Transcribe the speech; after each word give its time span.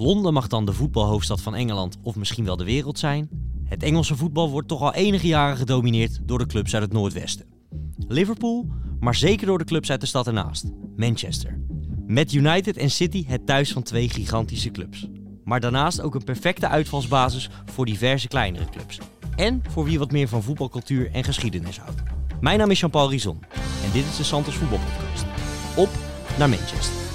Londen 0.00 0.32
mag 0.32 0.46
dan 0.46 0.64
de 0.64 0.72
voetbalhoofdstad 0.72 1.40
van 1.40 1.54
Engeland 1.54 1.96
of 2.02 2.16
misschien 2.16 2.44
wel 2.44 2.56
de 2.56 2.64
wereld 2.64 2.98
zijn. 2.98 3.28
Het 3.64 3.82
Engelse 3.82 4.16
voetbal 4.16 4.50
wordt 4.50 4.68
toch 4.68 4.82
al 4.82 4.94
enige 4.94 5.26
jaren 5.26 5.56
gedomineerd 5.56 6.18
door 6.22 6.38
de 6.38 6.46
clubs 6.46 6.74
uit 6.74 6.82
het 6.82 6.92
Noordwesten. 6.92 7.46
Liverpool, 8.08 8.66
maar 9.00 9.14
zeker 9.14 9.46
door 9.46 9.58
de 9.58 9.64
clubs 9.64 9.90
uit 9.90 10.00
de 10.00 10.06
stad 10.06 10.26
ernaast, 10.26 10.64
Manchester. 10.96 11.60
Met 12.06 12.32
United 12.32 12.76
en 12.76 12.90
City 12.90 13.24
het 13.26 13.46
thuis 13.46 13.72
van 13.72 13.82
twee 13.82 14.08
gigantische 14.08 14.70
clubs. 14.70 15.08
Maar 15.44 15.60
daarnaast 15.60 16.00
ook 16.00 16.14
een 16.14 16.24
perfecte 16.24 16.68
uitvalsbasis 16.68 17.50
voor 17.64 17.86
diverse 17.86 18.28
kleinere 18.28 18.70
clubs. 18.70 18.98
En 19.36 19.62
voor 19.68 19.84
wie 19.84 19.98
wat 19.98 20.12
meer 20.12 20.28
van 20.28 20.42
voetbalcultuur 20.42 21.10
en 21.12 21.24
geschiedenis 21.24 21.78
houdt. 21.78 22.02
Mijn 22.40 22.58
naam 22.58 22.70
is 22.70 22.80
Jean-Paul 22.80 23.10
Rizon 23.10 23.40
en 23.84 23.92
dit 23.92 24.04
is 24.04 24.16
de 24.16 24.24
Santos 24.24 24.54
Voetbalpodcast. 24.54 25.24
Op 25.76 25.88
naar 26.38 26.48
Manchester. 26.48 27.07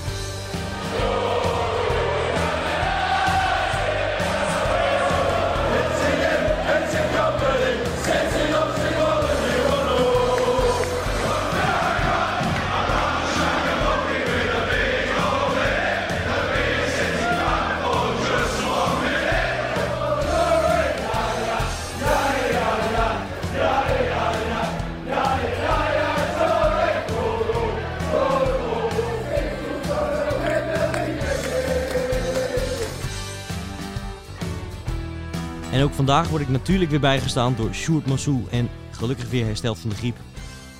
Vandaag 36.13 36.31
word 36.31 36.43
ik 36.43 36.49
natuurlijk 36.49 36.89
weer 36.91 36.99
bijgestaan 36.99 37.55
door 37.55 37.73
Sjoerd 37.73 38.05
Massou 38.05 38.43
en 38.51 38.69
gelukkig 38.91 39.29
weer 39.29 39.45
hersteld 39.45 39.79
van 39.79 39.89
de 39.89 39.95
griep. 39.95 40.15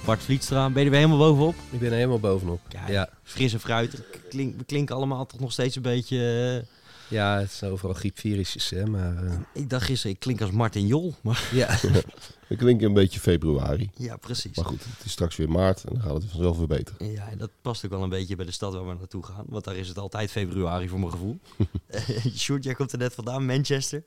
Bart 0.06 0.22
Vlietstra, 0.22 0.70
ben 0.70 0.80
je 0.80 0.86
er 0.86 0.90
weer 0.92 1.00
helemaal 1.00 1.28
bovenop? 1.28 1.56
Ik 1.72 1.80
ben 1.80 1.90
er 1.90 1.96
helemaal 1.96 2.20
bovenop. 2.20 2.60
Ja, 2.70 2.88
Ja, 2.88 3.10
Frisse 3.24 3.60
fruit. 3.60 4.02
Klink, 4.30 4.58
we 4.58 4.64
klinken 4.64 4.96
allemaal 4.96 5.26
toch 5.26 5.40
nog 5.40 5.52
steeds 5.52 5.76
een 5.76 5.82
beetje... 5.82 6.18
eh, 6.62 6.68
ja 7.08 7.40
het 7.40 7.52
zijn 7.52 7.72
overal 7.72 7.94
griepvirusjes, 7.96 8.70
hè, 8.70 8.86
maar 8.86 9.24
eh, 9.26 9.34
ik 9.54 9.70
dacht 9.70 9.86
gisteren, 9.86 10.12
ik 10.16 10.20
klink 10.20 10.42
als 10.42 10.52
Martin 10.52 10.88
Jol. 10.88 11.16
Maar 11.22 11.50
ja. 11.54 11.78
We 12.48 12.56
klinken 12.56 12.88
een 12.88 12.94
beetje 12.94 13.20
februari. 13.20 13.90
ja, 13.96 14.18
precies. 14.18 14.56
Maar 14.56 14.66
goed, 14.66 14.84
het 14.98 15.06
is 15.06 15.12
straks 15.12 15.36
weer 15.36 15.50
maart 15.50 15.84
en 15.84 15.94
dan 15.94 16.02
gaat 16.04 16.14
het 16.14 16.26
vanzelf 16.32 16.58
weer 16.58 16.68
beter. 16.68 16.96
Ja, 16.98 17.28
en 17.30 17.38
dat 17.38 17.50
past 17.62 17.86
ook 17.86 17.92
wel 17.92 18.04
een 18.04 18.10
beetje 18.10 18.36
bij 18.36 18.46
de 18.46 18.52
stad 18.52 18.74
waar 18.74 18.88
we 18.88 18.94
naartoe 18.94 19.24
gaan. 19.24 19.46
Want 19.48 19.64
daar 19.64 19.76
is 19.76 19.88
het 19.88 19.98
altijd 19.98 20.32
februari 20.32 20.90
voor 20.90 21.00
mijn 21.00 21.12
gevoel. 21.12 21.40
Eh, 21.88 22.26
Sjoerd, 22.36 22.64
jij 22.64 22.74
komt 22.74 22.92
er 22.92 22.98
net 22.98 23.14
vandaan, 23.14 23.46
Manchester. 23.46 24.04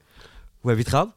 Hoe 0.60 0.70
heb 0.70 0.78
je 0.78 0.84
het 0.84 0.92
gehad? 0.92 1.14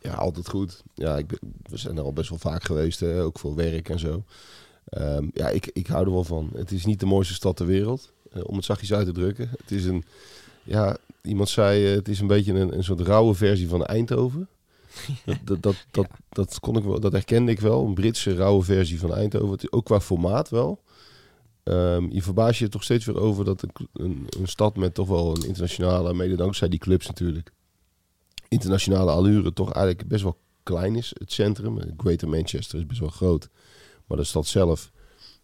Ja, 0.00 0.12
altijd 0.12 0.48
goed. 0.48 0.82
Ja, 0.94 1.16
ik 1.16 1.26
ben, 1.26 1.38
we 1.62 1.76
zijn 1.76 1.96
er 1.96 2.02
al 2.02 2.12
best 2.12 2.28
wel 2.28 2.38
vaak 2.38 2.64
geweest, 2.64 3.00
hè, 3.00 3.22
ook 3.22 3.38
voor 3.38 3.54
werk 3.54 3.88
en 3.88 3.98
zo. 3.98 4.24
Ehm, 4.88 5.28
ja, 5.32 5.48
ik, 5.48 5.70
ik 5.72 5.86
hou 5.86 6.04
er 6.04 6.12
wel 6.12 6.24
van. 6.24 6.50
Het 6.54 6.72
is 6.72 6.84
niet 6.84 7.00
de 7.00 7.06
mooiste 7.06 7.34
stad 7.34 7.56
ter 7.56 7.66
wereld, 7.66 8.12
eh, 8.32 8.42
om 8.44 8.56
het 8.56 8.64
zachtjes 8.64 8.92
uit 8.92 9.06
te 9.06 9.12
drukken. 9.12 9.50
Het 9.50 9.70
is 9.70 9.84
een, 9.84 10.04
ja, 10.62 10.96
iemand 11.22 11.48
zei, 11.48 11.86
eh, 11.86 11.94
het 11.94 12.08
is 12.08 12.20
een 12.20 12.26
beetje 12.26 12.52
een, 12.52 12.76
een 12.76 12.84
soort 12.84 13.00
rauwe 13.00 13.34
versie 13.34 13.68
van 13.68 13.84
Eindhoven. 13.84 14.48
Dat, 15.24 15.38
dat, 15.44 15.62
dat, 15.62 15.76
dat, 15.90 16.08
dat, 16.28 16.60
kon 16.60 16.76
ik 16.76 16.84
wel, 16.84 17.00
dat 17.00 17.12
herkende 17.12 17.50
ik 17.50 17.60
wel, 17.60 17.86
een 17.86 17.94
Britse 17.94 18.34
rauwe 18.34 18.62
versie 18.62 18.98
van 18.98 19.14
Eindhoven. 19.14 19.50
Het 19.50 19.62
is 19.62 19.72
ook 19.72 19.84
qua 19.84 20.00
formaat 20.00 20.48
wel. 20.48 20.80
Ehm, 21.62 22.10
je 22.10 22.22
verbaast 22.22 22.58
je 22.58 22.68
toch 22.68 22.82
steeds 22.82 23.04
weer 23.04 23.20
over 23.20 23.44
dat 23.44 23.62
een, 23.62 23.70
een, 23.92 24.26
een 24.40 24.48
stad 24.48 24.76
met 24.76 24.94
toch 24.94 25.08
wel 25.08 25.36
een 25.36 25.46
internationale, 25.46 26.14
mede 26.14 26.36
dankzij 26.36 26.68
die 26.68 26.78
clubs 26.78 27.06
natuurlijk, 27.06 27.52
internationale 28.48 29.10
allure 29.10 29.52
toch 29.52 29.72
eigenlijk 29.72 30.08
best 30.08 30.22
wel 30.22 30.38
klein 30.62 30.96
is. 30.96 31.12
Het 31.18 31.32
centrum, 31.32 31.78
Greater 31.96 32.28
Manchester 32.28 32.78
is 32.78 32.86
best 32.86 33.00
wel 33.00 33.08
groot. 33.08 33.48
Maar 34.06 34.16
de 34.16 34.24
stad 34.24 34.46
zelf 34.46 34.90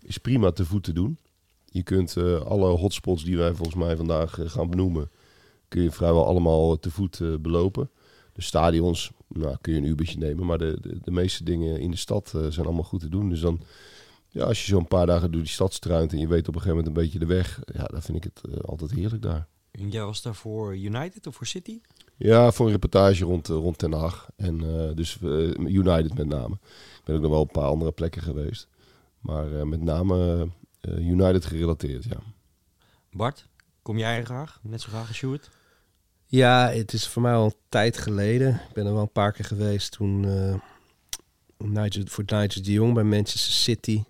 is 0.02 0.18
prima 0.18 0.50
te 0.50 0.64
voet 0.64 0.82
te 0.84 0.92
doen. 0.92 1.18
Je 1.64 1.82
kunt 1.82 2.16
eh, 2.16 2.40
alle 2.40 2.68
hotspots 2.68 3.24
die 3.24 3.36
wij 3.36 3.54
volgens 3.54 3.76
mij 3.76 3.96
vandaag 3.96 4.38
eh, 4.38 4.48
gaan 4.48 4.70
benoemen, 4.70 5.10
kun 5.68 5.82
je 5.82 5.90
vrijwel 5.90 6.26
allemaal 6.26 6.78
te 6.78 6.90
voet 6.90 7.20
eh, 7.20 7.34
belopen. 7.40 7.90
De 8.32 8.42
stadions, 8.42 9.10
nou 9.28 9.56
kun 9.60 9.72
je 9.72 9.78
een 9.78 9.86
ubertje 9.86 10.18
nemen, 10.18 10.46
maar 10.46 10.58
de, 10.58 10.98
de, 11.02 11.10
meeste 11.10 11.44
dingen 11.44 11.80
in 11.80 11.90
de 11.90 11.96
stad 11.96 12.28
zijn 12.48 12.66
allemaal 12.66 12.84
goed 12.84 13.00
te 13.00 13.08
doen. 13.08 13.28
Dus 13.28 13.40
dan, 13.40 13.60
ja, 14.28 14.44
als 14.44 14.60
je 14.60 14.66
zo'n 14.66 14.88
paar 14.88 15.06
dagen 15.06 15.32
door 15.32 15.40
die 15.40 15.50
stad 15.50 15.74
struint 15.74 16.12
en 16.12 16.18
je 16.18 16.28
weet 16.28 16.48
op 16.48 16.54
een 16.54 16.60
gegeven 16.60 16.76
moment 16.76 16.96
een 16.96 17.02
beetje 17.02 17.18
de 17.18 17.26
weg, 17.26 17.60
ja, 17.72 17.84
dan 17.84 18.02
vind 18.02 18.16
ik 18.16 18.24
het 18.24 18.64
altijd 18.66 18.90
heerlijk 18.90 19.22
daar. 19.22 19.46
En 19.70 19.88
jij 19.90 20.04
was 20.04 20.22
daar 20.22 20.34
voor 20.34 20.76
United 20.76 21.26
of 21.26 21.34
voor 21.34 21.46
City? 21.46 21.80
Ja, 22.16 22.52
voor 22.52 22.66
een 22.66 22.72
reportage 22.72 23.24
rond, 23.24 23.48
eh, 23.48 23.56
rond 23.56 23.80
Den 23.80 23.92
Haag. 23.92 24.28
En 24.36 24.60
eh, 24.60 24.96
dus 24.96 25.18
eh, 25.22 25.28
United 25.58 26.14
met 26.14 26.26
name. 26.26 26.54
Ik 26.54 27.00
ben 27.04 27.14
ook 27.16 27.22
nog 27.22 27.30
wel 27.30 27.40
op 27.40 27.46
een 27.46 27.60
paar 27.60 27.70
andere 27.70 27.92
plekken 27.92 28.22
geweest. 28.22 28.68
Maar 29.24 29.52
eh, 29.58 29.62
met 29.62 29.80
name 29.82 30.48
eh, 30.80 31.08
United 31.08 31.44
gerelateerd, 31.44 32.04
ja. 32.04 32.16
Bart, 33.12 33.48
kom 33.82 33.98
jij 33.98 34.18
er 34.18 34.24
graag? 34.24 34.58
Net 34.62 34.80
zo 34.80 34.88
graag 34.88 35.08
als 35.08 35.16
Sjoerd? 35.16 35.50
ja, 36.26 36.70
het 36.70 36.92
is 36.92 37.08
voor 37.08 37.22
mij 37.22 37.32
al 37.34 37.44
een 37.44 37.54
tijd 37.68 37.98
geleden. 37.98 38.54
Ik 38.68 38.74
ben 38.74 38.86
er 38.86 38.92
wel 38.92 39.02
een 39.02 39.12
paar 39.12 39.32
keer 39.32 39.44
geweest 39.44 39.92
toen 39.92 40.24
eh, 40.24 40.54
Nigel, 41.58 42.02
voor 42.06 42.24
Nigel 42.26 42.62
de 42.62 42.72
Jong 42.72 42.94
bij 42.94 43.04
Manchester 43.04 43.52
City. 43.52 44.02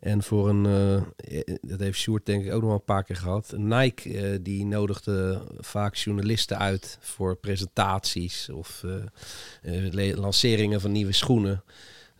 En 0.00 0.22
voor 0.22 0.48
een, 0.48 0.66
eh, 0.66 1.40
dat 1.62 1.80
heeft 1.80 1.98
Sjoerd 1.98 2.26
denk 2.26 2.44
ik 2.44 2.52
ook 2.52 2.60
nog 2.60 2.68
wel 2.70 2.78
een 2.78 2.84
paar 2.84 3.04
keer 3.04 3.16
gehad. 3.16 3.52
Nike 3.56 4.18
eh, 4.18 4.38
die 4.42 4.64
nodigde 4.64 5.42
vaak 5.58 5.94
journalisten 5.94 6.58
uit 6.58 6.98
voor 7.00 7.36
presentaties 7.36 8.48
of 8.48 8.84
le- 9.90 10.14
lanceringen 10.14 10.80
van 10.80 10.92
nieuwe 10.92 11.12
schoenen. 11.12 11.62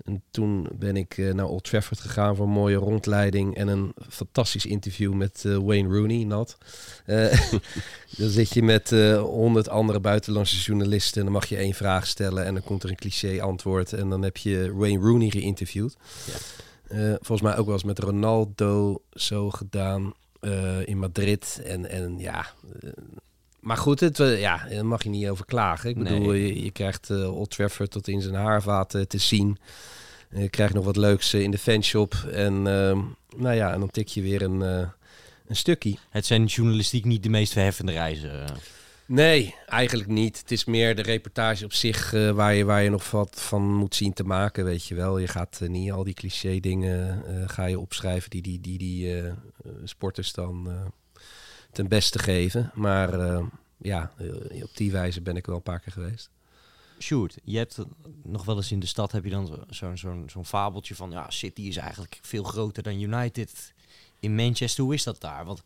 En 0.05 0.23
toen 0.31 0.69
ben 0.75 0.97
ik 0.97 1.17
naar 1.17 1.47
Old 1.47 1.65
Trafford 1.65 2.01
gegaan 2.01 2.37
voor 2.37 2.47
een 2.47 2.53
mooie 2.53 2.77
rondleiding 2.77 3.57
en 3.57 3.69
een 3.69 3.93
fantastisch 4.09 4.67
interview 4.67 5.13
met 5.13 5.43
Wayne 5.43 5.89
Rooney, 5.89 6.25
nat. 6.25 6.59
Dan 8.19 8.29
zit 8.29 8.55
je 8.55 8.63
met 8.63 8.91
honderd 9.21 9.69
andere 9.69 10.01
buitenlandse 10.01 10.57
journalisten 10.57 11.19
en 11.19 11.25
dan 11.25 11.33
mag 11.33 11.47
je 11.47 11.57
één 11.57 11.75
vraag 11.75 12.07
stellen 12.07 12.45
en 12.45 12.55
dan 12.55 12.63
komt 12.63 12.83
er 12.83 12.91
een 12.91 12.97
cliché 12.97 13.43
antwoord 13.43 13.93
en 13.93 14.09
dan 14.09 14.23
heb 14.23 14.37
je 14.37 14.73
Wayne 14.75 15.01
Rooney 15.01 15.31
geïnterviewd. 15.31 15.97
Ja. 16.27 16.33
Eh, 16.91 16.99
volgens 17.21 17.41
mij 17.41 17.57
ook 17.57 17.65
wel 17.65 17.75
eens 17.75 17.85
met 17.85 17.99
Ronaldo 17.99 19.03
zo 19.13 19.51
gedaan 19.51 20.15
eh, 20.41 20.87
in 20.87 20.99
Madrid 20.99 21.61
en, 21.65 21.91
en 21.91 22.19
ja... 22.19 22.47
eh, 22.81 22.91
maar 23.61 23.77
goed, 23.77 24.01
het, 24.01 24.17
ja, 24.17 24.67
daar 24.71 24.87
mag 24.87 25.03
je 25.03 25.09
niet 25.09 25.29
over 25.29 25.45
klagen. 25.45 25.91
Ik 25.91 25.97
Nee. 25.97 26.19
bedoel, 26.19 26.33
je, 26.33 26.63
je 26.65 26.71
krijgt 26.71 27.11
Old 27.11 27.51
Trafford 27.51 27.91
tot 27.91 28.09
in 28.09 28.21
zijn 28.23 28.35
haarvaten 28.35 29.09
te 29.09 29.19
zien. 29.19 29.59
Je 30.35 30.49
krijgt 30.49 30.75
nog 30.75 30.85
wat 30.85 30.97
leuks 30.97 31.35
in 31.35 31.51
de 31.51 31.59
fanshop. 31.59 32.15
En 32.33 32.55
ehm, 32.67 32.99
nou 33.37 33.55
ja, 33.55 33.73
en 33.73 33.81
dan 33.81 33.91
tik 33.91 34.09
je 34.09 34.23
weer 34.23 34.43
een, 34.43 34.61
een 34.61 35.57
stukje. 35.57 35.97
Het 36.11 36.27
zijn 36.27 36.45
journalistiek 36.45 37.05
niet 37.05 37.23
de 37.23 37.29
meest 37.29 37.53
verheffende 37.53 37.93
reizen. 37.93 38.45
Nee, 39.13 39.55
eigenlijk 39.67 40.09
niet. 40.09 40.39
Het 40.39 40.51
is 40.51 40.65
meer 40.65 40.97
de 40.97 41.03
reportage 41.03 41.65
op 41.65 41.73
zich 41.73 42.13
eh, 42.13 42.31
waar, 42.31 42.55
je, 42.55 42.65
waar 42.65 42.83
je 42.83 42.91
nog 42.91 43.11
wat 43.11 43.43
van 43.43 43.75
moet 43.75 43.95
zien 43.95 44.13
te 44.13 44.25
maken, 44.25 44.65
weet 44.65 44.85
je 44.85 44.95
wel. 44.95 45.19
Je 45.19 45.29
gaat 45.29 45.59
eh, 45.63 45.69
niet 45.69 45.93
al 45.93 46.05
die 46.05 46.15
cliché 46.15 46.61
dingen 46.61 47.25
eh, 47.27 47.49
ga 47.49 47.65
je 47.65 47.79
opschrijven 47.79 48.31
die 48.31 48.43
die, 48.43 48.61
die, 48.61 48.79
die 48.79 49.33
sporters 49.85 50.33
dan 50.33 50.69
ten 51.73 51.89
beste 51.89 52.19
geven. 52.19 52.71
Maar 52.75 53.41
ja, 53.77 54.13
op 54.63 54.77
die 54.77 54.93
wijze 54.93 55.21
ben 55.21 55.37
ik 55.37 55.47
wel 55.47 55.57
een 55.57 55.63
paar 55.63 55.81
keer 55.81 55.93
geweest. 55.93 56.31
Sjoerd, 56.99 57.39
je 57.45 57.57
hebt 57.59 57.79
nog 58.23 58.45
wel 58.45 58.57
eens 58.57 58.73
in 58.73 58.81
de 58.81 58.87
stad 58.87 59.13
heb 59.13 59.25
je 59.25 59.31
dan 59.31 59.47
zo- 59.47 59.65
zo'n 59.71 59.99
zo'n 59.99 60.25
zo'n 60.31 60.47
fabeltje 60.47 60.95
van 60.95 61.11
ja, 61.11 61.31
City 61.31 61.63
is 61.63 61.77
eigenlijk 61.77 62.19
veel 62.23 62.43
groter 62.43 62.83
dan 62.83 63.01
United 63.01 63.73
in 64.21 64.35
Manchester. 64.35 64.85
Hoe 64.85 64.95
is 64.95 65.03
dat 65.03 65.21
daar? 65.21 65.45
Want 65.45 65.63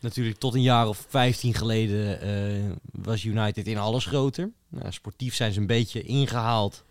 natuurlijk 0.00 0.38
tot 0.38 0.54
een 0.54 0.62
jaar 0.62 0.88
of 0.88 1.06
15 1.08 1.54
geleden 1.54 2.20
eh, 2.20 2.70
was 2.92 3.24
United 3.24 3.66
in 3.66 3.78
alles 3.78 4.04
groter. 4.06 4.50
Nou, 4.68 4.92
sportief 4.92 5.34
zijn 5.34 5.52
ze 5.52 5.60
een 5.60 5.66
beetje 5.66 6.02
ingehaald. 6.02 6.84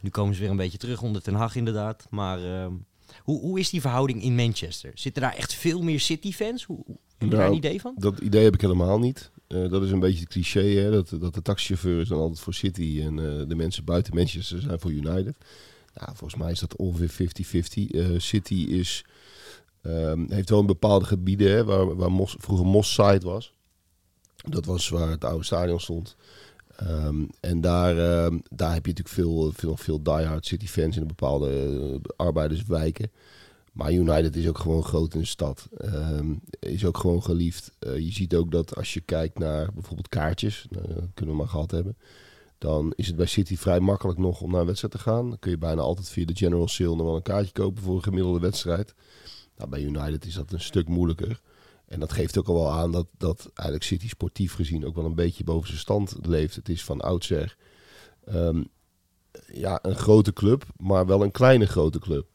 Nu 0.00 0.10
komen 0.10 0.34
ze 0.34 0.40
weer 0.40 0.50
een 0.50 0.56
beetje 0.56 0.78
terug 0.78 1.02
onder 1.02 1.22
Ten 1.22 1.34
Hag 1.34 1.56
inderdaad. 1.56 2.06
Maar 2.10 2.38
ehm, 2.44 2.72
hoe, 3.22 3.40
hoe 3.40 3.58
is 3.58 3.70
die 3.70 3.80
verhouding 3.80 4.22
in 4.22 4.34
Manchester? 4.34 4.90
Zitten 4.94 5.22
daar 5.22 5.34
echt 5.34 5.54
veel 5.54 5.82
meer 5.82 6.00
City-fans? 6.00 6.64
Hoe, 6.64 6.82
hoe- 6.86 6.96
heb 7.18 7.28
je 7.30 7.36
daar 7.36 7.44
een 7.44 7.52
Nou, 7.52 7.64
idee 7.66 7.80
van? 7.80 7.94
Dat 7.98 8.18
idee 8.18 8.44
heb 8.44 8.54
ik 8.54 8.60
helemaal 8.60 8.98
niet. 8.98 9.30
Eh, 9.48 9.68
dat 9.70 9.82
is 9.82 9.90
een 9.90 9.98
beetje 10.00 10.20
het 10.20 10.28
cliché, 10.28 10.60
hè? 10.64 10.90
Dat, 10.90 11.08
dat 11.20 11.34
de 11.34 11.42
taxichauffeurs 11.42 12.08
dan 12.08 12.18
altijd 12.18 12.40
voor 12.40 12.54
City 12.54 13.00
en 13.02 13.18
eh, 13.18 13.48
de 13.48 13.54
mensen 13.54 13.84
buiten 13.84 14.14
Manchester 14.14 14.60
zijn 14.60 14.80
voor 14.80 14.90
United. 14.90 15.36
Nou, 15.94 16.16
volgens 16.16 16.34
mij 16.42 16.50
is 16.50 16.60
dat 16.60 16.76
ongeveer 16.76 17.10
50-50. 17.10 17.90
Eh, 17.90 18.06
City 18.16 18.54
is, 18.54 19.04
ehm, 19.86 20.24
heeft 20.28 20.50
wel 20.50 20.60
een 20.60 20.66
bepaalde 20.66 21.04
gebieden 21.04 21.66
waar, 21.66 21.96
waar 21.96 22.10
vroeger 22.26 22.66
Moss 22.66 22.94
Side 22.94 23.20
was. 23.20 23.54
Dat 24.48 24.64
was 24.64 24.88
waar 24.88 25.10
het 25.10 25.24
oude 25.24 25.44
stadion 25.44 25.80
stond. 25.80 26.16
Ehm, 26.76 27.24
en 27.40 27.60
daar, 27.60 27.98
ehm, 27.98 28.38
daar 28.50 28.72
heb 28.72 28.86
je 28.86 28.92
natuurlijk 28.92 29.08
veel, 29.08 29.52
veel, 29.52 29.76
veel 29.76 30.02
diehard 30.02 30.46
City 30.46 30.66
fans 30.66 30.94
in 30.94 31.00
de 31.00 31.06
bepaalde 31.06 31.50
eh, 31.50 32.10
arbeiderswijken. 32.16 33.10
Maar 33.72 33.92
United 33.92 34.36
is 34.36 34.48
ook 34.48 34.58
gewoon 34.58 34.84
groot 34.84 35.14
in 35.14 35.20
de 35.20 35.26
stad. 35.26 35.68
Ehm, 35.76 36.34
is 36.58 36.84
ook 36.84 36.98
gewoon 36.98 37.22
geliefd. 37.22 37.72
Eh, 37.78 37.98
je 37.98 38.12
ziet 38.12 38.34
ook 38.34 38.50
dat 38.50 38.76
als 38.76 38.94
je 38.94 39.00
kijkt 39.00 39.38
naar 39.38 39.72
bijvoorbeeld 39.72 40.08
kaartjes, 40.08 40.66
nou, 40.70 40.86
dat 40.86 41.04
kunnen 41.14 41.34
we 41.34 41.40
maar 41.40 41.50
gehad 41.50 41.70
hebben. 41.70 41.96
Dan 42.58 42.92
is 42.96 43.06
het 43.06 43.16
bij 43.16 43.26
City 43.26 43.56
vrij 43.56 43.80
makkelijk 43.80 44.18
nog 44.18 44.40
om 44.40 44.50
naar 44.50 44.60
een 44.60 44.66
wedstrijd 44.66 44.94
te 44.94 45.00
gaan. 45.00 45.28
Dan 45.28 45.38
kun 45.38 45.50
je 45.50 45.58
bijna 45.58 45.80
altijd 45.80 46.08
via 46.08 46.24
de 46.24 46.36
General 46.36 46.68
Sale 46.68 46.96
nog 46.96 47.06
wel 47.06 47.16
een 47.16 47.22
kaartje 47.22 47.52
kopen 47.52 47.82
voor 47.82 47.94
een 47.96 48.02
gemiddelde 48.02 48.40
wedstrijd. 48.40 48.94
Nou, 49.56 49.70
bij 49.70 49.82
United 49.82 50.24
is 50.24 50.34
dat 50.34 50.52
een 50.52 50.60
stuk 50.60 50.88
moeilijker. 50.88 51.40
En 51.86 52.00
dat 52.00 52.12
geeft 52.12 52.38
ook 52.38 52.48
al 52.48 52.54
wel 52.54 52.72
aan 52.72 52.92
dat, 52.92 53.06
dat 53.18 53.50
eigenlijk 53.54 53.82
City 53.82 54.08
sportief 54.08 54.54
gezien 54.54 54.86
ook 54.86 54.94
wel 54.94 55.04
een 55.04 55.14
beetje 55.14 55.44
boven 55.44 55.68
zijn 55.68 55.80
stand 55.80 56.16
leeft. 56.22 56.54
Het 56.54 56.68
is 56.68 56.84
van 56.84 57.00
oudsher 57.00 57.56
ehm, 58.24 58.62
ja, 59.52 59.78
een 59.82 59.96
grote 59.96 60.32
club, 60.32 60.64
maar 60.76 61.06
wel 61.06 61.22
een 61.22 61.30
kleine 61.30 61.66
grote 61.66 61.98
club. 61.98 62.26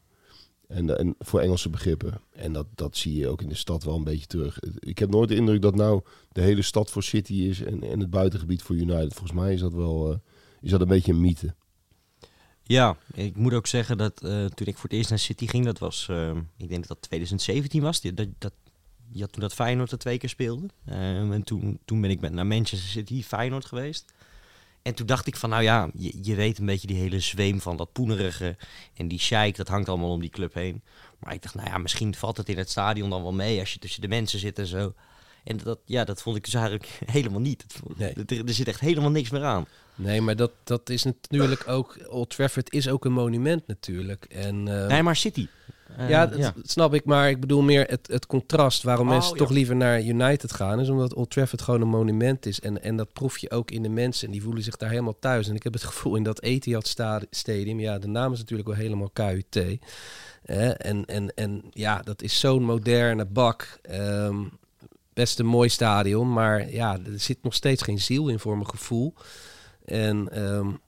En, 0.68 0.98
en 0.98 1.14
voor 1.18 1.40
Engelse 1.40 1.68
begrippen. 1.68 2.20
En 2.32 2.52
dat, 2.52 2.66
dat 2.74 2.96
zie 2.96 3.16
je 3.16 3.28
ook 3.28 3.42
in 3.42 3.48
de 3.48 3.54
stad 3.54 3.84
wel 3.84 3.96
een 3.96 4.04
beetje 4.04 4.26
terug. 4.26 4.58
Ik 4.78 4.98
heb 4.98 5.10
nooit 5.10 5.28
de 5.28 5.34
indruk 5.34 5.62
dat 5.62 5.74
nou 5.74 6.02
de 6.32 6.40
hele 6.40 6.62
stad 6.62 6.90
voor 6.90 7.02
City 7.02 7.34
is 7.34 7.62
en, 7.62 7.82
en 7.82 8.00
het 8.00 8.10
buitengebied 8.10 8.62
voor 8.62 8.76
United. 8.76 9.14
Volgens 9.14 9.38
mij 9.40 9.54
is 9.54 9.60
dat 9.60 9.72
wel 9.72 10.10
uh, 10.10 10.16
is 10.60 10.70
dat 10.70 10.80
een 10.80 10.88
beetje 10.88 11.12
een 11.12 11.20
mythe. 11.20 11.54
Ja, 12.62 12.96
ik 13.14 13.36
moet 13.36 13.54
ook 13.54 13.66
zeggen 13.66 13.98
dat 13.98 14.22
uh, 14.24 14.44
toen 14.44 14.66
ik 14.66 14.76
voor 14.76 14.88
het 14.88 14.98
eerst 14.98 15.10
naar 15.10 15.18
City 15.18 15.46
ging, 15.46 15.64
dat 15.64 15.78
was, 15.78 16.06
uh, 16.10 16.30
ik 16.56 16.68
denk 16.68 16.86
dat 16.86 16.88
dat 16.88 17.02
2017 17.02 17.82
was. 17.82 18.00
Dat, 18.00 18.26
dat, 18.38 18.52
je 19.12 19.20
had 19.20 19.32
toen 19.32 19.42
dat 19.42 19.54
Feyenoord 19.54 19.92
er 19.92 19.98
twee 19.98 20.18
keer 20.18 20.28
speelde. 20.28 20.66
en 20.84 21.42
toen, 21.44 21.78
toen 21.84 22.00
ben 22.00 22.10
ik 22.10 22.20
met, 22.20 22.32
naar 22.32 22.46
Manchester 22.46 22.88
City, 22.90 23.22
Feyenoord 23.22 23.64
geweest. 23.64 24.12
En 24.82 24.94
toen 24.94 25.06
dacht 25.06 25.26
ik 25.26 25.36
van, 25.36 25.50
nou 25.50 25.62
ja, 25.62 25.90
je, 25.94 26.18
je 26.22 26.34
weet 26.34 26.58
een 26.58 26.66
beetje 26.66 26.86
die 26.86 26.96
hele 26.96 27.20
zweem 27.20 27.60
van 27.60 27.76
dat 27.76 27.92
poenerige 27.92 28.56
en 28.94 29.08
die 29.08 29.18
sheik, 29.18 29.56
dat 29.56 29.68
hangt 29.68 29.88
allemaal 29.88 30.10
om 30.10 30.20
die 30.20 30.30
club 30.30 30.54
heen. 30.54 30.82
Maar 31.18 31.34
ik 31.34 31.42
dacht, 31.42 31.54
nou 31.54 31.68
ja, 31.68 31.78
misschien 31.78 32.14
valt 32.14 32.36
het 32.36 32.48
in 32.48 32.58
het 32.58 32.70
stadion 32.70 33.10
dan 33.10 33.22
wel 33.22 33.32
mee 33.32 33.60
als 33.60 33.72
je 33.72 33.78
tussen 33.78 34.00
de 34.00 34.08
mensen 34.08 34.38
zit 34.38 34.58
en 34.58 34.66
zo. 34.66 34.94
En 35.44 35.56
dat, 35.64 35.78
ja, 35.84 36.04
dat 36.04 36.22
vond 36.22 36.36
ik 36.36 36.44
dus 36.44 36.54
eigenlijk 36.54 36.86
helemaal 37.16 37.40
niet. 37.40 37.64
Nee. 37.96 38.12
Er, 38.26 38.46
er, 38.46 38.54
zit 38.54 38.68
echt 38.68 38.80
helemaal 38.80 39.10
niks 39.10 39.30
meer 39.30 39.44
aan. 39.44 39.66
Nee, 39.94 40.20
maar 40.20 40.36
dat, 40.36 40.50
dat 40.64 40.88
is 40.88 41.02
natuurlijk 41.02 41.68
ook... 41.68 41.98
Old 42.08 42.30
Trafford 42.30 42.72
is 42.72 42.88
ook 42.88 43.04
een 43.04 43.12
monument 43.12 43.66
natuurlijk. 43.66 44.24
En, 44.24 44.66
uh, 44.66 44.86
nee, 44.86 45.02
maar 45.02 45.16
City. 45.16 45.46
Uh, 45.98 46.08
ja, 46.08 46.26
dat 46.26 46.38
ja. 46.38 46.54
snap 46.62 46.94
ik. 46.94 47.04
Maar 47.04 47.30
ik 47.30 47.40
bedoel 47.40 47.62
meer 47.62 47.86
het, 47.88 48.06
het 48.06 48.26
contrast 48.26 48.82
waarom 48.82 49.06
oh, 49.06 49.12
mensen 49.12 49.32
ja. 49.32 49.36
toch 49.36 49.50
liever 49.50 49.76
naar 49.76 50.02
United 50.02 50.52
gaan. 50.52 50.80
Is 50.80 50.88
omdat 50.88 51.14
Old 51.14 51.30
Trafford 51.30 51.62
gewoon 51.62 51.80
een 51.80 51.88
monument 51.88 52.46
is. 52.46 52.60
En, 52.60 52.82
en 52.82 52.96
dat 52.96 53.12
proef 53.12 53.38
je 53.38 53.50
ook 53.50 53.70
in 53.70 53.82
de 53.82 53.88
mensen. 53.88 54.26
En 54.26 54.32
die 54.32 54.42
voelen 54.42 54.62
zich 54.62 54.76
daar 54.76 54.90
helemaal 54.90 55.18
thuis. 55.18 55.48
En 55.48 55.54
ik 55.54 55.62
heb 55.62 55.72
het 55.72 55.84
gevoel 55.92 56.16
in 56.16 56.22
dat 56.22 56.42
Etihad 56.42 56.96
Stadium... 57.30 57.80
Ja, 57.80 57.98
de 57.98 58.08
naam 58.08 58.32
is 58.32 58.38
natuurlijk 58.38 58.68
wel 58.68 58.78
helemaal 58.78 59.10
KUT. 59.12 59.78
En, 60.42 61.04
en, 61.04 61.34
en 61.34 61.62
ja, 61.70 62.02
dat 62.02 62.22
is 62.22 62.40
zo'n 62.40 62.62
moderne 62.62 63.24
bak. 63.24 63.80
Um, 63.90 64.60
best 65.12 65.38
een 65.38 65.46
mooi 65.46 65.68
stadion. 65.68 66.32
Maar 66.32 66.70
ja, 66.70 66.98
er 67.04 67.20
zit 67.20 67.42
nog 67.42 67.54
steeds 67.54 67.82
geen 67.82 68.00
ziel 68.00 68.28
in 68.28 68.38
voor 68.38 68.54
mijn 68.54 68.68
gevoel. 68.68 69.14
En 69.84 70.42
um, 70.42 70.80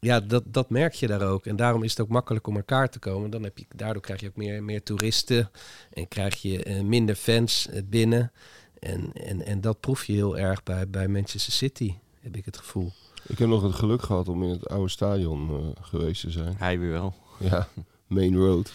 ja, 0.00 0.20
dat, 0.20 0.42
dat 0.46 0.70
merk 0.70 0.94
je 0.94 1.06
daar 1.06 1.22
ook. 1.22 1.46
En 1.46 1.56
daarom 1.56 1.82
is 1.82 1.90
het 1.90 2.00
ook 2.00 2.08
makkelijk 2.08 2.46
om 2.46 2.56
elkaar 2.56 2.90
te 2.90 2.98
komen. 2.98 3.30
Dan 3.30 3.42
heb 3.42 3.58
je, 3.58 3.66
daardoor 3.76 4.02
krijg 4.02 4.20
je 4.20 4.28
ook 4.28 4.36
meer, 4.36 4.62
meer 4.62 4.82
toeristen 4.82 5.50
en 5.92 6.08
krijg 6.08 6.42
je 6.42 6.66
uh, 6.66 6.80
minder 6.80 7.14
fans 7.14 7.68
uh, 7.70 7.80
binnen. 7.84 8.32
En, 8.78 9.12
en, 9.12 9.46
en 9.46 9.60
dat 9.60 9.80
proef 9.80 10.04
je 10.04 10.12
heel 10.12 10.38
erg 10.38 10.62
bij, 10.62 10.88
bij 10.88 11.08
Manchester 11.08 11.52
City, 11.52 11.94
heb 12.20 12.36
ik 12.36 12.44
het 12.44 12.56
gevoel. 12.56 12.92
Ik 13.26 13.38
heb 13.38 13.48
nog 13.48 13.62
het 13.62 13.74
geluk 13.74 14.02
gehad 14.02 14.28
om 14.28 14.42
in 14.42 14.48
het 14.48 14.68
oude 14.68 14.88
stadion 14.88 15.50
uh, 15.50 15.66
geweest 15.80 16.20
te 16.20 16.30
zijn. 16.30 16.54
Hij 16.56 16.78
weer 16.78 16.90
wel. 16.90 17.14
Ja, 17.38 17.68
Main 18.06 18.36
Road. 18.36 18.72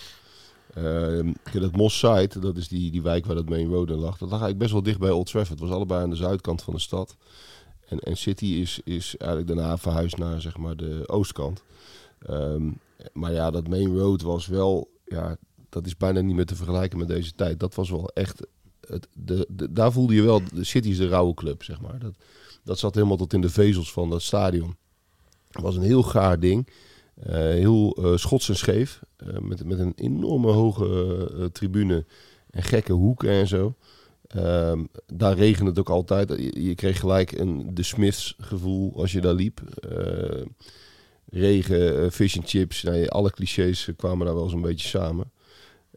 Uh, 0.78 1.34
dat 1.54 1.76
Moss 1.76 2.00
Side, 2.00 2.40
dat 2.40 2.58
is 2.58 2.68
die, 2.68 2.92
die 2.92 3.02
wijk 3.02 3.26
waar 3.26 3.36
dat 3.36 3.50
Main 3.50 3.70
Road 3.70 3.90
in 3.90 3.96
lag. 3.96 4.18
Dat 4.18 4.30
lag 4.30 4.42
eigenlijk 4.42 4.58
best 4.58 4.72
wel 4.72 4.84
dicht 4.84 5.00
bij 5.00 5.12
Old 5.12 5.26
Trafford. 5.26 5.60
Het 5.60 5.68
was 5.68 5.78
allebei 5.78 6.04
aan 6.04 6.10
de 6.10 6.16
zuidkant 6.16 6.62
van 6.62 6.74
de 6.74 6.80
stad. 6.80 7.16
En, 7.88 8.00
en 8.00 8.18
City 8.18 8.46
is, 8.46 8.80
is 8.84 9.18
eigenlijk 9.18 9.56
daarna 9.56 9.78
verhuisd 9.78 10.18
naar 10.18 10.42
zeg 10.42 10.58
maar, 10.58 10.76
de 10.76 11.04
oostkant. 11.08 11.64
Um, 12.30 12.80
maar 13.14 13.34
ja, 13.34 13.52
dat 13.52 13.68
Main 13.68 13.98
Road 13.98 14.22
was 14.22 14.48
wel... 14.48 14.90
Ja, 15.06 15.38
dat 15.70 15.86
is 15.86 15.98
bijna 15.98 16.20
niet 16.20 16.36
meer 16.36 16.46
te 16.46 16.56
vergelijken 16.56 16.98
met 16.98 17.08
deze 17.08 17.32
tijd. 17.36 17.60
Dat 17.60 17.76
was 17.76 17.90
wel 17.90 18.10
echt... 18.10 18.48
Het, 18.88 19.08
de, 19.14 19.48
de, 19.50 19.72
daar 19.72 19.92
voelde 19.92 20.14
je 20.14 20.22
wel... 20.22 20.42
De 20.54 20.64
City 20.64 20.90
is 20.90 20.98
de 20.98 21.08
rauwe 21.08 21.34
club, 21.34 21.64
zeg 21.64 21.82
maar. 21.82 22.00
Dat, 22.00 22.14
dat 22.64 22.80
zat 22.80 22.96
helemaal 22.96 23.18
tot 23.18 23.34
in 23.34 23.42
de 23.42 23.50
vezels 23.50 23.92
van 23.92 24.10
dat 24.10 24.22
stadion. 24.22 24.76
Het 25.52 25.62
was 25.62 25.76
een 25.76 25.82
heel 25.82 26.04
gaar 26.04 26.40
ding. 26.40 26.70
Uh, 27.20 27.34
heel 27.34 27.98
uh, 28.00 28.18
schots 28.18 28.50
en 28.50 28.56
scheef. 28.56 29.02
Uh, 29.28 29.38
met, 29.40 29.66
met 29.66 29.80
een 29.80 29.94
enorme 29.96 30.52
hoge 30.52 31.50
tribune 31.52 32.06
en 32.50 32.64
gekke 32.64 32.94
hoeken 32.94 33.30
en 33.30 33.48
zo. 33.48 33.76
Um, 34.36 34.88
daar 35.06 35.36
regende 35.36 35.70
het 35.70 35.80
ook 35.80 35.90
altijd. 35.90 36.30
Je, 36.54 36.76
kreeg 36.76 37.00
gelijk 37.00 37.32
een 37.32 37.70
de 37.74 37.84
Smiths 37.84 38.36
gevoel 38.40 38.94
als 38.96 39.12
je 39.12 39.22
daar 39.22 39.34
liep. 39.34 39.62
Uh, 39.92 40.46
regen, 41.30 42.12
fish 42.12 42.38
and 42.38 42.50
chips, 42.50 42.84
nou, 42.84 43.08
alle 43.08 43.32
clichés 43.32 43.90
kwamen 43.98 44.26
daar 44.26 44.36
wel 44.36 44.50
zo'n 44.50 44.62
beetje 44.62 44.88
samen. 44.88 45.32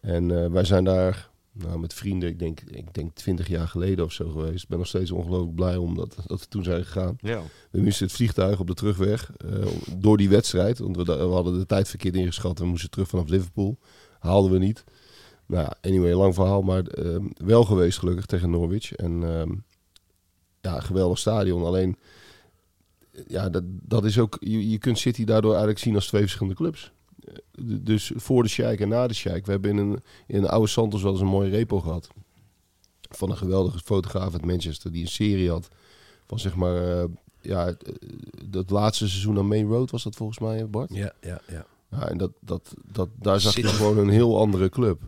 En 0.01 0.29
uh, 0.29 0.47
wij 0.47 0.65
zijn 0.65 0.85
daar 0.85 1.28
nou, 1.59 1.79
met 1.79 1.95
vrienden, 1.95 2.29
ik 2.29 2.39
denk, 2.39 2.61
ik 2.61 2.95
denk 2.95 3.15
20 3.15 3.49
jaar 3.49 3.69
geleden 3.69 4.05
of 4.05 4.13
zo 4.13 4.29
geweest. 4.29 4.63
Ik 4.63 4.69
ben 4.69 4.79
nog 4.79 4.87
steeds 4.87 5.11
ongelooflijk 5.11 5.55
blij 5.55 5.77
om 5.77 5.95
dat, 5.95 6.17
dat 6.27 6.41
we 6.41 6.49
toen 6.49 6.65
zijn 6.65 6.85
gegaan. 6.85 7.17
Ja. 7.21 7.43
We 7.71 7.81
misten 7.81 8.07
het 8.07 8.15
vliegtuig 8.15 8.61
op 8.61 8.67
de 8.67 8.75
terugweg 8.75 9.33
uh, 9.45 9.67
door 9.97 10.17
die 10.17 10.29
wedstrijd. 10.29 10.79
Want 10.79 10.97
we, 10.97 11.05
we, 11.05 11.13
hadden 11.13 11.59
de 11.59 11.67
tijd 11.67 11.89
verkeerd 11.89 12.15
ingeschat. 12.15 12.59
We 12.59 12.65
moesten 12.65 12.91
terug 12.91 13.09
vanaf 13.09 13.29
Liverpool. 13.29 13.79
Haalden 14.19 14.53
we 14.53 14.59
niet. 14.59 14.85
Nou 15.47 15.73
anyway, 15.81 16.13
lang 16.13 16.35
verhaal, 16.35 16.63
maar 16.63 16.99
uh, 16.99 17.17
wel 17.37 17.65
geweest 17.65 17.99
gelukkig 17.99 18.27
tegen 18.27 18.51
Norwich. 18.51 18.93
En 18.93 19.23
uh, 19.23 19.43
ja, 20.61 20.81
geweldig 20.81 21.19
stadion. 21.19 21.65
Alleen, 21.65 21.97
ja, 23.27 23.49
dat, 23.49 23.63
dat 23.67 24.05
is 24.05 24.19
ook, 24.19 24.37
je, 24.41 24.71
je 24.71 24.79
kunt 24.79 24.99
City 24.99 25.25
daardoor 25.25 25.51
eigenlijk 25.51 25.81
zien 25.81 25.95
als 25.95 26.07
twee 26.07 26.23
verschillende 26.23 26.57
clubs. 26.57 26.93
Dus 27.81 28.13
voor 28.15 28.43
de 28.43 28.49
Sheik 28.49 28.81
en 28.81 28.89
na 28.89 29.07
de 29.07 29.15
Sheik. 29.15 29.47
We 29.47 29.51
hebben 29.51 29.71
in 29.71 29.77
een, 29.77 30.03
in 30.27 30.43
een 30.43 30.49
oude 30.49 30.69
Santos 30.69 31.03
wel 31.03 31.13
eens 31.13 31.21
een 31.21 31.27
mooie 31.27 31.51
repo 31.51 31.81
gehad. 31.81 32.09
Van 33.11 33.31
een 33.31 33.37
geweldige 33.37 33.79
fotograaf 33.79 34.33
uit 34.33 34.45
Manchester 34.45 34.93
die 34.93 35.03
een 35.03 35.09
serie 35.09 35.51
had 35.51 35.69
van 36.27 36.39
zeg 36.39 36.55
maar, 36.55 36.99
uh, 36.99 37.05
ja, 37.41 37.75
dat 38.45 38.71
laatste 38.71 39.09
seizoen 39.09 39.39
aan 39.39 39.49
Main 39.49 39.67
Road 39.67 39.91
was 39.91 40.03
dat 40.03 40.17
volgens 40.17 40.39
mij, 40.39 40.69
Bart? 40.69 40.95
Ja, 40.95 41.13
ja, 41.21 41.41
ja. 41.49 41.67
ja 41.91 42.09
en 42.09 42.19
dat, 42.19 42.33
dat, 42.41 42.75
dat, 42.93 43.09
daar 43.15 43.41
zag 43.41 43.57
je 43.57 43.67
gewoon 43.67 43.99
een 43.99 44.09
heel 44.09 44.39
andere 44.39 44.69
club. 44.69 45.01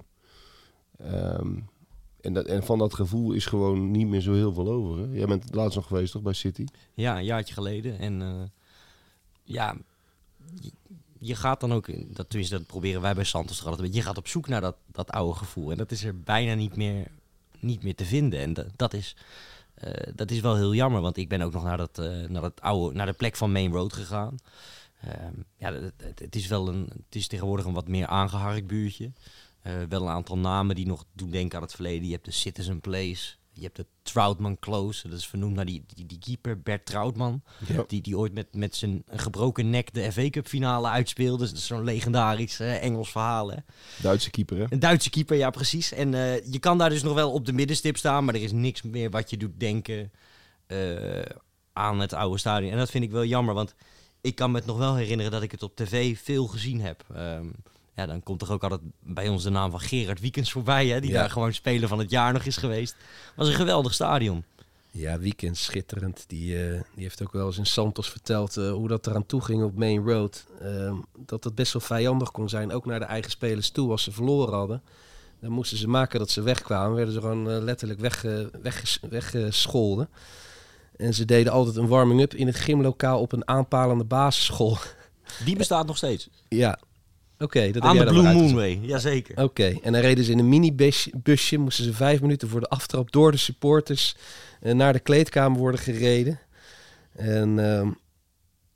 Um, 1.00 1.68
en, 2.20 2.32
dat, 2.32 2.46
en 2.46 2.62
van 2.62 2.78
dat 2.78 2.94
gevoel 2.94 3.32
is 3.32 3.46
gewoon 3.46 3.90
niet 3.90 4.06
meer 4.06 4.20
zo 4.20 4.32
heel 4.32 4.52
veel 4.52 4.68
over. 4.68 4.98
Hè? 4.98 5.16
Jij 5.16 5.26
bent 5.26 5.54
laatst 5.54 5.76
nog 5.76 5.86
geweest, 5.86 6.12
toch, 6.12 6.22
bij 6.22 6.32
City? 6.32 6.64
Ja, 6.94 7.18
een 7.18 7.24
jaartje 7.24 7.54
geleden. 7.54 7.98
En 7.98 8.20
uh, 8.20 8.42
ja, 9.42 9.76
je, 11.20 11.34
gaat 11.34 11.60
dan 11.60 11.72
ook, 11.72 12.14
dat, 12.14 12.28
tenminste 12.28 12.56
dat 12.56 12.66
proberen 12.66 13.00
wij 13.00 13.14
bij 13.14 13.24
Santos 13.24 13.64
altijd, 13.64 13.94
je 13.94 14.02
gaat 14.02 14.18
op 14.18 14.28
zoek 14.28 14.48
naar 14.48 14.60
dat, 14.60 14.76
dat 14.86 15.10
oude 15.10 15.38
gevoel. 15.38 15.70
En 15.70 15.76
dat 15.76 15.90
is 15.90 16.04
er 16.04 16.20
bijna 16.20 16.54
niet 16.54 16.76
meer, 16.76 17.06
niet 17.58 17.82
meer 17.82 17.94
te 17.94 18.04
vinden. 18.04 18.40
En 18.40 18.72
dat, 18.76 18.94
is... 18.94 19.16
Uh, 19.84 19.92
dat 20.14 20.30
is 20.30 20.40
wel 20.40 20.56
heel 20.56 20.74
jammer, 20.74 21.00
want 21.00 21.16
ik 21.16 21.28
ben 21.28 21.40
ook 21.40 21.52
nog 21.52 21.64
naar, 21.64 21.76
dat, 21.76 21.98
uh, 21.98 22.28
naar, 22.28 22.50
oude, 22.60 22.96
naar 22.96 23.06
de 23.06 23.12
plek 23.12 23.36
van 23.36 23.52
Main 23.52 23.72
Road 23.72 23.92
gegaan. 23.92 24.36
Uh, 25.04 25.12
ja, 25.56 25.72
het, 26.16 26.36
is 26.36 26.46
wel 26.46 26.68
een, 26.68 26.90
het 27.06 27.14
is 27.14 27.26
tegenwoordig 27.26 27.66
een 27.66 27.72
wat 27.72 27.88
meer 27.88 28.06
aangeharkt 28.06 28.66
buurtje. 28.66 29.12
Uh, 29.66 29.72
wel 29.88 30.02
een 30.02 30.08
aantal 30.08 30.38
namen 30.38 30.74
die 30.74 30.86
nog 30.86 31.04
doen 31.12 31.30
denken 31.30 31.56
aan 31.56 31.64
het 31.64 31.74
verleden. 31.74 32.06
Je 32.06 32.12
hebt 32.12 32.24
de 32.24 32.30
Citizen 32.30 32.80
Place. 32.80 33.34
Je 33.60 33.66
hebt 33.66 33.76
de 33.76 33.86
Troutman 34.02 34.58
Close. 34.58 35.08
Dat 35.08 35.18
is 35.18 35.26
vernoemd 35.26 35.54
naar 35.54 35.64
die, 35.64 35.84
die, 35.94 36.06
die 36.06 36.18
keeper 36.18 36.60
Bert 36.60 36.86
Troutman. 36.86 37.42
Ja. 37.66 37.84
Die, 37.86 38.00
die 38.00 38.18
ooit 38.18 38.32
met, 38.32 38.54
met 38.54 38.76
zijn 38.76 39.02
gebroken 39.06 39.70
nek 39.70 39.94
de 39.94 40.12
FA 40.12 40.30
Cup 40.30 40.46
finale 40.46 40.88
uitspeelde. 40.88 41.38
Dus 41.38 41.48
dat 41.48 41.58
is 41.58 41.66
zo'n 41.66 41.84
legendarisch 41.84 42.60
uh, 42.60 42.82
Engels 42.82 43.10
verhaal. 43.10 43.50
Hè? 43.50 43.56
Duitse 44.02 44.30
keeper 44.30 44.58
hè? 44.58 44.64
Een 44.68 44.78
Duitse 44.78 45.10
keeper, 45.10 45.36
ja 45.36 45.50
precies. 45.50 45.92
En 45.92 46.12
uh, 46.12 46.44
je 46.44 46.58
kan 46.58 46.78
daar 46.78 46.90
dus 46.90 47.02
nog 47.02 47.14
wel 47.14 47.32
op 47.32 47.46
de 47.46 47.52
middenstip 47.52 47.96
staan. 47.96 48.24
Maar 48.24 48.34
er 48.34 48.42
is 48.42 48.52
niks 48.52 48.82
meer 48.82 49.10
wat 49.10 49.30
je 49.30 49.36
doet 49.36 49.60
denken 49.60 50.12
aan 51.72 52.00
het 52.00 52.12
oude 52.12 52.38
stadion. 52.38 52.72
En 52.72 52.78
dat 52.78 52.90
vind 52.90 53.04
ik 53.04 53.10
wel 53.10 53.24
jammer. 53.24 53.54
Want 53.54 53.74
ik 54.20 54.34
kan 54.34 54.50
me 54.50 54.56
het 54.56 54.66
nog 54.66 54.78
wel 54.78 54.94
herinneren 54.94 55.32
dat 55.32 55.42
ik 55.42 55.50
het 55.50 55.62
op 55.62 55.76
tv 55.76 56.18
veel 56.18 56.46
gezien 56.46 56.80
heb. 56.80 57.04
Um, 57.16 57.52
ja, 57.94 58.06
dan 58.06 58.22
komt 58.22 58.38
toch 58.38 58.50
ook 58.50 58.62
altijd 58.62 58.80
bij 59.00 59.28
ons 59.28 59.42
de 59.42 59.50
naam 59.50 59.70
van 59.70 59.80
Gerard 59.80 60.20
Wiekens 60.20 60.52
voorbij, 60.52 60.86
hè, 60.86 61.00
die 61.00 61.10
ja. 61.10 61.20
daar 61.20 61.30
gewoon 61.30 61.52
speler 61.52 61.88
van 61.88 61.98
het 61.98 62.10
jaar 62.10 62.32
nog 62.32 62.44
is 62.44 62.56
geweest. 62.56 62.96
Was 63.36 63.48
een 63.48 63.54
geweldig 63.54 63.94
stadion. 63.94 64.44
Ja, 64.90 65.18
Wiekens, 65.18 65.64
schitterend. 65.64 66.24
Die, 66.26 66.54
uh, 66.54 66.80
die 66.94 67.02
heeft 67.02 67.22
ook 67.22 67.32
wel 67.32 67.46
eens 67.46 67.58
in 67.58 67.66
Santos 67.66 68.10
verteld 68.10 68.56
uh, 68.56 68.72
hoe 68.72 68.88
dat 68.88 69.06
eraan 69.06 69.26
toe 69.26 69.40
ging 69.40 69.62
op 69.62 69.76
Main 69.76 70.04
Road. 70.04 70.46
Uh, 70.62 70.98
dat 71.26 71.44
het 71.44 71.54
best 71.54 71.72
wel 71.72 71.82
vijandig 71.82 72.30
kon 72.30 72.48
zijn, 72.48 72.72
ook 72.72 72.86
naar 72.86 72.98
de 72.98 73.04
eigen 73.04 73.30
spelers 73.30 73.70
toe 73.70 73.90
als 73.90 74.02
ze 74.02 74.12
verloren 74.12 74.54
hadden. 74.54 74.82
Dan 75.40 75.50
moesten 75.50 75.78
ze 75.78 75.88
maken 75.88 76.18
dat 76.18 76.30
ze 76.30 76.42
wegkwamen, 76.42 76.94
werden 76.94 77.14
ze 77.14 77.20
gewoon 77.20 77.64
letterlijk 77.64 78.00
weggescholden. 78.00 79.10
Weg, 79.10 79.32
weg 79.32 80.08
en 81.00 81.14
ze 81.14 81.24
deden 81.24 81.52
altijd 81.52 81.76
een 81.76 81.86
warming-up 81.86 82.34
in 82.34 82.46
het 82.46 82.56
gymlokaal 82.56 83.20
op 83.20 83.32
een 83.32 83.48
aanpalende 83.48 84.04
basisschool. 84.04 84.76
Die 85.44 85.56
bestaat 85.56 85.86
nog 85.86 85.96
steeds? 85.96 86.28
Ja, 86.48 86.78
Oké, 87.40 87.70
dat 87.70 87.82
Aan 87.82 87.96
de 87.96 88.04
Blue 88.04 88.22
maar 88.22 88.22
Moon 88.22 88.26
uitgezocht. 88.26 88.52
Way, 88.60 88.78
jazeker. 88.82 89.42
Oké, 89.44 89.74
en 89.82 89.92
dan 89.92 90.00
reden 90.00 90.24
ze 90.24 90.30
in 90.32 90.38
een 90.38 90.48
minibusje. 90.48 91.58
Moesten 91.58 91.84
ze 91.84 91.92
vijf 91.92 92.20
minuten 92.20 92.48
voor 92.48 92.60
de 92.60 92.68
aftrap 92.68 93.12
door 93.12 93.30
de 93.30 93.36
supporters 93.36 94.16
eh, 94.60 94.74
naar 94.74 94.92
de 94.92 95.00
kleedkamer 95.00 95.58
worden 95.58 95.80
gereden. 95.80 96.40
En 97.12 97.58
ehm, 97.72 97.90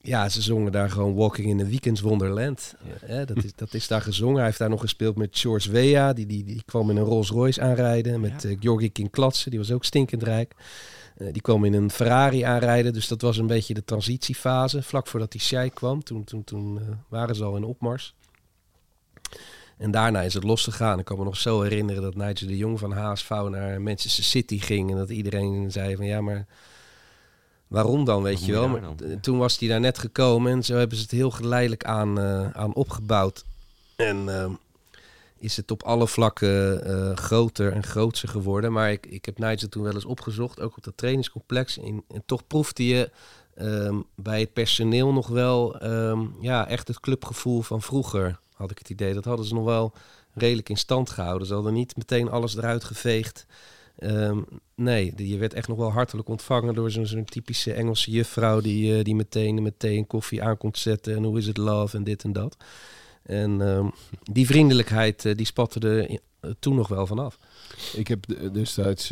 ja, 0.00 0.28
ze 0.28 0.42
zongen 0.42 0.72
daar 0.72 0.90
gewoon 0.90 1.14
Walking 1.14 1.48
in 1.48 1.58
the 1.58 1.66
Weekends 1.66 2.00
Wonderland. 2.00 2.74
Eh, 3.06 3.26
dat, 3.26 3.44
is, 3.44 3.54
dat 3.54 3.74
is 3.74 3.88
daar 3.88 4.00
gezongen. 4.02 4.36
Hij 4.36 4.44
heeft 4.44 4.58
daar 4.58 4.68
nog 4.70 4.80
gespeeld 4.80 5.16
met 5.16 5.38
George 5.38 5.70
Weah. 5.70 6.14
Die, 6.14 6.26
die, 6.26 6.44
die 6.44 6.62
kwam 6.66 6.90
in 6.90 6.96
een 6.96 7.04
Rolls 7.04 7.30
Royce 7.30 7.60
aanrijden. 7.60 8.20
Met 8.20 8.42
Ja. 8.42 8.48
eh 8.48 8.56
Georgi 8.60 8.92
King 8.92 9.10
Klatsen, 9.10 9.50
die 9.50 9.60
was 9.60 9.70
ook 9.72 9.84
stinkend 9.84 10.22
rijk. 10.22 10.54
Die 11.32 11.42
kwam 11.42 11.64
in 11.64 11.74
een 11.74 11.90
Ferrari 11.90 12.42
aanrijden. 12.42 12.92
Dus 12.92 13.08
dat 13.08 13.20
was 13.20 13.36
een 13.36 13.46
beetje 13.46 13.74
de 13.74 13.84
transitiefase. 13.84 14.82
Vlak 14.82 15.06
voordat 15.06 15.32
die 15.32 15.40
Sheik 15.40 15.74
kwam. 15.74 16.02
Toen, 16.02 16.24
toen, 16.24 16.44
toen 16.44 16.80
waren 17.08 17.34
ze 17.34 17.44
al 17.44 17.56
in 17.56 17.64
opmars. 17.64 18.14
En 19.76 19.90
daarna 19.90 20.22
is 20.22 20.34
het 20.34 20.44
losgegaan. 20.44 20.98
Ik 20.98 21.04
kan 21.04 21.18
me 21.18 21.24
nog 21.24 21.36
zo 21.36 21.62
herinneren 21.62 22.02
dat 22.02 22.14
Nigel 22.14 22.46
de 22.46 22.56
Jong 22.56 22.78
van 22.78 22.92
HSV 22.92 23.30
naar 23.30 23.80
Manchester 23.82 24.24
City 24.24 24.58
ging. 24.58 24.90
En 24.90 24.96
dat 24.96 25.10
iedereen 25.10 25.70
zei 25.72 25.96
van 25.96 26.06
ja, 26.06 26.20
maar 26.20 26.46
waarom 27.68 28.04
dan, 28.04 28.22
weet 28.22 28.44
je 28.44 28.52
wel. 28.52 28.68
Maar 28.68 28.80
Ja. 28.82 29.16
toen 29.20 29.38
was 29.38 29.58
hij 29.58 29.68
daar 29.68 29.80
net 29.80 29.98
gekomen 29.98 30.52
en 30.52 30.62
zo 30.64 30.74
hebben 30.76 30.96
ze 30.96 31.02
het 31.02 31.12
heel 31.12 31.30
geleidelijk 31.30 31.84
aan, 31.84 32.18
eh, 32.18 32.50
aan 32.50 32.74
opgebouwd. 32.74 33.44
En 33.96 34.28
ehm, 34.28 34.50
is 35.38 35.56
het 35.56 35.70
op 35.70 35.82
alle 35.82 36.08
vlakken 36.08 36.84
eh, 36.84 37.16
groter 37.16 37.72
en 37.72 37.82
grootser 37.82 38.28
geworden. 38.28 38.72
Maar 38.72 38.90
ik, 38.92 39.06
ik 39.06 39.24
heb 39.24 39.38
Nigel 39.38 39.68
toen 39.68 39.82
wel 39.82 39.94
eens 39.94 40.04
opgezocht, 40.04 40.60
ook 40.60 40.76
op 40.76 40.84
dat 40.84 40.96
trainingscomplex. 40.96 41.78
En, 41.78 42.04
en 42.14 42.22
toch 42.26 42.46
proefde 42.46 42.86
je 42.86 43.10
ehm, 43.54 43.96
bij 44.14 44.40
het 44.40 44.52
personeel 44.52 45.12
nog 45.12 45.28
wel 45.28 45.78
ehm, 45.78 46.20
ja, 46.40 46.68
echt 46.68 46.88
het 46.88 47.00
clubgevoel 47.00 47.62
van 47.62 47.82
vroeger, 47.82 48.38
had 48.54 48.70
ik 48.70 48.78
het 48.78 48.90
idee. 48.90 49.14
Dat 49.14 49.24
hadden 49.24 49.46
ze 49.46 49.54
nog 49.54 49.64
wel 49.64 49.92
redelijk 50.34 50.68
in 50.68 50.76
stand 50.76 51.10
gehouden. 51.10 51.46
Ze 51.46 51.54
hadden 51.54 51.72
niet 51.72 51.96
meteen 51.96 52.30
alles 52.30 52.56
eruit 52.56 52.84
geveegd. 52.84 53.46
Ehm, 53.98 54.40
nee, 54.74 55.12
je 55.16 55.36
werd 55.36 55.54
echt 55.54 55.68
nog 55.68 55.78
wel 55.78 55.92
hartelijk 55.92 56.28
ontvangen 56.28 56.74
door 56.74 56.90
zo'n 56.90 57.24
typische 57.24 57.72
Engelse 57.72 58.10
juffrouw 58.10 58.60
die, 58.60 58.96
eh, 58.96 59.04
die 59.04 59.14
meteen 59.14 59.62
met 59.62 59.78
thee 59.78 59.96
en 59.96 60.06
koffie 60.06 60.42
aankomt 60.42 60.78
zetten. 60.78 61.16
En 61.16 61.24
hoe 61.24 61.38
is 61.38 61.46
het 61.46 61.56
love 61.56 61.96
en 61.96 62.04
dit 62.04 62.24
en 62.24 62.32
dat. 62.32 62.56
En 63.24 63.60
ehm, 63.60 63.88
die 64.22 64.46
vriendelijkheid 64.46 65.24
eh, 65.24 65.34
die 65.36 65.46
spatte 65.46 65.80
er 65.80 66.10
eh, 66.10 66.50
toen 66.58 66.74
nog 66.74 66.88
wel 66.88 67.06
vanaf. 67.06 67.38
Ik 67.94 68.08
heb 68.08 68.26
de- 68.26 68.50
destijds, 68.50 69.08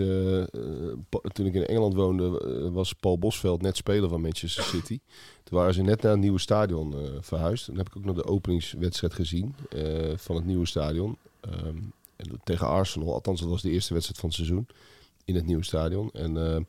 pa- 1.08 1.28
toen 1.32 1.46
ik 1.46 1.54
in 1.54 1.66
Engeland 1.66 1.94
woonde, 1.94 2.28
was 2.72 2.92
Paul 2.92 3.18
Bosveld 3.18 3.62
net 3.62 3.76
speler 3.76 4.08
van 4.08 4.20
Manchester 4.20 4.62
City. 4.64 4.98
Toen 5.44 5.58
waren 5.58 5.74
ze 5.74 5.82
net 5.82 6.02
naar 6.02 6.12
het 6.12 6.20
nieuwe 6.20 6.38
stadion 6.38 6.94
verhuisd. 7.20 7.66
Dan 7.66 7.76
heb 7.76 7.86
ik 7.88 7.96
ook 7.96 8.04
nog 8.04 8.16
de 8.16 8.24
openingswedstrijd 8.26 9.14
gezien 9.14 9.54
van 10.16 10.36
het 10.36 10.44
nieuwe 10.44 10.66
stadion. 10.66 11.16
Ehm, 11.40 11.76
en 12.16 12.40
tegen 12.44 12.66
Arsenal, 12.66 13.12
althans 13.12 13.40
dat 13.40 13.48
was 13.48 13.62
de 13.62 13.70
eerste 13.70 13.92
wedstrijd 13.92 14.20
van 14.20 14.28
het 14.28 14.38
seizoen 14.38 14.66
in 15.24 15.34
het 15.34 15.46
nieuwe 15.46 15.64
stadion. 15.64 16.10
En, 16.12 16.66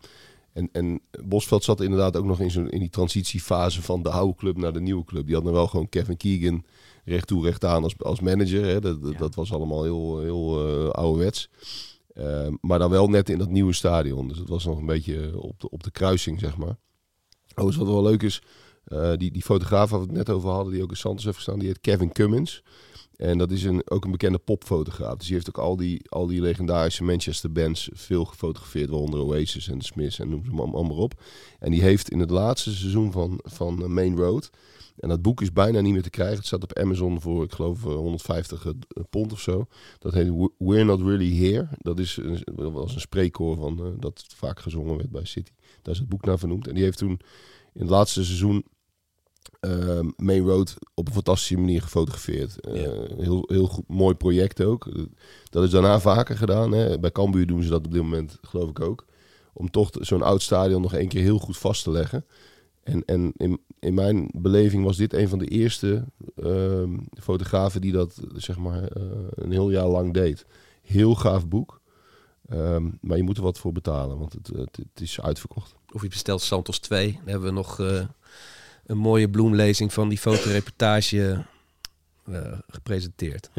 en, 0.53 0.69
en 0.71 1.01
Bosveld 1.23 1.63
zat 1.63 1.81
inderdaad 1.81 2.17
ook 2.17 2.25
nog 2.25 2.39
in, 2.39 2.51
zo'n 2.51 2.69
in 2.69 2.79
die 2.79 2.89
transitiefase 2.89 3.81
van 3.81 4.03
de 4.03 4.09
oude 4.09 4.35
club 4.35 4.57
naar 4.57 4.73
de 4.73 4.81
nieuwe 4.81 5.03
club. 5.05 5.25
Die 5.25 5.35
had 5.35 5.43
dan 5.43 5.53
wel 5.53 5.67
gewoon 5.67 5.89
Kevin 5.89 6.17
Keegan 6.17 6.63
recht 7.05 7.27
toe 7.27 7.43
recht 7.43 7.65
aan 7.65 7.83
als, 7.83 7.95
als 7.97 8.19
manager. 8.19 8.65
Hè. 8.65 8.79
Dat, 8.79 9.01
dat, 9.01 9.11
Ja. 9.11 9.17
dat 9.17 9.35
was 9.35 9.53
allemaal 9.53 9.83
heel, 9.83 10.19
heel 10.19 10.67
eh, 10.67 10.89
ouderwets. 10.89 11.49
Eh, 12.13 12.47
maar 12.61 12.79
dan 12.79 12.89
wel 12.89 13.07
net 13.07 13.29
in 13.29 13.37
dat 13.37 13.49
nieuwe 13.49 13.73
stadion. 13.73 14.27
Dus 14.27 14.37
het 14.37 14.49
was 14.49 14.65
nog 14.65 14.77
een 14.77 14.85
beetje 14.85 15.41
op 15.41 15.59
de, 15.59 15.69
op 15.69 15.83
de 15.83 15.91
kruising, 15.91 16.39
zeg 16.39 16.57
maar. 16.57 16.75
Oh, 17.55 17.75
wat 17.75 17.87
wel 17.87 18.03
leuk 18.03 18.23
is, 18.23 18.41
eh, 18.83 19.11
die, 19.17 19.31
die 19.31 19.41
fotograaf 19.41 19.89
waar 19.89 19.99
we 19.99 20.05
het 20.05 20.15
net 20.15 20.29
over 20.29 20.49
hadden, 20.49 20.73
die 20.73 20.83
ook 20.83 20.89
in 20.89 20.97
Santos 20.97 21.23
heeft 21.23 21.35
gestaan, 21.35 21.59
die 21.59 21.67
heet 21.67 21.81
Kevin 21.81 22.11
Cummins. 22.11 22.63
En 23.15 23.37
dat 23.37 23.51
is 23.51 23.63
een, 23.63 23.81
ook 23.89 24.05
een 24.05 24.11
bekende 24.11 24.37
popfotograaf. 24.37 25.15
Dus 25.17 25.25
die 25.25 25.35
heeft 25.35 25.49
ook 25.49 25.57
al 25.57 25.75
die, 25.75 26.01
al 26.09 26.27
die 26.27 26.41
legendarische 26.41 27.03
Manchester 27.03 27.51
bands 27.51 27.89
veel 27.93 28.25
gefotografeerd, 28.25 28.89
waaronder 28.89 29.19
Oasis 29.19 29.67
en 29.67 29.81
Smiths 29.81 30.19
en 30.19 30.29
noem 30.29 30.45
ze 30.45 30.51
maar 30.51 30.65
allemaal 30.73 30.97
op. 30.97 31.21
En 31.59 31.71
die 31.71 31.81
heeft 31.81 32.09
in 32.09 32.19
het 32.19 32.29
laatste 32.29 32.75
seizoen 32.75 33.11
van, 33.11 33.39
van 33.43 33.81
eh, 33.83 33.87
Main 33.87 34.17
Road, 34.17 34.49
en 34.99 35.09
dat 35.09 35.21
boek 35.21 35.41
is 35.41 35.53
bijna 35.53 35.79
niet 35.81 35.93
meer 35.93 36.01
te 36.03 36.09
krijgen. 36.09 36.37
Het 36.37 36.45
staat 36.45 36.63
op 36.63 36.73
Amazon 36.77 37.21
voor, 37.21 37.43
ik 37.43 37.51
geloof, 37.51 37.85
eh, 37.85 37.93
150 37.95 38.65
pond 39.09 39.31
of 39.31 39.39
zo. 39.39 39.65
Dat 39.99 40.13
heet 40.13 40.29
We- 40.29 40.51
We're 40.57 40.83
Not 40.83 41.01
Really 41.01 41.35
Here. 41.37 41.67
Dat 41.77 41.99
is 41.99 42.17
een, 42.17 42.43
was 42.55 42.93
een 42.95 42.99
spreekkoor 43.01 43.55
van 43.55 43.79
eh, 43.85 43.91
dat 43.99 44.25
vaak 44.35 44.59
gezongen 44.59 44.97
werd 44.97 45.09
bij 45.11 45.25
City. 45.25 45.51
Daar 45.81 45.93
is 45.93 45.99
het 45.99 46.09
boek 46.09 46.25
naar 46.25 46.39
vernoemd. 46.39 46.67
En 46.67 46.73
die 46.75 46.83
heeft 46.83 46.97
toen 46.97 47.19
in 47.73 47.81
het 47.81 47.89
laatste 47.89 48.23
seizoen 48.23 48.63
ehm, 49.59 50.09
Main 50.17 50.45
Road 50.45 50.73
op 50.93 51.07
een 51.07 51.13
fantastische 51.13 51.57
manier 51.57 51.81
gefotografeerd. 51.81 52.59
Eh, 52.59 52.81
Ja. 52.81 52.91
Heel, 53.17 53.43
heel 53.47 53.67
goed, 53.67 53.87
mooi 53.87 54.15
project 54.15 54.61
ook. 54.63 54.87
Eh, 54.87 55.01
Dat 55.49 55.63
is 55.63 55.69
daarna 55.69 55.99
vaker 55.99 56.37
gedaan. 56.37 56.71
Hè. 56.71 56.99
Bij 56.99 57.11
Cambuur 57.11 57.47
doen 57.47 57.63
ze 57.63 57.69
dat 57.69 57.85
op 57.85 57.91
dit 57.91 58.01
moment, 58.01 58.37
geloof 58.41 58.69
ik 58.69 58.79
ook. 58.79 59.05
Om 59.53 59.69
toch 59.71 59.89
zo'n 59.99 60.21
oud 60.21 60.41
stadion 60.41 60.81
nog 60.81 60.93
één 60.93 61.07
keer 61.07 61.21
heel 61.21 61.39
goed 61.39 61.57
vast 61.57 61.83
te 61.83 61.91
leggen. 61.91 62.25
En, 62.83 63.05
en 63.05 63.31
in, 63.37 63.59
in 63.79 63.93
mijn 63.93 64.29
beleving 64.33 64.83
was 64.83 64.97
dit 64.97 65.13
een 65.13 65.29
van 65.29 65.39
de 65.39 65.47
eerste 65.47 66.05
ehm, 66.35 66.97
fotografen 67.19 67.81
die 67.81 67.91
dat 67.91 68.21
zeg 68.35 68.57
maar 68.57 68.83
eh, 68.83 69.03
een 69.29 69.51
heel 69.51 69.71
jaar 69.71 69.87
lang 69.87 70.13
deed. 70.13 70.45
Heel 70.81 71.15
gaaf 71.15 71.47
boek. 71.47 71.81
Ehm, 72.49 72.89
maar 73.01 73.17
je 73.17 73.23
moet 73.23 73.37
er 73.37 73.43
wat 73.43 73.59
voor 73.59 73.71
betalen, 73.71 74.17
want 74.17 74.33
het, 74.33 74.47
het, 74.47 74.77
het 74.77 75.01
is 75.01 75.21
uitverkocht. 75.21 75.75
Of 75.91 76.01
je 76.01 76.07
bestelt 76.07 76.41
Santos 76.41 76.79
2. 76.79 77.11
Dan 77.11 77.21
hebben 77.25 77.47
we 77.47 77.53
nog 77.53 77.79
eh, 77.79 78.05
een 78.85 78.97
mooie 78.97 79.29
bloemlezing 79.29 79.93
van 79.93 80.09
die 80.09 80.17
fotoreportage 80.17 81.45
eh, 82.25 82.59
gepresenteerd. 82.67 83.49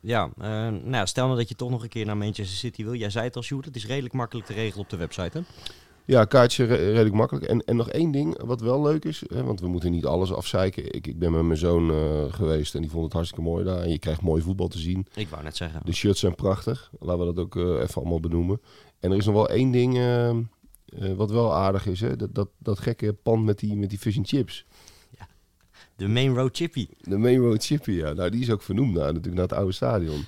Ja, 0.00 0.30
eh, 0.38 0.48
nou 0.68 0.90
ja, 0.90 1.06
stel 1.06 1.26
nou 1.26 1.38
dat 1.38 1.48
je 1.48 1.54
toch 1.54 1.70
nog 1.70 1.82
een 1.82 1.88
keer 1.88 2.06
naar 2.06 2.16
Manchester 2.16 2.56
City 2.56 2.84
wil. 2.84 2.94
Jij 2.94 3.10
zei 3.10 3.24
het 3.24 3.36
al, 3.36 3.42
Sjoerd, 3.42 3.64
het 3.64 3.76
is 3.76 3.86
redelijk 3.86 4.14
makkelijk 4.14 4.46
te 4.46 4.52
regelen 4.52 4.84
op 4.84 4.90
de 4.90 4.96
website, 4.96 5.38
hè? 5.38 5.44
Ja, 6.06 6.24
kaartje 6.24 6.64
re- 6.64 6.74
redelijk 6.74 7.14
makkelijk. 7.14 7.46
En, 7.46 7.64
en 7.64 7.76
nog 7.76 7.90
één 7.90 8.10
ding 8.10 8.42
wat 8.42 8.60
wel 8.60 8.82
leuk 8.82 9.04
is, 9.04 9.22
hè, 9.26 9.44
want 9.44 9.60
we 9.60 9.68
moeten 9.68 9.90
niet 9.90 10.04
alles 10.04 10.32
afzeiken. 10.32 10.94
Ik, 10.94 11.06
ik 11.06 11.18
ben 11.18 11.32
met 11.32 11.42
mijn 11.42 11.58
zoon 11.58 11.90
eh, 11.90 12.32
geweest 12.32 12.74
en 12.74 12.80
die 12.80 12.90
vond 12.90 13.04
het 13.04 13.12
hartstikke 13.12 13.44
mooi 13.44 13.64
daar. 13.64 13.78
En 13.80 13.90
je 13.90 13.98
krijgt 13.98 14.22
mooi 14.22 14.42
voetbal 14.42 14.68
te 14.68 14.78
zien. 14.78 15.06
Ik 15.14 15.28
wou 15.28 15.42
net 15.42 15.56
zeggen. 15.56 15.80
De 15.84 15.92
shirts 15.92 16.20
zijn 16.20 16.34
prachtig. 16.34 16.90
Laten 17.00 17.26
we 17.26 17.34
dat 17.34 17.44
ook 17.44 17.56
eh, 17.56 17.62
even 17.62 17.94
allemaal 17.94 18.20
benoemen. 18.20 18.60
En 19.00 19.10
er 19.10 19.16
is 19.16 19.26
nog 19.26 19.34
wel 19.34 19.48
één 19.48 19.70
ding 19.70 19.98
eh, 19.98 20.36
wat 21.16 21.30
wel 21.30 21.54
aardig 21.54 21.86
is. 21.86 22.00
Hè? 22.00 22.16
Dat, 22.16 22.34
dat, 22.34 22.48
dat 22.58 22.78
gekke 22.78 23.12
pand 23.12 23.44
met 23.44 23.58
die, 23.58 23.76
met 23.76 23.90
die 23.90 23.98
fish 23.98 24.16
and 24.16 24.28
chips. 24.28 24.64
De 25.96 26.08
Main 26.08 26.34
Road 26.34 26.56
Chippy. 26.56 26.88
De 27.00 27.16
Main 27.16 27.38
Road 27.40 27.64
Chippy, 27.64 27.92
ja. 27.92 28.12
Nou, 28.12 28.30
die 28.30 28.40
is 28.40 28.50
ook 28.50 28.62
vernoemd 28.62 28.92
naar, 28.94 29.06
natuurlijk 29.06 29.34
naar 29.34 29.44
het 29.48 29.52
oude 29.52 29.72
stadion. 29.72 30.24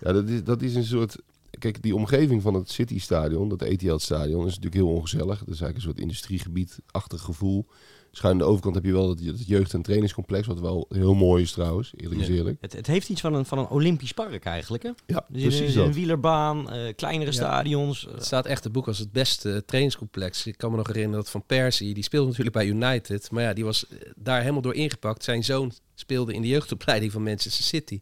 Ja, 0.00 0.12
dat 0.12 0.28
is, 0.28 0.44
dat 0.44 0.62
is 0.62 0.74
een 0.74 0.84
soort... 0.84 1.16
Kijk, 1.62 1.82
die 1.82 1.94
omgeving 1.94 2.42
van 2.42 2.54
het 2.54 2.70
City-stadion, 2.70 3.48
dat 3.48 3.62
Etihad-stadion, 3.62 4.40
is 4.40 4.46
natuurlijk 4.54 4.74
heel 4.74 4.92
ongezellig. 4.94 5.38
Dat 5.38 5.54
is 5.54 5.60
eigenlijk 5.60 5.76
een 5.76 5.82
soort 5.82 5.98
industriegebied-achtig 5.98 7.20
gevoel. 7.20 7.66
Schuin 8.10 8.32
aan 8.32 8.38
de 8.38 8.44
overkant 8.44 8.74
heb 8.74 8.84
je 8.84 8.92
wel 8.92 9.06
dat, 9.06 9.24
dat 9.24 9.46
jeugd- 9.46 9.74
en 9.74 9.82
trainingscomplex, 9.82 10.46
wat 10.46 10.60
wel 10.60 10.86
heel 10.88 11.14
mooi 11.14 11.42
is 11.42 11.52
trouwens, 11.52 11.92
eerlijk 11.96 12.20
is 12.20 12.26
Ja. 12.26 12.34
eerlijk. 12.34 12.56
Het, 12.60 12.72
het 12.72 12.86
heeft 12.86 13.08
iets 13.08 13.20
van 13.20 13.34
een, 13.34 13.44
van 13.46 13.58
een 13.58 13.68
Olympisch 13.68 14.12
park 14.12 14.44
eigenlijk, 14.44 14.82
hè? 14.82 14.90
Ja, 15.06 15.24
Dus 15.28 15.42
precies 15.42 15.74
een, 15.74 15.84
een 15.84 15.92
wielerbaan, 15.92 16.70
eh, 16.70 16.94
kleinere 16.96 17.30
Ja. 17.30 17.36
stadions. 17.36 18.06
eh, 18.06 18.14
Het 18.14 18.24
staat 18.24 18.46
echt 18.46 18.64
het 18.64 18.72
boek 18.72 18.86
als 18.86 18.98
het 18.98 19.12
beste 19.12 19.62
trainingscomplex. 19.66 20.46
Ik 20.46 20.56
kan 20.58 20.70
me 20.70 20.76
nog 20.76 20.86
herinneren 20.86 21.18
dat 21.18 21.30
Van 21.30 21.46
Persie, 21.46 21.94
die 21.94 22.02
speelde 22.04 22.28
natuurlijk 22.28 22.56
bij 22.56 22.66
United. 22.66 23.30
Maar 23.30 23.42
ja, 23.42 23.52
die 23.52 23.64
was 23.64 23.86
eh, 23.88 23.96
daar 24.16 24.40
helemaal 24.40 24.62
door 24.62 24.74
ingepakt. 24.74 25.24
Zijn 25.24 25.44
zoon 25.44 25.72
speelde 25.94 26.34
in 26.34 26.42
de 26.42 26.48
jeugdopleiding 26.48 27.12
van 27.12 27.22
Manchester 27.22 27.64
City. 27.64 28.00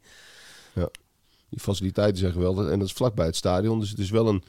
Die 1.50 1.60
faciliteiten 1.60 2.18
zijn 2.18 2.32
geweldig. 2.32 2.68
En 2.68 2.78
dat 2.78 2.88
is 2.88 2.94
vlakbij 2.94 3.26
het 3.26 3.36
stadion. 3.36 3.80
Dus 3.80 3.90
het 3.90 3.98
is 3.98 4.10
wel 4.10 4.28
een. 4.28 4.42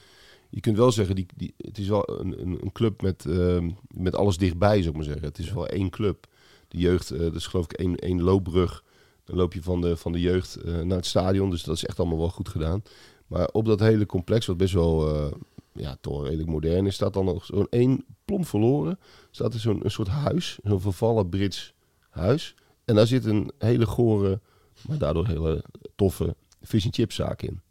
Je 0.49 0.59
kunt 0.59 0.77
wel 0.77 0.91
zeggen, 0.91 1.15
die, 1.15 1.25
die, 1.35 1.53
het 1.57 1.77
is 1.77 1.87
wel 1.87 2.19
een, 2.19 2.41
een, 2.41 2.57
een 2.61 2.71
club 2.71 3.01
met, 3.01 3.25
ehm, 3.25 3.69
met 3.87 4.15
alles 4.15 4.37
dichtbij, 4.37 4.77
zou 4.77 4.89
ik 4.89 4.95
maar 4.95 5.03
zeggen. 5.03 5.23
Het 5.23 5.37
is 5.37 5.53
wel 5.53 5.67
één 5.67 5.89
club. 5.89 6.27
De 6.67 6.77
jeugd, 6.77 7.11
eh, 7.11 7.19
dat 7.19 7.35
is 7.35 7.47
geloof 7.47 7.65
ik 7.65 7.73
één, 7.73 7.95
één 7.95 8.21
loopbrug. 8.21 8.83
Dan 9.23 9.35
loop 9.35 9.53
je 9.53 9.63
van 9.63 9.81
de, 9.81 9.97
van 9.97 10.11
de 10.11 10.19
jeugd 10.19 10.55
eh, 10.55 10.79
naar 10.79 10.97
het 10.97 11.05
stadion. 11.05 11.49
Dus 11.49 11.63
dat 11.63 11.75
is 11.75 11.85
echt 11.85 11.99
allemaal 11.99 12.17
wel 12.17 12.29
goed 12.29 12.49
gedaan. 12.49 12.83
Maar 13.27 13.47
op 13.51 13.65
dat 13.65 13.79
hele 13.79 14.05
complex, 14.05 14.45
wat 14.45 14.57
best 14.57 14.73
wel 14.73 15.15
eh, 15.15 15.31
ja, 15.73 15.97
toch 16.01 16.23
redelijk 16.23 16.49
modern 16.49 16.85
is, 16.85 16.95
staat 16.95 17.13
dan 17.13 17.25
nog 17.25 17.45
zo'n 17.45 17.67
één 17.69 18.05
plomp 18.25 18.47
verloren. 18.47 18.99
Staat 19.31 19.53
er 19.53 19.59
zo'n 19.59 19.79
een 19.83 19.91
soort 19.91 20.07
huis, 20.07 20.59
zo'n 20.63 20.81
vervallen 20.81 21.29
Brits 21.29 21.73
huis. 22.09 22.55
En 22.85 22.95
daar 22.95 23.07
zit 23.07 23.25
een 23.25 23.51
hele 23.57 23.85
gore, 23.85 24.39
maar 24.87 24.97
daardoor 24.97 25.27
hele 25.27 25.63
toffe 25.95 26.35
fish 26.63 26.85
and 26.85 26.95
chip 26.95 27.11
zaak 27.11 27.41
in. 27.41 27.61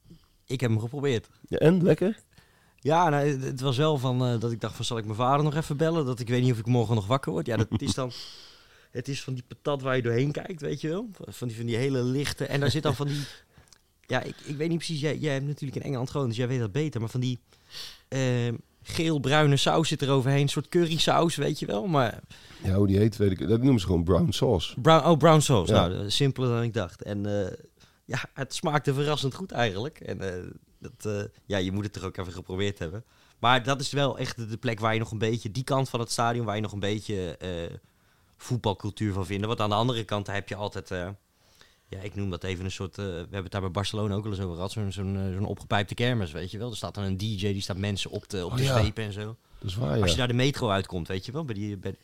ik 0.47 0.61
heb 0.61 0.71
hem 0.71 0.81
geprobeerd. 0.81 1.29
Ja, 1.49 1.59
en 1.59 1.83
lekker? 1.83 2.19
Ja, 2.83 3.09
nou, 3.09 3.27
het- 3.27 3.61
was 3.61 3.77
wel 3.77 3.99
van 3.99 4.25
eh, 4.27 4.41
dat 4.41 4.53
ik 4.53 4.61
dacht 4.61 4.77
van 4.77 4.85
zal 4.85 4.99
ik 4.99 5.05
mijn 5.05 5.17
vader 5.17 5.45
nog 5.45 5.55
even 5.55 5.77
bellen? 5.77 6.07
Dat 6.07 6.21
ik 6.21 6.29
weet 6.29 6.43
niet 6.43 6.53
of 6.53 6.59
ik 6.59 6.67
morgen 6.67 6.95
nog 6.95 7.07
wakker 7.07 7.33
word. 7.33 7.47
Ja, 7.47 7.57
dat 7.57 7.69
is 7.81 7.95
dan... 7.95 8.11
Het 8.91 9.09
is 9.09 9.23
van 9.23 9.35
die 9.35 9.45
patat 9.49 9.83
waar 9.83 9.97
je 9.97 10.03
doorheen 10.03 10.33
kijkt, 10.33 10.61
weet 10.61 10.81
je 10.81 10.89
wel? 10.89 11.09
Van 11.29 11.49
die, 11.49 11.57
van 11.57 11.67
die 11.67 11.77
hele 11.77 12.03
lichte... 12.03 12.45
En 12.47 12.61
daar 12.61 12.71
zit 12.71 12.83
dan 12.83 12.95
van 12.95 13.07
die... 13.07 13.21
Ja, 14.07 14.23
ik, 14.23 14.35
ik 14.45 14.57
weet 14.57 14.69
niet 14.69 14.77
precies. 14.77 15.01
Jij, 15.01 15.17
jij 15.19 15.33
hebt 15.33 15.47
natuurlijk 15.47 15.77
in 15.81 15.83
Engeland 15.83 16.11
gewoond, 16.11 16.29
dus 16.29 16.37
jij 16.39 16.49
weet 16.49 16.59
dat 16.59 16.73
beter. 16.73 17.01
Maar 17.01 17.09
van 17.11 17.21
die 17.21 17.41
ehm, 18.09 18.55
geel-bruine 18.83 19.57
saus 19.57 19.89
zit 19.89 20.03
er 20.03 20.11
overheen. 20.11 20.41
Een 20.43 20.49
soort 20.49 20.69
currysaus, 20.69 21.37
weet 21.37 21.59
je 21.59 21.67
wel. 21.67 21.87
Maar 21.87 22.21
Ja, 22.63 22.75
hoe 22.75 22.87
die 22.87 22.99
heet, 22.99 23.17
weet 23.17 23.31
ik. 23.31 23.49
Dat 23.49 23.63
noemen 23.63 23.81
ze 23.81 23.87
gewoon 23.87 24.05
brown 24.05 24.31
sauce. 24.31 24.81
brown, 24.81 25.07
oh, 25.09 25.17
brown 25.19 25.41
sauce. 25.41 25.73
Ja. 25.73 25.87
Nou, 25.87 26.01
eh, 26.05 26.11
simpeler 26.11 26.49
dan 26.49 26.63
ik 26.63 26.75
dacht. 26.75 27.03
En 27.03 27.27
eh, 27.47 27.53
ja, 28.11 28.19
het 28.35 28.55
smaakte 28.55 28.95
verrassend 28.95 29.35
goed 29.35 29.53
eigenlijk. 29.53 30.01
En 30.01 30.21
eh, 30.21 30.51
dat, 30.79 31.05
eh, 31.15 31.23
ja, 31.47 31.59
je 31.59 31.73
moet 31.73 31.85
het 31.85 31.97
er 31.97 32.05
ook 32.05 32.17
even 32.17 32.33
geprobeerd 32.33 32.79
hebben. 32.79 33.05
Maar 33.39 33.63
dat 33.63 33.81
is 33.81 33.93
wel 33.93 34.19
echt 34.19 34.51
de- 34.51 34.57
plek 34.57 34.81
waar 34.81 34.93
je 34.93 34.99
nog 34.99 35.11
een 35.11 35.19
beetje... 35.19 35.51
Die 35.51 35.65
kant 35.65 35.89
van 35.89 36.01
het 36.01 36.11
stadion 36.11 36.45
waar 36.45 36.55
je 36.55 36.61
nog 36.63 36.73
een 36.73 36.79
beetje 36.81 37.37
eh, 37.37 37.77
voetbalcultuur 38.37 39.13
van 39.13 39.27
vindt. 39.27 39.47
Want 39.47 39.61
aan 39.61 39.69
de 39.69 39.75
andere 39.75 40.05
kant 40.05 40.27
heb 40.27 40.49
je 40.49 40.55
altijd... 40.55 40.89
ja, 41.89 41.99
ik 42.01 42.15
noem 42.15 42.31
dat 42.31 42.45
even 42.45 42.65
een 42.65 42.71
soort... 42.71 42.97
we 42.97 43.03
hebben 43.03 43.43
het 43.43 43.53
daar 43.53 43.61
bij 43.61 43.71
Barcelona 43.71 44.15
ook 44.15 44.23
wel 44.23 44.33
eens 44.33 44.41
over 44.43 44.55
gehad. 44.55 44.73
Zo'n 44.73 44.93
zo'n 44.93 45.33
zo'n 45.35 45.45
opgepijpte 45.47 45.95
kermis, 45.95 46.33
weet 46.33 46.51
je 46.51 46.59
wel. 46.59 46.71
Er 46.71 46.77
staat 46.77 46.95
dan 46.95 47.05
een 47.05 47.17
DJ, 47.17 47.53
die 47.53 47.61
staat 47.61 47.77
mensen 47.77 48.11
op 48.11 48.25
te, 48.25 48.45
op 48.45 48.51
Oh, 48.51 48.57
te 48.57 48.63
ja. 48.63 48.79
zwepen 48.79 49.05
en 49.05 49.13
zo. 49.13 49.37
Dat 49.61 49.69
is 49.71 49.77
waar, 49.77 49.97
ja. 49.97 50.03
Als 50.03 50.11
je 50.11 50.17
daar 50.17 50.29
de 50.29 50.35
metro 50.35 50.69
uitkomt, 50.69 51.09
weet 51.09 51.27
je 51.27 51.33
wel. 51.33 51.45
Bij 51.45 51.55
die, 51.55 51.77
bij, 51.77 51.95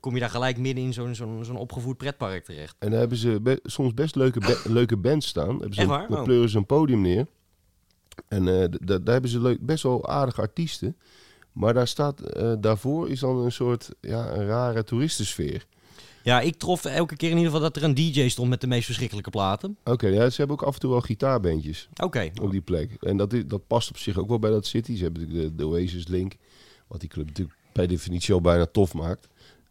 kom 0.00 0.14
je 0.14 0.20
daar 0.20 0.30
gelijk 0.30 0.58
midden 0.58 0.84
in 0.84 0.92
zo'n 0.92 1.14
zo'n 1.14 1.44
zo'n 1.44 1.56
opgevoerd 1.56 1.96
pretpark 1.96 2.44
terecht. 2.44 2.76
En 2.78 2.90
daar 2.90 2.98
hebben 2.98 3.18
ze 3.18 3.40
be- 3.40 3.60
soms 3.64 3.94
best 3.94 4.14
leuke, 4.16 4.58
leuke 4.78 4.96
bands 4.96 5.26
staan. 5.26 5.48
Hebben 5.48 5.74
ze 5.74 5.80
Echt 5.80 5.90
een- 5.90 5.96
waar? 5.96 6.08
Dan 6.08 6.18
Oh. 6.18 6.24
pleuren 6.24 6.48
ze 6.48 6.56
een 6.56 6.66
podium 6.66 7.00
neer. 7.00 7.26
En 8.28 8.48
eh, 8.62 8.68
daar 8.80 9.12
hebben 9.12 9.30
ze 9.30 9.40
leuk, 9.40 9.66
best 9.66 9.82
wel 9.82 10.08
aardige 10.08 10.40
artiesten. 10.40 10.96
Maar 11.52 11.74
daar 11.74 11.88
staat, 11.88 12.20
eh, 12.20 12.52
daarvoor 12.60 13.10
is 13.10 13.20
dan 13.20 13.36
een 13.36 13.52
soort 13.52 13.88
ja, 14.00 14.30
een 14.32 14.46
rare 14.46 14.84
toeristensfeer. 14.84 15.66
Ja, 16.22 16.40
ik 16.40 16.56
trof 16.56 16.84
elke 16.84 17.16
keer 17.16 17.30
in 17.30 17.36
ieder 17.36 17.52
geval 17.52 17.66
dat 17.70 17.76
er 17.76 17.82
een 17.88 17.94
DJ 17.94 18.28
stond 18.28 18.48
met 18.48 18.60
de 18.60 18.66
meest 18.66 18.84
verschrikkelijke 18.84 19.30
platen. 19.30 19.76
Oké, 19.84 20.06
ja, 20.06 20.30
ze 20.30 20.36
hebben 20.36 20.56
ook 20.56 20.62
af 20.66 20.74
en 20.74 20.80
toe 20.80 20.90
wel 20.90 21.00
gitaarbandjes 21.00 21.88
Oké. 22.02 22.30
op 22.42 22.50
die 22.50 22.60
plek. 22.60 22.96
En 23.00 23.16
dat, 23.16 23.32
is, 23.32 23.46
dat 23.46 23.66
past 23.66 23.88
op 23.88 23.96
zich 23.98 24.18
ook 24.18 24.28
wel 24.28 24.38
bij 24.38 24.50
dat 24.50 24.66
City. 24.66 24.96
Ze 24.96 25.02
hebben 25.02 25.28
de, 25.28 25.54
de 25.54 25.66
Oasis 25.66 26.06
Link. 26.08 26.32
Wat 26.88 27.00
die 27.00 27.08
club 27.08 27.26
natuurlijk 27.26 27.56
bij 27.72 27.86
definitie 27.86 28.34
al 28.34 28.40
bijna 28.40 28.66
tof 28.66 28.94
maakt. 28.94 29.28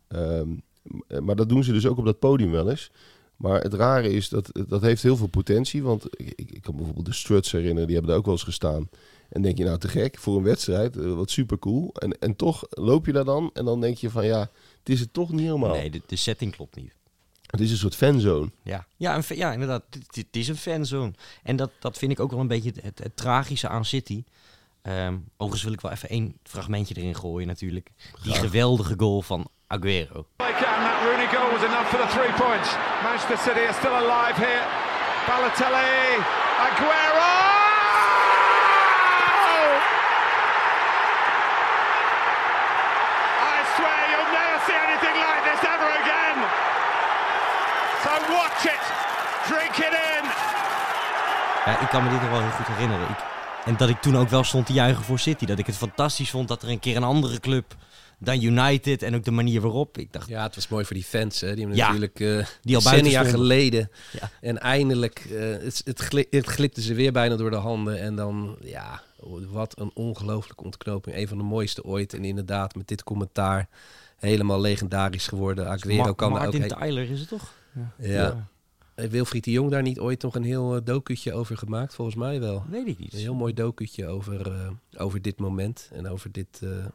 Ehm, 0.08 0.50
m- 0.84 1.24
maar 1.24 1.36
dat 1.36 1.50
doen 1.50 1.64
ze 1.64 1.72
dus 1.74 1.86
ook 1.86 1.98
op 1.98 2.06
dat 2.06 2.20
podium 2.20 2.52
wel 2.52 2.70
eens. 2.70 2.92
Maar 3.36 3.62
het 3.62 3.74
rare 3.74 4.10
is, 4.14 4.30
dat 4.30 4.50
dat 4.68 4.82
heeft 4.82 5.04
heel 5.04 5.18
veel 5.18 5.28
potentie. 5.28 5.84
Want 5.84 6.06
ik, 6.20 6.34
ik, 6.52 6.62
kan 6.62 6.76
bijvoorbeeld 6.76 7.06
de 7.06 7.14
Struts 7.14 7.52
herinneren. 7.52 7.86
Die 7.86 7.92
hebben 7.96 8.10
daar 8.10 8.20
ook 8.20 8.26
wel 8.26 8.34
eens 8.36 8.44
gestaan. 8.44 8.90
En 9.30 9.42
denk 9.42 9.58
je 9.58 9.64
nou 9.64 9.78
te 9.78 9.88
gek 9.88 10.18
voor 10.18 10.38
een 10.38 10.44
wedstrijd. 10.44 10.98
eh, 10.98 11.14
wat 11.14 11.32
super 11.32 11.60
cool. 11.60 11.92
En, 11.94 12.20
en 12.20 12.36
toch 12.36 12.64
loop 12.70 13.06
je 13.06 13.12
daar 13.12 13.26
dan. 13.26 13.50
En 13.54 13.66
dan 13.66 13.82
denk 13.82 13.98
je 13.98 14.10
van 14.10 14.26
ja, 14.26 14.40
het 14.80 14.90
is 14.90 15.00
het 15.00 15.14
toch 15.14 15.32
niet 15.32 15.42
helemaal. 15.46 15.74
Nee, 15.76 15.90
de, 15.90 16.02
de 16.06 16.16
setting 16.16 16.56
klopt 16.56 16.76
niet. 16.76 16.92
Het 17.48 17.60
is 17.60 17.72
een 17.72 17.78
soort 17.78 17.96
fanzone. 17.96 18.52
Ja, 18.64 18.86
ja, 18.98 19.16
een, 19.16 19.24
ja 19.38 19.54
inderdaad. 19.54 19.84
Het, 19.90 20.16
het 20.16 20.26
is 20.36 20.48
een 20.48 20.58
fanzone. 20.58 21.12
En 21.44 21.56
dat, 21.56 21.72
dat 21.80 21.98
vind 21.98 22.12
ik 22.12 22.20
ook 22.20 22.32
wel 22.32 22.40
een 22.40 22.48
beetje 22.48 22.70
het, 22.70 22.82
het, 22.84 23.00
het 23.00 23.16
tragische 23.18 23.68
aan 23.68 23.86
City. 23.86 24.24
Ehm, 24.88 25.18
overigens 25.38 25.64
wil 25.64 25.74
ik 25.74 25.82
wel 25.82 25.92
even 25.92 26.10
één 26.10 26.38
fragmentje 26.44 26.96
erin 26.96 27.16
gooien 27.16 27.48
natuurlijk. 27.48 27.92
Die 28.24 28.34
geweldige 28.34 28.94
goal 28.98 29.22
van 29.22 29.50
Aguero. 29.68 30.26
They 30.36 30.52
can. 30.62 30.80
That 30.88 31.00
Rooney 31.04 31.28
goal 31.36 31.50
was 31.52 31.64
enough 31.70 31.88
for 31.92 32.00
the 32.06 32.10
three 32.16 32.34
points. 32.44 32.70
Manchester 33.04 33.38
City 33.38 33.64
are 33.70 33.78
still 33.82 33.96
alive 34.04 34.36
here. 34.46 34.64
Balotelli, 35.28 36.08
Aguero! 36.68 37.36
I 43.56 43.58
swear 43.76 44.02
you'll 44.12 44.32
never 44.40 44.60
see 44.68 44.78
anything 44.88 45.16
like 45.28 45.42
this 45.50 45.62
ever 45.74 45.90
again. 46.02 46.38
So 48.04 48.12
watch 48.38 48.64
it, 48.76 48.84
drink 49.50 49.76
it 49.88 49.94
in. 50.14 50.24
Ja, 51.66 51.80
ik 51.80 51.90
kan 51.90 52.04
me 52.04 52.10
dit 52.10 52.22
nog 52.22 52.30
wel 52.30 52.42
heel 52.42 52.56
goed 52.60 52.68
herinneren. 52.68 53.10
Ik, 53.10 53.37
en 53.68 53.78
dat 53.78 53.90
ik 53.90 54.02
toen 54.02 54.18
ook 54.18 54.30
wel 54.30 54.44
stond 54.44 54.66
te 54.66 54.74
juichen 54.74 55.04
voor 55.04 55.20
City. 55.20 55.46
Dat 55.46 55.60
ik 55.60 55.66
het 55.66 55.76
fantastisch 55.78 56.30
vond 56.30 56.48
dat 56.48 56.64
er 56.64 56.70
een 56.70 56.80
keer 56.80 56.96
een 56.96 57.04
andere 57.04 57.40
club 57.40 57.76
dan 58.20 58.42
United 58.42 59.02
en 59.04 59.16
ook 59.16 59.24
de 59.24 59.32
manier 59.32 59.62
waarop. 59.62 59.98
Ik 59.98 60.14
dacht, 60.14 60.28
Ja, 60.30 60.44
het 60.44 60.56
was 60.56 60.68
mooi 60.68 60.86
voor 60.86 60.96
die 60.96 61.04
fans. 61.06 61.42
Hè? 61.42 61.48
Die 61.50 61.58
hebben 61.60 61.76
Ja, 61.76 61.86
natuurlijk 61.86 62.20
uh, 62.20 62.46
die 62.62 62.76
al 62.76 62.82
decennia 62.82 63.10
stonden. 63.12 63.32
geleden. 63.32 63.92
Ja. 64.20 64.30
En 64.42 64.58
eindelijk, 64.60 65.20
eh, 65.20 65.40
het, 65.40 65.82
het, 65.86 66.00
gli- 66.00 66.28
het 66.30 66.46
glipte 66.46 66.82
ze 66.82 66.94
weer 66.94 67.12
bijna 67.12 67.36
door 67.36 67.50
de 67.50 67.56
handen. 67.56 68.00
En 68.02 68.16
dan, 68.16 68.58
ja, 68.62 69.02
wat 69.50 69.80
een 69.80 69.92
ongelooflijke 69.94 70.64
ontknoping. 70.64 71.16
Een 71.16 71.28
van 71.28 71.38
de 71.38 71.44
mooiste 71.44 71.84
ooit. 71.84 72.14
En 72.14 72.24
inderdaad, 72.26 72.76
met 72.76 72.88
dit 72.88 73.04
commentaar 73.04 73.68
helemaal 74.18 74.62
legendarisch 74.62 75.28
geworden. 75.28 75.70
Aguero 75.70 76.04
Ma- 76.04 76.14
kan 76.14 76.32
ook... 76.34 76.38
Martin 76.40 76.62
he- 76.62 76.68
Tyler 76.68 77.10
is 77.12 77.20
het 77.20 77.30
toch? 77.30 77.54
ja. 77.74 77.92
Heeft 77.98 78.34
Wilfried 79.06 79.44
de 79.44 79.52
Jong 79.52 79.72
daar 79.72 79.82
niet 79.82 80.00
ooit 80.00 80.22
nog 80.22 80.36
een 80.36 80.44
heel 80.44 80.76
uh, 80.76 80.82
docutje 80.84 81.34
over 81.34 81.58
gemaakt? 81.58 81.96
Volgens 81.96 82.18
mij 82.18 82.40
wel. 82.40 82.64
Weet 82.70 82.88
ik 82.88 83.00
niet. 83.00 83.14
Een 83.14 83.20
heel 83.20 83.34
mooi 83.34 83.54
docutje 83.54 84.08
over, 84.08 84.48
uh, 84.48 84.70
over 84.98 85.22
dit 85.22 85.40
moment 85.40 85.90
en 85.94 86.08
over 86.08 86.32
dit. 86.32 86.62
Uh, 86.64 86.86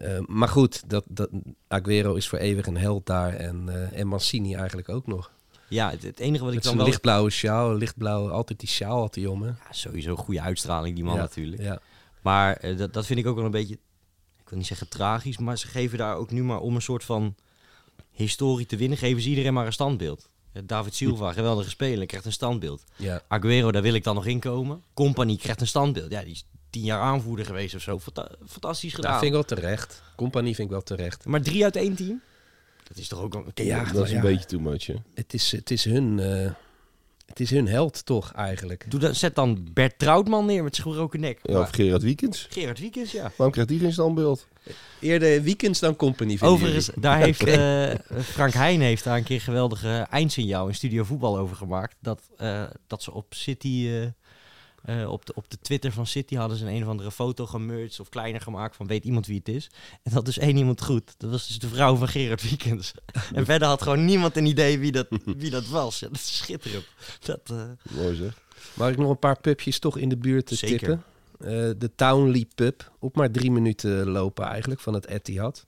uh, 0.00 0.18
maar 0.26 0.48
goed, 0.48 0.90
dat, 0.90 1.04
dat, 1.08 1.28
Aguero 1.68 2.14
is 2.14 2.28
voor 2.28 2.38
eeuwig 2.38 2.66
een 2.66 2.76
held 2.76 3.06
daar 3.06 3.34
en, 3.34 3.90
en 3.92 4.06
Mancini 4.06 4.54
eigenlijk 4.54 4.88
ook 4.88 5.06
nog. 5.06 5.30
Ja, 5.68 5.90
het, 5.90 6.02
het 6.02 6.18
enige 6.18 6.44
wat 6.44 6.54
Met 6.54 6.62
ik 6.62 6.68
dan 6.68 6.76
wel... 6.76 6.86
lichtblauwe 6.86 7.30
sjaal, 7.30 7.74
lichtblauw, 7.74 8.30
altijd 8.30 8.58
die 8.58 8.68
sjaal 8.68 9.00
had 9.00 9.14
hij 9.14 9.26
om. 9.26 9.42
Hè? 9.42 9.48
Ja, 9.48 9.56
sowieso 9.70 10.10
een 10.10 10.16
goede 10.16 10.40
uitstraling, 10.40 10.94
die 10.94 11.04
man 11.04 11.14
ja, 11.14 11.20
natuurlijk. 11.20 11.62
Ja. 11.62 11.80
Maar 12.22 12.76
dat, 12.76 12.92
dat 12.92 13.06
vind 13.06 13.18
ik 13.18 13.26
ook 13.26 13.36
wel 13.36 13.44
een 13.44 13.50
beetje, 13.50 13.74
ik 14.38 14.48
wil 14.48 14.58
niet 14.58 14.66
zeggen 14.66 14.88
tragisch, 14.88 15.38
maar 15.38 15.58
ze 15.58 15.66
geven 15.66 15.98
daar 15.98 16.16
ook 16.16 16.30
nu 16.30 16.42
maar 16.42 16.60
om 16.60 16.74
een 16.74 16.82
soort 16.82 17.04
van 17.04 17.34
historie 18.10 18.66
te 18.66 18.76
winnen, 18.76 18.98
geven 18.98 19.22
ze 19.22 19.28
iedereen 19.28 19.54
maar 19.54 19.66
een 19.66 19.72
standbeeld. 19.72 20.28
David 20.64 20.94
Silva, 20.94 21.32
geweldige 21.32 21.70
speler, 21.70 22.06
krijgt 22.06 22.26
een 22.26 22.32
standbeeld. 22.32 22.84
Ja. 22.96 23.22
Aguero, 23.28 23.72
daar 23.72 23.82
wil 23.82 23.94
ik 23.94 24.04
dan 24.04 24.14
nog 24.14 24.26
in 24.26 24.40
komen. 24.40 24.82
Company 24.94 25.36
krijgt 25.36 25.60
een 25.60 25.66
standbeeld. 25.66 26.10
Ja, 26.10 26.22
die 26.22 26.32
is 26.32 26.44
tien 26.70 26.82
jaar 26.82 27.00
aanvoerder 27.00 27.46
geweest 27.46 27.74
of 27.74 27.80
zo. 27.80 27.98
Fanta 27.98 28.30
fantastisch 28.46 28.94
gedaan. 28.94 29.10
Dat 29.10 29.20
vind 29.20 29.34
ik 29.34 29.46
wel 29.46 29.58
terecht. 29.58 30.02
Compagnie 30.16 30.54
vind 30.54 30.66
ik 30.66 30.72
wel 30.72 30.82
terecht. 30.82 31.24
Maar 31.24 31.42
drie 31.42 31.64
uit 31.64 31.76
één 31.76 31.94
team? 31.94 32.20
Dat 32.88 32.96
is 32.96 33.08
toch 33.08 33.20
ook 33.20 33.34
een... 33.34 33.64
Ja, 33.64 33.84
dat 33.84 34.04
is 34.04 34.10
een 34.10 34.16
ja. 34.16 34.22
beetje 34.22 34.46
too 34.46 34.60
much, 34.60 34.86
hè? 34.86 34.94
Het 35.14 35.34
is, 35.34 35.52
het 35.52 35.70
is 35.70 35.84
hun... 35.84 36.18
Uh, 36.18 36.50
het 37.26 37.40
is 37.40 37.50
hun 37.50 37.68
held 37.68 38.06
toch 38.06 38.32
eigenlijk. 38.32 38.84
Doe 38.88 39.00
dan, 39.00 39.14
zet 39.14 39.34
dan 39.34 39.68
Bert 39.72 39.98
Troutman 39.98 40.46
neer 40.46 40.62
met 40.62 40.74
zijn 40.76 40.88
gebroken 40.88 41.20
nek. 41.20 41.38
Ja, 41.42 41.60
of 41.60 41.70
Gerard 41.70 42.02
Wiekens. 42.02 42.46
Gerard 42.50 42.78
Wiekens, 42.78 43.12
ja. 43.12 43.22
Waarom 43.22 43.50
krijgt 43.50 43.70
die 43.70 43.78
geen 43.78 43.92
standbeeld? 43.92 44.46
Eerder 45.00 45.42
weekends 45.42 45.80
dan 45.80 45.96
company. 45.96 46.36
Overigens, 46.40 46.90
daar 46.94 47.18
heeft 47.18 47.46
uh, 47.46 47.90
Frank 48.22 48.52
Heijn 48.52 48.80
heeft 48.80 49.04
daar 49.04 49.16
een 49.16 49.24
keer 49.24 49.40
geweldige 49.40 50.06
eindsignaal 50.10 50.68
in 50.68 50.74
Studio 50.74 51.04
Voetbal 51.04 51.38
over 51.38 51.56
gemaakt. 51.56 51.96
Dat, 52.00 52.20
uh, 52.40 52.64
dat 52.86 53.02
ze 53.02 53.12
op 53.12 53.34
City, 53.34 53.68
uh, 53.68 54.06
op, 55.08 55.26
de, 55.26 55.34
op 55.34 55.50
de 55.50 55.58
Twitter 55.62 55.92
van 55.92 56.06
City 56.06 56.36
hadden 56.36 56.56
ze 56.56 56.64
een, 56.64 56.74
een 56.74 56.82
of 56.82 56.88
andere 56.88 57.10
foto 57.10 57.46
gemerged 57.46 58.00
of 58.00 58.08
kleiner 58.08 58.40
gemaakt 58.40 58.76
van 58.76 58.86
weet 58.86 59.04
iemand 59.04 59.26
wie 59.26 59.38
het 59.38 59.48
is. 59.48 59.70
En 60.02 60.12
dat 60.12 60.28
is 60.28 60.38
één 60.38 60.56
iemand 60.56 60.82
goed. 60.82 61.14
Dat 61.16 61.30
was 61.30 61.46
dus 61.46 61.58
de 61.58 61.68
vrouw 61.68 61.96
van 61.96 62.08
Gerard 62.08 62.48
Wiekens. 62.48 62.94
en 63.34 63.44
verder 63.44 63.68
had 63.68 63.82
gewoon 63.82 64.04
niemand 64.04 64.36
een 64.36 64.46
idee 64.46 64.78
wie 64.78 64.92
dat, 64.92 65.06
wie 65.24 65.50
dat 65.50 65.68
was. 65.68 66.00
Ja, 66.00 66.08
dat 66.08 66.16
is 66.16 66.36
schitterend. 66.36 66.86
Dat, 67.20 67.50
uh, 67.52 67.62
Mooi 67.90 68.16
zeg. 68.16 68.40
Mag 68.74 68.90
ik 68.90 68.96
nog 68.96 69.10
een 69.10 69.18
paar 69.18 69.40
pupjes 69.40 69.78
toch 69.78 69.98
in 69.98 70.08
de 70.08 70.16
buurt 70.16 70.46
te 70.46 70.54
Zeker. 70.54 70.78
tippen? 70.78 71.04
Uh, 71.40 71.48
de 71.78 71.90
Townley 71.94 72.46
pub. 72.54 72.92
Op 72.98 73.16
maar 73.16 73.30
drie 73.30 73.50
minuten 73.50 74.08
lopen 74.08 74.44
eigenlijk 74.44 74.80
van 74.80 74.94
het 74.94 75.06
Etihad. 75.06 75.64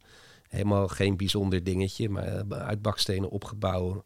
Helemaal 0.48 0.88
geen 0.88 1.16
bijzonder 1.16 1.64
dingetje, 1.64 2.08
maar 2.08 2.44
uit 2.48 2.82
bakstenen 2.82 3.30
opgebouwd. 3.30 4.04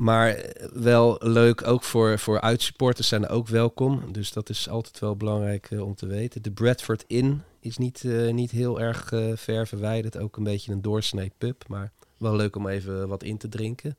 Maar 0.00 0.52
wel 0.72 1.16
leuk, 1.18 1.66
ook 1.66 1.82
voor, 1.82 2.18
voor 2.18 2.40
uitsupporters 2.40 3.08
zijn 3.08 3.28
ook 3.28 3.48
welkom. 3.48 4.12
Dus 4.12 4.32
dat 4.32 4.48
is 4.48 4.68
altijd 4.68 4.98
wel 4.98 5.16
belangrijk 5.16 5.70
uh, 5.70 5.82
om 5.82 5.94
te 5.94 6.06
weten. 6.06 6.42
De 6.42 6.50
Bradford 6.50 7.04
Inn 7.06 7.42
is 7.60 7.76
niet, 7.76 8.02
uh, 8.02 8.32
niet 8.32 8.50
heel 8.50 8.80
erg 8.80 9.12
uh, 9.12 9.36
ver 9.36 9.66
verwijderd. 9.66 10.18
Ook 10.18 10.36
een 10.36 10.44
beetje 10.44 10.72
een 10.72 10.82
doorsnee 10.82 11.32
pub, 11.38 11.64
maar 11.68 11.92
wel 12.16 12.36
leuk 12.36 12.56
om 12.56 12.68
even 12.68 13.08
wat 13.08 13.22
in 13.22 13.38
te 13.38 13.48
drinken. 13.48 13.96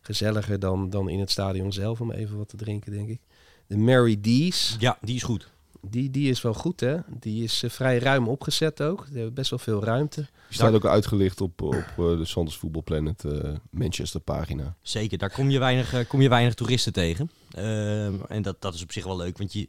Gezelliger 0.00 0.58
dan, 0.58 0.90
dan 0.90 1.08
in 1.08 1.20
het 1.20 1.30
stadion 1.30 1.72
zelf 1.72 2.00
om 2.00 2.10
even 2.10 2.36
wat 2.36 2.48
te 2.48 2.56
drinken, 2.56 2.92
denk 2.92 3.08
ik. 3.08 3.20
De 3.66 3.76
Mary 3.76 4.16
D's. 4.20 4.76
Ja, 4.78 4.98
die 5.00 5.14
is 5.14 5.22
goed. 5.22 5.48
Die, 5.88 6.10
die 6.10 6.30
is 6.30 6.42
wel 6.42 6.54
goed, 6.54 6.80
hè? 6.80 6.96
Die 7.06 7.44
is 7.44 7.62
uh, 7.62 7.70
vrij 7.70 7.98
ruim 7.98 8.28
opgezet 8.28 8.82
ook. 8.82 9.06
Die 9.06 9.16
hebben 9.16 9.34
best 9.34 9.50
wel 9.50 9.58
veel 9.58 9.84
ruimte. 9.84 10.20
Die 10.20 10.30
staat 10.48 10.74
ook 10.74 10.86
uitgelicht 10.86 11.40
op, 11.40 11.62
op 11.62 11.74
uh, 11.74 11.84
de 11.96 12.24
Sanders 12.24 12.56
Football 12.56 12.82
Planet 12.82 13.24
uh, 13.24 13.54
Manchester 13.70 14.20
pagina. 14.20 14.76
Zeker, 14.82 15.18
daar 15.18 15.30
kom 15.30 15.50
je 15.50 15.58
weinig, 15.58 15.94
uh, 15.94 16.08
kom 16.08 16.20
je 16.20 16.28
weinig 16.28 16.54
toeristen 16.54 16.92
tegen. 16.92 17.30
Uh, 17.58 18.30
en 18.30 18.42
dat, 18.42 18.60
dat 18.60 18.74
is 18.74 18.82
op 18.82 18.92
zich 18.92 19.04
wel 19.04 19.16
leuk, 19.16 19.38
want 19.38 19.52
je, 19.52 19.68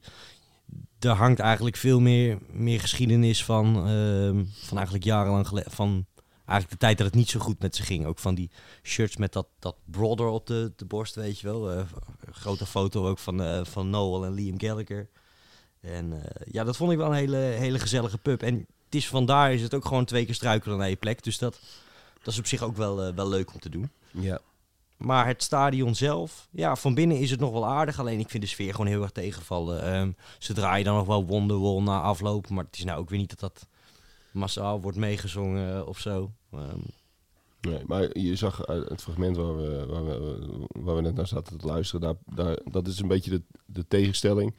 er 0.99 1.09
hangt 1.09 1.39
eigenlijk 1.39 1.75
veel 1.75 1.99
meer, 1.99 2.37
meer 2.51 2.79
geschiedenis 2.79 3.45
van, 3.45 3.67
uh, 3.89 4.43
van 4.53 4.75
eigenlijk 4.75 5.05
jarenlang 5.05 5.47
geleden. 5.47 5.71
Van 5.71 6.05
eigenlijk 6.45 6.69
de 6.69 6.85
tijd 6.85 6.97
dat 6.97 7.07
het 7.07 7.15
niet 7.15 7.29
zo 7.29 7.39
goed 7.39 7.61
met 7.61 7.75
ze 7.75 7.83
ging. 7.83 8.05
Ook 8.05 8.19
van 8.19 8.35
die 8.35 8.51
shirts 8.83 9.17
met 9.17 9.33
dat, 9.33 9.47
dat 9.59 9.75
brother 9.85 10.27
op 10.27 10.47
de, 10.47 10.73
de 10.75 10.85
borst, 10.85 11.15
weet 11.15 11.39
je 11.39 11.47
wel. 11.47 11.73
Uh, 11.73 11.81
grote 12.31 12.65
foto 12.65 13.07
ook 13.07 13.19
van, 13.19 13.41
uh, 13.41 13.59
van 13.63 13.89
Noel 13.89 14.25
en 14.25 14.33
Liam 14.33 14.59
Gallagher. 14.59 15.09
En 15.81 16.11
uh, 16.11 16.19
ja, 16.51 16.63
dat 16.63 16.77
vond 16.77 16.91
ik 16.91 16.97
wel 16.97 17.07
een 17.07 17.13
hele, 17.13 17.37
hele 17.37 17.79
gezellige 17.79 18.17
pub. 18.17 18.41
En 18.41 18.55
het 18.85 18.95
is 18.95 19.07
vandaar 19.07 19.53
is 19.53 19.61
het 19.61 19.73
ook 19.73 19.85
gewoon 19.85 20.05
twee 20.05 20.25
keer 20.25 20.35
struikelen 20.35 20.77
naar 20.77 20.89
je 20.89 20.95
plek. 20.95 21.23
Dus 21.23 21.37
dat, 21.37 21.59
dat 22.23 22.33
is 22.33 22.39
op 22.39 22.45
zich 22.45 22.61
ook 22.61 22.75
wel, 22.75 23.07
uh, 23.07 23.13
wel 23.15 23.29
leuk 23.29 23.53
om 23.53 23.59
te 23.59 23.69
doen. 23.69 23.91
Ja. 24.11 24.39
Maar 24.97 25.27
het 25.27 25.43
stadion 25.43 25.95
zelf, 25.95 26.47
ja, 26.51 26.75
van 26.75 26.93
binnen 26.93 27.17
is 27.17 27.31
het 27.31 27.39
nog 27.39 27.51
wel 27.51 27.67
aardig. 27.67 27.99
Alleen 27.99 28.19
ik 28.19 28.29
vind 28.29 28.43
de 28.43 28.49
sfeer 28.49 28.71
gewoon 28.71 28.87
heel 28.87 29.01
erg 29.01 29.11
tegenvallen. 29.11 29.83
Ehm 29.83 30.11
zodra 30.39 30.75
je 30.75 30.83
dan 30.83 30.95
nog 30.95 31.07
wel 31.07 31.25
Wonderwall 31.25 31.81
na 31.81 32.01
afloop. 32.01 32.49
Maar 32.49 32.63
het 32.63 32.77
is 32.77 32.83
nou 32.83 32.99
ook 32.99 33.09
weer 33.09 33.19
niet 33.19 33.29
dat 33.29 33.39
dat 33.39 33.67
massaal 34.31 34.81
wordt 34.81 34.97
meegezongen 34.97 35.75
eh, 35.75 35.87
of 35.87 35.99
zo. 35.99 36.31
Ehm, 36.51 36.79
Nee, 37.61 37.81
maar 37.85 38.17
je 38.17 38.35
zag 38.35 38.57
het 38.65 39.01
fragment 39.01 39.37
waar 39.37 39.57
we, 39.57 39.85
waar 39.85 40.05
we, 40.05 40.67
waar 40.67 40.95
we 40.95 41.01
net 41.01 41.15
naar 41.15 41.27
zaten 41.27 41.57
te 41.57 41.65
luisteren, 41.65 42.01
daar, 42.01 42.45
daar, 42.45 42.59
dat 42.71 42.87
is 42.87 42.99
een 42.99 43.07
beetje 43.07 43.31
de, 43.31 43.41
de 43.65 43.87
tegenstelling. 43.87 44.55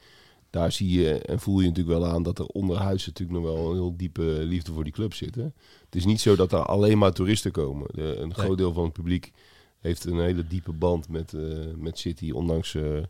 Daar 0.53 0.71
zie 0.71 1.01
je 1.01 1.19
en 1.19 1.39
voel 1.39 1.59
je 1.59 1.67
natuurlijk 1.67 1.99
wel 1.99 2.07
aan 2.07 2.23
dat 2.23 2.39
er 2.39 2.45
onderhuis 2.45 3.05
natuurlijk 3.05 3.39
nog 3.39 3.53
wel 3.53 3.69
een 3.69 3.75
heel 3.75 3.97
diepe 3.97 4.21
liefde 4.21 4.71
voor 4.71 4.83
die 4.83 4.93
club 4.93 5.13
zit. 5.13 5.35
Hè? 5.35 5.43
Het 5.85 5.95
is 5.95 6.05
niet 6.05 6.21
zo 6.21 6.35
dat 6.35 6.51
er 6.51 6.65
alleen 6.65 6.97
maar 6.97 7.13
toeristen 7.13 7.51
komen. 7.51 7.87
De, 7.93 8.15
een 8.15 8.33
groot 8.33 8.57
deel 8.57 8.73
van 8.73 8.83
het 8.83 8.93
publiek 8.93 9.31
heeft 9.79 10.05
een 10.05 10.19
hele 10.19 10.47
diepe 10.47 10.71
band 10.71 11.09
met, 11.09 11.33
eh, 11.33 11.41
met 11.75 11.99
City, 11.99 12.31
ondanks 12.31 12.75
eh, 12.75 13.01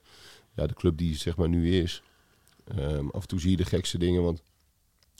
ja, 0.55 0.67
de 0.67 0.73
club 0.73 0.97
die 0.97 1.15
zeg 1.15 1.35
maar 1.35 1.49
nu 1.49 1.81
is. 1.81 2.03
Ehm, 2.65 3.07
af 3.07 3.21
en 3.21 3.27
toe 3.27 3.39
zie 3.39 3.51
je 3.51 3.57
de 3.57 3.65
gekste 3.65 3.97
dingen, 3.97 4.23
want 4.23 4.41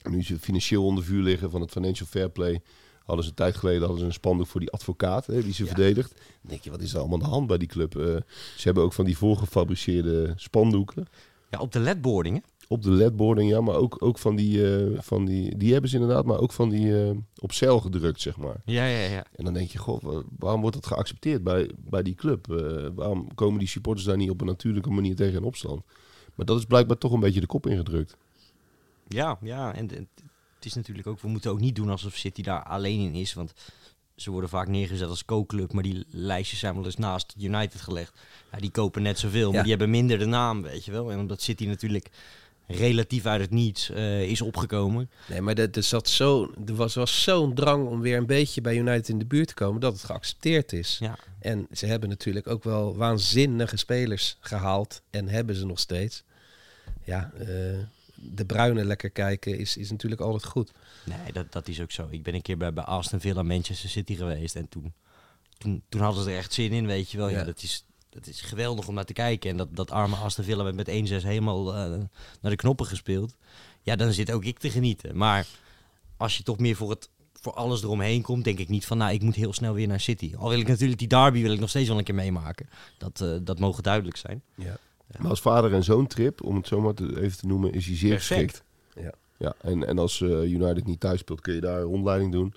nu 0.09 0.23
ze 0.23 0.39
financieel 0.39 0.85
onder 0.85 1.03
vuur 1.03 1.23
liggen 1.23 1.51
van 1.51 1.61
het 1.61 1.71
financial 1.71 2.07
fair 2.07 2.29
play 2.29 2.61
hadden 3.03 3.23
ze 3.23 3.29
een 3.29 3.35
tijd 3.35 3.55
geleden 3.55 3.81
hadden 3.81 3.99
ze 3.99 4.05
een 4.05 4.13
spandoek 4.13 4.47
voor 4.47 4.59
die 4.59 4.71
advocaat 4.71 5.25
hè, 5.25 5.43
die 5.43 5.53
ze 5.53 5.65
verdedigt. 5.65 6.13
Dan 6.15 6.49
denk 6.49 6.61
je, 6.61 6.69
wat 6.69 6.81
is 6.81 6.93
er 6.93 6.99
allemaal 6.99 7.17
aan 7.17 7.23
de 7.23 7.31
hand 7.31 7.47
bij 7.47 7.57
die 7.57 7.67
club? 7.67 7.97
Eh, 7.97 8.03
ze 8.55 8.63
hebben 8.63 8.83
ook 8.83 8.93
van 8.93 9.05
die 9.05 9.17
voorgefabriceerde 9.17 10.33
spandoeken. 10.35 11.07
Ja, 11.53 11.59
op 11.59 11.71
de 11.71 11.79
ledboardingen. 11.79 12.43
Op 12.67 12.81
de 12.83 12.91
ledboarding, 12.91 13.49
ja, 13.49 13.61
maar 13.61 13.75
ook, 13.75 13.95
ook 13.99 14.17
van, 14.17 14.35
die, 14.35 14.75
eh, 14.75 14.99
van 15.01 15.25
die... 15.25 15.57
Die 15.57 15.71
hebben 15.71 15.89
ze 15.89 15.97
inderdaad, 15.97 16.25
maar 16.25 16.39
ook 16.39 16.51
van 16.51 16.69
die 16.69 17.03
eh, 17.03 17.11
op 17.39 17.51
zeil 17.53 17.79
gedrukt, 17.79 18.21
zeg 18.21 18.37
maar. 18.37 18.55
Ja, 18.65 18.85
ja, 18.85 19.07
ja. 19.09 19.25
En 19.35 19.43
dan 19.45 19.53
denk 19.53 19.69
je, 19.69 19.77
goh, 19.77 20.01
wa- 20.01 20.23
waarom 20.39 20.61
wordt 20.61 20.75
dat 20.75 20.85
geaccepteerd 20.87 21.43
bij, 21.43 21.69
bij 21.77 22.03
die 22.03 22.15
club? 22.15 22.51
Eh, 22.51 22.87
waarom 22.95 23.33
komen 23.35 23.59
die 23.59 23.67
supporters 23.67 24.05
daar 24.05 24.17
niet 24.17 24.29
op 24.29 24.41
een 24.41 24.47
natuurlijke 24.47 24.89
manier 24.89 25.15
tegen 25.15 25.35
in 25.35 25.43
opstand? 25.43 25.81
Maar 26.35 26.45
dat 26.45 26.57
is 26.57 26.65
blijkbaar 26.65 26.97
toch 26.97 27.11
een 27.11 27.19
beetje 27.19 27.39
de 27.39 27.45
kop 27.45 27.67
ingedrukt. 27.67 28.17
Ja, 29.07 29.37
ja. 29.41 29.75
En 29.75 29.95
en 29.95 30.07
het 30.55 30.65
is 30.65 30.73
natuurlijk 30.73 31.07
ook, 31.07 31.19
we 31.19 31.27
moeten 31.27 31.51
ook 31.51 31.59
niet 31.59 31.75
doen 31.75 31.89
alsof 31.89 32.15
City 32.15 32.41
daar 32.41 32.63
alleen 32.63 32.99
in 32.99 33.13
is. 33.13 33.33
Want 33.33 33.53
ze 34.15 34.31
worden 34.31 34.49
vaak 34.49 34.67
neergezet 34.67 35.09
als 35.09 35.25
co-club, 35.25 35.73
maar 35.73 35.83
die 35.83 36.05
lijstjes 36.09 36.59
zijn 36.59 36.75
wel 36.75 36.85
eens 36.85 36.95
naast 36.97 37.33
United 37.39 37.81
gelegd. 37.81 38.13
Ja, 38.51 38.57
die 38.59 38.71
kopen 38.71 39.01
net 39.01 39.19
zoveel, 39.19 39.47
maar 39.47 39.55
Ja. 39.55 39.61
die 39.61 39.69
hebben 39.71 39.89
minder 39.89 40.17
de 40.19 40.25
naam, 40.25 40.61
weet 40.61 40.85
je 40.85 40.91
wel. 40.91 41.11
En 41.11 41.19
omdat 41.19 41.41
City 41.41 41.65
natuurlijk 41.65 42.09
relatief 42.67 43.25
uit 43.25 43.41
het 43.41 43.51
niets 43.51 43.89
eh, 43.89 44.21
is 44.21 44.41
opgekomen. 44.41 45.09
Nee, 45.29 45.41
maar 45.41 45.55
er, 45.57 45.69
er, 45.71 45.83
zat 45.83 46.07
zo, 46.09 46.53
er 46.65 46.75
was, 46.75 46.93
was 46.95 47.23
zo'n 47.23 47.53
drang 47.53 47.87
om 47.87 48.01
weer 48.01 48.17
een 48.17 48.25
beetje 48.25 48.61
bij 48.61 48.77
United 48.77 49.09
in 49.09 49.19
de 49.19 49.25
buurt 49.25 49.47
te 49.47 49.53
komen 49.53 49.81
dat 49.81 49.93
het 49.93 50.03
geaccepteerd 50.03 50.73
is. 50.73 50.97
Ja, 50.99 51.17
En 51.39 51.67
ze 51.71 51.85
hebben 51.85 52.09
natuurlijk 52.09 52.47
ook 52.47 52.63
wel 52.63 52.95
waanzinnige 52.95 53.77
spelers 53.77 54.37
gehaald 54.39 55.01
en 55.09 55.27
hebben 55.29 55.55
ze 55.55 55.65
nog 55.65 55.79
steeds. 55.79 56.23
Ja, 57.03 57.31
eh, 57.39 57.47
de 58.31 58.45
bruine 58.45 58.85
lekker 58.85 59.09
kijken 59.09 59.57
is, 59.57 59.77
is 59.77 59.91
natuurlijk 59.91 60.21
altijd 60.21 60.45
goed. 60.45 60.71
nee, 61.05 61.31
dat, 61.33 61.51
dat 61.51 61.67
is 61.67 61.81
ook 61.81 61.91
zo. 61.91 62.07
Ik 62.09 62.23
ben 62.23 62.33
een 62.33 62.41
keer 62.41 62.57
bij, 62.57 62.73
bij 62.73 62.83
Aston 62.83 63.19
Villa 63.19 63.43
Manchester 63.43 63.89
City 63.89 64.15
geweest 64.15 64.55
en 64.55 64.69
toen, 64.69 64.93
toen, 65.57 65.83
toen 65.89 66.01
hadden 66.01 66.23
ze 66.23 66.29
er 66.29 66.37
echt 66.37 66.53
zin 66.53 66.71
in, 66.71 66.85
weet 66.85 67.11
je 67.11 67.17
wel. 67.17 67.29
Ja. 67.29 67.37
Ja. 67.37 67.43
dat, 67.43 67.63
is, 67.63 67.85
dat 68.09 68.27
is 68.27 68.41
geweldig 68.41 68.87
om 68.87 68.93
naar 68.93 69.05
te 69.05 69.13
kijken. 69.13 69.49
En 69.49 69.57
dat, 69.57 69.75
dat 69.75 69.91
arme 69.91 70.15
Aston 70.15 70.43
Villa 70.43 70.63
werd 70.63 70.75
met 70.75 70.87
1-6 70.87 70.91
helemaal 71.25 71.75
eh, 71.75 71.89
naar 72.41 72.51
de 72.51 72.55
knoppen 72.55 72.85
gespeeld. 72.85 73.35
Ja, 73.81 73.95
dan 73.95 74.13
zit 74.13 74.31
ook 74.31 74.45
ik 74.45 74.59
te 74.59 74.69
genieten. 74.69 75.17
Maar 75.17 75.47
als 76.17 76.37
je 76.37 76.43
toch 76.43 76.59
meer 76.59 76.75
voor, 76.75 76.89
het, 76.89 77.09
voor 77.33 77.53
alles 77.53 77.83
eromheen 77.83 78.21
komt, 78.21 78.43
denk 78.43 78.59
ik 78.59 78.69
niet 78.69 78.85
van, 78.85 78.97
nou, 78.97 79.13
ik 79.13 79.21
moet 79.21 79.35
heel 79.35 79.53
snel 79.53 79.73
weer 79.73 79.87
naar 79.87 79.99
City. 79.99 80.33
Al 80.37 80.49
wil 80.49 80.59
ik 80.59 80.67
natuurlijk 80.67 80.99
die 80.99 81.07
derby 81.07 81.41
wil 81.41 81.51
ik 81.51 81.59
nog 81.59 81.69
steeds 81.69 81.87
wel 81.87 81.97
een 81.97 82.03
keer 82.03 82.15
meemaken. 82.15 82.69
Dat, 82.97 83.21
eh, 83.21 83.35
dat 83.41 83.59
mogen 83.59 83.83
duidelijk 83.83 84.17
zijn. 84.17 84.43
Ja. 84.55 84.77
Maar 85.17 85.29
als 85.29 85.41
vader 85.41 85.73
en 85.73 85.83
zoon 85.83 86.07
trip, 86.07 86.43
om 86.43 86.55
het 86.55 86.67
zo 86.67 86.81
maar 86.81 86.93
te, 86.93 87.21
even 87.21 87.37
te 87.37 87.47
noemen, 87.47 87.73
is 87.73 87.85
hij 87.85 87.95
zeer 87.95 88.09
Perfect. 88.09 88.39
geschikt. 88.39 88.63
Ja. 88.95 89.13
Ja, 89.37 89.55
en, 89.61 89.87
en 89.87 89.99
als 89.99 90.21
eh, 90.21 90.51
United 90.51 90.85
niet 90.85 90.99
thuis 90.99 91.19
speelt, 91.19 91.41
kun 91.41 91.53
je 91.53 91.61
daar 91.61 91.77
een 91.77 91.83
rondleiding 91.83 92.31
doen. 92.31 92.53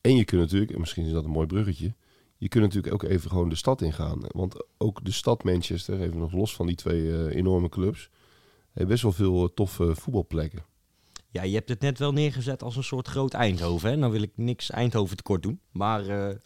En 0.00 0.16
je 0.16 0.24
kunt 0.24 0.40
natuurlijk, 0.40 0.72
en 0.72 0.80
misschien 0.80 1.06
is 1.06 1.12
dat 1.12 1.24
een 1.24 1.30
mooi 1.30 1.46
bruggetje, 1.46 1.94
je 2.36 2.48
kunt 2.48 2.64
natuurlijk 2.64 2.94
ook 2.94 3.02
even 3.02 3.30
gewoon 3.30 3.48
de 3.48 3.54
stad 3.54 3.82
ingaan. 3.82 4.20
Want 4.28 4.64
ook 4.78 5.04
de 5.04 5.12
stad 5.12 5.44
Manchester, 5.44 6.00
even 6.00 6.18
nog 6.18 6.32
los 6.32 6.54
van 6.54 6.66
die 6.66 6.76
twee 6.76 7.12
eh, 7.12 7.36
enorme 7.36 7.68
clubs, 7.68 8.10
heeft 8.72 8.88
best 8.88 9.02
wel 9.02 9.12
veel 9.12 9.42
eh, 9.42 9.48
toffe 9.54 9.94
voetbalplekken. 9.94 10.64
Ja, 11.30 11.42
je 11.42 11.54
hebt 11.54 11.68
het 11.68 11.80
net 11.80 11.98
wel 11.98 12.12
neergezet 12.12 12.62
als 12.62 12.76
een 12.76 12.84
soort 12.84 13.08
groot 13.08 13.32
Eindhoven. 13.32 13.90
Hè? 13.90 13.96
Nou 13.96 14.12
wil 14.12 14.22
ik 14.22 14.32
niks 14.34 14.70
Eindhoven 14.70 15.16
tekort 15.16 15.42
doen. 15.42 15.60
Maar 15.70 16.08
eh, 16.08 16.36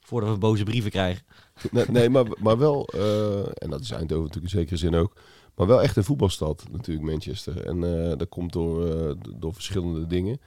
voordat 0.00 0.30
we 0.30 0.38
boze 0.38 0.64
brieven 0.64 0.90
krijgen. 0.90 1.24
Nee, 1.70 1.84
nee 1.88 2.08
maar, 2.10 2.24
maar 2.38 2.58
wel, 2.58 2.86
eh, 2.86 3.38
en 3.38 3.70
dat 3.70 3.80
is 3.80 3.90
Eindhoven 3.90 4.24
natuurlijk 4.24 4.52
in 4.52 4.58
zekere 4.58 4.76
zin 4.76 4.94
ook, 4.94 5.12
maar 5.54 5.66
wel 5.66 5.82
echt 5.82 5.96
een 5.96 6.04
voetbalstad 6.04 6.64
natuurlijk 6.72 7.06
Manchester. 7.06 7.66
En 7.66 8.08
eh, 8.10 8.18
dat 8.18 8.28
komt 8.28 8.52
door, 8.52 8.86
eh, 8.86 9.14
door 9.36 9.54
verschillende 9.54 10.06
dingen. 10.06 10.40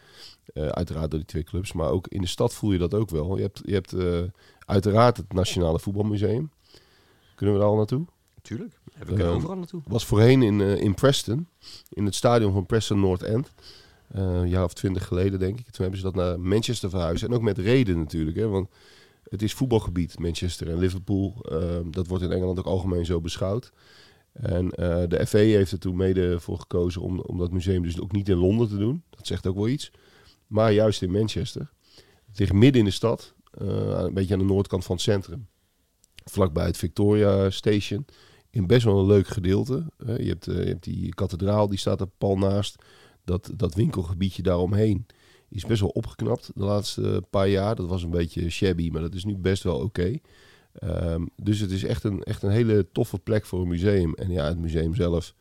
Uiteraard 0.54 1.12
door 1.12 1.20
die 1.20 1.28
twee 1.28 1.44
clubs, 1.44 1.74
maar 1.74 1.90
ook 1.90 2.08
in 2.08 2.22
de 2.22 2.28
stad 2.28 2.54
voel 2.54 2.72
je 2.72 2.78
dat 2.78 2.94
ook 2.94 3.10
wel. 3.10 3.36
Je 3.36 3.42
hebt, 3.42 3.62
je 3.66 3.74
hebt 3.74 3.96
uiteraard 4.66 5.18
het 5.18 5.34
Nationale 5.34 5.80
Voetbalmuseum. 5.80 6.52
Kunnen 7.36 7.56
we 7.56 7.62
daar 7.62 7.70
al 7.70 7.76
naartoe? 7.76 8.06
Tuurlijk. 8.42 8.80
We 8.98 9.06
kunnen 9.06 9.26
Ehm, 9.26 9.36
overal 9.36 9.56
naartoe. 9.56 9.82
was 9.88 10.06
voorheen 10.06 10.42
in, 10.42 10.62
in 10.62 10.94
Preston, 10.94 11.48
in 11.90 12.06
het 12.06 12.16
stadion 12.16 12.54
van 12.54 12.66
Preston 12.66 13.00
North 13.00 13.24
End. 13.24 13.54
Een 14.08 14.50
jaar 14.50 14.64
of 14.64 14.74
twintig 14.74 15.06
geleden, 15.06 15.40
denk 15.40 15.60
ik. 15.60 15.66
Toen 15.66 15.82
hebben 15.82 15.98
ze 15.98 16.06
dat 16.06 16.16
naar 16.16 16.40
Manchester 16.40 16.90
verhuisd. 16.90 17.24
En 17.24 17.34
ook 17.34 17.42
met 17.42 17.58
reden 17.58 17.98
natuurlijk, 17.98 18.38
hè, 18.38 18.48
want 18.48 18.70
het 19.30 19.42
is 19.42 19.54
voetbalgebied, 19.54 20.20
Manchester 20.20 20.70
en 20.70 20.78
Liverpool. 20.78 21.46
Eh, 21.50 21.80
dat 21.90 22.08
wordt 22.08 22.24
in 22.24 22.32
Engeland 22.32 22.60
ook 22.60 22.66
algemeen 22.66 23.06
zo 23.06 23.22
beschouwd. 23.22 23.72
En 24.32 24.72
eh, 24.72 25.04
de 25.08 25.28
FA 25.28 25.38
heeft 25.38 25.72
er 25.72 25.80
toen 25.80 25.96
mede 25.96 26.40
voor 26.40 26.60
gekozen 26.60 27.02
om, 27.02 27.20
om 27.20 27.38
dat 27.38 27.52
museum 27.52 27.84
dus 27.84 28.02
ook 28.02 28.12
niet 28.12 28.30
in 28.30 28.38
Londen 28.38 28.68
te 28.68 28.78
doen. 28.78 29.04
Dat 29.10 29.28
zegt 29.28 29.48
ook 29.48 29.56
wel 29.56 29.68
iets. 29.68 29.92
Maar 30.48 30.72
juist 30.72 31.02
in 31.02 31.12
Manchester. 31.12 31.70
Het 32.28 32.40
ligt 32.40 32.54
midden 32.54 32.80
in 32.80 32.88
de 32.88 32.94
stad, 32.94 33.34
eh, 33.52 33.68
een 33.90 34.14
beetje 34.14 34.34
aan 34.34 34.40
de 34.40 34.46
noordkant 34.46 34.86
van 34.86 34.96
het 34.96 35.04
centrum. 35.04 35.48
Vlakbij 36.26 36.66
het 36.66 36.78
Victoria 36.78 37.50
Station 37.50 38.06
in 38.50 38.68
best 38.68 38.86
wel 38.86 39.00
een 39.00 39.06
leuk 39.06 39.28
gedeelte. 39.28 39.86
Je, 39.98 40.28
hebt, 40.28 40.48
eh, 40.48 40.56
hebt 40.56 40.84
die 40.84 41.14
kathedraal, 41.14 41.68
die 41.68 41.80
staat 41.80 42.02
er 42.02 42.08
pal 42.18 42.38
naast. 42.38 42.76
Dat, 43.24 43.52
dat 43.56 43.74
winkelgebiedje 43.74 44.42
daaromheen 44.42 45.06
is 45.50 45.66
best 45.66 45.80
wel 45.82 45.90
opgeknapt 45.90 46.52
de 46.56 46.64
laatste 46.64 47.24
paar 47.30 47.48
jaar. 47.48 47.76
Dat 47.76 47.88
was 47.88 48.04
een 48.04 48.10
beetje 48.10 48.50
shabby, 48.50 48.90
maar 48.90 49.02
dat 49.02 49.14
is 49.14 49.26
nu 49.26 49.38
best 49.38 49.64
wel 49.64 49.80
oké. 49.80 50.18
Ehm, 50.74 51.26
dus 51.36 51.60
het 51.60 51.72
is 51.72 51.84
echt 51.84 52.04
een, 52.04 52.24
echt 52.24 52.44
een 52.44 52.50
hele 52.52 52.88
toffe 52.92 53.20
plek 53.20 53.46
voor 53.46 53.62
een 53.62 53.68
museum. 53.68 54.14
En 54.14 54.30
ja, 54.32 54.46
het 54.48 54.58
museum 54.60 54.96
zelf, 54.96 55.34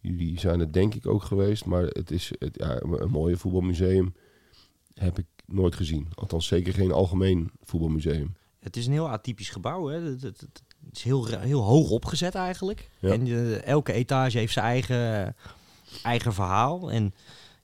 jullie 0.00 0.38
zijn 0.40 0.60
het 0.60 0.72
denk 0.72 0.94
ik 0.94 1.06
ook 1.06 1.22
geweest. 1.22 1.64
Maar 1.64 1.82
het 1.82 2.10
is 2.10 2.32
het, 2.38 2.56
ja, 2.58 2.80
een 2.82 3.10
mooie 3.10 3.36
voetbalmuseum 3.36 4.14
heb 4.94 5.18
ik 5.18 5.26
nooit 5.46 5.74
gezien. 5.74 6.08
Althans 6.14 6.46
zeker 6.46 6.72
geen 6.72 6.92
algemeen 6.92 7.50
voetbalmuseum. 7.62 8.34
Het 8.58 8.76
is 8.76 8.86
een 8.86 8.92
heel 8.92 9.08
atypisch 9.08 9.50
gebouw. 9.50 9.86
Hè? 9.86 10.00
Het, 10.00 10.22
het- 10.22 10.40
het 10.40 10.96
is 10.96 11.02
heel, 11.02 11.26
heel 11.26 11.60
hoog 11.62 11.90
opgezet 11.90 12.34
eigenlijk. 12.34 12.90
Ja. 12.98 13.08
En 13.12 13.26
eh, 13.26 13.62
elke 13.64 13.92
etage 13.92 14.38
heeft 14.38 14.52
zijn 14.52 14.64
eigen, 14.64 15.36
eigen 16.02 16.32
verhaal. 16.32 16.90
En 16.90 17.14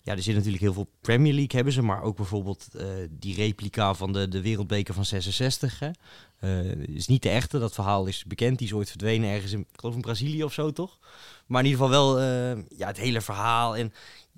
ja, 0.03 0.12
er 0.12 0.23
zit 0.23 0.35
natuurlijk 0.35 0.62
heel 0.62 0.73
veel 0.73 0.88
Premier 1.01 1.33
League 1.33 1.55
hebben 1.55 1.73
ze. 1.73 1.83
Maar 1.83 2.03
ook 2.03 2.17
bijvoorbeeld 2.17 2.69
eh, 2.75 2.87
die 3.11 3.35
replica 3.35 3.95
van 3.95 4.12
de, 4.12 4.29
de 4.29 4.43
wereldbeker 4.43 4.95
van 4.95 5.05
66. 5.05 5.79
Hè? 5.79 5.91
Eh, 6.38 6.71
is 6.75 7.07
niet 7.07 7.23
de 7.23 7.29
echte. 7.29 7.59
Dat 7.59 7.75
verhaal 7.75 8.07
is 8.07 8.25
bekend. 8.25 8.59
Die 8.59 8.67
is 8.67 8.73
ooit 8.73 8.88
verdwenen 8.88 9.31
ergens 9.31 9.53
in, 9.53 9.61
ik 9.61 9.81
geloof 9.81 9.95
in 9.95 10.01
Brazilië 10.01 10.45
of 10.45 10.53
zo 10.53 10.71
toch? 10.71 10.99
Maar 11.47 11.65
in 11.65 11.71
ieder 11.71 11.85
geval 11.85 12.15
wel 12.15 12.21
eh, 12.21 12.79
ja, 12.79 12.87
het 12.87 12.97
hele 12.97 13.21
verhaal. 13.21 13.77
En 13.77 13.93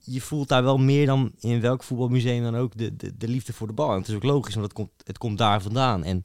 je 0.05 0.21
voelt 0.21 0.49
daar 0.49 0.63
wel 0.63 0.79
meer 0.79 1.07
dan 1.07 1.33
in 1.41 1.61
welk 1.61 1.83
voetbalmuseum 1.83 2.43
dan 2.43 2.57
ook 2.57 2.77
de, 2.77 2.97
de, 2.97 3.17
de 3.17 3.29
liefde 3.29 3.53
voor 3.53 3.67
de 3.67 3.73
bal. 3.73 3.95
Het 3.95 4.09
is 4.09 4.15
ook 4.15 4.23
logisch, 4.23 4.55
want 4.55 4.67
het 4.67 4.75
komt, 4.75 4.91
het 5.05 5.19
komt 5.19 5.39
daar 5.39 5.63
vandaan. 5.63 6.05
En 6.05 6.25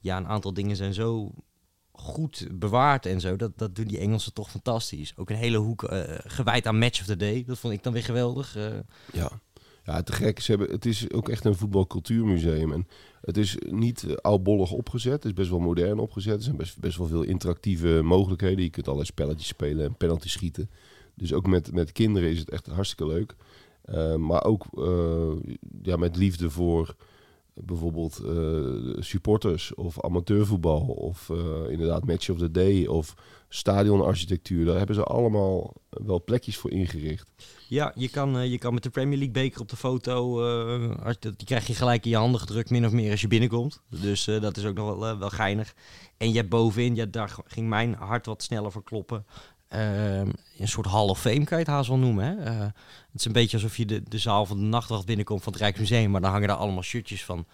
ja, 0.00 0.16
een 0.16 0.28
aantal 0.28 0.54
dingen 0.54 0.76
zijn 0.76 0.94
zo 0.94 1.30
goed 1.96 2.46
bewaard 2.52 3.06
en 3.06 3.20
zo. 3.20 3.36
Dat, 3.36 3.58
dat 3.58 3.74
doen 3.74 3.86
die 3.86 3.98
Engelsen 3.98 4.32
toch 4.32 4.50
fantastisch. 4.50 5.12
Ook 5.16 5.30
een 5.30 5.36
hele 5.36 5.56
hoek 5.56 5.82
eh, 5.84 6.00
gewijd 6.26 6.66
aan 6.66 6.78
Match 6.78 7.00
of 7.00 7.06
the 7.06 7.16
Day. 7.16 7.44
Dat 7.46 7.58
vond 7.58 7.72
ik 7.72 7.82
dan 7.82 7.92
weer 7.92 8.02
geweldig. 8.04 8.56
eh. 8.56 8.66
Ja. 9.12 9.30
Ja, 9.84 10.02
te 10.02 10.12
gek. 10.12 10.40
Ze 10.40 10.50
hebben, 10.50 10.70
het 10.70 10.86
is 10.86 11.10
ook 11.10 11.28
echt 11.28 11.44
een 11.44 11.54
voetbalcultuurmuseum. 11.56 12.72
En 12.72 12.86
het 13.20 13.36
is 13.36 13.56
niet 13.70 14.06
oudbollig 14.20 14.70
opgezet. 14.72 15.12
Het 15.12 15.24
is 15.24 15.32
best 15.32 15.50
wel 15.50 15.58
modern 15.58 15.98
opgezet. 15.98 16.36
Er 16.36 16.42
zijn 16.42 16.56
best, 16.56 16.78
best 16.78 16.98
wel 16.98 17.06
veel 17.06 17.22
interactieve 17.22 18.00
mogelijkheden. 18.04 18.64
Je 18.64 18.70
kunt 18.70 18.86
allerlei 18.86 19.10
spelletjes 19.10 19.46
spelen 19.48 19.84
en 19.86 19.96
penalty 19.96 20.28
schieten. 20.28 20.70
Dus 21.14 21.32
ook 21.32 21.46
met, 21.46 21.72
met 21.72 21.92
kinderen 21.92 22.30
is 22.30 22.38
het 22.38 22.50
echt 22.50 22.66
hartstikke 22.66 23.06
leuk. 23.06 23.34
Maar 24.18 24.44
ook 24.44 24.64
ja, 25.82 25.96
met 25.96 26.16
liefde 26.16 26.50
voor 26.50 26.96
bijvoorbeeld 27.64 28.18
eh, 28.18 29.02
supporters 29.02 29.74
of 29.74 30.00
amateurvoetbal 30.00 30.80
of 30.80 31.30
eh, 31.30 31.70
inderdaad 31.70 32.04
match 32.04 32.28
of 32.28 32.38
the 32.38 32.50
day 32.50 32.86
of 32.86 33.14
stadionarchitectuur. 33.48 34.64
Daar 34.64 34.76
hebben 34.76 34.94
ze 34.94 35.02
allemaal 35.02 35.74
wel 35.88 36.24
plekjes 36.24 36.56
voor 36.56 36.70
ingericht. 36.70 37.28
Ja, 37.68 37.92
je 37.94 38.08
kan, 38.08 38.38
eh, 38.38 38.50
je 38.50 38.58
kan 38.58 38.74
met 38.74 38.82
de 38.82 38.90
Premier 38.90 39.18
League 39.18 39.34
beker 39.34 39.60
op 39.60 39.68
de 39.68 39.76
foto, 39.76 40.36
die 41.20 41.46
krijg 41.46 41.66
je 41.66 41.74
gelijk 41.74 42.04
in 42.04 42.10
je 42.10 42.16
handen 42.16 42.40
gedrukt, 42.40 42.70
min 42.70 42.86
of 42.86 42.92
meer 42.92 43.10
als 43.10 43.20
je 43.20 43.28
binnenkomt. 43.28 43.80
Dus 44.00 44.24
dat 44.24 44.56
is 44.56 44.64
ook 44.64 44.76
nog 44.76 44.98
wel, 44.98 45.18
wel 45.18 45.30
geinig. 45.30 45.74
En 46.16 46.28
je 46.28 46.36
hebt 46.36 46.48
bovenin, 46.48 46.94
ja, 46.94 47.06
daar 47.06 47.36
ging 47.44 47.68
mijn 47.68 47.94
hart 47.94 48.26
wat 48.26 48.42
sneller 48.42 48.72
voor 48.72 48.84
kloppen. 48.84 49.26
Ehm, 49.68 50.28
een 50.58 50.68
soort 50.68 50.86
Hall 50.86 51.08
of 51.08 51.20
Fame 51.20 51.44
kan 51.44 51.58
je 51.58 51.64
het 51.64 51.72
haast 51.72 51.88
wel 51.88 51.98
noemen. 51.98 52.24
Hè? 52.24 52.44
Eh, 52.44 52.60
het 52.60 53.14
is 53.20 53.24
een 53.24 53.32
beetje 53.32 53.56
alsof 53.56 53.76
je 53.76 53.86
de, 53.86 54.02
de 54.08 54.18
zaal 54.18 54.46
van 54.46 54.56
de 54.58 54.64
nachtwacht 54.64 55.06
binnenkomt 55.06 55.42
van 55.42 55.52
het 55.52 55.62
Rijksmuseum. 55.62 56.10
Maar 56.10 56.20
dan 56.20 56.30
hangen 56.30 56.48
daar 56.48 56.56
allemaal 56.56 56.82
shirtjes 56.82 57.24
van, 57.24 57.46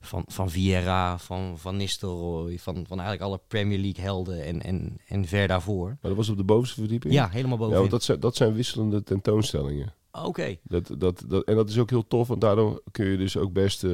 van, 0.00 0.22
van 0.26 0.50
Vieira, 0.50 1.18
van, 1.18 1.58
van 1.58 1.76
Nistelrooy, 1.76 2.58
van, 2.58 2.74
van 2.74 3.00
eigenlijk 3.00 3.22
alle 3.30 3.40
Premier 3.48 3.78
League 3.78 4.04
helden 4.04 4.44
en, 4.44 4.62
en, 4.62 4.98
en 5.06 5.24
ver 5.26 5.48
daarvoor. 5.48 5.86
Maar 5.86 5.98
dat 6.00 6.14
was 6.16 6.28
op 6.28 6.36
de 6.36 6.44
bovenste 6.44 6.80
verdieping? 6.80 7.14
Ja, 7.14 7.28
helemaal 7.28 7.50
Ja, 7.52 7.56
bovenin. 7.58 7.78
want 7.78 7.90
dat 7.90 8.02
zijn, 8.02 8.20
dat 8.20 8.36
zijn 8.36 8.52
wisselende 8.54 9.02
tentoonstellingen. 9.02 9.94
Oké. 10.12 10.56
Dat, 10.62 10.94
dat, 10.98 11.24
dat, 11.26 11.44
en 11.44 11.54
dat 11.56 11.68
is 11.68 11.78
ook 11.78 11.90
heel 11.90 12.06
tof, 12.06 12.28
want 12.28 12.40
daardoor 12.40 12.82
kun 12.90 13.06
je 13.06 13.16
dus 13.16 13.36
ook 13.36 13.52
best... 13.52 13.84
eh, 13.84 13.90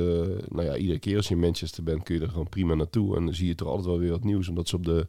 nou 0.49 0.63
ja, 0.65 0.77
iedere 0.77 0.99
keer 0.99 1.17
als 1.17 1.29
je 1.29 1.35
in 1.35 1.41
Manchester 1.41 1.83
bent, 1.83 2.03
kun 2.03 2.15
je 2.15 2.21
er 2.21 2.29
gewoon 2.29 2.49
prima 2.49 2.75
naartoe. 2.75 3.17
En 3.17 3.25
dan 3.25 3.35
zie 3.35 3.47
je 3.47 3.55
toch 3.55 3.69
altijd 3.69 3.87
wel 3.87 3.99
weer 3.99 4.11
wat 4.11 4.25
nieuws, 4.25 4.49
omdat 4.49 4.69
ze 4.69 4.77
op 4.77 4.85
de, 4.85 5.07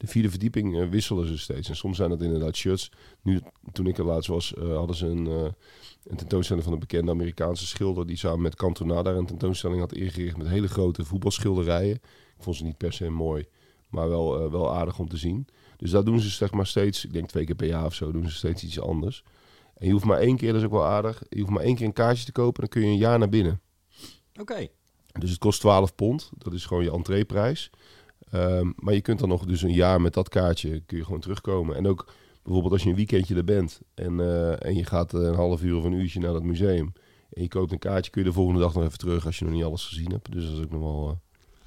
de 0.00 0.06
vierde 0.06 0.30
verdieping 0.30 0.80
eh, 0.80 0.88
wisselen 0.88 1.26
ze 1.26 1.38
steeds. 1.38 1.68
En 1.68 1.76
soms 1.76 1.96
zijn 1.96 2.10
dat 2.10 2.22
inderdaad 2.22 2.56
shirts. 2.56 2.90
Nu, 3.22 3.40
toen 3.72 3.86
ik 3.86 3.98
er 3.98 4.04
laatst 4.04 4.28
was, 4.28 4.54
eh, 4.54 4.76
hadden 4.76 4.96
ze 4.96 5.06
een, 5.06 5.26
eh, 5.26 5.52
een 6.04 6.16
tentoonstelling 6.16 6.64
van 6.64 6.72
een 6.72 6.78
bekende 6.78 7.10
Amerikaanse 7.10 7.66
schilder... 7.66 8.06
die 8.06 8.16
samen 8.16 8.40
met 8.40 8.54
Cantona 8.54 9.02
daar 9.02 9.16
een 9.16 9.26
tentoonstelling 9.26 9.80
had 9.80 9.92
ingericht 9.92 10.36
met 10.36 10.48
hele 10.48 10.68
grote 10.68 11.04
voetbalschilderijen. 11.04 11.94
Ik 11.94 12.42
vond 12.42 12.56
ze 12.56 12.64
niet 12.64 12.76
per 12.76 12.92
se 12.92 13.10
mooi, 13.10 13.46
maar 13.88 14.08
wel, 14.08 14.50
wel 14.50 14.74
aardig 14.74 14.98
om 14.98 15.08
te 15.08 15.16
zien. 15.16 15.46
Dus 15.76 15.90
daar 15.90 16.04
doen 16.04 16.20
ze 16.20 16.28
zeg 16.28 16.52
maar 16.52 16.66
steeds, 16.66 17.04
ik 17.04 17.12
denk 17.12 17.28
twee 17.28 17.44
keer 17.44 17.54
per 17.54 17.66
jaar 17.66 17.86
of 17.86 17.94
zo, 17.94 18.12
doen 18.12 18.28
ze 18.28 18.36
steeds 18.36 18.64
iets 18.64 18.80
anders. 18.80 19.24
En 19.74 19.86
je 19.86 19.92
hoeft 19.92 20.04
maar 20.04 20.18
één 20.18 20.36
keer, 20.36 20.52
dat 20.52 20.60
is 20.60 20.66
ook 20.66 20.72
wel 20.72 20.86
aardig, 20.86 21.22
je 21.28 21.40
hoeft 21.40 21.52
maar 21.52 21.62
één 21.62 21.74
keer 21.74 21.86
een 21.86 21.92
kaartje 21.92 22.24
te 22.24 22.32
kopen 22.32 22.62
en 22.62 22.68
dan 22.70 22.80
kun 22.80 22.88
je 22.88 22.94
een 22.94 23.00
jaar 23.00 23.18
naar 23.18 23.28
binnen. 23.28 23.60
Oké. 24.40 24.68
Dus 25.18 25.30
het 25.30 25.38
kost 25.38 25.60
12 25.60 25.94
pond, 25.94 26.30
dat 26.38 26.52
is 26.52 26.66
gewoon 26.66 26.84
je 26.84 26.90
entreeprijs. 26.90 27.70
Ehm, 28.30 28.70
maar 28.76 28.94
je 28.94 29.00
kunt 29.00 29.18
dan 29.18 29.28
nog 29.28 29.44
dus 29.44 29.62
een 29.62 29.72
jaar 29.72 30.00
met 30.00 30.14
dat 30.14 30.28
kaartje 30.28 30.80
kun 30.86 30.96
je 30.98 31.04
gewoon 31.04 31.20
terugkomen. 31.20 31.76
En 31.76 31.86
ook 31.86 32.12
bijvoorbeeld 32.42 32.72
als 32.72 32.82
je 32.82 32.88
een 32.90 32.96
weekendje 32.96 33.34
er 33.34 33.44
bent 33.44 33.80
en, 33.94 34.20
eh, 34.20 34.64
en 34.66 34.74
je 34.76 34.84
gaat 34.84 35.14
eh, 35.14 35.20
een 35.20 35.34
half 35.34 35.62
uur 35.62 35.76
of 35.76 35.84
een 35.84 35.92
uurtje 35.92 36.20
naar 36.20 36.32
dat 36.32 36.42
museum. 36.42 36.92
En 37.32 37.42
je 37.42 37.48
koopt 37.48 37.72
een 37.72 37.78
kaartje, 37.78 38.10
kun 38.10 38.22
je 38.22 38.28
de 38.28 38.34
volgende 38.34 38.60
dag 38.60 38.74
nog 38.74 38.84
even 38.84 38.98
terug 38.98 39.26
als 39.26 39.38
je 39.38 39.44
nog 39.44 39.54
niet 39.54 39.64
alles 39.64 39.84
gezien 39.86 40.10
hebt. 40.10 40.32
Dus 40.32 40.44
dat 40.44 40.52
is 40.58 40.64
ook 40.64 40.70
nog 40.70 40.80
wel, 40.80 41.08
eh, 41.08 41.16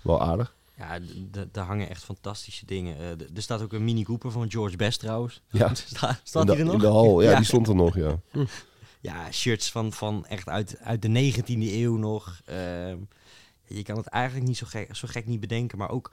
wel 0.01 0.21
aardig. 0.21 0.55
Ja, 0.77 0.99
daar 1.51 1.65
hangen 1.65 1.89
echt 1.89 2.03
fantastische 2.03 2.65
dingen. 2.65 2.97
Er 3.35 3.41
staat 3.41 3.61
ook 3.61 3.73
een 3.73 3.83
Mini 3.83 4.03
Cooper 4.03 4.31
van 4.31 4.51
George 4.51 4.75
Best 4.77 4.99
trouwens. 4.99 5.41
Ja. 5.49 5.73
Sta- 5.73 6.19
staat 6.23 6.47
die 6.47 6.55
er 6.55 6.63
nog? 6.65 6.73
in 6.73 6.79
de 6.79 6.87
hal, 6.87 7.21
ja, 7.21 7.29
Ja. 7.29 7.35
die 7.37 7.45
stond 7.45 7.67
er 7.67 7.75
nog, 7.75 7.95
ja. 7.95 8.19
Ja, 9.01 9.31
shirts 9.31 9.71
van, 9.71 9.93
van 9.93 10.25
echt 10.25 10.47
uit, 10.49 10.77
uit 10.79 11.01
de 11.01 11.31
19e 11.33 11.73
eeuw 11.73 11.95
nog. 11.97 12.41
Ehm, 12.45 12.97
je 13.67 13.83
kan 13.83 13.97
het 13.97 14.07
eigenlijk 14.07 14.47
niet 14.47 14.57
zo 14.57 14.65
gek, 14.69 14.95
zo 14.95 15.07
gek 15.11 15.25
niet 15.25 15.39
bedenken, 15.39 15.77
maar 15.77 15.89
ook 15.89 16.11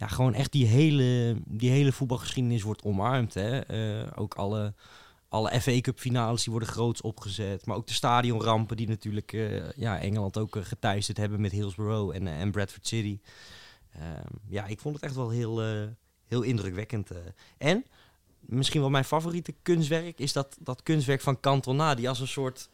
ja, 0.00 0.06
gewoon 0.06 0.34
echt 0.34 0.52
die 0.52 0.66
hele, 0.66 1.36
die 1.46 1.70
hele 1.70 1.92
voetbalgeschiedenis 1.92 2.62
wordt 2.62 2.82
omarmd. 2.82 3.34
Hè? 3.34 3.58
Eh, 3.60 4.12
ook 4.14 4.34
alle, 4.34 4.74
alle 5.28 5.60
FA 5.60 5.80
Cup 5.80 5.98
finales 5.98 6.42
die 6.42 6.52
worden 6.52 6.68
groots 6.68 7.00
opgezet, 7.00 7.66
maar 7.66 7.76
ook 7.76 7.86
de 7.86 7.92
stadionrampen 7.92 8.76
die 8.76 8.88
natuurlijk 8.88 9.32
eh, 9.32 9.72
ja, 9.72 9.98
Engeland 9.98 10.38
ook 10.38 10.56
eh, 10.56 10.64
geteisterd 10.64 11.18
hebben 11.18 11.40
met 11.40 11.52
Hillsborough 11.52 12.16
en, 12.16 12.26
en 12.26 12.50
Bradford 12.50 12.86
City. 12.86 13.18
Ehm, 13.92 14.32
ja, 14.48 14.66
ik 14.66 14.80
vond 14.80 14.94
het 14.94 15.04
echt 15.04 15.14
wel 15.14 15.30
heel, 15.30 15.62
heel 16.26 16.42
indrukwekkend. 16.42 17.10
En 17.58 17.84
misschien 18.40 18.80
wel 18.80 18.90
mijn 18.90 19.04
favoriete 19.04 19.54
kunstwerk 19.62 20.18
is 20.18 20.32
dat, 20.32 20.56
dat 20.60 20.82
kunstwerk 20.82 21.20
van 21.20 21.40
Cantona, 21.40 21.94
die 21.94 22.08
als 22.08 22.20
een 22.20 22.28
soort 22.28 22.68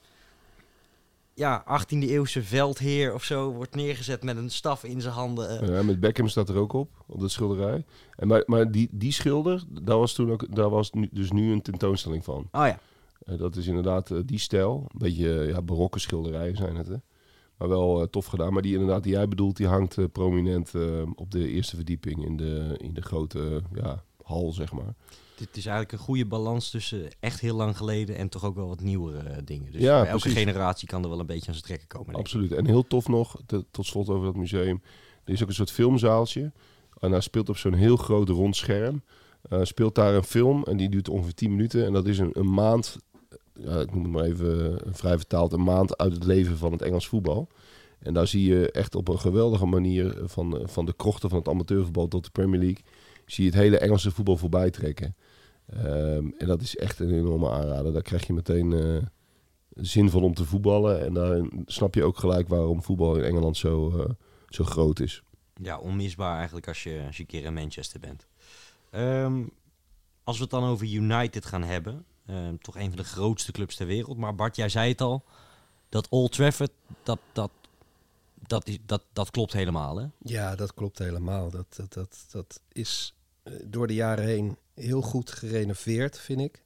ja, 1.37 1.64
18e 1.83 1.99
eeuwse 1.99 2.42
veldheer 2.42 3.14
of 3.14 3.25
zo 3.25 3.53
wordt 3.53 3.75
neergezet 3.75 4.22
met 4.22 4.37
een 4.37 4.51
staf 4.51 4.85
in 4.85 5.01
zijn 5.01 5.14
handen. 5.14 5.72
Ja, 5.72 5.83
met 5.83 6.01
Beckham 6.01 6.29
staat 6.29 6.49
er 6.49 6.57
ook 6.57 6.72
op, 6.72 6.90
op 7.07 7.20
dat 7.20 7.31
schilderij. 7.31 7.85
En 8.16 8.29
maar 8.29 8.42
maar 8.46 8.70
die, 8.70 8.88
die 8.92 9.12
schilder, 9.12 9.64
daar 9.83 9.99
was 9.99 10.12
toen 10.12 10.33
ook, 10.33 10.55
daar 10.55 10.70
was 10.70 10.90
nu, 10.90 11.09
dus 11.12 11.31
nu 11.33 11.53
een 11.53 11.62
tentoonstelling 11.62 12.25
van. 12.25 12.49
Oh 12.53 12.66
ja, 12.66 12.79
Eh, 13.18 13.38
dat 13.38 13.57
is 13.57 13.66
inderdaad 13.66 14.11
eh, 14.11 14.18
die 14.25 14.38
stijl. 14.38 14.87
Een 14.92 14.99
beetje 14.99 15.40
eh, 15.40 15.49
ja, 15.49 15.62
barokke 15.62 15.99
schilderijen 15.99 16.57
zijn 16.57 16.77
het. 16.77 16.88
Hè? 16.88 16.96
Maar 17.59 17.68
wel 17.68 18.11
tof 18.11 18.27
gedaan. 18.27 18.53
Maar 18.53 18.62
die 18.62 18.72
inderdaad 18.72 19.03
die 19.03 19.12
jij 19.12 19.29
bedoelt, 19.29 19.57
die 19.57 19.66
hangt 19.66 20.12
prominent 20.12 20.72
op 21.14 21.31
de 21.31 21.49
eerste 21.49 21.77
verdieping 21.77 22.25
in 22.25 22.37
de, 22.37 22.75
in 22.79 22.94
de 22.94 23.03
grote 23.03 23.62
ja, 23.75 24.05
hal, 24.27 24.53
zeg 24.53 24.73
maar. 24.73 24.95
dit 25.37 25.49
is 25.57 25.67
eigenlijk 25.67 25.93
een 25.93 25.99
goede 26.05 26.27
balans 26.27 26.71
tussen 26.71 27.09
echt 27.21 27.41
heel 27.41 27.57
lang 27.57 27.77
geleden 27.77 28.17
en 28.17 28.29
toch 28.29 28.45
ook 28.45 28.55
wel 28.55 28.69
wat 28.69 28.81
nieuwere 28.81 29.19
eh, 29.19 29.37
dingen. 29.45 29.73
Dus 29.73 29.81
Ja, 29.81 29.99
elke 30.07 30.11
precies. 30.21 30.39
generatie 30.39 30.89
kan 30.89 31.03
er 31.03 31.09
wel 31.09 31.21
een 31.21 31.27
beetje 31.27 31.47
aan 31.47 31.53
zijn 31.55 31.67
trekken 31.67 31.89
komen. 31.89 32.15
Absoluut. 32.15 32.53
En 32.53 32.67
heel 32.67 32.87
tof 32.87 33.09
nog, 33.09 33.37
te- 33.47 33.65
tot 33.71 33.87
slot 33.87 34.09
over 34.09 34.25
dat 34.27 34.37
museum. 34.37 34.83
Er 35.25 35.33
is 35.33 35.43
ook 35.43 35.49
een 35.49 35.55
soort 35.55 35.71
filmzaaltje. 35.71 36.53
En 37.01 37.11
hij 37.11 37.21
speelt 37.21 37.49
op 37.49 37.57
zo'n 37.57 37.75
heel 37.75 37.97
groot 37.97 38.29
rond 38.29 38.57
scherm. 38.57 39.03
Eh, 39.43 39.61
speelt 39.62 39.95
daar 39.95 40.15
een 40.15 40.25
film 40.25 40.62
en 40.65 40.77
die 40.77 40.89
duurt 40.89 41.09
ongeveer 41.09 41.35
10 41.35 41.51
minuten. 41.51 41.85
En 41.87 41.93
dat 41.93 42.07
is 42.07 42.19
een, 42.19 42.31
een 42.33 42.53
maand, 42.53 42.97
ja, 43.61 43.81
ik 43.81 43.95
noem 43.95 44.03
het 44.03 44.12
maar 44.12 44.25
even 44.25 44.81
eh, 44.87 44.93
vrij 44.93 45.17
vertaald, 45.17 45.53
een 45.53 45.62
maand 45.65 45.97
uit 45.99 46.12
het 46.12 46.25
leven 46.25 46.59
van 46.59 46.73
het 46.73 46.83
Engels 46.83 47.09
voetbal. 47.09 47.49
En 47.99 48.15
daar 48.15 48.27
zie 48.27 48.49
je 48.49 48.71
echt 48.71 48.95
op 48.95 49.09
een 49.09 49.19
geweldige 49.19 49.67
manier 49.67 50.19
van, 50.25 50.59
eh, 50.59 50.67
van 50.67 50.85
de 50.87 50.93
krochten 50.97 51.29
van 51.29 51.39
het 51.39 51.49
amateurvoetbal 51.49 52.09
tot 52.09 52.25
de 52.25 52.31
Premier 52.31 52.61
League, 52.61 52.85
zie 53.27 53.45
je 53.45 53.51
het 53.51 53.59
hele 53.59 53.79
Engelse 53.79 54.11
voetbal 54.11 54.37
voorbij 54.37 54.71
trekken. 54.71 55.17
Ehm, 55.67 56.31
en 56.39 56.47
dat 56.47 56.62
is 56.62 56.77
echt 56.77 56.99
een 56.99 57.12
enorme 57.12 57.51
aanrader. 57.51 57.93
Daar 57.93 58.03
krijg 58.03 58.27
je 58.27 58.33
meteen 58.33 58.73
eh, 58.73 59.03
zin 59.75 60.11
van 60.11 60.23
om 60.23 60.35
te 60.35 60.45
voetballen. 60.45 61.05
En 61.05 61.15
daarin 61.15 61.62
snap 61.67 61.95
je 61.95 62.05
ook 62.05 62.19
gelijk 62.19 62.49
waarom 62.49 62.83
voetbal 62.83 63.17
in 63.17 63.25
Engeland 63.25 63.57
zo, 63.57 63.99
eh, 63.99 64.11
zo 64.49 64.65
groot 64.65 65.01
is. 65.01 65.23
Ja, 65.62 65.79
onmisbaar 65.79 66.37
eigenlijk 66.37 66.69
als 66.69 66.83
je, 66.83 67.03
als 67.07 67.17
je 67.17 67.23
een 67.23 67.29
keer 67.29 67.45
in 67.45 67.55
Manchester 67.55 68.01
bent. 68.01 68.27
Ehm, 68.91 69.43
als 70.25 70.37
we 70.37 70.43
het 70.43 70.51
dan 70.51 70.65
over 70.65 70.87
United 70.87 71.47
gaan 71.47 71.62
hebben, 71.62 72.05
ehm, 72.27 72.57
toch 72.61 72.77
een 72.77 72.89
van 72.89 72.97
de 72.97 73.05
grootste 73.05 73.53
clubs 73.53 73.77
ter 73.77 73.87
wereld. 73.87 74.17
Maar 74.17 74.35
Bart, 74.35 74.57
jij 74.57 74.69
zei 74.69 74.91
het 74.91 75.01
al, 75.01 75.25
dat 75.89 76.09
Old 76.09 76.33
Trafford, 76.33 76.71
dat, 77.03 77.19
dat, 77.33 77.51
dat, 78.46 78.68
is, 78.68 78.78
dat, 78.87 79.02
dat 79.12 79.30
klopt 79.30 79.52
helemaal 79.52 79.96
hè? 79.96 80.06
Ja, 80.18 80.56
dat 80.56 80.74
klopt 80.74 80.98
helemaal. 80.98 81.50
Dat, 81.50 81.66
dat, 81.76 81.92
dat, 81.92 82.26
dat 82.30 82.61
is 82.72 83.14
eh, 83.42 83.52
door 83.64 83.87
de 83.87 83.94
jaren 83.94 84.24
heen 84.24 84.56
heel 84.74 85.02
goed 85.02 85.30
gerenoveerd, 85.30 86.18
vind 86.18 86.40
ik. 86.40 86.64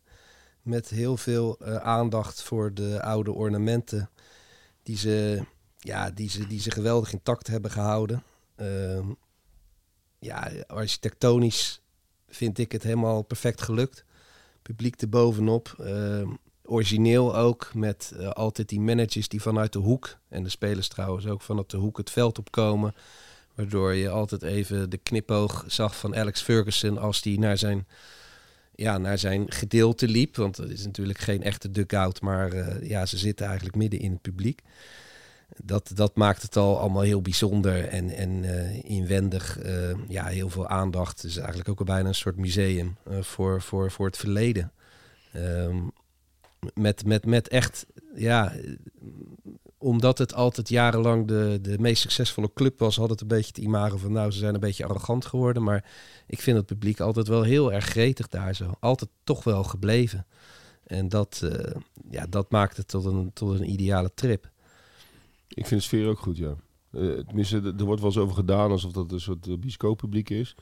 Met 0.62 0.88
heel 0.88 1.16
veel 1.16 1.58
eh, 1.58 1.76
aandacht 1.76 2.42
voor 2.42 2.74
de 2.74 3.02
oude 3.02 3.32
ornamenten 3.32 4.10
die 4.82 4.96
ze, 4.96 5.44
ja, 5.78 6.10
die 6.10 6.30
ze, 6.30 6.46
die 6.46 6.60
ze 6.60 6.70
geweldig 6.70 7.12
intact 7.12 7.46
hebben 7.46 7.70
gehouden. 7.70 8.22
Ehm, 8.56 9.08
ja, 10.18 10.52
architectonisch 10.66 11.80
vind 12.28 12.58
ik 12.58 12.72
het 12.72 12.82
helemaal 12.82 13.22
perfect 13.22 13.62
gelukt. 13.62 14.04
Publiek 14.62 15.02
erbovenop. 15.02 15.74
Ehm 15.78 16.30
origineel 16.70 17.36
ook, 17.36 17.70
met 17.74 18.12
eh, 18.18 18.28
altijd 18.28 18.68
die 18.68 18.80
managers 18.80 19.28
die 19.28 19.42
vanuit 19.42 19.72
de 19.72 19.78
hoek, 19.78 20.18
en 20.28 20.42
de 20.42 20.48
spelers 20.48 20.88
trouwens 20.88 21.26
ook 21.26 21.42
vanuit 21.42 21.70
de 21.70 21.76
hoek 21.76 21.96
het 21.96 22.10
veld 22.10 22.38
opkomen. 22.38 22.94
Waardoor 23.54 23.94
je 23.94 24.08
altijd 24.08 24.42
even 24.42 24.90
de 24.90 24.96
knipoog 24.96 25.64
zag 25.66 25.96
van 25.96 26.16
Alex 26.16 26.40
Ferguson 26.42 26.98
als 26.98 27.22
die 27.22 27.38
naar 27.38 27.58
zijn, 27.58 27.86
ja, 28.74 28.98
naar 28.98 29.18
zijn 29.18 29.52
gedeelte 29.52 30.08
liep. 30.08 30.36
Want 30.36 30.56
het 30.56 30.70
is 30.70 30.84
natuurlijk 30.84 31.18
geen 31.18 31.42
echte 31.42 31.70
dugout, 31.70 32.20
maar 32.20 32.52
eh, 32.52 32.88
ja, 32.88 33.06
ze 33.06 33.18
zitten 33.18 33.46
eigenlijk 33.46 33.76
midden 33.76 34.00
in 34.00 34.10
het 34.12 34.22
publiek. 34.22 34.62
Dat, 35.64 35.90
dat 35.94 36.16
maakt 36.16 36.42
het 36.42 36.56
al 36.56 36.78
allemaal 36.78 37.02
heel 37.02 37.22
bijzonder 37.22 37.88
en, 37.88 38.10
en 38.10 38.44
eh, 38.44 38.84
inwendig. 38.84 39.58
ja, 40.08 40.26
heel 40.26 40.50
veel 40.50 40.68
aandacht. 40.68 41.22
Het 41.22 41.30
is 41.30 41.36
eigenlijk 41.36 41.68
ook 41.68 41.78
al 41.78 41.84
bijna 41.84 42.08
een 42.08 42.14
soort 42.14 42.36
museum 42.36 42.96
voor, 43.20 43.62
voor, 43.62 43.90
voor 43.90 44.06
het 44.06 44.16
verleden. 44.16 44.72
Ehm, 45.32 45.76
met, 46.74 47.04
met, 47.04 47.26
met 47.26 47.48
echt, 47.48 47.86
ja, 48.14 48.52
omdat 49.78 50.18
het 50.18 50.34
altijd 50.34 50.68
jarenlang 50.68 51.26
de, 51.26 51.58
de 51.62 51.78
meest 51.78 52.02
succesvolle 52.02 52.50
club 52.54 52.78
was, 52.78 52.96
had 52.96 53.10
het 53.10 53.20
een 53.20 53.28
beetje 53.28 53.52
het 53.54 53.64
imago 53.64 53.96
van, 53.96 54.12
nou, 54.12 54.30
ze 54.30 54.38
zijn 54.38 54.54
een 54.54 54.60
beetje 54.60 54.84
arrogant 54.84 55.26
geworden. 55.26 55.62
Maar 55.62 55.84
ik 56.26 56.40
vind 56.40 56.56
het 56.56 56.66
publiek 56.66 57.00
altijd 57.00 57.28
wel 57.28 57.42
heel 57.42 57.72
erg 57.72 57.84
gretig 57.84 58.28
daar 58.28 58.54
zo. 58.54 58.74
Altijd 58.80 59.10
toch 59.24 59.44
wel 59.44 59.64
gebleven. 59.64 60.26
En 60.84 61.08
dat, 61.08 61.40
eh, 61.44 61.74
ja, 62.10 62.26
dat 62.26 62.50
maakt 62.50 62.76
het 62.76 62.88
tot 62.88 63.04
een, 63.04 63.30
tot 63.32 63.60
een 63.60 63.70
ideale 63.70 64.10
trip. 64.14 64.50
Ik 65.48 65.66
vind 65.66 65.80
de 65.80 65.86
sfeer 65.86 66.08
ook 66.08 66.18
goed, 66.18 66.36
ja. 66.36 66.54
Eh, 66.90 67.18
tenminste, 67.26 67.56
er 67.56 67.74
er 67.78 67.84
wordt 67.84 68.00
wel 68.00 68.10
eens 68.10 68.20
over 68.20 68.34
gedaan 68.34 68.70
alsof 68.70 68.92
dat 68.92 69.12
een 69.12 69.20
soort 69.20 69.46
uh, 69.46 69.58
bioscooppubliek 69.58 70.30
is. 70.30 70.56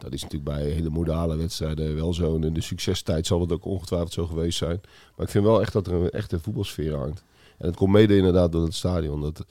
Dat 0.00 0.12
is 0.12 0.22
natuurlijk 0.22 0.50
bij 0.50 0.70
hele 0.70 0.90
modale 0.90 1.36
wedstrijden 1.36 1.94
wel 1.94 2.14
zo. 2.14 2.38
En 2.40 2.52
de 2.52 2.60
succestijd 2.60 3.26
zal 3.26 3.40
het 3.40 3.52
ook 3.52 3.64
ongetwijfeld 3.64 4.12
zo 4.12 4.26
geweest 4.26 4.58
zijn. 4.58 4.80
Maar 5.16 5.26
ik 5.26 5.32
vind 5.32 5.44
wel 5.44 5.60
echt 5.60 5.72
dat 5.72 5.86
er 5.86 5.92
een 5.92 6.10
echte 6.10 6.40
voetbalsfeer 6.40 6.94
hangt. 6.94 7.24
En 7.58 7.66
het 7.66 7.76
komt 7.76 7.92
mede 7.92 8.16
inderdaad 8.16 8.52
door 8.52 8.62
het 8.62 8.74
stadion. 8.74 9.20
Dat, 9.20 9.44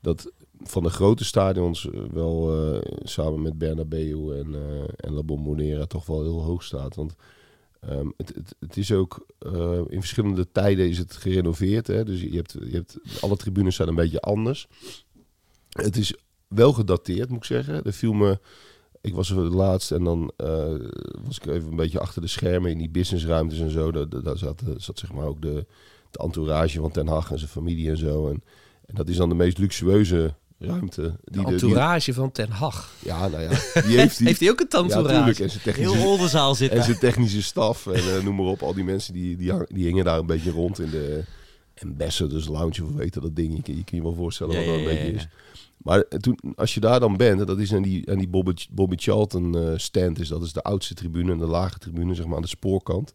dat 0.00 0.30
van 0.62 0.82
de 0.82 0.90
grote 0.90 1.24
stadions 1.24 1.90
eh, 1.90 2.00
wel 2.12 2.64
eh, 2.72 2.80
samen 3.02 3.42
met 3.42 3.58
Bernabeu 3.58 4.38
en, 4.38 4.54
eh, 4.54 4.82
en 4.96 5.12
La 5.12 5.22
Bombonera 5.22 5.86
toch 5.86 6.06
wel 6.06 6.22
heel 6.22 6.42
hoog 6.42 6.62
staat. 6.62 6.94
Want 6.94 7.14
ehm, 7.80 8.08
het, 8.16 8.32
het, 8.34 8.54
het 8.58 8.76
is 8.76 8.92
ook 8.92 9.26
in 9.88 10.00
verschillende 10.00 10.46
tijden 10.52 10.88
is 10.88 10.98
het 10.98 11.16
gerenoveerd. 11.16 11.86
Hè? 11.86 12.04
Dus 12.04 12.20
je 12.20 12.36
hebt, 12.36 12.52
je 12.52 12.74
hebt, 12.74 12.98
alle 13.20 13.36
tribunes 13.36 13.76
zijn 13.76 13.88
een 13.88 13.94
beetje 13.94 14.20
anders. 14.20 14.68
Het 15.68 15.96
is 15.96 16.14
wel 16.48 16.72
gedateerd, 16.72 17.28
moet 17.28 17.38
ik 17.38 17.44
zeggen. 17.44 17.84
Er 17.84 17.92
viel 17.92 18.12
me... 18.12 18.38
Ik 19.06 19.14
was 19.14 19.30
er 19.30 19.36
laatst 19.36 19.90
en 19.92 20.04
dan 20.04 20.32
eh, 20.36 20.74
was 21.26 21.36
ik 21.38 21.46
even 21.46 21.70
een 21.70 21.76
beetje 21.76 22.00
achter 22.00 22.22
de 22.22 22.28
schermen 22.28 22.70
in 22.70 22.78
die 22.78 22.88
businessruimtes 22.90 23.58
en 23.60 23.70
zo. 23.70 23.90
Daar, 23.92 24.22
daar 24.22 24.38
zat, 24.38 24.62
zat 24.76 24.98
zeg 24.98 25.12
maar 25.12 25.24
ook 25.26 25.42
de, 25.42 25.66
de 26.10 26.18
entourage 26.18 26.80
van 26.80 26.90
Ten 26.90 27.06
Hag 27.06 27.30
en 27.30 27.38
zijn 27.38 27.50
familie 27.50 27.90
en 27.90 27.96
zo. 27.98 28.28
En, 28.28 28.42
en 28.86 28.94
dat 28.94 29.08
is 29.08 29.16
dan 29.16 29.28
de 29.28 29.34
meest 29.34 29.58
luxueuze 29.58 30.34
ruimte. 30.58 31.02
De 31.02 31.08
Die 31.08 31.14
de- 31.24 31.44
die- 31.44 31.52
entourage 31.52 32.14
van 32.14 32.32
Ten 32.32 32.50
Hag. 32.50 32.92
ja, 32.98 33.28
nou 33.28 33.42
ja. 33.42 33.48
Die 33.86 33.98
heeft, 33.98 34.18
die, 34.18 34.26
Heeft 34.26 34.40
hij 34.40 34.50
ook 34.50 34.60
een 34.60 34.66
ja, 34.70 34.78
entourage? 34.78 35.14
tuurlijk. 35.16 35.38
En 35.38 35.50
zijn 35.50 35.62
technische, 35.62 35.96
Heel 35.96 36.06
Oldenzaal 36.10 36.54
zit 36.54 36.70
en 36.70 36.82
zijn 36.84 36.98
technische 36.98 37.42
staf 37.42 37.86
en 37.86 37.94
eh, 38.16 38.22
noem 38.24 38.34
maar 38.36 38.46
op. 38.46 38.62
Al 38.62 38.74
die 38.74 38.84
mensen 38.84 39.12
die, 39.12 39.36
die, 39.36 39.50
hang- 39.50 39.68
die 39.68 39.84
hingen 39.84 40.04
daar 40.04 40.18
een 40.18 40.26
beetje 40.26 40.50
rond 40.50 40.78
in 40.80 40.90
de 40.90 41.24
Ambassadors 41.82 42.46
Lounge 42.48 42.84
of 42.84 42.90
weet 42.94 43.14
je 43.14 43.20
dat 43.20 43.36
ding. 43.36 43.60
Je, 43.66 43.76
je 43.76 43.84
kun 43.84 43.96
je 43.96 44.02
wel 44.02 44.14
voorstellen 44.14 44.52
Ja, 44.52 44.58
wat 44.58 44.66
dat 44.66 44.76
ja, 44.76 44.80
een 44.82 44.88
ja, 44.96 45.00
beetje 45.00 45.12
ja. 45.12 45.18
is. 45.18 45.28
Maar 45.76 46.08
toen, 46.08 46.38
als 46.56 46.74
je 46.74 46.80
daar 46.80 47.00
dan 47.00 47.16
bent, 47.16 47.40
en 47.40 47.46
dat 47.46 47.58
is 47.58 47.74
aan 47.74 47.82
die, 47.82 48.10
aan 48.10 48.18
die 48.18 48.28
Bobby, 48.28 48.52
Bobby 48.70 48.96
Charlton 48.96 49.58
eh, 49.58 49.72
stand, 49.76 50.18
is, 50.18 50.28
dat 50.28 50.42
is 50.42 50.52
de 50.52 50.62
oudste 50.62 50.94
tribune 50.94 51.32
en 51.32 51.38
de 51.38 51.46
lage 51.46 51.78
tribune, 51.78 52.14
zeg 52.14 52.26
maar 52.26 52.36
aan 52.36 52.42
de 52.42 52.48
spoorkant. 52.48 53.12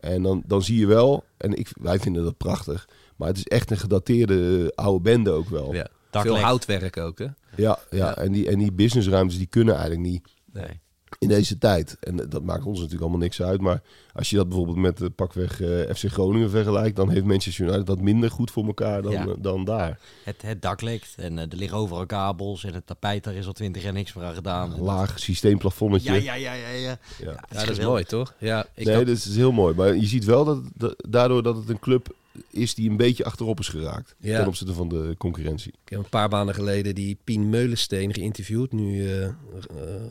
En 0.00 0.22
dan, 0.22 0.42
dan 0.46 0.62
zie 0.62 0.78
je 0.78 0.86
wel, 0.86 1.24
en 1.36 1.54
ik, 1.54 1.68
wij 1.80 1.98
vinden 1.98 2.24
dat 2.24 2.36
prachtig, 2.36 2.88
maar 3.16 3.28
het 3.28 3.36
is 3.36 3.46
echt 3.46 3.70
een 3.70 3.78
gedateerde 3.78 4.72
eh, 4.74 4.84
oude 4.84 5.00
bende 5.00 5.30
ook 5.30 5.48
wel. 5.48 5.74
Ja. 5.74 5.88
Veel 6.10 6.38
houtwerk 6.38 6.96
ook, 6.96 7.18
hè? 7.18 7.24
Ja, 7.24 7.34
ja, 7.56 7.78
Ja. 7.90 8.16
En, 8.16 8.32
die, 8.32 8.48
en 8.48 8.58
die 8.58 8.72
businessruimtes 8.72 9.38
die 9.38 9.46
kunnen 9.46 9.74
eigenlijk 9.74 10.06
niet 10.08 10.22
Nee. 10.52 10.80
In 11.18 11.28
deze 11.28 11.58
tijd. 11.58 11.96
En 12.00 12.16
dat 12.16 12.42
maakt 12.42 12.64
ons 12.64 12.74
natuurlijk 12.76 13.02
allemaal 13.02 13.20
niks 13.20 13.42
uit. 13.42 13.60
Maar 13.60 13.82
als 14.12 14.30
je 14.30 14.36
dat 14.36 14.48
bijvoorbeeld 14.48 14.76
met 14.76 15.00
uh, 15.00 15.08
pakweg 15.16 15.60
eh, 15.60 15.94
FC 15.94 16.04
Groningen 16.12 16.50
vergelijkt, 16.50 16.96
dan 16.96 17.10
heeft 17.10 17.24
Manchester 17.24 17.64
United 17.66 17.86
dat 17.86 18.00
minder 18.00 18.30
goed 18.30 18.50
voor 18.50 18.66
elkaar 18.66 19.02
dan, 19.02 19.12
Ja. 19.12 19.26
eh, 19.26 19.32
dan 19.38 19.64
daar. 19.64 19.98
Het, 20.24 20.42
het 20.42 20.62
dak 20.62 20.80
lekt 20.80 21.14
en 21.16 21.38
eh, 21.38 21.44
er 21.50 21.56
liggen 21.56 21.78
overal 21.78 22.06
kabels 22.06 22.64
en 22.64 22.74
het 22.74 22.86
tapijt 22.86 23.24
daar 23.24 23.34
is 23.34 23.46
al 23.46 23.52
twintig 23.52 23.82
jaar 23.82 23.92
niks 23.92 24.12
voor 24.12 24.22
aan 24.24 24.34
gedaan. 24.34 24.72
En 24.74 24.80
Laag 24.80 25.18
systeemplafonnetje. 25.18 26.12
Ja, 26.12 26.34
ja, 26.34 26.34
ja, 26.34 26.52
ja, 26.54 26.68
ja. 26.68 26.98
Ja. 27.18 27.44
Dat 27.64 27.68
is 27.68 27.84
mooi, 27.84 28.04
toch? 28.04 28.34
Ja, 28.38 28.66
ik 28.74 28.86
nee, 28.86 29.04
dat 29.04 29.16
is 29.16 29.36
heel 29.36 29.52
mooi. 29.52 29.74
Maar 29.74 29.94
je 29.96 30.06
ziet 30.06 30.24
wel 30.24 30.44
dat, 30.44 30.62
dat 30.74 31.04
daardoor 31.08 31.42
dat 31.42 31.56
het 31.56 31.68
een 31.68 31.78
club 31.78 32.14
is 32.50 32.74
die 32.74 32.90
een 32.90 32.96
beetje 32.96 33.24
achterop 33.24 33.58
is 33.60 33.68
geraakt. 33.68 34.14
Ja. 34.18 34.36
Ten 34.38 34.46
opzichte 34.46 34.72
van 34.74 34.88
de 34.88 35.14
concurrentie. 35.18 35.72
Ik 35.84 35.88
heb 35.90 35.98
een 35.98 36.08
paar 36.08 36.28
maanden 36.28 36.54
geleden 36.54 36.94
die 36.94 37.18
Pien 37.24 37.48
Meulensteen 37.50 38.14
geïnterviewd. 38.14 38.72
Nu 38.72 39.06
eh, 39.08 39.24
eh, 39.24 39.32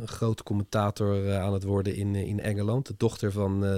een 0.02 0.08
grote 0.08 0.44
commentator 0.44 1.28
eh, 1.28 1.42
aan 1.42 1.54
het 1.54 1.64
worden 1.64 1.96
in, 1.96 2.16
eh, 2.16 2.28
in 2.28 2.40
Engeland. 2.40 2.88
De 2.88 2.94
dochter 2.98 3.32
van 3.32 3.66
eh, 3.66 3.72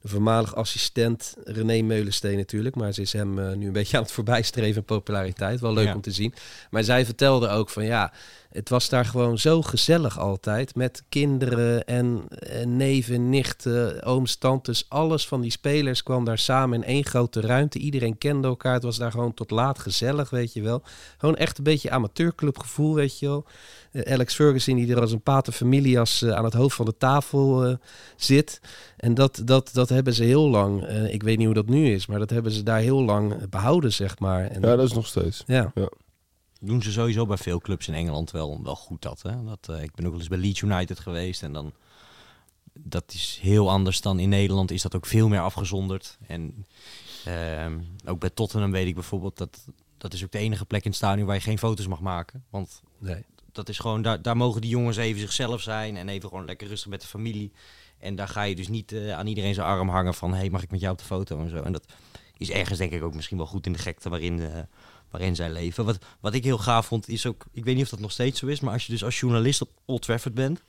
de 0.00 0.08
voormalig 0.10 0.54
assistent 0.54 1.34
René 1.44 1.82
Meulensteen 1.82 2.36
natuurlijk. 2.36 2.74
Maar 2.74 2.92
ze 2.92 3.00
is 3.00 3.12
hem 3.12 3.38
eh, 3.38 3.52
nu 3.56 3.66
een 3.66 3.72
beetje 3.80 3.96
aan 3.96 4.02
het 4.02 4.12
voorbijstreven 4.12 4.76
in 4.76 4.84
populariteit. 4.84 5.60
Wel 5.60 5.72
leuk 5.72 5.86
Ja. 5.86 5.94
om 5.94 6.00
te 6.00 6.10
zien. 6.10 6.34
Maar 6.70 6.84
zij 6.84 7.04
vertelde 7.04 7.48
ook 7.48 7.70
van 7.70 7.84
ja, 7.84 8.12
het 8.54 8.68
was 8.68 8.88
daar 8.88 9.04
gewoon 9.04 9.38
zo 9.38 9.62
gezellig 9.62 10.18
altijd. 10.18 10.74
Met 10.74 11.02
kinderen 11.08 11.84
en, 11.84 12.24
en 12.38 12.76
neven, 12.76 13.28
nichten, 13.28 14.02
ooms, 14.02 14.36
tantes. 14.36 14.86
Alles 14.88 15.26
van 15.26 15.40
die 15.40 15.50
spelers 15.50 16.02
kwam 16.02 16.24
daar 16.24 16.38
samen 16.38 16.82
in 16.82 16.88
één 16.88 17.04
grote 17.04 17.40
ruimte. 17.40 17.78
Iedereen 17.78 18.18
kende 18.18 18.48
elkaar. 18.48 18.74
Het 18.74 18.82
was 18.82 18.96
daar 18.96 19.10
gewoon 19.10 19.34
tot 19.34 19.50
laat 19.50 19.78
gezellig, 19.78 20.30
weet 20.30 20.52
je 20.52 20.62
wel. 20.62 20.82
Gewoon 21.18 21.36
echt 21.36 21.58
een 21.58 21.64
beetje 21.64 21.90
amateurclubgevoel, 21.90 22.94
weet 22.94 23.18
je 23.18 23.26
wel. 23.26 23.44
Eh, 23.92 24.12
Alex 24.12 24.34
Ferguson 24.34 24.76
die 24.76 24.94
er 24.94 25.00
als 25.00 25.12
een 25.12 25.22
pater 25.22 25.52
familias 25.52 26.22
eh, 26.22 26.30
aan 26.30 26.44
het 26.44 26.54
hoofd 26.54 26.76
van 26.76 26.86
de 26.86 26.96
tafel 26.98 27.64
eh, 27.64 27.74
zit. 28.16 28.60
En 28.96 29.14
dat, 29.14 29.42
dat, 29.44 29.70
dat 29.72 29.88
hebben 29.88 30.14
ze 30.14 30.24
heel 30.24 30.48
lang, 30.48 30.88
ik 31.08 31.22
weet 31.22 31.36
niet 31.36 31.46
hoe 31.46 31.54
dat 31.54 31.68
nu 31.68 31.92
is, 31.92 32.06
maar 32.06 32.18
dat 32.18 32.30
hebben 32.30 32.52
ze 32.52 32.62
daar 32.62 32.80
heel 32.80 33.02
lang 33.02 33.48
behouden, 33.48 33.92
zeg 33.92 34.18
maar. 34.18 34.46
En, 34.46 34.60
Ja, 34.60 34.76
dat 34.76 34.86
is 34.86 34.92
nog 34.92 35.06
steeds. 35.06 35.42
ja. 35.46 35.72
Doen 36.64 36.82
ze 36.82 36.92
sowieso 36.92 37.26
bij 37.26 37.36
veel 37.36 37.58
clubs 37.60 37.88
in 37.88 37.94
Engeland 37.94 38.30
wel, 38.30 38.62
wel 38.62 38.76
goed 38.76 39.02
dat, 39.02 39.22
hè? 39.22 39.44
dat 39.44 39.68
eh, 39.68 39.82
Ik 39.82 39.94
ben 39.94 40.04
ook 40.04 40.10
wel 40.10 40.20
eens 40.20 40.28
bij 40.28 40.38
Leeds 40.38 40.60
United 40.60 40.98
geweest 40.98 41.42
en 41.42 41.52
dan... 41.52 41.72
Dat 42.78 43.12
is 43.12 43.38
heel 43.42 43.70
anders 43.70 44.00
dan 44.00 44.18
in 44.18 44.28
Nederland, 44.28 44.70
is 44.70 44.82
dat 44.82 44.94
ook 44.94 45.06
veel 45.06 45.28
meer 45.28 45.40
afgezonderd. 45.40 46.18
En 46.26 46.66
ehm, 47.24 47.78
ook 48.06 48.18
bij 48.20 48.30
Tottenham 48.30 48.70
weet 48.70 48.86
ik 48.86 48.94
bijvoorbeeld 48.94 49.36
dat... 49.36 49.66
Dat 49.98 50.12
is 50.12 50.24
ook 50.24 50.30
de 50.32 50.38
enige 50.38 50.64
plek 50.64 50.84
in 50.84 50.90
het 50.90 50.98
stadion 50.98 51.26
waar 51.26 51.34
je 51.34 51.40
geen 51.40 51.58
foto's 51.58 51.86
mag 51.86 52.00
maken. 52.00 52.44
Want 52.50 52.82
Nee. 52.98 53.24
dat 53.52 53.68
is 53.68 53.78
gewoon, 53.78 54.02
daar, 54.02 54.22
daar 54.22 54.36
mogen 54.36 54.60
die 54.60 54.70
jongens 54.70 54.96
even 54.96 55.20
zichzelf 55.20 55.60
zijn 55.60 55.96
en 55.96 56.08
even 56.08 56.28
gewoon 56.28 56.44
lekker 56.44 56.68
rustig 56.68 56.90
met 56.90 57.00
de 57.00 57.06
familie. 57.06 57.52
En 57.98 58.14
daar 58.16 58.28
ga 58.28 58.42
je 58.42 58.54
dus 58.54 58.68
niet 58.68 58.92
eh, 58.92 59.12
aan 59.12 59.26
iedereen 59.26 59.54
zijn 59.54 59.66
arm 59.66 59.88
hangen 59.88 60.14
van, 60.14 60.34
hey, 60.34 60.50
mag 60.50 60.62
ik 60.62 60.70
met 60.70 60.80
jou 60.80 60.92
op 60.92 60.98
de 60.98 61.04
foto 61.04 61.40
en 61.40 61.50
zo. 61.50 61.62
En 61.62 61.72
dat 61.72 61.86
is 62.36 62.50
ergens 62.50 62.78
denk 62.78 62.92
ik 62.92 63.02
ook 63.02 63.14
misschien 63.14 63.36
wel 63.36 63.46
goed 63.46 63.66
in 63.66 63.72
de 63.72 63.78
gekte 63.78 64.08
waarin, 64.08 64.40
eh, 64.40 64.58
waarin 65.14 65.34
zij 65.34 65.50
leven. 65.50 65.84
Wat, 65.84 65.98
wat 66.20 66.34
ik 66.34 66.44
heel 66.44 66.58
gaaf 66.58 66.86
vond 66.86 67.08
is 67.08 67.26
ook, 67.26 67.44
ik 67.52 67.64
weet 67.64 67.74
niet 67.74 67.84
of 67.84 67.90
dat 67.90 68.00
nog 68.00 68.12
steeds 68.12 68.38
zo 68.38 68.46
is, 68.46 68.60
maar 68.60 68.72
als 68.72 68.86
je 68.86 68.92
dus 68.92 69.04
als 69.04 69.20
journalist 69.20 69.60
op 69.60 69.70
Old 69.84 70.02
Trafford 70.02 70.34
bent 70.34 70.62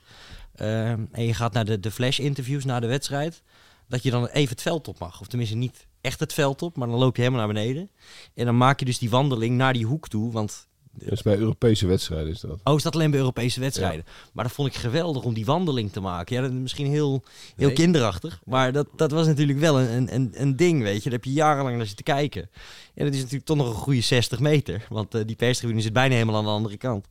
ehm, 0.55 1.05
en 1.11 1.25
je 1.25 1.33
gaat 1.33 1.53
naar 1.53 1.65
de, 1.65 1.79
de 1.79 1.91
flash 1.91 2.19
interviews 2.19 2.65
na 2.65 2.79
de 2.79 2.87
wedstrijd, 2.87 3.41
dat 3.87 4.03
je 4.03 4.11
dan 4.11 4.25
even 4.27 4.49
het 4.49 4.61
veld 4.61 4.87
op 4.87 4.99
mag. 4.99 5.21
Of 5.21 5.27
tenminste 5.27 5.55
niet 5.55 5.87
echt 6.01 6.19
het 6.19 6.33
veld 6.33 6.61
op, 6.61 6.75
maar 6.77 6.87
dan 6.87 6.97
loop 6.97 7.15
je 7.15 7.21
helemaal 7.21 7.45
naar 7.45 7.53
beneden. 7.53 7.89
En 8.33 8.45
dan 8.45 8.57
maak 8.57 8.79
je 8.79 8.85
dus 8.85 8.97
die 8.97 9.09
wandeling 9.09 9.57
naar 9.57 9.73
die 9.73 9.85
hoek 9.85 10.07
toe, 10.07 10.31
want 10.31 10.67
Dus 10.97 11.21
bij 11.21 11.37
Europese 11.37 11.87
wedstrijden 11.87 12.29
is 12.31 12.39
dat. 12.39 12.59
Oh, 12.63 12.75
is 12.75 12.83
dat 12.83 12.93
alleen 12.95 13.09
bij 13.11 13.19
Europese 13.19 13.59
wedstrijden? 13.59 14.05
Maar 14.33 14.43
dat 14.43 14.53
vond 14.53 14.67
ik 14.67 14.75
geweldig 14.75 15.23
om 15.23 15.33
die 15.33 15.45
wandeling 15.45 15.91
te 15.91 15.99
maken. 15.99 16.35
Ja, 16.35 16.41
dat 16.41 16.51
is 16.51 16.57
misschien 16.57 16.87
heel, 16.87 17.23
heel 17.55 17.67
Nee. 17.67 17.75
kinderachtig. 17.75 18.39
Maar 18.45 18.71
dat, 18.71 18.87
dat 18.95 19.11
was 19.11 19.27
natuurlijk 19.27 19.59
wel 19.59 19.79
een, 19.79 20.15
een, 20.15 20.31
een 20.33 20.55
ding, 20.55 20.81
weet 20.81 20.95
je. 20.97 21.03
Daar 21.03 21.11
heb 21.19 21.23
je 21.23 21.33
jarenlang 21.33 21.77
naar 21.77 21.85
zitten 21.85 22.05
kijken. 22.05 22.49
En 22.93 23.05
dat 23.05 23.13
is 23.13 23.19
natuurlijk 23.19 23.45
toch 23.45 23.57
nog 23.57 23.67
een 23.67 23.73
goede 23.73 24.01
60 24.01 24.39
meter. 24.39 24.85
Want 24.89 25.15
eh, 25.15 25.21
die 25.25 25.35
perstribune 25.35 25.81
zit 25.81 25.93
bijna 25.93 26.13
helemaal 26.13 26.35
aan 26.37 26.43
de 26.43 26.49
andere 26.49 26.77
kant. 26.77 27.07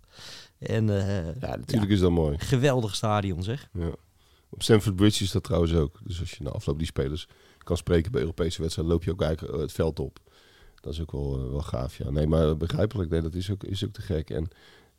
En 0.59 0.90
eh, 0.99 1.25
Ja, 1.40 1.57
natuurlijk 1.57 1.92
is 1.92 2.01
dat 2.01 2.11
mooi. 2.11 2.38
geweldig 2.38 2.94
stadion, 2.94 3.42
zeg. 3.42 3.68
Ja. 3.73 3.90
Op 4.51 4.62
Stamford 4.62 4.97
Bridge 4.97 5.25
is 5.25 5.31
dat 5.31 5.44
trouwens 5.44 5.73
ook. 5.75 5.99
Dus 6.05 6.20
als 6.20 6.31
je 6.31 6.42
na 6.42 6.51
afloop 6.51 6.79
die 6.79 6.87
spelers 6.87 7.29
kan 7.59 7.77
spreken 7.77 8.12
bij 8.12 8.20
Europese 8.20 8.61
wedstrijden, 8.61 8.92
loop 8.94 9.05
je 9.05 9.11
ook 9.11 9.23
eigenlijk 9.23 9.55
eh, 9.55 9.61
het 9.61 9.73
veld 9.73 9.99
op. 10.01 10.18
Dat 10.85 10.92
is 10.92 11.01
ook 11.01 11.12
wel, 11.12 11.38
eh, 11.38 11.51
wel 11.51 11.61
gaaf, 11.61 11.97
ja. 11.97 12.11
Nee, 12.11 12.27
maar 12.27 12.57
begrijpelijk, 12.57 13.11
nee, 13.11 13.20
dat 13.20 13.35
is 13.35 13.51
ook, 13.51 13.64
is 13.64 13.85
ook 13.85 13.92
te 13.92 14.03
gek. 14.03 14.31
En 14.31 14.49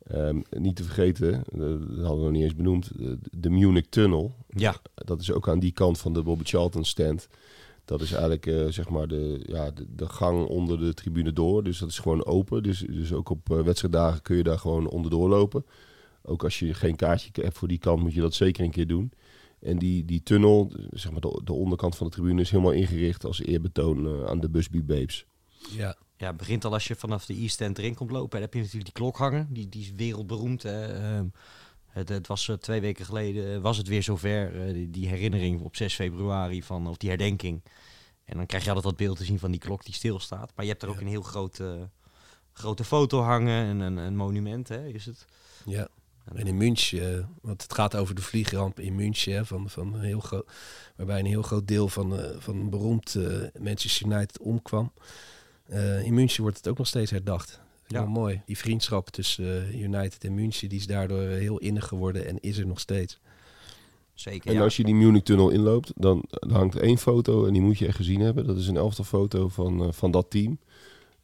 ehm, 0.06 0.40
niet 0.50 0.76
te 0.76 0.84
vergeten, 0.84 1.32
eh, 1.34 1.58
dat 1.58 2.06
hadden 2.06 2.16
we 2.16 2.22
nog 2.22 2.30
niet 2.30 2.42
eens 2.42 2.54
benoemd, 2.54 2.90
eh, 2.98 3.06
de 3.30 3.50
Munich 3.50 3.86
Tunnel. 3.88 4.34
Ja, 4.48 4.76
Dat 4.94 5.20
is 5.20 5.32
ook 5.32 5.48
aan 5.48 5.58
die 5.58 5.72
kant 5.72 5.98
van 5.98 6.12
de 6.12 6.22
Bobby 6.22 6.44
Charlton 6.44 6.84
stand. 6.84 7.28
Dat 7.84 8.00
is 8.00 8.12
eigenlijk 8.12 8.72
zeg 8.72 8.88
maar 8.88 9.08
de, 9.08 9.40
ja, 9.46 9.70
de, 9.70 9.86
de 9.96 10.08
gang 10.08 10.46
onder 10.46 10.78
de 10.78 10.94
tribune 10.94 11.32
door. 11.32 11.64
Dus 11.64 11.78
dat 11.78 11.88
is 11.88 11.98
gewoon 11.98 12.24
open. 12.24 12.62
Dus, 12.62 12.78
dus 12.78 13.12
ook 13.12 13.30
op 13.30 13.48
wedstrijddagen 13.48 14.22
kun 14.22 14.36
je 14.36 14.42
daar 14.42 14.58
gewoon 14.58 14.88
onderdoor 14.88 15.28
lopen. 15.28 15.64
Ook 16.22 16.44
als 16.44 16.58
je 16.58 16.74
geen 16.74 16.96
kaartje 16.96 17.30
hebt 17.32 17.58
voor 17.58 17.68
die 17.68 17.78
kant, 17.78 18.02
moet 18.02 18.14
je 18.14 18.20
dat 18.20 18.34
zeker 18.34 18.64
een 18.64 18.70
keer 18.70 18.86
doen. 18.86 19.12
En 19.60 19.78
die, 19.78 20.04
die 20.04 20.22
tunnel, 20.22 20.72
zeg 20.90 21.12
maar 21.12 21.20
de, 21.20 21.40
de 21.44 21.52
onderkant 21.52 21.96
van 21.96 22.06
de 22.06 22.12
tribune, 22.12 22.40
is 22.40 22.50
helemaal 22.50 22.72
ingericht 22.72 23.24
als 23.24 23.42
eerbetoon 23.42 24.26
aan 24.26 24.40
de 24.40 24.48
Busby 24.48 24.84
Babes. 24.84 25.26
Ja. 25.70 25.96
ja, 26.16 26.26
het 26.26 26.36
begint 26.36 26.64
al 26.64 26.72
als 26.72 26.86
je 26.86 26.94
vanaf 26.94 27.26
de 27.26 27.34
East 27.34 27.60
End 27.60 27.78
erin 27.78 27.94
komt 27.94 28.10
lopen. 28.10 28.30
En 28.30 28.30
dan 28.30 28.40
heb 28.40 28.54
je 28.54 28.58
natuurlijk 28.58 28.84
die 28.84 29.02
klok 29.02 29.16
hangen. 29.16 29.46
Die, 29.50 29.68
die 29.68 29.82
is 29.82 29.92
wereldberoemd. 29.96 30.62
Hè. 30.62 30.86
Ehm, 30.94 31.26
het, 31.86 32.08
het 32.08 32.26
was 32.26 32.48
eh, 32.48 32.56
twee 32.56 32.80
weken 32.80 33.04
geleden, 33.04 33.54
eh, 33.54 33.60
was 33.60 33.76
het 33.76 33.88
weer 33.88 34.02
zover. 34.02 34.66
eh, 34.66 34.72
die, 34.72 34.90
die 34.90 35.08
herinnering 35.08 35.60
op 35.60 35.76
6 35.76 35.94
februari 35.94 36.62
van, 36.62 36.86
of 36.86 36.96
die 36.96 37.08
herdenking. 37.08 37.62
En 38.24 38.36
dan 38.36 38.46
krijg 38.46 38.62
je 38.64 38.68
altijd 38.68 38.88
dat 38.88 39.06
beeld 39.06 39.16
te 39.16 39.24
zien 39.24 39.38
van 39.38 39.50
die 39.50 39.60
klok 39.60 39.84
die 39.84 39.94
stilstaat. 39.94 40.52
Maar 40.56 40.64
je 40.64 40.70
hebt 40.70 40.82
er 40.82 40.88
ook 40.88 41.00
een 41.00 41.06
heel 41.06 41.22
grote, 41.22 41.88
grote 42.52 42.84
foto 42.84 43.20
hangen 43.20 43.64
en 43.64 43.80
een, 43.80 43.96
een 43.96 44.16
monument, 44.16 44.68
hè, 44.68 44.86
is 44.86 45.06
het? 45.06 45.26
Ja. 45.64 45.88
En 46.34 46.46
in 46.46 46.56
München, 46.56 47.28
want 47.42 47.62
het 47.62 47.72
gaat 47.72 47.96
over 47.96 48.14
de 48.14 48.22
vliegramp 48.22 48.80
in 48.80 48.94
München, 48.94 49.34
hè, 49.34 49.44
van, 49.44 49.70
van 49.70 49.94
een 49.94 50.00
heel 50.00 50.20
groot, 50.20 50.50
waarbij 50.96 51.18
een 51.18 51.26
heel 51.26 51.42
groot 51.42 51.68
deel 51.68 51.88
van, 51.88 52.18
van 52.38 52.56
een 52.56 52.70
beroemd 52.70 53.14
eh, 53.14 53.60
Manchester 53.60 54.06
United 54.06 54.38
omkwam. 54.38 54.92
Eh, 55.68 56.04
in 56.04 56.14
München 56.14 56.42
wordt 56.42 56.56
het 56.56 56.68
ook 56.68 56.78
nog 56.78 56.86
steeds 56.86 57.10
herdacht. 57.10 57.60
Ja. 57.86 58.00
Ja. 58.00 58.06
mooi. 58.06 58.42
Die 58.46 58.58
vriendschap 58.58 59.10
tussen 59.10 59.68
eh, 59.68 59.80
United 59.82 60.24
en 60.24 60.34
München, 60.34 60.68
die 60.68 60.78
is 60.78 60.86
daardoor 60.86 61.22
eh, 61.22 61.38
heel 61.38 61.58
innig 61.58 61.86
geworden 61.86 62.26
en 62.26 62.40
is 62.40 62.58
er 62.58 62.66
nog 62.66 62.80
steeds. 62.80 63.20
Zeker, 64.14 64.50
En 64.50 64.56
ja. 64.56 64.62
als 64.62 64.76
je 64.76 64.84
die 64.84 64.94
Munich 64.94 65.22
tunnel 65.22 65.50
inloopt, 65.50 65.92
dan, 65.96 66.24
hangt 66.30 66.76
één 66.76 66.98
foto 66.98 67.46
en 67.46 67.52
die 67.52 67.62
moet 67.62 67.78
je 67.78 67.86
echt 67.86 67.96
gezien 67.96 68.20
hebben. 68.20 68.46
Dat 68.46 68.56
is 68.56 68.68
een 68.68 68.76
elftal 68.76 69.04
foto 69.04 69.48
van, 69.48 69.82
eh, 69.82 69.92
van 69.92 70.10
dat 70.10 70.30
team. 70.30 70.58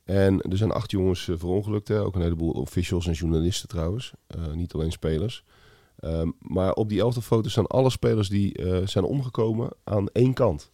En 0.05 0.41
er 0.41 0.57
zijn 0.57 0.71
acht 0.71 0.91
jongens 0.91 1.25
verongelukt, 1.25 1.89
hè. 1.89 2.01
ook 2.01 2.15
een 2.15 2.23
heleboel 2.23 2.51
officials 2.51 3.07
en 3.07 3.13
journalisten 3.13 3.69
trouwens. 3.69 4.13
Eh, 4.27 4.53
niet 4.53 4.73
alleen 4.73 4.93
spelers. 4.93 5.45
Ehm, 5.99 6.31
maar 6.39 6.73
op 6.73 6.89
die 6.89 7.01
elftal 7.01 7.23
foto 7.23 7.49
staan 7.49 7.67
alle 7.67 7.91
spelers 7.91 8.29
die 8.29 8.55
eh, 8.55 8.87
zijn 8.87 9.05
omgekomen 9.05 9.71
aan 9.85 10.09
één 10.09 10.33
kant. 10.33 10.71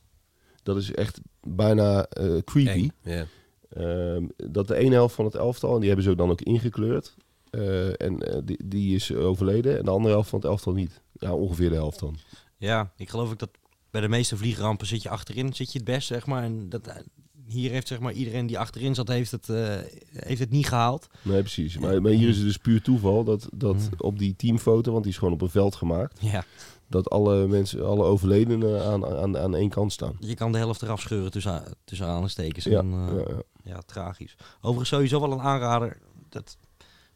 Dat 0.63 0.77
is 0.77 0.93
echt 0.93 1.21
bijna 1.41 2.05
eh, 2.05 2.37
creepy. 2.45 2.69
Eng. 2.69 2.93
Ja. 3.03 3.27
Ehm, 3.69 4.25
dat 4.37 4.69
de 4.69 4.75
ene 4.77 4.95
helft 4.95 5.15
van 5.15 5.25
het 5.25 5.35
elftal, 5.35 5.73
en 5.75 5.79
die 5.79 5.89
hebben 5.89 6.07
ze 6.07 6.15
dan 6.15 6.31
ook 6.31 6.41
ingekleurd. 6.41 7.15
Eh, 7.51 8.01
en 8.01 8.19
eh, 8.23 8.39
die, 8.45 8.61
die 8.65 8.95
is 8.95 9.15
overleden. 9.15 9.79
En 9.79 9.85
de 9.85 9.91
andere 9.91 10.15
helft 10.15 10.29
van 10.31 10.39
het 10.39 10.49
elftal 10.49 10.73
niet. 10.73 11.01
Ja, 11.13 11.35
ongeveer 11.35 11.69
de 11.69 11.75
helft 11.75 11.99
dan. 12.01 12.17
Ja, 12.57 12.93
ik 12.97 13.09
geloof 13.11 13.31
ook 13.31 13.39
dat 13.39 13.51
bij 13.91 14.01
de 14.01 14.09
meeste 14.09 14.37
vliegrampen 14.37 14.87
zit 14.87 15.03
je 15.03 15.09
achterin, 15.09 15.53
zit 15.55 15.73
je 15.73 15.79
het 15.79 15.87
best, 15.87 16.07
zeg 16.07 16.27
maar. 16.27 16.43
En 16.43 16.69
dat, 16.69 17.03
hier 17.47 17.71
heeft 17.71 17.89
zeg 17.89 18.01
maar 18.01 18.13
iedereen 18.13 18.47
die 18.47 18.59
achterin 18.59 18.95
zat, 18.95 19.09
heeft 19.09 19.31
het, 19.31 19.49
eh, 19.49 19.77
heeft 20.13 20.41
het 20.41 20.51
niet 20.51 20.67
gehaald. 20.69 21.07
Nee, 21.23 21.41
precies. 21.41 21.79
Maar, 21.79 22.03
maar 22.03 22.13
hier 22.13 22.29
is 22.29 22.37
het 22.37 22.45
dus 22.47 22.57
puur 22.57 22.83
toeval 22.83 23.25
dat, 23.25 23.49
dat 23.55 23.75
Mm. 23.77 23.89
op 23.99 24.19
die 24.19 24.37
teamfoto, 24.37 24.91
want 24.93 25.03
die 25.05 25.13
is 25.13 25.19
gewoon 25.19 25.35
op 25.35 25.43
een 25.43 25.51
veld 25.51 25.75
gemaakt, 25.75 26.19
Ja, 26.21 26.45
dat 26.89 27.11
alle 27.11 27.47
mensen, 27.47 27.87
alle 27.87 28.05
overledenen 28.05 28.85
aan, 28.85 29.07
aan, 29.07 29.39
aan 29.39 29.55
één 29.55 29.69
kant 29.69 29.93
staan. 29.93 30.17
je 30.21 30.35
kan 30.35 30.53
de 30.53 30.59
helft 30.59 30.83
eraf 30.83 31.01
scheuren 31.01 31.31
tussen, 31.31 31.63
tussen 31.85 32.07
aanstekens. 32.07 32.65
Ja, 32.65 32.79
en, 32.79 32.93
eh, 32.93 33.17
ja, 33.17 33.25
ja. 33.29 33.43
ja, 33.63 33.81
tragisch. 33.87 34.37
Overigens 34.57 34.89
sowieso 34.89 35.21
wel 35.21 35.33
een 35.33 35.41
aanrader. 35.41 35.99
Dat, 36.29 36.57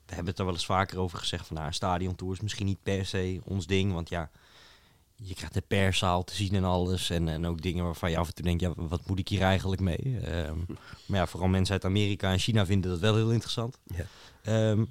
we 0.07 0.15
hebben 0.15 0.27
het 0.27 0.39
er 0.39 0.45
wel 0.45 0.55
eens 0.55 0.67
vaker 0.67 0.99
over 0.99 1.19
gezegd 1.19 1.47
van 1.47 1.57
nou, 1.57 1.69
een 1.69 1.75
stadiontour 1.75 2.33
is 2.33 2.41
misschien 2.41 2.67
niet 2.67 2.83
per 2.83 3.07
se 3.07 3.41
ons 3.45 3.67
ding. 3.67 3.93
Want 3.93 4.09
ja, 4.09 4.31
je 5.15 5.35
krijgt 5.35 5.55
de 5.55 5.63
perszaal 5.67 6.25
te 6.25 6.35
zien 6.35 6.55
en 6.55 6.65
alles. 6.65 7.11
En, 7.11 7.29
en 7.29 7.47
ook 7.47 7.63
dingen 7.63 7.85
waarvan 7.85 8.11
je 8.11 8.19
af 8.19 8.29
en 8.29 8.35
toe 8.35 8.45
denkt, 8.45 8.61
ja, 8.61 8.73
wat 8.77 9.07
moet 9.07 9.19
ik 9.19 9.29
hier 9.29 9.43
eigenlijk 9.43 9.81
mee? 9.81 10.19
Ehm, 10.23 10.59
maar 11.07 11.19
ja, 11.19 11.27
vooral 11.27 11.49
mensen 11.49 11.73
uit 11.75 11.85
Amerika 11.85 12.33
en 12.33 12.39
China 12.39 12.67
vinden 12.67 12.91
dat 12.91 13.01
wel 13.01 13.15
heel 13.15 13.31
interessant. 13.31 13.79
Ja. 13.87 14.05
Ehm, 14.43 14.85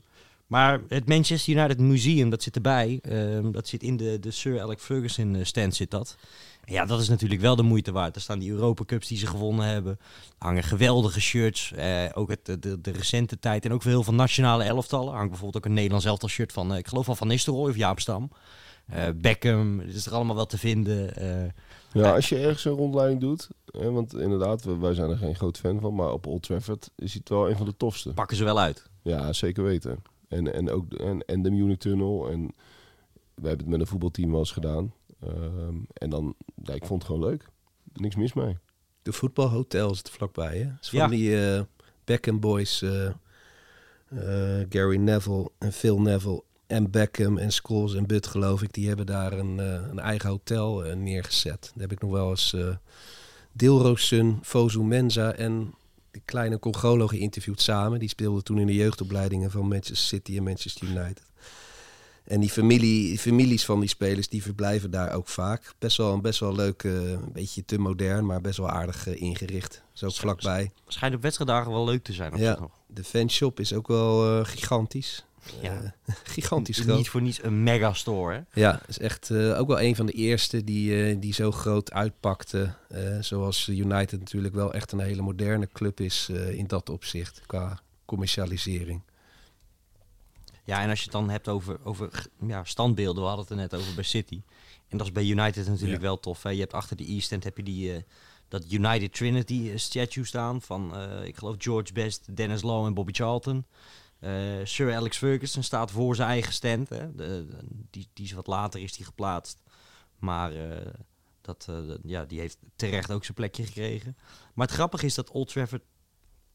maar 0.51 0.81
het 0.87 1.07
Manchester 1.07 1.53
United 1.53 1.79
Museum, 1.79 2.29
dat 2.29 2.43
zit 2.43 2.55
erbij. 2.55 2.99
Ehm, 3.01 3.51
dat 3.51 3.67
zit 3.67 3.83
in 3.83 3.97
de, 3.97 4.19
de 4.19 4.31
Sir 4.31 4.61
Alex 4.61 4.83
Ferguson 4.83 5.35
eh, 5.35 5.43
stand 5.43 5.75
zit 5.75 5.91
dat. 5.91 6.15
En 6.63 6.73
ja, 6.73 6.85
dat 6.85 7.01
is 7.01 7.09
natuurlijk 7.09 7.41
wel 7.41 7.55
de 7.55 7.63
moeite 7.63 7.91
waard. 7.91 8.15
Er 8.15 8.21
staan 8.21 8.39
die 8.39 8.51
Europa 8.51 8.83
Cups 8.85 9.07
die 9.07 9.17
ze 9.17 9.27
gewonnen 9.27 9.65
hebben. 9.65 9.91
Er 9.91 10.45
hangen 10.45 10.63
geweldige 10.63 11.21
shirts. 11.21 11.71
Eh, 11.71 12.05
ook 12.13 12.29
het, 12.29 12.45
de, 12.45 12.81
de, 12.81 12.91
recente 12.91 13.39
tijd. 13.39 13.65
En 13.65 13.73
ook 13.73 13.81
veel 13.81 14.03
van 14.03 14.15
nationale 14.15 14.63
elftallen. 14.63 15.07
Er 15.07 15.13
hangt 15.13 15.29
bijvoorbeeld 15.29 15.63
ook 15.63 15.69
een 15.69 15.75
Nederlands 15.75 16.05
elftal 16.05 16.29
shirt 16.29 16.51
van, 16.51 16.71
eh, 16.71 16.77
ik 16.77 16.87
geloof 16.87 17.05
van 17.05 17.17
Van 17.17 17.27
Nistelrooy 17.27 17.69
of 17.69 17.75
Jaap 17.75 17.99
Stam. 17.99 18.31
Beckham, 19.15 19.79
het 19.79 19.95
is 19.95 20.05
er 20.05 20.13
allemaal 20.13 20.35
wel 20.35 20.45
te 20.45 20.57
vinden. 20.57 21.13
Ja, 21.93 22.15
als 22.15 22.29
je 22.29 22.37
ergens 22.37 22.65
een 22.65 22.71
rondleiding 22.71 23.21
doet, 23.21 23.49
hè, 23.65 23.91
want 23.91 24.13
inderdaad, 24.13 24.63
wij 24.63 24.93
zijn 24.93 25.09
er 25.09 25.17
geen 25.17 25.35
groot 25.35 25.57
fan 25.57 25.79
van, 25.79 25.95
maar 25.95 26.11
op 26.11 26.27
Old 26.27 26.43
Trafford 26.43 26.89
is 26.95 27.13
het 27.13 27.29
wel 27.29 27.49
een 27.49 27.57
van 27.57 27.65
de 27.65 27.77
tofste. 27.77 28.13
pakken 28.13 28.37
ze 28.37 28.43
wel 28.43 28.59
uit. 28.59 28.89
Ja, 29.01 29.33
zeker 29.33 29.63
weten. 29.63 29.99
En, 30.32 30.53
en 30.53 30.69
ook 30.69 30.89
de, 30.89 30.97
en, 30.97 31.25
en 31.25 31.41
de 31.41 31.51
Munich 31.51 31.77
Tunnel. 31.77 32.29
En 32.29 32.41
we 33.34 33.47
hebben 33.47 33.59
het 33.59 33.67
met 33.67 33.79
een 33.79 33.88
voetbalteam 33.88 34.29
wel 34.32 34.39
eens 34.39 34.51
gedaan. 34.51 34.93
Ehm, 35.19 35.75
en 35.93 36.09
dan, 36.09 36.36
ja, 36.63 36.73
ik 36.73 36.86
vond 36.86 37.01
het 37.03 37.11
gewoon 37.11 37.29
leuk. 37.29 37.49
Niks 37.93 38.15
mis 38.15 38.34
mee. 38.34 38.57
De 39.01 39.13
voetbalhotel 39.13 39.91
is 39.91 39.97
het 39.97 40.09
vlakbij, 40.09 40.57
hè? 40.57 40.69
Is 40.82 40.89
van 40.89 40.99
Ja. 40.99 41.07
die 41.07 41.45
eh 41.45 41.61
Beckham 42.03 42.39
Boys, 42.39 42.82
eh, 42.82 43.05
eh, 43.07 44.65
Gary 44.69 44.97
Neville 44.97 45.51
en 45.57 45.71
Phil 45.71 46.01
Neville 46.01 46.43
en 46.67 46.91
Beckham 46.91 47.38
en 47.38 47.51
Scholes 47.51 47.93
en 47.95 48.07
Butt, 48.07 48.27
geloof 48.27 48.61
ik. 48.61 48.73
Die 48.73 48.88
hebben 48.88 49.05
daar 49.05 49.34
een, 49.34 49.59
eh, 49.59 49.73
een 49.89 49.99
eigen 49.99 50.29
hotel 50.29 50.95
neergezet. 50.95 51.61
Daar 51.73 51.82
heb 51.82 51.91
ik 51.91 52.01
nog 52.01 52.11
wel 52.11 52.29
eens 52.29 52.53
eh 52.53 52.75
Dilrosun, 53.51 54.39
Fozu 54.41 54.79
Mensa 54.84 55.34
en 55.34 55.73
de 56.12 56.22
kleine 56.26 56.59
Congolo 56.59 57.07
geïnterviewd 57.07 57.62
samen. 57.62 57.99
Die 57.99 58.09
speelden 58.09 58.43
toen 58.43 58.59
in 58.59 58.68
de 58.68 58.76
jeugdopleidingen 58.76 59.51
van 59.51 59.68
Manchester 59.68 59.97
City 59.97 60.38
en 60.38 60.43
Manchester 60.43 60.88
United. 60.88 61.32
En 62.24 62.39
die 62.39 62.49
familie, 62.49 63.20
families 63.20 63.66
van 63.66 63.80
die 63.80 63.89
spelers, 63.89 64.30
die 64.30 64.41
verblijven 64.41 64.91
daar 64.91 65.14
ook 65.14 65.28
vaak. 65.28 65.74
Best 65.80 65.97
wel, 65.97 66.20
best 66.20 66.39
wel 66.39 66.55
leuk, 66.55 66.84
eh, 66.84 67.12
een 67.12 67.32
beetje 67.34 67.66
te 67.66 67.78
modern, 67.78 68.26
maar 68.26 68.41
best 68.41 68.57
wel 68.57 68.70
aardig 68.70 69.07
eh, 69.07 69.22
ingericht. 69.22 69.84
Zo 69.93 70.09
vlakbij. 70.09 70.72
Schijnt 70.88 71.16
op 71.16 71.22
wedstrijddagen 71.22 71.72
wel 71.72 71.86
leuk 71.86 72.03
te 72.03 72.14
zijn. 72.14 72.38
Ja. 72.38 72.59
De 72.88 73.03
fanshop 73.03 73.59
is 73.59 73.74
ook 73.74 73.88
wel 73.88 74.39
eh, 74.39 74.45
gigantisch. 74.45 75.26
Ja. 75.61 75.93
Eh, 76.05 76.15
gigantisch 76.23 76.77
Niet 76.77 76.87
groot. 76.87 77.07
voor 77.07 77.21
niets 77.21 77.43
een 77.43 77.63
megastore. 77.63 78.33
Hè? 78.49 78.61
Ja, 78.61 78.81
is 78.87 78.99
echt 78.99 79.29
eh, 79.29 79.59
ook 79.59 79.67
wel 79.67 79.81
een 79.81 79.95
van 79.95 80.05
de 80.05 80.11
eerste 80.11 80.63
die, 80.63 81.03
eh, 81.05 81.17
die 81.19 81.33
zo 81.33 81.51
groot 81.51 81.91
uitpakte. 81.91 82.73
Zoals 83.19 83.67
United 83.67 84.19
natuurlijk 84.19 84.53
wel 84.53 84.73
echt 84.73 84.91
een 84.91 84.99
hele 84.99 85.21
moderne 85.21 85.69
club 85.73 85.99
is 85.99 86.29
in 86.29 86.67
dat 86.67 86.89
opzicht, 86.89 87.41
qua 87.45 87.79
commercialisering. 88.05 89.01
Ja, 90.63 90.81
en 90.81 90.89
als 90.89 90.97
je 90.97 91.03
het 91.03 91.13
dan 91.13 91.29
hebt 91.29 91.47
over, 91.47 91.79
over 91.83 92.25
ja, 92.47 92.63
standbeelden, 92.63 93.21
we 93.21 93.27
hadden 93.27 93.45
het 93.45 93.53
er 93.53 93.59
net 93.59 93.75
over 93.75 93.95
bij 93.95 94.03
City. 94.03 94.41
En 94.87 94.97
dat 94.97 95.07
is 95.07 95.13
bij 95.13 95.25
United 95.25 95.67
natuurlijk 95.67 96.01
Ja. 96.01 96.07
wel 96.07 96.19
tof. 96.19 96.43
Hè? 96.43 96.49
Je 96.49 96.59
hebt 96.59 96.73
achter 96.73 96.97
de 96.97 97.05
East 97.05 97.31
End 97.31 97.43
heb 97.43 97.57
je 97.57 97.63
die, 97.63 98.05
dat 98.47 98.71
United 98.71 99.13
Trinity 99.13 99.71
statue 99.75 100.25
staan 100.25 100.61
van, 100.61 100.93
ik 101.23 101.37
geloof, 101.37 101.55
George 101.57 101.93
Best, 101.93 102.35
Dennis 102.35 102.61
Law 102.61 102.85
en 102.85 102.93
Bobby 102.93 103.11
Charlton. 103.11 103.65
Eh, 104.22 104.32
Sir 104.63 104.95
Alex 104.95 105.17
Ferguson 105.17 105.63
staat 105.63 105.91
voor 105.91 106.15
zijn 106.15 106.30
eigen 106.30 106.53
stand. 106.53 106.89
Hè? 106.89 107.15
De, 107.15 107.47
die, 107.89 108.07
die 108.13 108.26
is 108.26 108.32
wat 108.32 108.47
later 108.47 108.82
is 108.82 108.93
die 108.95 109.05
geplaatst. 109.05 109.61
Maar 110.19 110.51
eh, 110.53 110.86
dat, 111.41 111.65
eh, 111.69 111.88
dat- 111.88 111.99
ja, 112.03 112.26
die 112.26 112.39
heeft 112.39 112.57
terecht 112.76 113.11
ook 113.11 113.24
zijn 113.24 113.38
plekje 113.38 113.65
gekregen. 113.65 114.17
Maar 114.53 114.65
het 114.67 114.76
grappige 114.76 115.05
is 115.05 115.15
dat 115.15 115.30
Old 115.32 115.47
Trafford, 115.47 115.84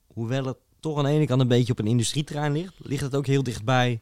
hoewel 0.07 0.45
het 0.45 0.57
toch 0.81 0.99
aan 0.99 1.05
de 1.05 1.11
ene 1.11 1.27
kant 1.27 1.41
een 1.41 1.49
beetje 1.49 1.73
op 1.73 1.79
een 1.79 1.87
industrieterrein 1.87 2.53
ligt, 2.53 2.75
ligt 2.79 3.03
het 3.03 3.15
ook 3.15 3.27
heel 3.27 3.43
dichtbij 3.43 4.01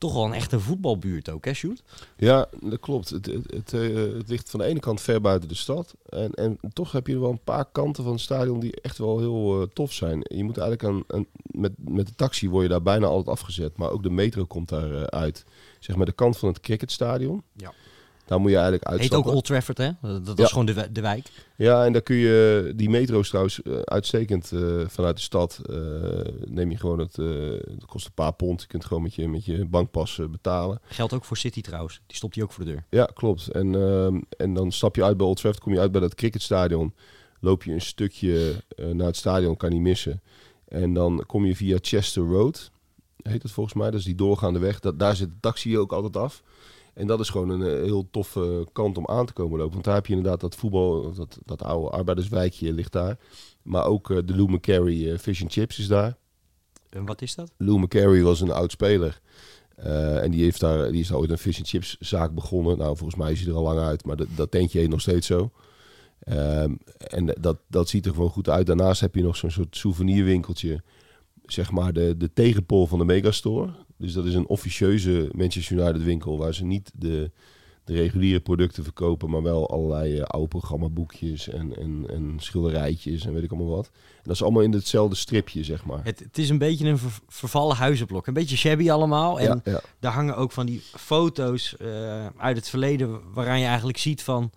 toch 0.00 0.14
wel 0.14 0.24
een 0.24 0.32
echte 0.32 0.60
voetbalbuurt 0.60 1.30
ook, 1.30 1.44
hè, 1.44 1.52
Sjoerd? 1.54 1.82
Ja, 2.16 2.48
dat 2.60 2.80
klopt. 2.80 3.08
Het, 3.08 3.26
het, 3.26 3.50
het, 3.52 3.72
eh, 3.72 3.94
het 3.94 4.28
ligt 4.28 4.50
van 4.50 4.60
de 4.60 4.66
ene 4.66 4.80
kant 4.80 5.00
ver 5.00 5.20
buiten 5.20 5.48
de 5.48 5.54
stad. 5.54 5.94
En, 6.08 6.32
en 6.34 6.58
toch 6.72 6.92
heb 6.92 7.06
je 7.06 7.18
wel 7.20 7.30
een 7.30 7.44
paar 7.44 7.64
kanten 7.72 8.04
van 8.04 8.12
het 8.12 8.20
stadion 8.22 8.60
die 8.60 8.80
echt 8.80 8.98
wel 8.98 9.18
heel 9.18 9.60
eh, 9.60 9.66
tof 9.72 9.92
zijn. 9.92 10.20
Je 10.22 10.44
moet 10.44 10.58
eigenlijk 10.58 10.88
aan, 10.94 11.02
aan- 11.18 11.26
met, 11.42 11.72
met 11.76 12.06
de 12.06 12.14
taxi 12.14 12.48
word 12.48 12.62
je 12.62 12.68
daar 12.68 12.82
bijna 12.82 13.06
altijd 13.06 13.28
afgezet. 13.28 13.76
Maar 13.76 13.90
ook 13.90 14.02
de 14.02 14.10
metro 14.10 14.44
komt 14.44 14.68
daar 14.68 14.92
eh, 14.94 15.02
uit. 15.02 15.44
Zeg 15.78 15.96
maar 15.96 16.06
de 16.06 16.12
kant 16.12 16.38
van 16.38 16.48
het 16.48 16.60
cricketstadion. 16.60 17.42
Ja. 17.56 17.72
Daar 18.30 18.40
moet 18.40 18.50
je 18.50 18.56
eigenlijk 18.56 18.84
Heet 18.88 18.94
ook 18.94 19.00
uitstappen. 19.00 19.32
Old 19.32 19.44
Trafford, 19.44 19.78
hè? 19.78 19.90
Dat, 20.02 20.26
dat 20.26 20.38
Ja. 20.38 20.44
is 20.44 20.50
gewoon 20.50 20.66
de, 20.66 20.92
de 20.92 21.00
wijk. 21.00 21.28
Ja, 21.56 21.84
en 21.84 21.92
daar 21.92 22.02
kun 22.02 22.16
je, 22.16 22.72
die 22.76 22.90
metro 22.90 23.20
is 23.20 23.28
trouwens 23.28 23.62
eh, 23.62 23.78
uitstekend 23.80 24.52
eh, 24.52 24.60
vanuit 24.86 25.16
de 25.16 25.22
stad. 25.22 25.60
eh, 25.70 25.76
neem 26.44 26.70
je 26.70 26.76
gewoon 26.76 26.98
het, 26.98 27.18
eh 27.18 27.26
het 27.50 27.84
kost 27.86 28.06
een 28.06 28.12
paar 28.14 28.32
pond. 28.32 28.60
Je 28.60 28.66
kunt 28.66 28.84
gewoon 28.84 29.02
met 29.02 29.14
je, 29.14 29.28
met 29.28 29.44
je 29.44 29.64
bankpas 29.64 30.20
betalen. 30.30 30.80
Geldt 30.84 31.12
ook 31.12 31.24
voor 31.24 31.36
City 31.36 31.60
trouwens. 31.60 32.00
Die 32.06 32.16
stopt 32.16 32.34
hij 32.34 32.44
ook 32.44 32.52
voor 32.52 32.64
de 32.64 32.70
deur. 32.70 32.84
Ja, 32.90 33.04
klopt. 33.14 33.48
En, 33.48 33.74
ehm, 33.74 34.20
en 34.36 34.54
dan 34.54 34.72
stap 34.72 34.96
je 34.96 35.04
uit 35.04 35.16
bij 35.16 35.26
Old 35.26 35.36
Trafford, 35.40 35.64
kom 35.64 35.72
je 35.72 35.80
uit 35.80 35.92
bij 35.92 36.00
dat 36.00 36.14
cricketstadion. 36.14 36.94
Loop 37.40 37.64
je 37.64 37.72
een 37.72 37.80
stukje 37.80 38.54
naar 38.92 39.06
het 39.06 39.16
stadion, 39.16 39.56
kan 39.56 39.70
niet 39.70 39.80
missen. 39.80 40.20
En 40.68 40.94
dan 40.94 41.24
kom 41.26 41.44
je 41.46 41.56
via 41.56 41.78
Chester 41.80 42.22
Road, 42.22 42.70
heet 43.22 43.42
het 43.42 43.52
volgens 43.52 43.74
mij. 43.74 43.90
Dat 43.90 43.98
is 44.00 44.06
die 44.06 44.14
doorgaande 44.14 44.58
weg. 44.58 44.80
Dat, 44.80 44.98
daar 44.98 45.16
zit 45.16 45.28
de 45.28 45.40
taxi 45.40 45.78
ook 45.78 45.92
altijd 45.92 46.16
af. 46.16 46.42
En 46.94 47.06
dat 47.06 47.20
is 47.20 47.28
gewoon 47.28 47.48
een 47.48 47.62
eh, 47.62 47.82
heel 47.82 48.08
toffe 48.10 48.66
kant 48.72 48.98
om 48.98 49.06
aan 49.06 49.26
te 49.26 49.32
komen 49.32 49.58
lopen. 49.58 49.72
Want 49.72 49.84
daar 49.84 49.94
heb 49.94 50.06
je 50.06 50.14
inderdaad 50.14 50.40
dat 50.40 50.54
voetbal, 50.54 51.14
dat, 51.14 51.38
dat 51.44 51.62
oude 51.62 51.90
arbeiderswijkje 51.90 52.72
ligt 52.72 52.92
daar. 52.92 53.18
Maar 53.62 53.84
ook 53.84 54.10
eh, 54.10 54.18
de 54.24 54.36
Lou 54.36 54.50
McCarry 54.50 55.10
eh, 55.10 55.18
Fish 55.18 55.42
and 55.42 55.52
Chips 55.52 55.78
is 55.78 55.88
daar. 55.88 56.16
En 56.88 57.06
wat 57.06 57.22
is 57.22 57.34
dat? 57.34 57.52
Lou 57.56 57.78
McCarry 57.78 58.22
was 58.22 58.40
een 58.40 58.50
oud 58.50 58.70
speler. 58.70 59.20
En 60.20 60.30
die, 60.30 60.42
heeft 60.42 60.60
daar, 60.60 60.90
die 60.90 61.00
is 61.00 61.08
daar 61.08 61.18
ooit 61.18 61.30
een 61.30 61.38
fish 61.38 61.58
and 61.58 61.68
chips 61.68 61.96
zaak 61.98 62.34
begonnen. 62.34 62.78
Nou, 62.78 62.96
volgens 62.96 63.18
mij 63.20 63.32
is 63.32 63.40
hij 63.40 63.48
er 63.48 63.56
al 63.56 63.62
lang 63.62 63.78
uit, 63.78 64.04
maar 64.04 64.16
dat, 64.16 64.26
dat 64.36 64.50
tentje 64.50 64.78
heet 64.78 64.88
nog 64.88 65.00
steeds 65.00 65.26
zo. 65.26 65.50
Ehm, 66.20 66.74
en 66.98 67.26
dat, 67.40 67.58
dat 67.68 67.88
ziet 67.88 68.06
er 68.06 68.12
gewoon 68.12 68.30
goed 68.30 68.48
uit. 68.48 68.66
Daarnaast 68.66 69.00
heb 69.00 69.14
je 69.14 69.22
nog 69.22 69.36
zo'n 69.36 69.50
soort 69.50 69.76
souvenirwinkeltje. 69.76 70.82
Zeg 71.44 71.70
maar 71.70 71.92
de, 71.92 72.16
de 72.16 72.32
tegenpol 72.32 72.86
van 72.86 72.98
de 72.98 73.04
Megastore. 73.04 73.72
Dus 74.00 74.12
dat 74.12 74.24
is 74.24 74.34
een 74.34 74.48
officieuze 74.48 75.30
Manchester 75.32 75.76
United 75.76 76.02
winkel... 76.02 76.38
waar 76.38 76.54
ze 76.54 76.64
niet 76.64 76.90
de, 76.94 77.30
de 77.84 77.94
reguliere 77.94 78.40
producten 78.40 78.84
verkopen... 78.84 79.30
maar 79.30 79.42
wel 79.42 79.70
allerlei 79.70 80.18
eh, 80.18 80.24
oude 80.24 80.48
programmaboekjes 80.48 81.48
en, 81.48 81.76
en, 81.76 82.04
en 82.08 82.34
schilderijtjes 82.36 83.26
en 83.26 83.32
weet 83.32 83.42
ik 83.42 83.50
allemaal 83.50 83.76
wat. 83.76 83.86
En 83.92 84.22
dat 84.22 84.34
is 84.34 84.42
allemaal 84.42 84.62
in 84.62 84.72
hetzelfde 84.72 85.16
stripje, 85.16 85.64
zeg 85.64 85.84
maar. 85.84 86.04
Het, 86.04 86.18
het 86.18 86.38
is 86.38 86.48
een 86.48 86.58
beetje 86.58 86.88
een 86.88 86.98
ver- 86.98 87.20
vervallen 87.28 87.76
huizenblok. 87.76 88.26
Een 88.26 88.34
beetje 88.34 88.56
shabby 88.56 88.90
allemaal. 88.90 89.40
En 89.40 89.62
ja, 89.64 89.72
ja. 89.72 89.80
daar 89.98 90.12
hangen 90.12 90.36
ook 90.36 90.52
van 90.52 90.66
die 90.66 90.82
foto's 90.96 91.76
eh, 91.76 92.26
uit 92.36 92.56
het 92.56 92.68
verleden... 92.68 93.20
waaraan 93.32 93.60
je 93.60 93.66
eigenlijk 93.66 93.98
ziet 93.98 94.22
van... 94.22 94.50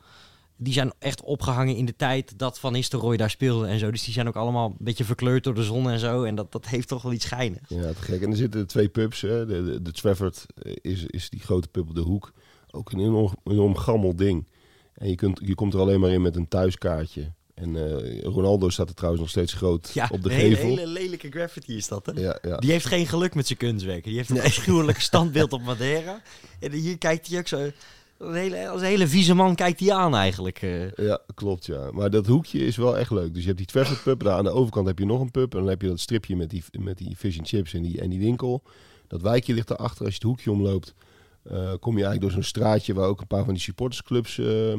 Die 0.58 0.74
zijn 0.74 0.94
echt 1.00 1.22
opgehangen 1.22 1.76
in 1.76 1.86
de 1.86 1.96
tijd 1.96 2.40
dat 2.40 2.60
Van 2.60 2.72
Nistelrooy 2.74 3.18
daar 3.18 3.30
speelde 3.30 3.68
en 3.68 3.80
zo. 3.80 3.92
Dus 3.92 4.04
die 4.04 4.14
zijn 4.14 4.28
ook 4.28 4.36
allemaal 4.36 4.70
een 4.70 4.76
beetje 4.86 5.04
verkleurd 5.04 5.44
door 5.44 5.54
de 5.56 5.64
zon 5.64 5.90
en 5.90 6.00
zo. 6.00 6.24
En 6.24 6.36
dat, 6.36 6.52
dat 6.52 6.68
heeft 6.68 6.88
toch 6.88 7.02
wel 7.02 7.14
iets 7.14 7.26
schijnigs. 7.26 7.70
Ja, 7.70 7.88
te 7.94 8.02
gek. 8.02 8.22
En 8.22 8.30
er 8.30 8.38
zitten 8.38 8.68
twee 8.68 8.90
pubs. 8.90 9.22
Hè. 9.22 9.46
De, 9.46 9.64
de, 9.64 9.82
de 9.82 9.92
Trafford 9.92 10.46
is, 10.82 11.06
is 11.06 11.30
die 11.30 11.40
grote 11.40 11.68
pub 11.68 11.90
op 11.90 11.96
de 11.96 12.02
hoek. 12.02 12.34
Ook 12.72 12.92
een 12.92 13.00
enorm, 13.00 13.36
enorm 13.44 13.76
gammel 13.76 14.16
ding. 14.16 14.48
En 14.94 15.10
je, 15.10 15.16
kunt, 15.16 15.40
je 15.44 15.56
komt 15.56 15.74
er 15.74 15.80
alleen 15.80 16.00
maar 16.00 16.12
in 16.12 16.22
met 16.22 16.36
een 16.36 16.48
thuiskaartje. 16.48 17.34
En 17.54 17.76
eh, 17.76 18.22
Ronaldo 18.22 18.70
staat 18.70 18.90
er 18.90 18.96
trouwens 18.96 19.24
nog 19.24 19.32
steeds 19.32 19.54
groot 19.54 19.92
Ja, 19.94 20.10
op 20.12 20.24
de 20.24 20.30
een 20.30 20.36
hele, 20.36 20.56
gevel. 20.56 20.70
hele 20.70 20.88
lelijke 20.88 21.30
graffiti 21.30 21.76
is 21.76 21.88
dat, 21.88 22.06
hè? 22.06 22.12
Ja, 22.22 22.38
ja. 22.42 22.58
Die 22.58 22.72
heeft 22.72 22.86
geen 22.86 23.08
geluk 23.08 23.36
met 23.36 23.48
zijn 23.48 23.60
kunstwerken. 23.60 24.10
Die 24.10 24.18
heeft 24.18 24.30
een 24.30 24.42
afschuwelijk 24.42 25.00
standbeeld 25.10 25.54
op 25.54 25.62
Madeira. 25.62 26.22
En 26.60 26.72
hier 26.72 26.98
kijkt 26.98 27.28
hij 27.28 27.40
ook 27.40 27.48
zo... 27.48 27.70
Een 28.24 28.34
hele, 28.34 28.70
als 28.70 28.82
een 28.82 28.88
hele 28.88 29.08
vieze 29.08 29.34
man 29.34 29.56
kijkt 29.56 29.80
hij 29.80 29.94
aan 29.94 30.16
eigenlijk. 30.16 30.62
eh. 30.62 30.92
ja, 30.92 31.20
klopt 31.36 31.66
ja. 31.66 31.92
Maar 31.92 32.10
dat 32.10 32.28
hoekje 32.28 32.60
is 32.60 32.76
wel 32.78 32.98
echt 32.98 33.12
leuk. 33.12 33.32
Dus 33.34 33.42
je 33.42 33.48
hebt 33.48 33.58
die 33.58 33.68
Trafford 33.68 34.04
pub. 34.04 34.24
Daar 34.24 34.38
aan 34.38 34.44
de 34.44 34.50
overkant 34.50 34.88
heb 34.88 35.00
je 35.00 35.06
nog 35.06 35.22
een 35.22 35.32
pub. 35.32 35.54
En 35.54 35.60
dan 35.60 35.70
heb 35.70 35.82
je 35.82 35.88
dat 35.88 36.00
stripje 36.00 36.36
met 36.36 36.50
die, 36.50 36.64
met 36.80 36.98
die 36.98 37.16
fish 37.16 37.38
and 37.38 37.48
chips 37.48 37.74
en 37.74 37.82
die, 37.82 38.02
en 38.02 38.10
die 38.10 38.20
winkel. 38.20 38.64
Dat 39.08 39.22
wijkje 39.22 39.54
ligt 39.54 39.68
daarachter. 39.68 40.00
Als 40.06 40.10
je 40.14 40.20
het 40.20 40.28
hoekje 40.28 40.52
omloopt, 40.52 40.94
eh, 41.44 41.56
kom 41.80 41.98
je 41.98 42.04
eigenlijk 42.04 42.22
door 42.22 42.32
zo'n 42.32 42.44
straatje 42.44 42.94
waar 42.94 43.08
ook 43.08 43.22
een 43.22 43.28
paar 43.28 43.44
van 43.46 43.54
die 43.54 43.64
supportersclubs 43.64 44.38
eh, 44.38 44.70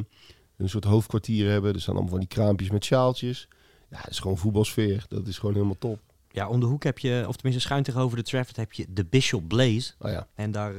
een 0.57 0.68
soort 0.68 0.84
hoofdkwartier 0.84 1.51
hebben. 1.51 1.74
Er 1.74 1.80
staan 1.80 1.95
allemaal 1.95 2.12
van 2.12 2.20
die 2.20 2.28
kraampjes 2.28 2.70
met 2.70 2.84
sjaaltjes. 2.84 3.49
Ja, 3.90 3.97
het 4.01 4.11
is 4.11 4.18
gewoon 4.18 4.38
voetbalsfeer. 4.38 5.05
Dat 5.09 5.26
is 5.26 5.38
gewoon 5.38 5.55
helemaal 5.55 5.78
top. 5.78 5.99
Ja, 6.30 6.49
om 6.49 6.61
de 6.61 6.66
hoek 6.66 6.82
heb 6.84 6.99
je, 6.99 7.24
of 7.28 7.36
tenminste 7.36 7.68
schuin 7.68 7.82
tegenover 7.82 8.16
de 8.16 8.22
Trafford, 8.22 8.57
heb 8.57 8.72
je 8.72 8.86
de 8.88 9.05
Bishop 9.05 9.49
Blaze. 9.49 9.92
Oh 9.99 10.11
ja, 10.11 10.26
En 10.34 10.51
daar, 10.51 10.74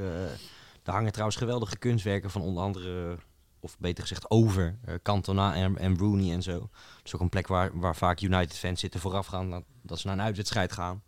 daar 0.85 0.95
hangen 0.95 1.11
trouwens 1.11 1.37
geweldige 1.37 1.77
kunstwerken 1.77 2.31
van 2.31 2.41
onder 2.41 2.63
andere, 2.63 3.17
of 3.59 3.77
beter 3.79 4.03
gezegd 4.03 4.29
over, 4.29 4.77
eh, 4.85 4.93
Cantona 5.03 5.55
en, 5.55 5.77
en 5.77 5.97
Rooney 5.97 6.33
en 6.33 6.41
zo. 6.41 6.59
Dat 6.59 6.69
is 7.03 7.15
ook 7.15 7.21
een 7.21 7.29
plek 7.29 7.47
waar, 7.47 7.79
waar 7.79 7.95
vaak 7.95 8.21
United-fans 8.21 8.79
zitten 8.79 8.99
voorafgaan 8.99 9.49
dat, 9.49 9.63
dat 9.81 9.99
ze 9.99 10.07
naar 10.07 10.15
een 10.15 10.23
uitwedstrijd 10.23 10.71
gaan. 10.71 11.03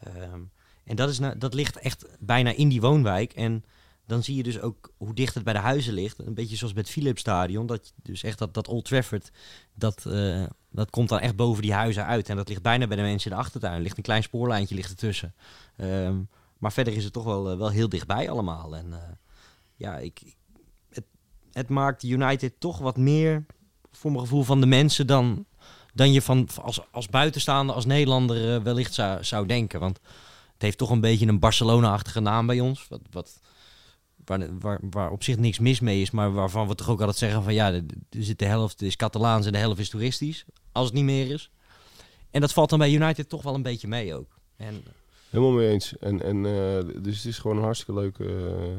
Ehm, 0.00 0.40
en 0.84 0.96
dat, 0.96 1.08
is 1.08 1.18
na- 1.18 1.34
dat 1.34 1.54
ligt 1.54 1.78
echt 1.78 2.06
bijna 2.20 2.50
in 2.50 2.68
die 2.68 2.80
woonwijk. 2.80 3.32
En 3.32 3.64
dan 4.06 4.22
zie 4.22 4.36
je 4.36 4.42
dus 4.42 4.60
ook 4.60 4.92
hoe 4.96 5.14
dicht 5.14 5.34
het 5.34 5.44
bij 5.44 5.52
de 5.52 5.58
huizen 5.58 5.94
ligt. 5.94 6.18
Een 6.18 6.34
beetje 6.34 6.56
zoals 6.56 6.72
bij 6.72 6.82
het 6.82 6.92
Philips 6.92 7.20
Stadion. 7.20 7.66
Dat, 7.66 7.92
dus 8.02 8.22
echt 8.22 8.38
dat, 8.38 8.54
dat 8.54 8.68
Old 8.68 8.84
Trafford, 8.84 9.30
dat, 9.74 10.06
eh, 10.06 10.44
dat 10.70 10.90
komt 10.90 11.08
dan 11.08 11.20
echt 11.20 11.36
boven 11.36 11.62
die 11.62 11.72
huizen 11.72 12.06
uit. 12.06 12.28
En 12.28 12.36
dat 12.36 12.48
ligt 12.48 12.62
bijna 12.62 12.86
bij 12.86 12.96
de 12.96 13.02
mensen 13.02 13.30
in 13.30 13.36
de 13.36 13.42
achtertuin. 13.42 13.74
Er 13.74 13.80
ligt 13.80 13.96
een 13.96 14.02
klein 14.02 14.22
spoorlijntje 14.22 14.74
ligt 14.74 14.90
ertussen. 14.90 15.34
Ehm, 15.76 16.20
maar 16.64 16.72
verder 16.72 16.96
is 16.96 17.04
het 17.04 17.12
toch 17.12 17.24
wel, 17.24 17.50
eh, 17.50 17.56
wel 17.56 17.70
heel 17.70 17.88
dichtbij 17.88 18.30
allemaal. 18.30 18.76
En 18.76 18.92
eh, 18.92 18.98
ja, 19.74 19.96
ik, 19.96 20.22
het, 20.90 21.04
het 21.52 21.68
maakt 21.68 22.02
United 22.02 22.52
toch 22.58 22.78
wat 22.78 22.96
meer, 22.96 23.46
voor 23.92 24.10
mijn 24.10 24.22
gevoel, 24.22 24.42
van 24.42 24.60
de 24.60 24.66
mensen 24.66 25.06
dan, 25.06 25.46
dan 25.94 26.12
je 26.12 26.22
van, 26.22 26.48
als, 26.62 26.80
als 26.90 27.08
buitenstaander, 27.08 27.74
als 27.74 27.84
Nederlander 27.84 28.54
eh, 28.54 28.62
wellicht 28.62 28.94
zou, 28.94 29.24
zou 29.24 29.46
denken. 29.46 29.80
Want 29.80 30.00
het 30.52 30.62
heeft 30.62 30.78
toch 30.78 30.90
een 30.90 31.00
beetje 31.00 31.26
een 31.26 31.38
Barcelona-achtige 31.38 32.20
naam 32.20 32.46
bij 32.46 32.60
ons. 32.60 32.86
Wat, 32.88 33.00
wat, 33.10 33.40
waar, 34.24 34.58
waar, 34.58 34.80
waar 34.90 35.10
op 35.10 35.22
zich 35.22 35.36
niks 35.36 35.58
mis 35.58 35.80
mee 35.80 36.00
is, 36.00 36.10
maar 36.10 36.32
waarvan 36.32 36.68
we 36.68 36.74
toch 36.74 36.88
ook 36.88 37.00
altijd 37.00 37.18
zeggen 37.18 37.42
van 37.42 37.54
ja, 37.54 37.70
de, 37.70 37.84
zit 38.10 38.38
de 38.38 38.46
helft 38.46 38.82
is 38.82 38.96
Catalaans 38.96 39.46
en 39.46 39.52
de 39.52 39.58
helft 39.58 39.80
is 39.80 39.88
toeristisch. 39.90 40.44
Als 40.72 40.84
het 40.84 40.94
niet 40.94 41.04
meer 41.04 41.30
is. 41.30 41.50
En 42.30 42.40
dat 42.40 42.52
valt 42.52 42.70
dan 42.70 42.78
bij 42.78 42.92
United 42.92 43.28
toch 43.28 43.42
wel 43.42 43.54
een 43.54 43.62
beetje 43.62 43.88
mee 43.88 44.14
ook. 44.14 44.38
En 44.56 44.84
helemaal 45.34 45.56
mee 45.56 45.68
eens. 45.68 45.98
En, 45.98 46.22
en, 46.22 46.46
eh, 46.46 47.02
dus 47.02 47.16
het 47.16 47.26
is 47.26 47.38
gewoon 47.38 47.56
een 47.56 47.62
hartstikke 47.62 48.00
leuke, 48.00 48.24
eh, 48.24 48.78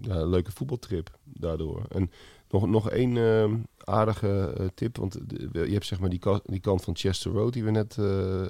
ja, 0.00 0.24
leuke 0.24 0.52
voetbaltrip 0.52 1.18
daardoor. 1.24 1.82
En 1.88 2.10
nog, 2.50 2.66
nog 2.66 2.90
één 2.90 3.16
eh, 3.16 3.52
aardige 3.84 4.54
eh, 4.58 4.66
tip. 4.74 4.96
Want 4.96 5.18
je 5.52 5.72
hebt 5.72 5.86
zeg 5.86 6.00
maar 6.00 6.10
die, 6.10 6.20
die 6.44 6.60
kant 6.60 6.84
van 6.84 6.96
Chester 6.96 7.32
Road 7.32 7.52
die 7.52 7.64
we 7.64 7.70
net 7.70 7.96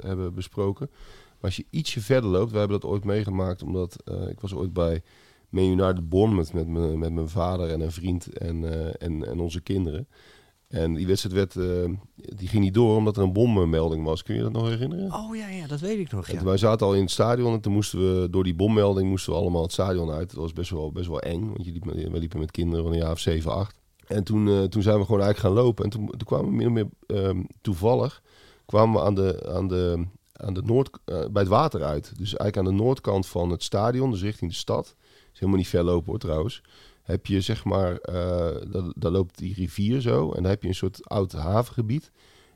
hebben 0.03 0.35
besproken. 0.35 0.89
Maar 0.91 1.51
als 1.51 1.57
je 1.57 1.67
ietsje 1.71 2.01
verder 2.01 2.31
loopt, 2.31 2.51
wij 2.51 2.61
hebben 2.61 2.81
dat 2.81 2.91
ooit 2.91 3.05
meegemaakt, 3.05 3.63
omdat 3.63 3.97
ik 4.31 4.41
was 4.41 4.55
ooit 4.55 4.73
bij 4.73 5.03
Man 5.49 5.65
United 5.65 6.09
Bournemouth 6.09 6.53
met, 6.53 6.67
me, 6.67 6.97
met 6.97 7.13
mijn 7.13 7.29
vader 7.29 7.71
en 7.71 7.81
een 7.81 7.93
vriend 7.93 8.27
en, 8.27 8.65
en, 9.01 9.27
en 9.27 9.41
onze 9.41 9.61
kinderen. 9.61 10.09
En 10.69 10.95
die 10.95 11.07
wedstrijd 11.07 11.35
werd, 11.35 11.57
eh, 11.57 11.93
die 12.15 12.49
ging 12.49 12.63
niet 12.63 12.75
door 12.75 12.97
omdat 12.97 13.17
er 13.17 13.23
een 13.23 13.33
bommelding 13.33 14.05
was. 14.05 14.23
Kun 14.23 14.35
je 14.35 14.43
dat 14.43 14.53
nog 14.53 14.69
herinneren? 14.69 15.15
Oh 15.15 15.37
ja, 15.37 15.49
ja, 15.49 15.67
dat 15.67 15.81
weet 15.81 15.99
ik 15.99 16.11
nog. 16.11 16.31
Ja. 16.31 16.45
Wij 16.45 16.57
zaten 16.57 16.87
al 16.87 16.95
in 16.95 17.01
het 17.03 17.11
stadion 17.11 17.53
en 17.53 17.61
toen 17.61 17.73
moesten 17.73 17.99
we 17.99 18.31
door 18.31 18.45
die 18.45 18.55
bommelding 18.55 19.09
moesten 19.09 19.33
we 19.33 19.39
allemaal 19.39 19.63
het 19.63 19.73
stadion 19.73 20.11
uit. 20.11 20.31
Dat 20.31 20.41
was 20.41 20.53
best 20.53 20.71
wel, 20.71 20.93
best 20.93 21.09
wel 21.09 21.21
eng, 21.21 21.47
want 21.47 21.65
je 21.65 21.73
liep, 21.73 21.85
we 21.85 22.19
liepen 22.19 22.39
met 22.39 22.51
kinderen 22.51 22.85
van 22.85 22.93
een 22.93 22.99
jaar 22.99 23.13
of 23.13 23.19
7, 23.19 23.53
8. 23.53 23.79
En 24.07 24.25
toen, 24.25 24.49
eh, 24.49 24.63
toen 24.63 24.83
zijn 24.83 24.99
we 24.99 25.05
gewoon 25.05 25.21
eigenlijk 25.21 25.55
gaan 25.55 25.65
lopen. 25.65 25.85
En 25.85 25.91
toen, 25.91 26.07
toen 26.07 26.27
kwamen 26.27 26.47
we 26.47 26.55
meer 26.57 26.67
of 26.67 26.73
meer 26.73 26.89
ehm, 27.07 27.43
toevallig 27.61 28.23
kwamen 28.69 29.01
we 29.01 29.07
aan 29.07 29.15
de, 29.15 29.51
aan 29.53 29.69
de, 29.69 30.07
aan 30.33 30.55
de 30.55 30.63
noord, 30.63 30.91
eh, 31.05 31.25
bij 31.31 31.43
het 31.43 31.51
water 31.51 31.83
uit. 31.83 32.13
Dus 32.17 32.37
eigenlijk 32.37 32.57
aan 32.57 32.77
de 32.77 32.83
noordkant 32.83 33.27
van 33.27 33.51
het 33.51 33.63
stadion, 33.63 34.11
dus 34.11 34.23
richting 34.23 34.51
de 34.51 34.57
stad. 34.57 34.95
Is 35.33 35.39
helemaal 35.39 35.57
niet 35.57 35.69
ver 35.69 35.85
lopen 35.85 36.11
hoor 36.11 36.19
trouwens. 36.19 36.63
Heb 37.09 37.27
je 37.27 37.41
zeg 37.41 37.65
maar, 37.65 37.97
eh 37.97 38.71
daar, 38.71 38.93
daar 38.95 39.11
loopt 39.11 39.39
die 39.39 39.55
rivier 39.55 40.01
zo. 40.01 40.33
En 40.33 40.43
dan 40.43 40.51
heb 40.51 40.63
je 40.63 40.69
een 40.69 40.75
soort 40.75 41.09
oud 41.09 41.33
havengebied. 41.33 42.11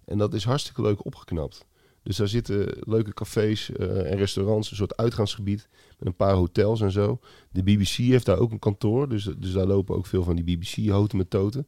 En 0.05 0.18
dat 0.18 0.34
is 0.34 0.44
hartstikke 0.44 0.82
leuk 0.82 1.05
opgeknapt. 1.05 1.66
Dus 2.03 2.16
daar 2.16 2.28
zitten 2.28 2.76
leuke 2.80 3.14
cafés 3.14 3.70
eh, 3.70 4.11
en 4.11 4.16
restaurants, 4.16 4.70
een 4.70 4.76
soort 4.76 4.96
uitgaansgebied 4.96 5.68
met 5.98 6.09
een 6.09 6.16
paar 6.16 6.34
hotels 6.34 6.80
en 6.80 6.90
zo. 6.90 7.20
De 7.50 7.62
BBC 7.62 7.88
heeft 7.88 8.26
daar 8.26 8.38
ook 8.38 8.50
een 8.50 8.59
kantoor, 8.59 9.09
dus, 9.09 9.28
dus 9.38 9.53
daar 9.53 9.66
lopen 9.66 9.96
ook 9.96 10.07
veel 10.07 10.22
van 10.22 10.36
die 10.36 10.44
BBC-hoten 10.44 11.18
met 11.18 11.30
toten. 11.30 11.66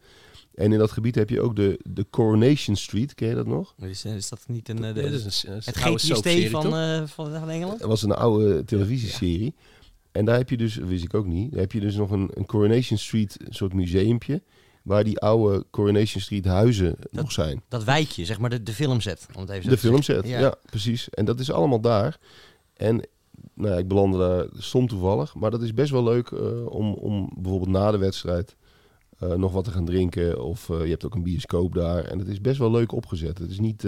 En 0.55 0.72
in 0.72 0.78
dat 0.78 0.91
gebied 0.91 1.14
heb 1.14 1.30
je 1.30 1.41
ook 1.41 1.57
de, 1.57 1.80
de 1.82 2.07
Coronation 2.11 2.76
Street, 2.76 3.14
ken 3.14 3.28
je 3.28 3.35
dat 3.35 3.47
nog? 3.47 3.74
Is, 3.78 4.05
is 4.05 4.28
dat 4.28 4.45
niet 4.49 4.68
een, 4.68 4.85
eh, 4.85 4.95
de, 4.95 5.03
dat 5.03 5.24
is 5.24 5.45
een, 5.47 5.55
het 5.55 5.76
GTST 5.76 6.26
eh, 6.26 6.51
van, 6.51 7.09
van 7.09 7.51
Engeland? 7.51 7.78
Dat 7.78 7.89
was 7.89 8.03
een 8.03 8.12
oude 8.12 8.64
televisieserie. 8.64 9.55
En 10.15 10.25
daar 10.25 10.37
heb 10.37 10.51
je 10.51 10.57
dus, 10.57 10.75
wist 10.75 11.05
ik 11.05 11.15
ook 11.15 11.27
niet, 11.27 11.51
daar 11.51 11.61
heb 11.61 11.73
je 11.73 11.81
dus 11.81 11.97
nog 11.97 12.11
een, 12.11 12.31
een 12.35 12.47
Coronation 12.47 12.99
Street 12.99 13.37
een 13.47 13.55
soort 13.55 13.73
museumpje, 13.73 14.43
waar 14.83 15.05
die 15.05 15.19
oude 15.19 15.65
Coronation 15.71 16.23
Street 16.23 16.45
huizen 16.45 16.97
nog 17.11 17.33
zijn. 17.33 17.62
Dat 17.69 17.85
wijkje, 17.85 18.25
zeg 18.25 18.39
maar 18.39 18.51
de, 18.51 18.62
de 18.62 18.73
filmset. 18.73 19.27
Om 19.35 19.41
het 19.41 19.51
even 19.51 19.71
De 19.71 19.79
filmset, 19.79 20.29
ja. 20.29 20.55
precies. 20.67 21.11
En 21.11 21.25
dat 21.25 21.41
is 21.41 21.51
allemaal 21.51 21.81
daar. 21.81 22.19
En 22.75 23.05
nou 23.55 23.73
ja, 23.73 23.79
ik 23.79 23.89
belandde 23.89 24.19
daar 24.19 24.47
stom 24.57 24.89
toevallig. 24.89 25.35
Maar 25.35 25.51
dat 25.51 25.62
is 25.62 25.75
best 25.75 25.91
wel 25.91 26.05
leuk 26.05 26.31
eh, 26.31 26.67
om, 26.67 26.93
om 26.93 27.31
bijvoorbeeld 27.37 27.71
na 27.71 27.91
de 27.91 27.99
wedstrijd 27.99 28.57
eh, 29.19 29.33
nog 29.33 29.53
wat 29.53 29.65
te 29.65 29.71
gaan 29.71 29.85
drinken. 29.85 30.45
Of 30.45 30.71
eh, 30.71 30.83
je 30.83 30.91
hebt 30.91 31.05
ook 31.05 31.15
een 31.15 31.23
bioscoop 31.23 31.75
daar. 31.75 32.05
En 32.05 32.19
het 32.19 32.29
is 32.29 32.41
best 32.41 32.59
wel 32.59 32.71
leuk 32.71 32.93
opgezet. 32.93 33.39
Het 33.39 33.51
is 33.51 33.61
niet 33.61 33.87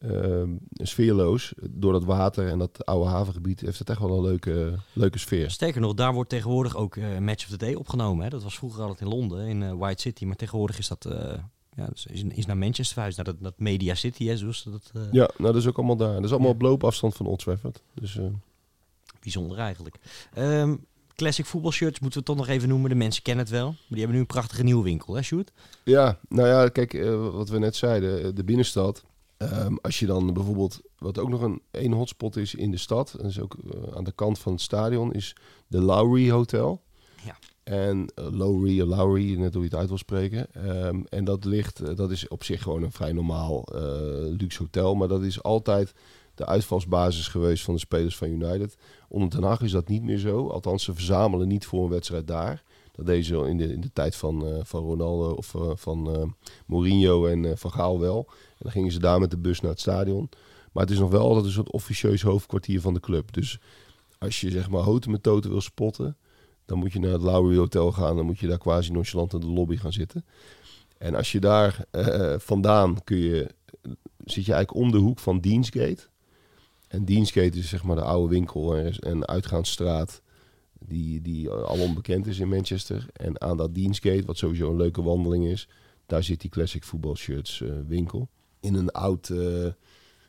eh, 0.00 0.42
eh, 0.42 0.48
sfeerloos. 0.74 1.52
Door 1.70 1.92
dat 1.92 2.04
water 2.04 2.48
en 2.48 2.58
dat 2.58 2.86
oude 2.86 3.10
havengebied 3.10 3.60
heeft 3.60 3.78
het 3.78 3.90
echt 3.90 3.98
wel 3.98 4.16
een 4.16 4.22
leuke, 4.22 4.78
leuke 4.92 5.18
sfeer. 5.18 5.50
Sterker 5.50 5.80
nog, 5.80 5.94
daar 5.94 6.14
wordt 6.14 6.30
tegenwoordig 6.30 6.76
ook 6.76 6.96
eh, 6.96 7.18
Match 7.18 7.44
of 7.44 7.50
the 7.50 7.56
Day 7.56 7.74
opgenomen. 7.74 8.24
Hè? 8.24 8.30
Dat 8.30 8.42
was 8.42 8.56
vroeger 8.56 8.80
altijd 8.80 9.00
in 9.00 9.08
Londen, 9.08 9.46
in 9.46 9.62
eh, 9.62 9.72
White 9.72 10.00
City. 10.00 10.24
Maar 10.24 10.36
tegenwoordig 10.36 10.78
is 10.78 10.88
dat 10.88 11.04
eh, 11.04 11.34
ja, 11.76 11.86
dus 11.86 12.06
is, 12.06 12.24
is 12.24 12.46
naar 12.46 12.56
Manchester 12.56 12.94
verhuisd, 12.94 13.16
naar 13.16 13.26
dat, 13.26 13.36
dat 13.40 13.58
Media 13.58 13.94
City. 13.94 14.26
Hè, 14.26 14.36
zoals 14.36 14.62
dat, 14.62 14.90
Ja, 15.12 15.30
nou 15.36 15.52
dat 15.52 15.56
is 15.56 15.66
ook 15.66 15.76
allemaal 15.76 15.96
daar. 15.96 16.14
Dat 16.14 16.24
is 16.24 16.30
allemaal 16.30 16.50
op 16.50 16.62
loopafstand 16.62 17.14
van 17.14 17.26
Old 17.26 17.38
Trafford. 17.38 17.82
Dus 17.94 18.18
Bijzonder 19.22 19.58
eigenlijk. 19.58 19.96
Ehm, 20.34 20.76
classic 21.14 21.46
voetbalshirts 21.46 22.00
moeten 22.00 22.18
we 22.18 22.24
toch 22.24 22.36
nog 22.36 22.48
even 22.48 22.68
noemen. 22.68 22.90
De 22.90 22.96
mensen 22.96 23.22
kennen 23.22 23.44
het 23.44 23.52
wel. 23.52 23.66
Maar 23.66 23.76
die 23.88 23.98
hebben 23.98 24.14
nu 24.14 24.20
een 24.20 24.26
prachtige 24.26 24.62
nieuwe 24.62 24.82
winkel, 24.82 25.14
hè 25.14 25.22
Sjoerd? 25.22 25.52
Ja, 25.84 26.18
nou 26.28 26.48
ja, 26.48 26.68
kijk, 26.68 27.04
wat 27.32 27.48
we 27.48 27.58
net 27.58 27.76
zeiden, 27.76 28.34
de 28.34 28.44
binnenstad. 28.44 29.04
Ehm, 29.40 29.74
als 29.80 29.98
je 29.98 30.06
dan 30.06 30.32
bijvoorbeeld, 30.32 30.80
wat 30.98 31.18
ook 31.18 31.28
nog 31.28 31.42
een 31.42 31.62
één 31.70 31.92
hotspot 31.92 32.36
is 32.36 32.54
in 32.54 32.70
de 32.70 32.76
stad, 32.76 33.14
en 33.14 33.26
is 33.26 33.40
ook 33.40 33.54
eh, 33.54 33.96
aan 33.96 34.04
de 34.04 34.12
kant 34.12 34.38
van 34.38 34.52
het 34.52 34.60
stadion, 34.60 35.12
is 35.12 35.36
de 35.66 35.80
Lowry 35.80 36.30
Hotel. 36.30 36.82
Ja. 37.24 37.38
En 37.62 38.12
uh, 38.18 38.26
Lowry, 38.30 38.80
Lowry, 38.80 39.38
net 39.38 39.54
hoe 39.54 39.62
je 39.62 39.68
het 39.68 39.78
uit 39.78 39.88
wil 39.88 39.98
spreken. 39.98 40.52
Ehm, 40.52 41.00
en 41.08 41.24
dat 41.24 41.44
ligt, 41.44 41.80
eh, 41.80 41.96
dat 41.96 42.10
is 42.10 42.28
op 42.28 42.44
zich 42.44 42.62
gewoon 42.62 42.82
een 42.82 42.92
vrij 42.92 43.12
normaal 43.12 43.64
eh, 43.64 43.80
luxe 44.38 44.62
hotel, 44.62 44.94
maar 44.94 45.08
dat 45.08 45.22
is 45.22 45.42
altijd 45.42 45.94
de 46.34 46.46
uitvalsbasis 46.46 47.28
geweest 47.28 47.64
van 47.64 47.74
de 47.74 47.80
spelers 47.80 48.16
van 48.16 48.28
United. 48.28 48.76
Onder 49.08 49.28
Ten 49.28 49.42
Hag 49.42 49.60
is 49.60 49.72
dat 49.72 49.88
niet 49.88 50.02
meer 50.02 50.18
zo. 50.18 50.48
Althans, 50.48 50.84
ze 50.84 50.94
verzamelen 50.94 51.48
niet 51.48 51.66
voor 51.66 51.84
een 51.84 51.90
wedstrijd 51.90 52.26
daar. 52.26 52.62
Dat 52.92 53.06
deden 53.06 53.24
ze 53.24 53.48
in 53.48 53.56
de, 53.56 53.72
in 53.72 53.80
de 53.80 53.92
tijd 53.92 54.16
van, 54.16 54.46
eh, 54.46 54.58
van 54.62 54.82
Ronaldo 54.82 55.30
of 55.30 55.54
eh, 55.54 55.70
van 55.74 56.14
eh, 56.14 56.22
Mourinho 56.66 57.26
en 57.26 57.44
eh, 57.44 57.56
Van 57.56 57.72
Gaal 57.72 58.00
wel. 58.00 58.28
Dan 58.60 58.72
gingen 58.72 58.92
ze 58.92 58.98
daar 58.98 59.20
met 59.20 59.30
de 59.30 59.38
bus 59.38 59.60
naar 59.60 59.70
het 59.70 59.80
stadion. 59.80 60.28
Maar 60.72 60.82
het 60.82 60.92
is 60.92 60.98
nog 60.98 61.10
wel 61.10 61.26
altijd 61.26 61.44
een 61.44 61.52
soort 61.52 61.72
officieus 61.72 62.22
hoofdkwartier 62.22 62.80
van 62.80 62.94
de 62.94 63.00
club. 63.00 63.32
Dus 63.32 63.58
als 64.18 64.40
je 64.40 64.50
zeg 64.50 64.70
maar 64.70 64.82
houten 64.82 65.10
met 65.10 65.22
toten 65.22 65.50
wil 65.50 65.60
spotten, 65.60 66.16
dan 66.64 66.78
moet 66.78 66.92
je 66.92 66.98
naar 66.98 67.12
het 67.12 67.22
Lowry 67.22 67.56
Hotel 67.56 67.92
gaan. 67.92 68.16
Dan 68.16 68.26
moet 68.26 68.38
je 68.38 68.46
daar 68.46 68.58
quasi 68.58 68.92
nonchalant 68.92 69.32
in 69.32 69.40
de 69.40 69.46
lobby 69.46 69.76
gaan 69.76 69.92
zitten. 69.92 70.24
En 70.98 71.14
als 71.14 71.32
je 71.32 71.40
daar 71.40 71.84
eh, 71.90 72.34
vandaan 72.38 73.04
kun 73.04 73.16
je, 73.16 73.50
zit 74.24 74.44
je 74.44 74.52
eigenlijk 74.52 74.74
om 74.74 74.90
de 74.90 74.98
hoek 74.98 75.18
van 75.18 75.40
Deansgate. 75.40 76.08
En 76.88 77.04
Deansgate 77.04 77.58
is 77.58 77.68
zeg 77.68 77.82
maar 77.82 77.96
de 77.96 78.02
oude 78.02 78.34
winkel 78.34 78.76
en, 78.76 79.26
uitgaansstraat 79.26 80.22
die, 80.78 81.20
die 81.20 81.50
al 81.50 81.78
onbekend 81.78 82.26
is 82.26 82.38
in 82.38 82.48
Manchester. 82.48 83.06
En 83.12 83.40
aan 83.40 83.56
dat 83.56 83.74
Deansgate, 83.74 84.24
wat 84.24 84.38
sowieso 84.38 84.70
een 84.70 84.76
leuke 84.76 85.02
wandeling 85.02 85.46
is, 85.46 85.68
daar 86.06 86.22
zit 86.22 86.40
die 86.40 86.50
classic 86.50 86.84
voetbalshirts 86.84 87.60
uh, 87.60 87.72
winkel. 87.86 88.28
In 88.60 88.74
een 88.74 88.90
oud, 88.90 89.28
uh, 89.28 89.66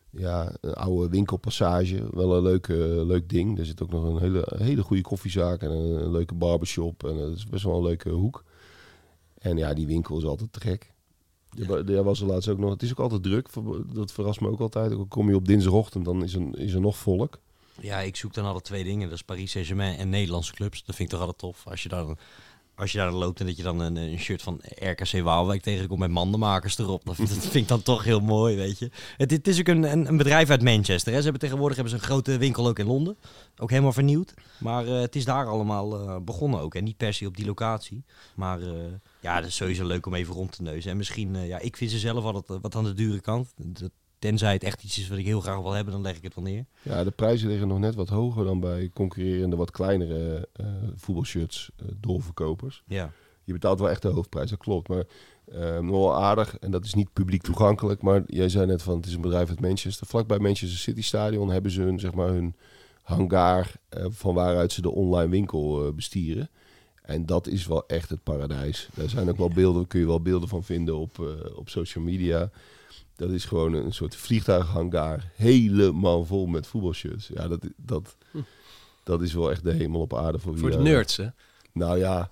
ja, 0.09 0.53
een 0.61 0.73
oude 0.73 1.09
winkelpassage. 1.09 2.07
Wel 2.11 2.35
een 2.35 2.43
leuk, 2.43 2.67
uh, 2.67 2.77
leuk 3.05 3.29
ding. 3.29 3.59
Er 3.59 3.65
zit 3.65 3.81
ook 3.81 3.91
nog 3.91 4.03
een 4.03 4.19
hele, 4.19 4.47
hele 4.57 4.83
goede 4.83 5.01
koffiezaak 5.01 5.61
en 5.61 5.71
een, 5.71 6.11
leuke 6.11 6.33
barbershop. 6.33 7.03
En 7.03 7.15
het 7.15 7.37
is 7.37 7.45
best 7.45 7.63
wel 7.63 7.75
een 7.75 7.83
leuke 7.83 8.09
hoek. 8.09 8.43
En 9.37 9.57
ja, 9.57 9.73
die 9.73 9.87
winkel 9.87 10.17
is 10.17 10.25
altijd 10.25 10.53
te 10.53 10.59
gek. 10.59 10.93
Ja. 11.49 11.75
Er 11.75 12.03
was 12.03 12.21
er 12.21 12.27
laatst 12.27 12.49
ook 12.49 12.57
nog. 12.57 12.71
Het 12.71 12.83
is 12.83 12.91
ook 12.91 12.99
altijd 12.99 13.23
druk. 13.23 13.49
Dat 13.93 14.11
verrast 14.11 14.41
me 14.41 14.49
ook 14.49 14.59
altijd. 14.59 14.93
Ook 14.93 15.09
kom 15.09 15.29
je 15.29 15.35
op 15.35 15.47
dinsdagochtend, 15.47 16.05
dan 16.05 16.23
is 16.23 16.33
er, 16.33 16.59
is 16.59 16.73
er 16.73 16.81
nog 16.81 16.97
volk. 16.97 17.39
Ja, 17.79 17.99
ik 17.99 18.15
zoek 18.15 18.33
dan 18.33 18.45
altijd 18.45 18.63
twee 18.63 18.83
dingen. 18.83 19.07
Dat 19.09 19.17
is 19.17 19.23
Paris 19.23 19.51
Saint-Germain 19.51 19.97
en 19.97 20.09
Nederlandse 20.09 20.53
clubs. 20.53 20.83
Dat 20.83 20.95
vind 20.95 21.11
ik 21.11 21.17
toch 21.17 21.27
altijd 21.27 21.37
tof. 21.37 21.67
Als 21.67 21.83
je 21.83 21.89
dan, 21.89 22.17
als 22.81 22.91
je 22.91 22.97
daar 22.97 23.11
loopt 23.11 23.39
en 23.39 23.45
dat 23.45 23.57
je 23.57 23.63
dan 23.63 23.79
een, 23.79 23.95
een 23.95 24.19
shirt 24.19 24.41
van 24.41 24.61
RKC 24.79 25.21
Waalwijk 25.23 25.61
tegenkomt 25.61 25.99
met 25.99 26.09
mandenmakers 26.09 26.77
erop. 26.77 27.05
Dat, 27.05 27.15
vind- 27.21 27.53
ik 27.53 27.67
dan 27.67 27.81
toch 27.81 28.03
heel 28.03 28.19
mooi, 28.19 28.55
weet 28.55 28.79
je. 28.79 28.89
Het, 29.17 29.47
is 29.47 29.59
ook 29.59 29.67
een, 29.67 30.07
een, 30.07 30.17
bedrijf 30.17 30.49
uit 30.49 30.61
Manchester. 30.61 31.11
Hè. 31.11 31.17
Ze 31.17 31.23
hebben 31.23 31.41
tegenwoordig 31.41 31.75
hebben 31.75 31.95
ze 31.95 31.99
een 31.99 32.09
grote 32.09 32.37
winkel 32.37 32.67
ook 32.67 32.79
in 32.79 32.85
Londen. 32.85 33.17
Ook 33.57 33.69
helemaal 33.69 33.93
vernieuwd. 33.93 34.33
Maar 34.59 34.85
eh, 34.87 34.99
het 34.99 35.15
is 35.15 35.25
daar 35.25 35.47
allemaal 35.47 35.99
eh, 35.99 36.15
begonnen 36.21 36.59
ook. 36.59 36.75
En 36.75 36.83
niet 36.83 36.97
per 36.97 37.13
se 37.13 37.27
op 37.27 37.37
die 37.37 37.45
locatie. 37.45 38.03
Maar 38.35 38.61
eh, 38.61 38.73
ja, 39.19 39.39
dat 39.39 39.49
is 39.49 39.55
sowieso 39.55 39.85
leuk 39.85 40.05
om 40.05 40.13
even 40.13 40.33
rond 40.33 40.51
te 40.51 40.61
neuzen. 40.61 40.91
En 40.91 40.97
misschien, 40.97 41.45
ja, 41.45 41.59
ik 41.59 41.77
vind 41.77 41.91
ze 41.91 41.99
zelf 41.99 42.23
altijd 42.23 42.61
wat 42.61 42.75
aan 42.75 42.83
de 42.83 42.93
dure 42.93 43.19
kant. 43.21 43.53
Tenzij 44.21 44.53
het 44.53 44.63
echt 44.63 44.83
iets 44.83 44.97
is 44.97 45.07
wat 45.07 45.17
ik 45.17 45.25
heel 45.25 45.41
graag 45.41 45.61
wil 45.61 45.71
hebben, 45.71 45.93
dan 45.93 46.01
leg 46.01 46.15
ik 46.15 46.23
het 46.23 46.35
wel 46.35 46.43
neer. 46.43 46.65
Ja, 46.81 47.03
de 47.03 47.11
prijzen 47.11 47.47
liggen 47.47 47.67
nog 47.67 47.79
net 47.79 47.95
wat 47.95 48.09
hoger 48.09 48.45
dan 48.45 48.59
bij 48.59 48.89
concurrerende 48.93 49.55
wat 49.55 49.71
kleinere 49.71 50.47
eh 50.53 50.65
voetbalshirts 50.95 51.71
eh, 51.75 51.85
doorverkopers. 51.99 52.83
Ja. 52.87 53.11
Je 53.43 53.53
betaalt 53.53 53.79
wel 53.79 53.89
echt 53.89 54.01
de 54.01 54.07
hoofdprijs, 54.07 54.49
dat 54.49 54.59
klopt. 54.59 54.87
Maar 54.87 55.03
eh, 55.45 55.79
nog 55.79 55.91
wel 55.91 56.15
aardig, 56.15 56.57
en 56.57 56.71
dat 56.71 56.85
is 56.85 56.93
niet 56.93 57.13
publiek 57.13 57.41
toegankelijk. 57.41 58.01
Maar 58.01 58.23
jij 58.25 58.49
zei 58.49 58.65
net 58.65 58.81
van 58.81 58.95
het 58.95 59.05
is 59.05 59.13
een 59.13 59.21
bedrijf 59.21 59.49
uit 59.49 59.59
Manchester. 59.59 60.07
Vlakbij 60.07 60.39
Manchester 60.39 60.79
City 60.79 61.01
Stadion 61.01 61.49
hebben 61.49 61.71
ze 61.71 61.81
hun, 61.81 61.99
zeg 61.99 62.13
maar, 62.13 62.27
hun 62.27 62.55
hangar 63.01 63.71
eh, 63.89 64.05
van 64.09 64.33
waaruit 64.33 64.71
ze 64.71 64.81
de 64.81 64.91
online 64.91 65.29
winkel 65.29 65.93
bestieren. 65.93 66.49
En 67.01 67.25
dat 67.25 67.47
is 67.47 67.67
wel 67.67 67.87
echt 67.87 68.09
het 68.09 68.23
paradijs. 68.23 68.89
Daar 68.93 69.09
zijn 69.09 69.29
ook 69.29 69.37
wel 69.37 69.49
beelden, 69.49 69.87
kun 69.87 69.99
je 69.99 70.05
wel 70.05 70.21
beelden 70.21 70.49
van 70.49 70.63
vinden 70.63 70.97
op, 70.97 71.19
op 71.55 71.69
social 71.69 72.03
media. 72.03 72.51
Dat 73.21 73.29
is 73.29 73.45
gewoon 73.45 73.73
een 73.73 73.93
soort 73.93 74.15
vliegtuighangar, 74.15 75.31
helemaal 75.35 76.25
vol 76.25 76.45
met 76.45 76.67
voetbalshirts. 76.67 77.27
Ja, 77.33 77.47
dat, 77.47 77.65
dat, 77.75 78.15
dat 79.03 79.21
is 79.21 79.33
wel 79.33 79.51
echt 79.51 79.63
de 79.63 79.71
hemel 79.71 80.01
op 80.01 80.15
aarde 80.15 80.39
voor 80.39 80.51
wie 80.51 80.61
Voor 80.61 80.71
de 80.71 80.77
nerds, 80.77 81.17
hè? 81.17 81.27
nou 81.71 81.97
ja, 81.97 82.29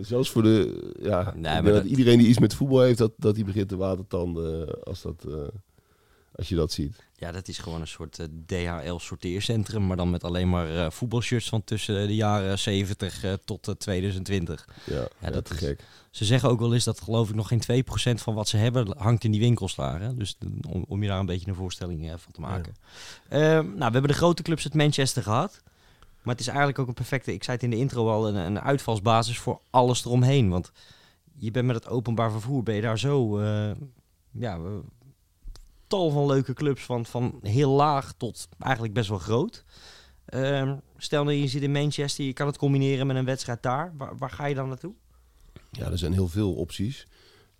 zelfs 0.00 0.30
voor 0.30 0.42
de. 0.42 0.92
Ja, 1.00 1.34
maar 1.36 1.62
dat 1.62 1.84
iedereen 1.84 2.18
die 2.18 2.28
iets 2.28 2.38
met 2.38 2.54
voetbal 2.54 2.80
heeft, 2.80 2.98
dat, 2.98 3.12
dat 3.16 3.34
die 3.34 3.44
begint 3.44 3.68
te 3.68 3.76
watertanden 3.76 4.82
als, 4.84 5.02
dat, 5.02 5.24
eh, 5.28 5.34
als 6.34 6.48
je 6.48 6.54
dat 6.54 6.72
ziet. 6.72 6.96
Ja, 7.16 7.32
dat 7.32 7.48
is 7.48 7.58
gewoon 7.58 7.80
een 7.80 7.86
soort 7.88 8.18
eh, 8.18 8.26
DHL-sorteercentrum, 8.46 9.86
maar 9.86 9.96
dan 9.96 10.10
met 10.10 10.24
alleen 10.24 10.48
maar 10.48 10.76
eh, 10.76 10.90
voetbalshirts 10.90 11.48
van 11.48 11.64
tussen 11.64 12.06
de 12.06 12.14
jaren 12.14 12.58
70 12.58 13.24
eh, 13.24 13.32
tot 13.44 13.68
eh, 13.68 13.74
2020. 13.74 14.68
Ja, 14.84 15.08
ja, 15.18 15.30
dat 15.30 15.50
is- 15.50 15.58
gek. 15.58 15.84
Ze 16.10 16.24
zeggen 16.24 16.48
ook 16.48 16.60
wel 16.60 16.74
eens 16.74 16.84
dat 16.84 17.00
geloof 17.00 17.28
ik 17.28 17.34
nog 17.34 17.48
geen 17.48 17.60
2% 17.60 18.20
van 18.22 18.34
wat 18.34 18.48
ze 18.48 18.56
hebben 18.56 18.96
hangt 18.98 19.24
in 19.24 19.30
die 19.30 19.40
winkels 19.40 19.74
daar. 19.74 20.00
Hè? 20.00 20.14
Dus 20.14 20.36
om, 20.68 20.84
om 20.88 21.02
je 21.02 21.08
daar 21.08 21.18
een 21.18 21.26
beetje 21.26 21.48
een 21.48 21.54
voorstelling 21.54 22.12
van 22.16 22.32
te 22.32 22.40
maken. 22.40 22.74
Ehm, 23.28 23.64
nou, 23.66 23.76
we 23.76 23.82
hebben 23.92 24.08
de 24.08 24.12
grote 24.12 24.42
clubs 24.42 24.64
uit 24.64 24.74
Manchester 24.74 25.22
gehad. 25.22 25.60
Maar 26.22 26.32
het 26.34 26.40
is 26.40 26.46
eigenlijk 26.48 26.78
ook 26.78 26.88
een 26.88 26.94
perfecte, 26.94 27.32
ik 27.32 27.44
zei 27.44 27.56
het 27.56 27.64
in 27.64 27.70
de 27.70 27.76
intro 27.76 28.10
al, 28.10 28.28
een, 28.28 28.34
een 28.34 28.60
uitvalsbasis 28.60 29.38
voor 29.38 29.60
alles 29.70 30.04
eromheen. 30.04 30.48
Want 30.48 30.72
je 31.38 31.50
bent 31.50 31.66
met 31.66 31.74
het 31.76 31.88
openbaar 31.88 32.30
vervoer, 32.30 32.62
ben 32.62 32.74
je 32.74 32.80
daar 32.80 32.98
zo, 32.98 33.42
ja, 34.30 34.58
tal 35.92 36.10
van 36.10 36.26
leuke 36.26 36.52
clubs 36.52 36.82
van, 36.82 37.06
van 37.06 37.38
heel 37.42 37.70
laag 37.70 38.12
tot 38.16 38.48
eigenlijk 38.58 38.94
best 38.94 39.08
wel 39.08 39.18
groot. 39.18 39.64
Ehm, 40.24 40.76
stel 40.96 41.24
nou 41.24 41.36
je 41.36 41.48
zit 41.48 41.62
in 41.62 41.72
Manchester, 41.72 42.24
je 42.24 42.32
kan 42.32 42.46
het 42.46 42.58
combineren 42.58 43.06
met 43.06 43.16
een 43.16 43.24
wedstrijd 43.24 43.62
daar. 43.62 43.92
Waar, 43.96 44.16
waar 44.18 44.30
ga 44.30 44.46
je 44.46 44.54
dan 44.54 44.68
naartoe? 44.68 44.92
Ja, 45.70 45.90
er 45.90 45.98
zijn 45.98 46.12
heel 46.12 46.28
veel 46.28 46.54
opties. 46.54 47.06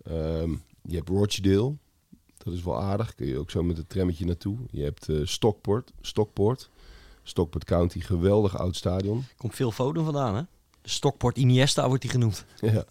Ehm, 0.03 0.51
je 0.81 0.95
hebt 0.95 1.09
Rochdale, 1.09 1.75
dat 2.37 2.53
is 2.53 2.63
wel 2.63 2.81
aardig. 2.81 3.15
Kun 3.15 3.27
je 3.27 3.37
ook 3.37 3.51
zo 3.51 3.63
met 3.63 3.77
het 3.77 3.89
trammetje 3.89 4.25
naartoe. 4.25 4.57
Je 4.71 4.83
hebt 4.83 5.09
eh, 5.09 5.19
Stockport, 5.23 5.91
Stockport, 6.01 6.69
Stockport 7.23 7.63
County, 7.63 7.99
geweldig 7.99 8.57
oud 8.57 8.75
stadion. 8.75 9.23
Komt 9.37 9.55
veel 9.55 9.71
Foden 9.71 10.03
vandaan, 10.03 10.35
hè? 10.35 10.41
Stockport 10.83 11.37
Iniesta 11.37 11.87
wordt 11.87 12.01
die 12.01 12.11
genoemd. 12.11 12.45
ja. 12.59 12.85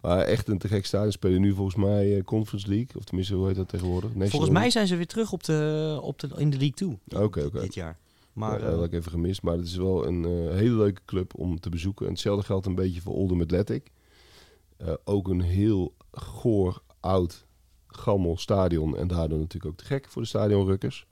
Maar 0.00 0.18
echt 0.18 0.48
een 0.48 0.58
te 0.58 0.68
gek 0.68 0.86
stadion. 0.86 1.12
Spelen 1.12 1.40
nu 1.40 1.54
volgens 1.54 1.76
mij 1.76 2.16
eh, 2.16 2.24
Conference 2.24 2.68
League. 2.68 2.96
Of 2.96 3.04
tenminste, 3.04 3.34
hoe 3.34 3.46
heet 3.46 3.56
dat 3.56 3.68
tegenwoordig? 3.68 4.08
National 4.08 4.30
Volgens 4.30 4.50
mij 4.50 4.70
zijn 4.70 4.86
ze 4.86 4.96
weer 4.96 5.06
terug 5.06 5.32
op 5.32 5.44
de, 5.44 5.98
op 6.02 6.18
de, 6.18 6.28
in 6.36 6.50
de 6.50 6.56
League 6.56 6.98
2 7.06 7.22
Oké, 7.22 7.44
oké. 7.44 7.60
dit 7.60 7.74
jaar. 7.74 7.98
Maar, 8.32 8.50
Maar 8.50 8.58
dat 8.60 8.70
had 8.70 8.78
eh, 8.78 8.84
ik 8.84 8.92
even 8.92 9.10
gemist. 9.10 9.42
Maar 9.42 9.56
het 9.56 9.66
is 9.66 9.76
wel 9.76 10.06
een 10.06 10.24
eh, 10.24 10.54
hele 10.54 10.76
leuke 10.76 11.00
club 11.04 11.38
om 11.38 11.60
te 11.60 11.68
bezoeken. 11.68 12.06
En 12.06 12.12
hetzelfde 12.12 12.44
geldt 12.44 12.66
een 12.66 12.74
beetje 12.74 13.00
voor 13.00 13.14
Oldham 13.14 13.40
Athletic. 13.40 13.90
Ook 15.04 15.28
een 15.28 15.40
heel 15.40 15.94
goor, 16.10 16.82
oud, 17.00 17.46
gammel 17.86 18.36
stadion. 18.36 18.96
En 18.96 19.08
daardoor 19.08 19.38
natuurlijk 19.38 19.72
ook 19.72 19.78
te 19.78 19.84
gek 19.84 20.08
voor 20.08 20.22
de 20.22 20.28
stadionrukkers. 20.28 21.06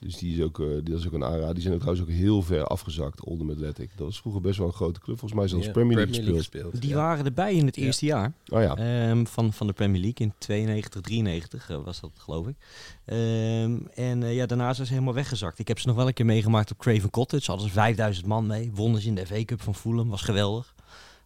Dus 0.00 0.16
die 0.18 0.36
is 0.36 0.42
ook, 0.44 0.60
eh, 0.60 0.66
die 0.84 0.94
is 0.94 1.06
ook 1.06 1.12
een 1.12 1.24
aanrader. 1.24 1.52
Die 1.54 1.62
zijn 1.62 1.74
ook 1.74 1.80
trouwens 1.80 2.08
ook 2.08 2.14
heel 2.14 2.42
ver 2.42 2.64
afgezakt, 2.64 3.24
Oldham 3.24 3.50
Athletic. 3.50 3.90
Dat 3.96 4.06
was 4.06 4.20
vroeger 4.20 4.40
best 4.42 4.58
wel 4.58 4.66
een 4.66 4.72
grote 4.72 5.00
club. 5.00 5.18
Volgens 5.18 5.40
mij 5.40 5.48
zelfs 5.48 5.66
Ja, 5.66 5.72
Premier 5.72 5.96
League 5.96 6.14
gespeeld. 6.14 6.36
gespeeld. 6.36 6.80
die 6.80 6.90
ja. 6.90 6.96
waren 6.96 7.24
erbij 7.24 7.54
in 7.54 7.66
het 7.66 7.76
Ja. 7.76 7.82
eerste 7.82 8.06
jaar 8.06 8.32
Oh 8.48 8.62
ja, 8.62 8.76
ehm, 8.76 9.24
van, 9.24 9.52
van 9.52 9.66
de 9.66 9.72
Premier 9.72 10.00
League 10.00 10.26
in 10.26 10.32
92, 10.38 11.00
93 11.00 11.70
eh, 11.70 11.84
was 11.84 12.00
dat 12.00 12.10
geloof 12.16 12.46
ik. 12.46 12.56
Ehm, 13.04 13.76
en 13.94 14.22
eh, 14.22 14.34
ja, 14.34 14.46
daarna 14.46 14.72
zijn 14.74 14.86
ze 14.86 14.92
helemaal 14.92 15.14
weggezakt. 15.14 15.58
Ik 15.58 15.68
heb 15.68 15.78
ze 15.78 15.86
nog 15.86 15.96
wel 15.96 16.06
een 16.06 16.12
keer 16.14 16.26
meegemaakt 16.26 16.70
op 16.70 16.78
Craven 16.78 17.10
Cottage. 17.10 17.50
Hadden 17.50 17.68
ze 17.68 17.72
5000 17.74 18.26
man 18.26 18.46
mee. 18.46 18.70
Wonnen 18.74 19.00
ze 19.00 19.08
in 19.08 19.14
de 19.14 19.26
FA 19.26 19.44
Cup 19.44 19.62
van 19.62 19.74
Fulham. 19.74 20.08
Was 20.08 20.22
geweldig. 20.22 20.74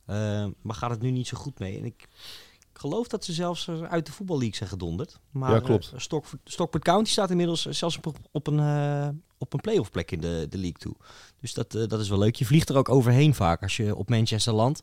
Ehm, 0.07 0.51
maar 0.63 0.75
gaat 0.77 0.91
het 0.91 1.01
nu 1.01 1.11
niet 1.11 1.27
zo 1.27 1.37
goed 1.37 1.59
mee. 1.59 1.79
En 1.79 1.85
ik, 1.85 2.09
ik 2.75 2.81
geloof 2.81 3.09
dat 3.09 3.25
ze 3.25 3.33
zelfs 3.33 3.69
eh, 3.69 3.83
uit 3.83 4.07
de 4.07 4.13
voetballeague 4.13 4.57
zijn 4.57 4.69
gedonderd. 4.69 5.19
Maar 5.31 5.51
Ja, 5.53 5.61
klopt. 5.61 5.91
eh, 5.95 5.99
Stockport, 6.01 6.41
Stockport 6.45 6.85
County 6.85 7.11
staat 7.11 7.31
inmiddels 7.31 7.63
zelfs 7.67 7.97
op, 7.97 8.19
op 8.31 8.47
een, 8.47 8.59
eh, 8.59 9.09
op 9.39 9.53
een 9.53 9.61
playoff 9.61 9.91
plek 9.91 10.11
in 10.11 10.21
de, 10.21 10.47
de 10.51 10.59
league 10.59 10.79
toe. 10.79 10.95
Dus 11.41 11.55
dat, 11.55 11.75
eh, 11.75 11.87
dat 11.89 12.01
is 12.01 12.09
wel 12.09 12.19
leuk. 12.19 12.37
Je 12.37 12.45
vliegt 12.47 12.69
er 12.69 12.77
ook 12.77 12.89
overheen 12.89 13.35
vaak 13.35 13.63
als 13.63 13.77
je 13.77 13.97
op 13.97 14.09
Manchester 14.09 14.53
landt. 14.53 14.83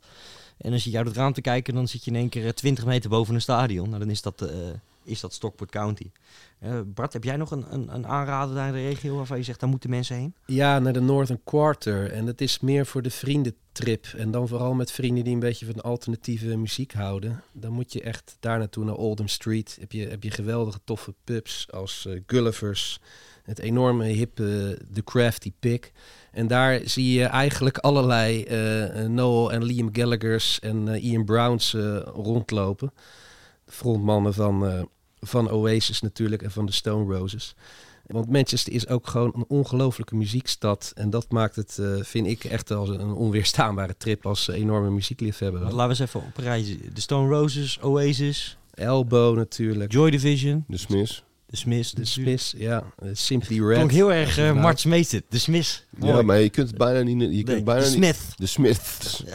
En 0.58 0.74
als 0.74 0.84
je 0.84 0.98
uit 0.98 1.08
het 1.08 1.16
raam 1.16 1.34
te 1.34 1.42
kijken, 1.42 1.74
dan 1.74 1.88
zit 1.88 2.04
je 2.06 2.12
in 2.12 2.18
één 2.18 2.30
keer 2.30 2.46
eh, 2.46 2.52
20 2.52 2.86
meter 2.86 3.10
boven 3.10 3.36
een 3.36 3.42
stadion. 3.42 3.88
Nou, 3.88 4.00
dan 4.00 4.10
is 4.10 4.22
dat, 4.22 4.42
eh, 4.42 4.50
is 5.04 5.20
dat 5.20 5.34
Stockport 5.34 5.72
County. 5.72 6.12
Eh, 6.60 6.80
Bart, 6.86 7.14
heb 7.14 7.24
jij 7.24 7.38
nog 7.38 7.52
een, 7.52 7.66
een, 7.70 7.94
een 7.94 8.08
aanrader 8.08 8.56
daar 8.56 8.68
in 8.68 8.74
de 8.74 8.82
regio 8.82 9.16
waarvan 9.16 9.38
je 9.38 9.44
zegt, 9.44 9.60
daar 9.60 9.70
moeten 9.70 9.90
mensen 9.90 10.16
heen? 10.16 10.36
Ja, 10.46 10.80
naar 10.80 10.94
de 10.94 11.02
Northern 11.02 11.42
Quarter. 11.44 12.12
En 12.12 12.26
dat 12.26 12.42
is 12.42 12.60
meer 12.60 12.86
voor 12.86 13.02
de 13.02 13.10
vriendentrip. 13.10 14.06
En 14.18 14.32
dan 14.32 14.48
vooral 14.48 14.74
met 14.74 14.92
vrienden 14.92 15.24
die 15.24 15.34
een 15.34 15.40
beetje 15.40 15.66
van 15.66 15.82
alternatieve 15.82 16.58
muziek 16.58 16.94
houden. 16.94 17.44
Dan 17.52 17.72
moet 17.72 17.94
je 17.94 18.02
echt 18.02 18.38
daar 18.40 18.58
naartoe, 18.58 18.86
naar 18.86 18.96
Oldham 18.96 19.28
Street. 19.28 19.78
Heb 19.80 19.92
je, 19.92 20.08
heb 20.08 20.24
je 20.24 20.32
geweldige 20.32 20.80
toffe 20.84 21.14
pubs 21.24 21.72
als 21.72 22.06
eh, 22.06 22.20
Gulliver's. 22.26 23.00
Het 23.44 23.60
enorme 23.60 24.06
hippe 24.06 24.78
The 24.94 25.04
Crafty 25.04 25.54
Pig. 25.60 25.92
En 26.32 26.48
daar 26.48 26.82
zie 26.84 27.14
je 27.14 27.26
eigenlijk 27.26 27.78
allerlei 27.78 28.44
eh, 28.44 29.06
Noel 29.06 29.52
en 29.52 29.64
Liam 29.64 29.90
Gallagher's 29.92 30.60
en 30.60 30.88
Ian 30.88 31.26
Browns 31.26 31.76
rondlopen. 32.14 32.94
De 33.72 33.78
frontmannen 33.78 34.34
van, 34.34 34.68
eh, 34.68 34.82
van 35.20 35.50
Oasis 35.52 36.02
natuurlijk 36.02 36.42
en 36.42 36.52
van 36.52 36.66
de 36.66 36.72
Stone 36.72 37.18
Roses. 37.18 37.56
Want 38.06 38.30
Manchester 38.30 38.74
is 38.74 38.88
ook 38.88 39.08
gewoon 39.08 39.32
een 39.36 39.46
ongelofelijke 39.48 40.16
muziekstad. 40.16 40.92
En 40.96 41.10
dat 41.10 41.32
maakt 41.32 41.56
het, 41.56 41.78
eh, 41.80 41.88
vind 42.02 42.28
ik, 42.28 42.44
echt 42.44 42.72
als 42.72 42.90
een 42.90 43.14
onweerstaanbare 43.14 43.98
trip 43.98 44.26
als 44.26 44.48
enorme 44.48 44.90
muziekliefhebber. 44.90 45.62
Laten 45.62 45.78
we 45.78 45.84
eens 45.88 46.00
even 46.00 46.20
op 46.20 46.38
rijtje. 46.38 46.78
De 46.94 47.02
Stone 47.02 47.30
Roses, 47.30 47.80
Oasis, 47.82 48.58
Elbow 48.74 49.36
natuurlijk. 49.38 49.92
Joy 49.92 50.12
Division, 50.12 50.64
de 50.68 50.78
Smiths. 50.78 51.24
de 51.46 51.58
Smiths. 51.58 51.92
De. 51.92 52.06
Smiths, 52.06 52.54
ja. 52.58 52.84
eh, 53.00 53.10
Simply 53.14 53.60
Red. 53.66 53.76
Klonk 53.78 53.92
heel 53.92 54.14
erg 54.14 54.40
uh, 54.40 54.62
Mart 54.62 54.80
Smeet 54.80 55.22
De 55.30 55.38
Smiths. 55.38 55.86
Ja, 56.00 56.22
maar 56.22 56.40
je 56.40 56.50
kunt 56.50 56.68
het 56.68 56.78
bijna 56.78 57.02
niet... 57.02 57.22
Je 57.22 57.28
kunt 57.44 57.48
Nee, 57.48 57.64
bijna 57.64 57.82
de 57.82 57.98
niet- 57.98 58.16
Smith. 58.50 58.80
De 59.26 59.34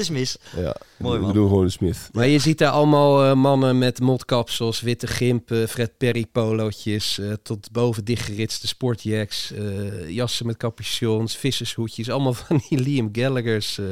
De 0.00 0.06
Smiths. 0.06 0.38
Ja, 0.56 0.76
Mooi, 0.98 1.18
we 1.18 1.24
man. 1.24 1.34
doen 1.34 1.48
gewoon 1.48 1.64
de 1.64 1.70
Smith. 1.70 2.08
Maar 2.12 2.26
je 2.26 2.38
ziet 2.38 2.58
daar 2.58 2.70
allemaal 2.70 3.24
eh, 3.24 3.34
mannen 3.34 3.78
met 3.78 4.00
mondkapsels, 4.00 4.80
witte 4.80 5.06
gimpen, 5.06 5.68
Fred 5.68 5.96
Perry 5.98 6.26
polootjes, 6.32 7.18
eh, 7.18 7.32
tot 7.42 7.70
boven 7.72 8.04
dichtgeritste 8.04 8.66
sportjacks, 8.66 9.52
eh, 9.52 10.08
jassen 10.10 10.46
met 10.46 10.56
capuchons, 10.56 11.36
vissershoedjes, 11.36 12.10
allemaal 12.10 12.34
van 12.34 12.62
die 12.68 12.78
Liam 12.84 13.08
Gallagher's 13.12 13.78
eh, 13.78 13.84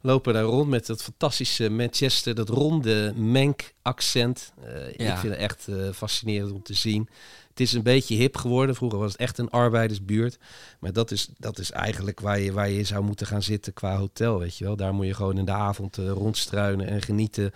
lopen 0.00 0.32
daar 0.34 0.42
rond 0.42 0.68
met 0.68 0.86
dat 0.86 1.02
fantastische 1.02 1.68
Manchester, 1.70 2.34
dat 2.34 2.48
ronde 2.48 3.12
Menk-accent. 3.16 4.52
Eh, 4.64 4.72
Ja. 5.06 5.12
Ik 5.12 5.18
vind 5.18 5.32
het 5.32 5.42
echt 5.42 5.68
eh, 5.68 5.74
fascinerend 5.94 6.52
om 6.52 6.62
te 6.62 6.74
zien. 6.74 7.08
Het 7.54 7.62
is 7.62 7.72
een 7.72 7.82
beetje 7.82 8.14
hip 8.14 8.36
geworden. 8.36 8.74
Vroeger 8.74 8.98
was 8.98 9.12
het 9.12 9.20
echt 9.20 9.38
een 9.38 9.50
arbeidersbuurt. 9.50 10.38
Maar 10.80 10.92
dat 10.92 11.10
is, 11.10 11.28
dat 11.38 11.58
is 11.58 11.70
eigenlijk 11.70 12.20
waar 12.20 12.40
je, 12.40 12.52
waar 12.52 12.70
je 12.70 12.84
zou 12.84 13.04
moeten 13.04 13.26
gaan 13.26 13.42
zitten 13.42 13.72
qua 13.72 13.96
hotel, 13.96 14.38
weet 14.38 14.56
je 14.56 14.64
wel. 14.64 14.76
Daar 14.76 14.94
moet 14.94 15.06
je 15.06 15.14
gewoon 15.14 15.38
in 15.38 15.44
de 15.44 15.52
avond 15.52 15.98
eh, 15.98 16.08
rondstruinen 16.10 16.86
en 16.86 17.02
genieten 17.02 17.52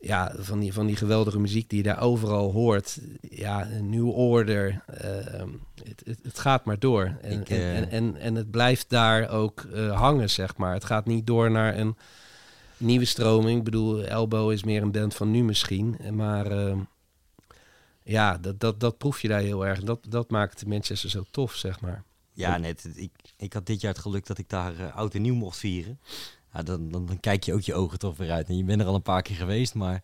ja, 0.00 0.32
van, 0.38 0.58
die, 0.58 0.72
van 0.72 0.86
die 0.86 0.96
geweldige 0.96 1.38
muziek 1.38 1.68
die 1.68 1.78
je 1.78 1.84
daar 1.84 2.00
overal 2.00 2.52
hoort. 2.52 2.98
Ja, 3.20 3.70
een 3.70 3.90
New 3.90 4.08
Order. 4.08 4.82
eh, 4.86 5.10
het, 5.84 6.02
het, 6.04 6.18
het 6.22 6.38
gaat 6.38 6.64
maar 6.64 6.78
door. 6.78 7.16
En, 7.22 7.40
Ik, 7.40 7.50
eh, 7.50 7.76
en, 7.76 7.90
en, 7.90 8.16
en, 8.16 8.34
het 8.34 8.50
blijft 8.50 8.88
daar 8.88 9.30
ook 9.30 9.66
hangen, 9.92 10.30
zeg 10.30 10.56
maar. 10.56 10.74
Het 10.74 10.84
gaat 10.84 11.06
niet 11.06 11.26
door 11.26 11.50
naar 11.50 11.78
een 11.78 11.96
nieuwe 12.76 13.04
stroming. 13.04 13.58
Ik 13.58 13.64
bedoel, 13.64 14.04
Elbow 14.04 14.52
is 14.52 14.64
meer 14.64 14.82
een 14.82 14.92
band 14.92 15.14
van 15.14 15.30
nu 15.30 15.44
misschien. 15.44 15.96
Maar 16.10 16.46
eh, 16.46 16.76
ja, 18.10 18.38
dat, 18.38 18.60
dat, 18.60 18.80
dat 18.80 18.98
proef 18.98 19.22
je 19.22 19.28
daar 19.28 19.40
heel 19.40 19.66
erg. 19.66 19.82
Dat, 19.82 20.06
dat 20.08 20.30
maakt 20.30 20.66
Manchester 20.66 21.10
zo 21.10 21.24
tof, 21.30 21.54
zeg 21.54 21.80
maar. 21.80 22.04
Ja, 22.32 22.56
net. 22.56 22.88
Ik, 22.94 23.10
ik 23.36 23.52
had 23.52 23.66
dit 23.66 23.80
jaar 23.80 23.92
het 23.92 24.02
geluk 24.02 24.26
dat 24.26 24.38
ik 24.38 24.48
daar 24.48 24.78
eh, 24.78 24.96
oud 24.96 25.14
en 25.14 25.22
nieuw 25.22 25.34
mocht 25.34 25.58
vieren. 25.58 26.00
ja, 26.52 26.62
dan, 26.62 26.90
dan, 26.90 27.06
dan 27.06 27.20
kijk 27.20 27.44
je 27.44 27.54
ook 27.54 27.60
je 27.60 27.74
ogen 27.74 27.98
toch 27.98 28.16
weer 28.16 28.30
uit. 28.30 28.48
En 28.48 28.56
je 28.56 28.64
bent 28.64 28.80
er 28.80 28.86
al 28.86 28.94
een 28.94 29.02
paar 29.02 29.22
keer 29.22 29.36
geweest, 29.36 29.74
maar 29.74 30.02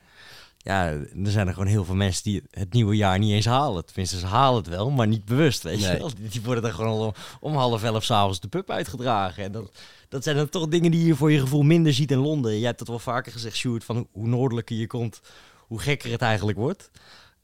ja, 0.59 0.87
er 0.91 1.31
zijn 1.31 1.47
er 1.47 1.53
gewoon 1.53 1.69
heel 1.69 1.85
veel 1.85 1.95
mensen 1.95 2.23
die 2.23 2.43
het 2.51 2.73
nieuwe 2.73 2.97
jaar 2.97 3.19
niet 3.19 3.33
eens 3.33 3.47
halen. 3.47 3.87
Tenminste, 3.87 4.19
ze 4.19 4.27
halen 4.27 4.59
het 4.59 4.69
wel, 4.69 4.91
maar 4.91 5.07
niet 5.07 5.25
bewust, 5.25 5.63
weet 5.63 5.81
je 5.83 5.99
wel. 5.99 6.11
Die 6.31 6.43
worden 6.43 6.63
dan 6.63 6.73
gewoon 6.73 7.01
om, 7.01 7.13
om 7.41 7.55
half 7.55 7.83
elf 7.83 8.05
s'avonds 8.05 8.41
de 8.41 8.49
pub 8.49 8.71
uitgedragen. 8.71 9.45
En 9.45 9.53
dat, 9.53 9.71
dat 10.09 10.23
zijn 10.23 10.37
dan 10.37 10.49
toch 10.49 10.69
dingen 10.69 10.91
die 10.91 11.07
je 11.07 11.15
voor 11.15 11.33
je 11.33 11.41
gevoel 11.41 11.63
minder 11.63 11.93
ziet 11.93 12.11
in 12.11 12.19
Londen. 12.19 12.59
Jij 12.59 12.67
hebt 12.67 12.81
het 12.81 12.89
wel 12.89 12.99
vaker 12.99 13.33
gezegd, 13.33 13.57
Sjoerd, 13.57 13.85
van 13.85 14.09
hoe 14.13 14.29
noordelijker 14.29 14.77
je 14.77 14.87
komt, 14.87 15.21
hoe 15.67 15.79
gekker 15.79 16.11
het 16.11 16.23
eigenlijk 16.23 16.59
wordt. 16.59 16.91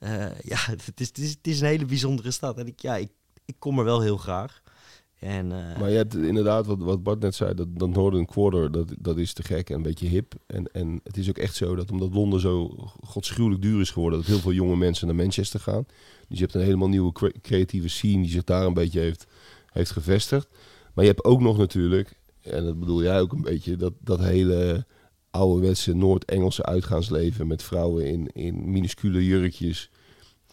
Eh, 0.02 0.40
ja, 0.40 0.56
het 0.86 1.00
is, 1.00 1.06
het, 1.06 1.18
is, 1.18 1.30
het 1.30 1.46
is 1.46 1.60
een 1.60 1.66
hele 1.66 1.84
bijzondere 1.84 2.30
stad. 2.30 2.58
En 2.58 2.66
ik, 2.66 2.80
ja, 2.80 2.96
ik, 2.96 3.10
ik 3.44 3.54
kom 3.58 3.78
er 3.78 3.84
wel 3.84 4.00
heel 4.00 4.16
graag. 4.16 4.62
En, 5.18 5.52
eh, 5.52 5.78
Maar 5.78 5.90
je 5.90 5.96
hebt 5.96 6.14
inderdaad, 6.14 6.66
wat, 6.66 6.78
wat 6.78 7.02
Bart 7.02 7.20
net 7.20 7.34
zei, 7.34 7.54
dat, 7.54 7.78
dat 7.78 7.88
Northern 7.88 8.26
Quarter, 8.26 8.72
dat, 8.72 8.94
dat 8.98 9.18
is 9.18 9.32
te 9.32 9.42
gek 9.42 9.70
en 9.70 9.76
een 9.76 9.82
beetje 9.82 10.08
hip. 10.08 10.34
En, 10.46 10.72
en 10.72 11.00
het 11.04 11.16
is 11.16 11.28
ook 11.28 11.38
echt 11.38 11.54
zo 11.54 11.74
dat 11.74 11.90
omdat 11.90 12.14
Londen 12.14 12.40
zo 12.40 12.68
godschuwelijk 13.02 13.62
duur 13.62 13.80
is 13.80 13.90
geworden, 13.90 14.18
dat 14.18 14.28
heel 14.28 14.38
veel 14.38 14.52
jonge 14.52 14.76
mensen 14.76 15.06
naar 15.06 15.16
Manchester 15.16 15.60
gaan. 15.60 15.86
Dus 16.28 16.38
je 16.38 16.44
hebt 16.44 16.54
een 16.54 16.60
helemaal 16.62 16.88
nieuwe 16.88 17.12
cre- 17.12 17.40
creatieve 17.42 17.88
scene 17.88 18.22
die 18.22 18.30
zich 18.30 18.44
daar 18.44 18.66
een 18.66 18.74
beetje 18.74 19.00
heeft, 19.00 19.26
heeft 19.72 19.90
gevestigd. 19.90 20.48
Maar 20.94 21.04
je 21.04 21.10
hebt 21.10 21.24
ook 21.24 21.40
nog 21.40 21.58
natuurlijk, 21.58 22.18
en 22.40 22.64
dat 22.64 22.78
bedoel 22.78 23.02
jij 23.02 23.20
ook 23.20 23.32
een 23.32 23.42
beetje, 23.42 23.76
dat, 23.76 23.92
dat 24.00 24.20
hele 24.20 24.86
ouderwetse 25.32 25.94
Noord-Engelse 25.94 26.64
uitgaansleven 26.64 27.46
met 27.46 27.62
vrouwen 27.62 28.06
in, 28.06 28.28
in 28.32 28.70
minuscule 28.70 29.24
jurkjes. 29.26 29.90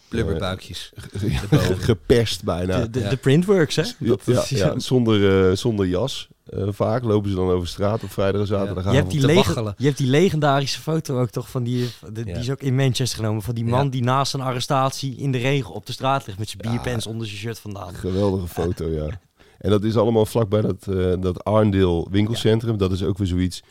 Blubberbuikjes. 0.08 0.92
geperst 1.78 2.44
bijna. 2.44 2.80
de, 2.80 2.90
de, 2.90 3.00
ja. 3.00 3.08
de 3.10 3.16
printworks, 3.16 3.76
hè? 3.76 3.82
Ja, 3.98 4.16
ja, 4.24 4.44
ja, 4.48 4.78
zonder, 4.78 5.48
eh, 5.50 5.56
zonder 5.56 5.86
jas. 5.86 6.28
Eh, 6.46 6.68
vaak 6.70 7.02
lopen 7.04 7.30
ze 7.30 7.36
dan 7.36 7.48
over 7.50 7.68
straat 7.68 8.02
op 8.02 8.10
vrijdag 8.10 8.34
en 8.40 8.46
Je 8.46 8.46
zaterdagavond. 8.52 8.96
hebt, 8.96 9.10
die 9.10 9.20
te 9.20 9.26
lege- 9.26 9.38
waggelen. 9.38 9.74
je 9.78 9.84
hebt 9.84 9.98
die 9.98 10.06
legendarische 10.06 10.80
foto 10.80 11.20
ook 11.20 11.30
toch 11.30 11.50
van 11.50 11.62
die, 11.62 11.88
de- 12.12 12.24
die 12.24 12.34
is 12.34 12.50
ook 12.50 12.60
in 12.62 12.74
Manchester 12.74 13.18
genomen, 13.18 13.42
van 13.42 13.54
die 13.54 13.64
man 13.64 13.84
Ja. 13.84 13.90
die 13.90 14.02
naast 14.02 14.34
een 14.34 14.40
arrestatie 14.40 15.16
in 15.16 15.32
de 15.32 15.38
regen 15.38 15.74
op 15.74 15.86
de 15.86 15.92
straat 15.92 16.26
ligt 16.26 16.38
met 16.38 16.48
zijn 16.48 16.62
Ja. 16.64 16.70
bierpens 16.70 17.06
onder 17.06 17.26
zijn 17.26 17.38
shirt 17.38 17.58
vandaan. 17.58 17.94
Geweldige 17.94 18.48
foto, 18.48 18.88
ja. 18.88 19.20
En 19.58 19.70
dat 19.70 19.84
is 19.84 19.96
allemaal 19.96 20.26
vlakbij 20.26 20.60
dat, 20.60 20.86
eh 20.88 21.12
dat 21.20 21.44
Arndale 21.44 22.06
winkelcentrum. 22.10 22.76
Dat 22.78 22.92
is 22.92 23.02
ook 23.02 23.18
weer 23.18 23.26
zoiets 23.26 23.62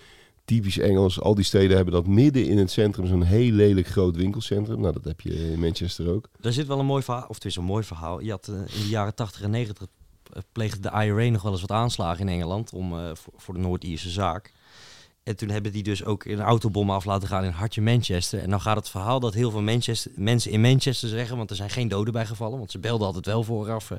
typisch 0.50 0.78
Engels. 0.78 1.22
Al 1.22 1.36
die 1.36 1.44
steden 1.44 1.76
hebben 1.76 1.94
dat 1.94 2.08
midden 2.08 2.46
in 2.46 2.58
het 2.58 2.72
centrum 2.72 3.08
zo'n 3.08 3.24
heel 3.24 3.52
lelijk 3.52 3.88
groot 3.88 4.16
winkelcentrum. 4.16 4.80
Nou, 4.80 4.94
dat 4.94 5.04
heb 5.04 5.22
je 5.22 5.52
in 5.52 5.60
Manchester 5.60 6.10
ook. 6.10 6.30
Daar 6.40 6.52
zit 6.52 6.68
wel 6.68 6.80
een 6.80 6.86
mooi 6.86 7.04
verhaal, 7.04 7.26
of 7.28 7.36
het 7.36 7.46
is 7.46 7.56
een 7.56 7.64
mooi 7.64 7.84
verhaal. 7.84 8.20
Je 8.20 8.32
had 8.32 8.48
eh, 8.48 8.56
in 8.56 8.82
de 8.82 8.90
jaren 8.90 9.16
80 9.16 9.42
en 9.42 9.50
90 9.50 9.88
eh, 10.34 10.42
pleegde 10.52 10.80
de 10.80 11.06
IRA 11.06 11.30
nog 11.30 11.42
wel 11.42 11.52
eens 11.52 11.62
wat 11.62 11.72
aanslagen 11.72 12.28
in 12.28 12.34
Engeland 12.34 12.74
om, 12.74 13.00
eh, 13.00 13.12
voor, 13.36 13.54
de 13.54 13.60
Noord-Ierse 13.60 14.10
zaak. 14.10 14.54
En 15.24 15.36
toen 15.36 15.50
hebben 15.50 15.72
die 15.72 15.84
dus 15.84 16.06
ook 16.06 16.26
een 16.26 16.42
autobom 16.42 16.90
af 16.90 17.06
laten 17.06 17.28
gaan 17.28 17.44
in 17.44 17.52
hartje 17.52 17.82
Manchester. 17.82 18.40
En 18.40 18.50
dan 18.50 18.62
gaat 18.62 18.76
het 18.76 18.90
verhaal 18.90 19.20
dat 19.20 19.34
heel 19.34 19.52
veel 19.52 19.62
Manchester, 19.62 20.12
mensen 20.16 20.52
in 20.52 20.62
Manchester 20.62 21.10
zeggen, 21.10 21.38
want 21.38 21.50
er 21.50 21.56
zijn 21.56 21.70
geen 21.70 21.88
doden 21.88 22.14
bij 22.14 22.26
gevallen, 22.26 22.58
want 22.58 22.72
ze 22.72 22.80
belden 22.80 23.08
altijd 23.08 23.26
wel 23.26 23.44
vooraf. 23.44 23.92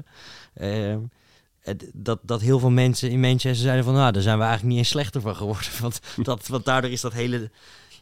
Dat, 1.92 2.18
dat 2.22 2.40
heel 2.40 2.58
veel 2.58 2.70
mensen 2.70 3.10
in 3.10 3.20
Manchester 3.20 3.54
zeiden 3.54 3.84
van, 3.84 3.94
nou, 3.94 4.12
daar 4.12 4.22
zijn 4.22 4.36
we 4.36 4.42
eigenlijk 4.42 4.72
niet 4.72 4.82
eens 4.82 4.92
slechter 4.92 5.20
van 5.20 5.36
geworden. 5.36 5.70
Want, 5.80 6.00
dat, 6.22 6.46
want 6.46 6.64
daardoor 6.64 6.90
is 6.90 7.00
dat 7.00 7.12
hele, 7.12 7.50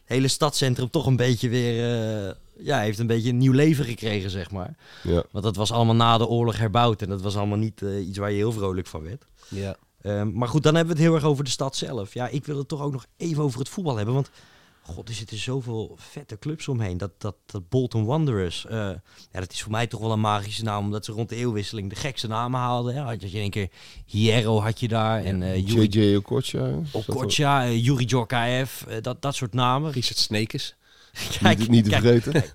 hele 0.04 0.28
stadscentrum 0.28 0.90
toch 0.90 1.06
een 1.06 1.16
beetje 1.16 1.48
weer, 1.48 1.94
eh, 2.28 2.34
ja, 2.58 2.80
heeft 2.80 2.98
een 2.98 3.06
beetje 3.06 3.30
een 3.30 3.38
nieuw 3.38 3.52
leven 3.52 3.84
gekregen, 3.84 4.30
zeg 4.30 4.50
maar. 4.50 4.76
Ja. 5.02 5.24
Want 5.30 5.44
dat 5.44 5.56
was 5.56 5.72
allemaal 5.72 5.94
na 5.94 6.18
de 6.18 6.26
oorlog 6.26 6.58
herbouwd 6.58 7.02
en 7.02 7.08
dat 7.08 7.22
was 7.22 7.36
allemaal 7.36 7.58
niet 7.58 7.82
eh, 7.82 8.08
iets 8.08 8.18
waar 8.18 8.30
je 8.30 8.36
heel 8.36 8.52
vrolijk 8.52 8.86
van 8.86 9.02
werd. 9.02 9.24
Ja. 9.48 9.76
Ehm, 10.02 10.32
maar 10.32 10.48
goed, 10.48 10.62
dan 10.62 10.74
hebben 10.74 10.94
we 10.94 11.00
het 11.00 11.08
heel 11.10 11.18
erg 11.18 11.28
over 11.28 11.44
de 11.44 11.50
stad 11.50 11.76
zelf. 11.76 12.14
Ja, 12.14 12.28
ik 12.28 12.44
wil 12.44 12.58
het 12.58 12.68
toch 12.68 12.82
ook 12.82 12.92
nog 12.92 13.06
even 13.16 13.42
over 13.42 13.58
het 13.58 13.68
voetbal 13.68 13.96
hebben. 13.96 14.14
Want 14.14 14.30
god, 14.88 15.08
er 15.08 15.14
zitten 15.14 15.38
zoveel 15.38 15.94
vette 15.96 16.38
clubs 16.38 16.68
omheen. 16.68 16.98
Dat, 16.98 17.10
dat, 17.18 17.34
dat 17.46 17.68
Bolton 17.68 18.04
Wanderers, 18.04 18.66
eh, 18.66 18.76
ja, 19.32 19.40
dat 19.40 19.52
is 19.52 19.62
voor 19.62 19.70
mij 19.72 19.86
toch 19.86 20.00
wel 20.00 20.12
een 20.12 20.20
magische 20.20 20.62
naam. 20.62 20.84
Omdat 20.84 21.04
ze 21.04 21.12
rond 21.12 21.28
de 21.28 21.36
eeuwwisseling 21.36 21.90
de 21.90 21.96
gekste 21.96 22.26
namen 22.28 22.60
haalden. 22.60 22.94
Ja, 22.94 23.04
had 23.04 23.20
je 23.22 23.28
in 23.30 23.40
één 23.40 23.50
keer 23.50 23.68
Hierro 24.06 24.60
had 24.60 24.80
je 24.80 24.88
daar. 24.88 25.24
En 25.24 25.42
eh 25.42 25.66
Yuri 25.66 25.86
JJ 25.86 26.16
Okocha. 26.16 26.70
Okocha, 26.92 27.64
eh, 27.64 27.84
Yuri 27.84 28.04
Djorkaeff, 28.04 28.86
eh, 28.86 28.96
dat, 29.02 29.22
dat 29.22 29.34
soort 29.34 29.52
namen. 29.52 29.92
Richard 29.92 30.18
Snekes. 30.18 30.76
wel- 31.40 31.52
Niet, 31.56 31.68
niet 31.68 31.84
te 31.84 31.90
kijk, 31.90 32.22
vergeten. 32.22 32.52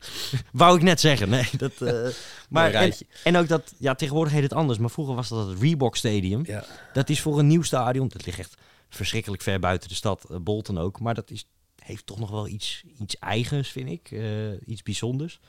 Wou 0.52 0.78
ik 0.78 0.84
net 0.84 1.00
zeggen, 1.00 1.30
nee. 1.30 1.50
Dat, 1.58 1.82
eh, 1.82 2.08
maar, 2.50 2.92
en, 3.24 3.38
ook 3.38 3.48
dat, 3.48 3.74
ja, 3.78 3.96
tegenwoordig 3.96 4.34
heet 4.34 4.44
het 4.44 4.54
anders. 4.54 4.80
Maar 4.80 4.90
vroeger 4.90 5.16
was 5.16 5.30
dat 5.30 5.48
het 5.48 5.60
Reebok 5.60 5.96
Stadium. 5.96 6.42
Ja. 6.46 6.66
Dat 6.94 7.10
is 7.10 7.22
voor 7.22 7.40
een 7.40 7.48
nieuw 7.48 7.62
stadion. 7.62 8.08
Dat 8.08 8.26
ligt 8.26 8.40
echt 8.40 8.56
verschrikkelijk 8.90 9.42
ver 9.42 9.60
buiten 9.60 9.90
de 9.90 9.96
stad, 9.96 10.28
Bolton 10.42 10.78
ook. 10.78 11.00
Maar 11.00 11.14
dat 11.14 11.32
is, 11.32 11.46
heeft 11.84 12.06
toch 12.06 12.20
nog 12.20 12.30
wel 12.30 12.48
iets, 12.48 12.84
iets 13.00 13.18
eigens, 13.20 13.70
vind 13.70 13.90
ik. 13.90 14.12
eh, 14.12 14.68
iets 14.68 14.84
bijzonders. 14.84 15.40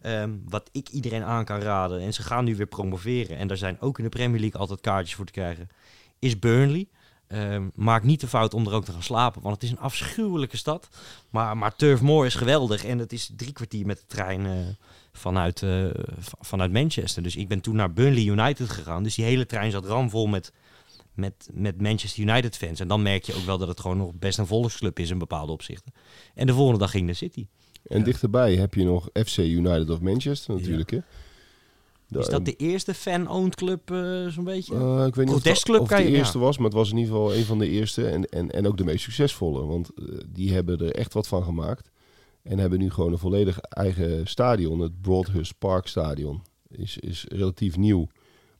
Ehm, 0.00 0.30
wat 0.48 0.68
ik 0.72 0.88
iedereen 0.88 1.22
aan 1.22 1.44
kan 1.44 1.60
raden. 1.60 2.00
En 2.00 2.14
ze 2.14 2.22
gaan 2.22 2.44
nu 2.44 2.56
weer 2.56 2.66
promoveren. 2.66 3.36
En 3.36 3.48
daar 3.48 3.56
zijn 3.56 3.80
ook 3.80 3.98
in 3.98 4.04
de 4.04 4.10
Premier 4.10 4.40
League 4.40 4.60
altijd 4.60 4.80
kaartjes 4.80 5.14
voor 5.14 5.26
te 5.26 5.32
krijgen. 5.32 5.68
Is 6.18 6.38
Burnley. 6.38 6.88
Ehm, 7.26 7.68
maak 7.74 8.02
niet 8.02 8.20
de 8.20 8.28
fout 8.28 8.54
om 8.54 8.66
er 8.66 8.72
ook 8.72 8.84
te 8.84 8.92
gaan 8.92 9.02
slapen. 9.02 9.42
Want 9.42 9.54
het 9.54 9.64
is 9.64 9.70
een 9.70 9.78
afschuwelijke 9.78 10.56
stad. 10.56 10.88
Maar, 11.30 11.56
maar 11.56 11.76
Turf 11.76 12.00
Moor 12.00 12.26
is 12.26 12.34
geweldig. 12.34 12.84
En 12.84 12.98
het 12.98 13.12
is 13.12 13.30
drie 13.36 13.52
kwartier 13.52 13.86
met 13.86 13.98
de 13.98 14.06
trein 14.06 14.46
eh, 14.46 14.52
vanuit, 15.12 15.62
eh, 15.62 15.84
vanuit 16.40 16.72
Manchester. 16.72 17.22
Dus 17.22 17.36
ik 17.36 17.48
ben 17.48 17.60
toen 17.60 17.76
naar 17.76 17.92
Burnley 17.92 18.24
United 18.24 18.70
gegaan. 18.70 19.02
Dus 19.02 19.14
die 19.14 19.24
hele 19.24 19.46
trein 19.46 19.70
zat 19.70 19.84
ramvol 19.86 20.26
met, 20.26 20.52
met, 21.14 21.48
met 21.52 21.80
Manchester 21.80 22.22
United 22.22 22.56
fans. 22.56 22.80
En 22.80 22.88
dan 22.88 23.02
merk 23.02 23.24
je 23.24 23.34
ook 23.34 23.44
wel 23.44 23.58
dat 23.58 23.68
het 23.68 23.80
gewoon 23.80 23.96
nog 23.96 24.12
best 24.14 24.38
een 24.38 24.46
volksclub 24.46 24.98
is 24.98 25.10
in 25.10 25.18
bepaalde 25.18 25.52
opzichten. 25.52 25.92
En 26.34 26.46
de 26.46 26.54
volgende 26.54 26.78
dag 26.80 26.90
ging 26.90 27.06
de 27.06 27.14
City. 27.14 27.46
En 27.86 28.02
dichterbij 28.04 28.54
heb 28.56 28.74
je 28.74 28.84
nog 28.84 29.08
FC 29.12 29.38
United 29.38 29.90
of 29.90 30.00
Manchester 30.00 30.54
natuurlijk. 30.54 30.90
Hè? 30.90 30.98
Is 32.18 32.26
dat 32.26 32.44
de 32.44 32.56
eerste 32.56 32.94
fan-owned 32.94 33.54
club 33.54 33.90
eh, 33.90 34.26
zo'n 34.26 34.44
beetje? 34.44 34.74
Eh, 34.74 35.06
ik 35.06 35.14
weet 35.14 35.26
niet 35.26 35.34
of, 35.34 35.68
of 35.80 35.88
kan 35.88 36.02
de 36.02 36.10
je- 36.10 36.16
eerste 36.16 36.38
ja. 36.38 36.44
was, 36.44 36.56
maar 36.56 36.66
het 36.66 36.74
was 36.74 36.90
in 36.90 36.96
ieder 36.96 37.12
geval 37.12 37.34
een 37.34 37.44
van 37.44 37.58
de 37.58 37.68
eerste 37.68 38.08
en, 38.08 38.24
en, 38.24 38.50
en 38.50 38.66
ook 38.66 38.76
de 38.76 38.84
meest 38.84 39.04
succesvolle. 39.04 39.66
Want 39.66 39.90
eh, 39.94 40.04
die 40.28 40.52
hebben 40.52 40.78
er 40.78 40.94
echt 40.94 41.12
wat 41.12 41.28
van 41.28 41.42
gemaakt. 41.42 41.90
En 42.42 42.58
hebben 42.58 42.78
nu 42.78 42.90
gewoon 42.90 43.12
een 43.12 43.18
volledig 43.18 43.58
eigen 43.58 44.26
stadion. 44.26 44.80
Het 44.80 45.00
Broadhurst 45.00 45.58
Park 45.58 45.86
Stadion 45.86 46.42
is, 46.68 46.98
is 46.98 47.24
relatief 47.28 47.76
nieuw, 47.76 48.06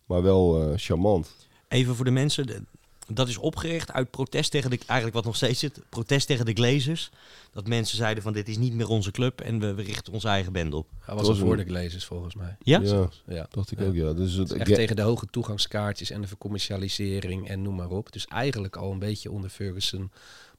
maar 0.07 0.23
wel 0.23 0.63
eh, 0.63 0.73
charmant. 0.77 1.44
Even 1.75 1.95
voor 1.95 2.05
de 2.05 2.11
mensen. 2.11 2.47
de- 2.47 2.63
Dat 3.09 3.29
is 3.29 3.37
opgericht 3.37 3.93
uit 3.93 4.11
protest 4.11 4.51
tegen 4.51 4.71
de, 4.71 4.79
eigenlijk 4.87 5.15
wat 5.15 5.25
nog 5.25 5.37
steeds 5.37 5.59
zit, 5.61 5.81
protest 5.89 6.27
tegen 6.27 6.45
de 6.47 6.53
Glazers. 6.53 7.11
Dat 7.53 7.67
mensen 7.69 7.97
zeiden 7.97 8.23
van 8.23 8.33
dit 8.33 8.49
is 8.49 8.57
niet 8.59 8.73
meer 8.75 8.89
onze 8.89 9.11
club 9.11 9.41
en 9.41 9.59
we, 9.61 9.75
we 9.75 9.83
richten 9.83 10.13
onze 10.13 10.29
eigen 10.29 10.53
band 10.53 10.75
op. 10.75 10.87
Hij 11.01 11.15
was 11.15 11.27
was 11.27 11.39
al 11.41 11.45
voor 11.47 11.59
een- 11.59 11.65
de 11.67 11.71
glazers 11.73 12.05
volgens 12.05 12.35
mij. 12.35 12.57
Ja? 12.63 12.81
Ja, 12.81 13.09
Ja. 13.27 13.47
dacht 13.51 13.71
ik 13.71 13.79
Ja. 13.81 13.87
ook, 13.87 13.95
ja. 13.95 14.13
Dus 14.13 14.33
het, 14.33 14.53
Echt 14.53 14.69
ja, 14.69 14.75
tegen 14.75 14.97
de 14.97 15.03
hoge 15.03 15.27
toegangskaartjes 15.31 16.11
en 16.11 16.21
de 16.21 16.27
vercommercialisering 16.27 17.49
en 17.49 17.63
noem 17.63 17.75
maar 17.75 17.91
op. 17.91 18.13
Dus 18.13 18.27
eigenlijk 18.27 18.77
al 18.77 18.93
een 18.93 18.99
beetje 18.99 19.31
onder 19.31 19.51
Ferguson 19.51 20.11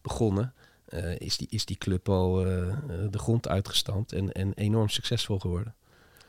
begonnen. 0.02 0.54
eh, 0.86 1.20
is, 1.20 1.38
die, 1.38 1.48
is 1.50 1.66
die 1.66 1.78
club 1.78 2.10
al 2.10 2.46
eh, 2.46 2.68
eh, 2.70 2.78
de 3.12 3.18
grond 3.20 3.48
uitgestampt 3.48 4.12
en, 4.14 4.32
en 4.32 4.52
enorm 4.54 4.90
succesvol 4.90 5.40
geworden. 5.40 5.74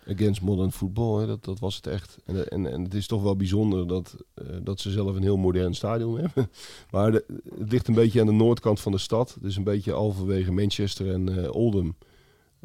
Against 0.06 0.42
modern 0.42 0.72
football, 0.72 1.20
hè, 1.20 1.26
dat, 1.26 1.44
dat 1.44 1.58
was 1.58 1.76
het 1.76 1.86
echt. 1.86 2.16
En, 2.24 2.48
en, 2.48 2.72
en 2.72 2.82
het 2.82 2.94
is 2.94 3.06
toch 3.06 3.22
wel 3.22 3.36
bijzonder 3.36 3.86
dat, 3.86 4.16
eh, 4.34 4.46
dat 4.62 4.80
ze 4.80 4.90
zelf 4.90 5.16
een 5.16 5.22
heel 5.22 5.36
modern 5.36 5.74
stadion 5.74 6.18
hebben. 6.24 6.50
Maar 6.90 7.12
het 7.12 7.24
ligt 7.70 7.88
een 7.88 7.94
beetje 7.94 8.20
aan 8.20 8.26
de 8.26 8.32
noordkant 8.32 8.80
van 8.80 8.92
de 8.92 8.98
stad. 8.98 9.36
Dus 9.40 9.56
een 9.56 9.64
beetje 9.64 9.92
halverwege 9.92 10.52
Manchester 10.52 11.12
en 11.12 11.44
eh, 11.44 11.54
Oldham 11.54 11.96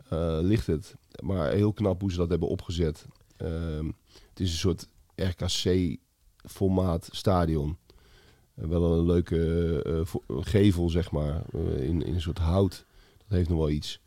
eh, 0.10 0.38
ligt 0.42 0.68
het. 0.68 0.96
Maar 1.24 1.52
heel 1.52 1.74
knap 1.74 2.02
hoe 2.02 2.12
ze 2.12 2.18
dat 2.18 2.30
hebben 2.30 2.48
opgezet. 2.48 3.06
Ehm, 3.38 3.86
het 4.30 4.40
is 4.40 4.52
een 4.52 4.58
soort 4.58 4.88
RKC-formaat 5.16 7.10
stadion. 7.12 7.78
Wel 8.54 8.98
een 8.98 9.06
leuke 9.06 10.06
gevel, 10.28 10.90
zeg 10.90 11.12
maar, 11.12 11.42
in, 11.78 12.02
in 12.02 12.14
een 12.14 12.22
soort 12.22 12.38
hout. 12.38 12.86
Dat 13.18 13.38
heeft 13.38 13.50
nog 13.50 13.58
wel 13.58 13.70
iets. 13.70 14.00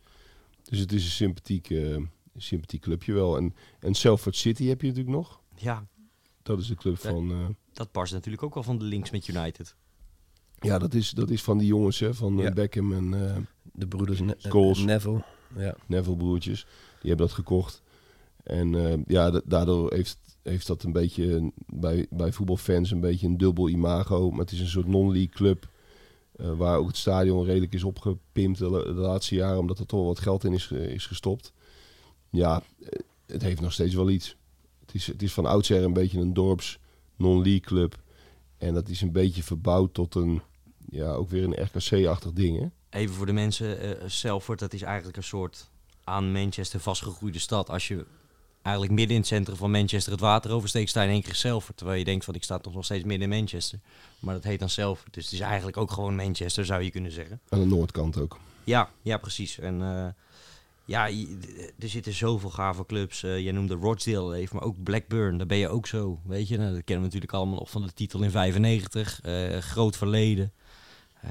Dus 0.64 0.78
het 0.78 0.92
is 0.92 1.04
een 1.04 1.10
sympathiek, 1.10 1.70
eh, 1.70 1.96
sympathiek 2.36 2.80
clubje 2.82 3.12
wel. 3.12 3.36
En, 3.36 3.54
en 3.80 3.94
Salford 3.94 4.36
City 4.36 4.64
heb 4.66 4.80
je 4.80 4.86
natuurlijk 4.86 5.16
nog. 5.16 5.40
Ja, 5.56 5.86
Dat 6.42 6.58
is 6.60 6.66
de 6.66 6.74
club 6.74 6.96
Ja. 7.02 7.10
van... 7.10 7.30
eh, 7.30 7.46
dat 7.72 7.92
barst 7.92 8.12
natuurlijk 8.12 8.42
ook 8.42 8.54
wel 8.54 8.62
van 8.62 8.78
de 8.78 8.84
links 8.84 9.10
met 9.10 9.28
United. 9.28 9.74
ja, 10.60 10.78
dat 10.78 10.94
is, 10.94 11.10
dat 11.10 11.30
is 11.30 11.42
van 11.42 11.58
die 11.58 11.66
jongens, 11.66 11.98
hè, 11.98 12.14
van 12.14 12.38
eh, 12.38 12.44
Ja. 12.44 12.52
Beckham 12.52 12.92
en 12.92 13.28
eh, 13.34 13.36
De 13.72 13.86
broeders 13.88 14.20
Ne- 14.20 14.36
eh, 14.42 14.84
Neville. 14.84 15.24
Ja. 15.56 15.76
Neville 15.86 16.16
broertjes. 16.16 16.66
Die 17.00 17.08
hebben 17.08 17.26
dat 17.26 17.34
gekocht. 17.36 17.82
En 18.42 18.74
eh, 18.74 18.98
ja, 19.06 19.30
da- 19.30 19.40
daardoor 19.44 19.92
heeft, 19.94 20.18
heeft 20.42 20.66
dat 20.66 20.82
een 20.82 20.92
beetje 20.92 21.52
bij, 21.66 22.06
bij 22.10 22.32
voetbalfans 22.32 22.90
een 22.90 23.00
beetje 23.00 23.26
een 23.26 23.36
dubbel 23.36 23.68
imago. 23.68 24.30
Maar 24.30 24.38
het 24.40 24.52
is 24.52 24.60
een 24.60 24.66
soort 24.66 24.86
non-league 24.86 25.28
club. 25.28 25.68
eh, 26.36 26.52
waar 26.56 26.78
ook 26.78 26.86
het 26.86 26.96
stadion 26.96 27.44
redelijk 27.44 27.72
is 27.74 27.84
opgepimpt 27.84 28.58
de, 28.58 28.68
la- 28.70 28.82
de 28.84 28.92
laatste 28.92 29.34
jaren. 29.34 29.58
Omdat 29.58 29.78
er 29.78 29.86
toch 29.86 30.04
wat 30.06 30.18
geld 30.20 30.44
in 30.44 30.52
is, 30.52 30.70
is 30.70 31.06
gestopt. 31.06 31.52
Ja, 32.34 32.62
het 33.26 33.42
heeft 33.42 33.60
nog 33.60 33.72
steeds 33.72 33.94
wel 33.94 34.10
iets. 34.10 34.36
Het 34.80 34.94
is, 34.94 35.06
het 35.06 35.22
is 35.22 35.32
van 35.32 35.46
oudsher 35.46 35.82
een 35.82 35.92
beetje 35.92 36.20
een 36.20 36.34
dorps 36.34 36.78
non-league 37.16 37.60
club. 37.60 37.98
En 38.58 38.74
dat 38.74 38.88
is 38.88 39.00
een 39.00 39.12
beetje 39.12 39.42
verbouwd 39.42 39.94
tot 39.94 40.14
een, 40.14 40.42
ja, 40.90 41.12
ook 41.12 41.30
weer 41.30 41.44
een 41.44 41.64
RKC-achtig 41.64 42.32
ding, 42.32 42.60
hè? 42.60 42.66
Even 42.98 43.14
voor 43.14 43.26
de 43.26 43.32
mensen, 43.32 43.98
Salford, 44.10 44.58
dat 44.58 44.72
is 44.72 44.82
eigenlijk 44.82 45.16
een 45.16 45.22
soort 45.22 45.70
aan 46.04 46.32
Manchester 46.32 46.80
vastgegroeide 46.80 47.38
stad. 47.38 47.70
Als 47.70 47.88
je 47.88 48.06
eigenlijk 48.62 48.94
midden 48.94 49.14
in 49.14 49.20
het 49.22 49.30
centrum 49.30 49.56
van 49.56 49.70
Manchester 49.70 50.12
het 50.12 50.20
water 50.20 50.50
oversteekt, 50.50 50.90
sta 50.90 51.00
je 51.00 51.08
in 51.08 51.12
één 51.12 51.22
keer 51.22 51.34
Salford. 51.34 51.76
Terwijl 51.76 51.98
je 51.98 52.04
denkt 52.04 52.24
van, 52.24 52.34
ik 52.34 52.42
sta 52.42 52.58
toch 52.58 52.74
nog 52.74 52.84
steeds 52.84 53.04
midden 53.04 53.32
in 53.32 53.38
Manchester. 53.38 53.78
Maar 54.18 54.34
dat 54.34 54.44
heet 54.44 54.58
dan 54.58 54.68
Salford. 54.68 55.14
Dus 55.14 55.24
het 55.24 55.32
is 55.32 55.40
eigenlijk 55.40 55.76
ook 55.76 55.90
gewoon 55.90 56.16
Manchester, 56.16 56.64
zou 56.64 56.82
je 56.82 56.90
kunnen 56.90 57.12
zeggen. 57.12 57.40
Aan 57.48 57.60
de 57.60 57.66
noordkant 57.66 58.18
ook. 58.18 58.38
Ja, 58.64 58.90
ja, 59.02 59.16
precies. 59.16 59.58
En 59.58 59.82
eh, 59.82 60.06
ja, 60.84 61.08
er 61.78 61.88
zitten 61.88 62.12
zoveel 62.12 62.50
gave 62.50 62.86
clubs. 62.86 63.22
Eh 63.22 63.38
jij 63.38 63.52
noemde 63.52 63.74
Rochdale 63.74 64.18
al 64.18 64.34
even, 64.34 64.56
maar 64.56 64.64
ook 64.64 64.82
Blackburn. 64.82 65.36
Daar 65.38 65.46
ben 65.46 65.56
je 65.56 65.68
ook 65.68 65.86
zo, 65.86 66.20
weet 66.24 66.48
je. 66.48 66.56
Nou, 66.56 66.74
dat 66.74 66.84
kennen 66.84 66.96
we 66.96 67.14
natuurlijk 67.14 67.32
allemaal 67.32 67.58
nog 67.58 67.70
van 67.70 67.82
de 67.82 67.92
titel 67.92 68.22
in 68.22 68.30
95. 68.30 69.20
eh, 69.22 69.58
groot 69.58 69.96
verleden. 69.96 70.52
Eh, 71.20 71.30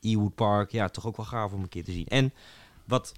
Ewood 0.00 0.34
Park, 0.34 0.70
ja, 0.70 0.88
toch 0.88 1.06
ook 1.06 1.16
wel 1.16 1.26
gaaf 1.26 1.52
om 1.52 1.62
een 1.62 1.68
keer 1.68 1.84
te 1.84 1.92
zien. 1.92 2.06
En 2.06 2.32
wat 2.84 3.12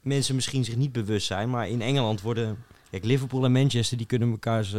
mensen 0.00 0.34
misschien 0.34 0.64
zich 0.64 0.76
niet 0.76 0.92
bewust 0.92 1.26
zijn, 1.26 1.50
maar 1.50 1.68
in 1.68 1.82
Engeland 1.82 2.20
worden... 2.20 2.64
Kijk, 2.90 3.04
Liverpool 3.04 3.44
en 3.44 3.52
Manchester, 3.52 3.96
die 3.96 4.06
kunnen 4.06 4.30
elkaars 4.30 4.70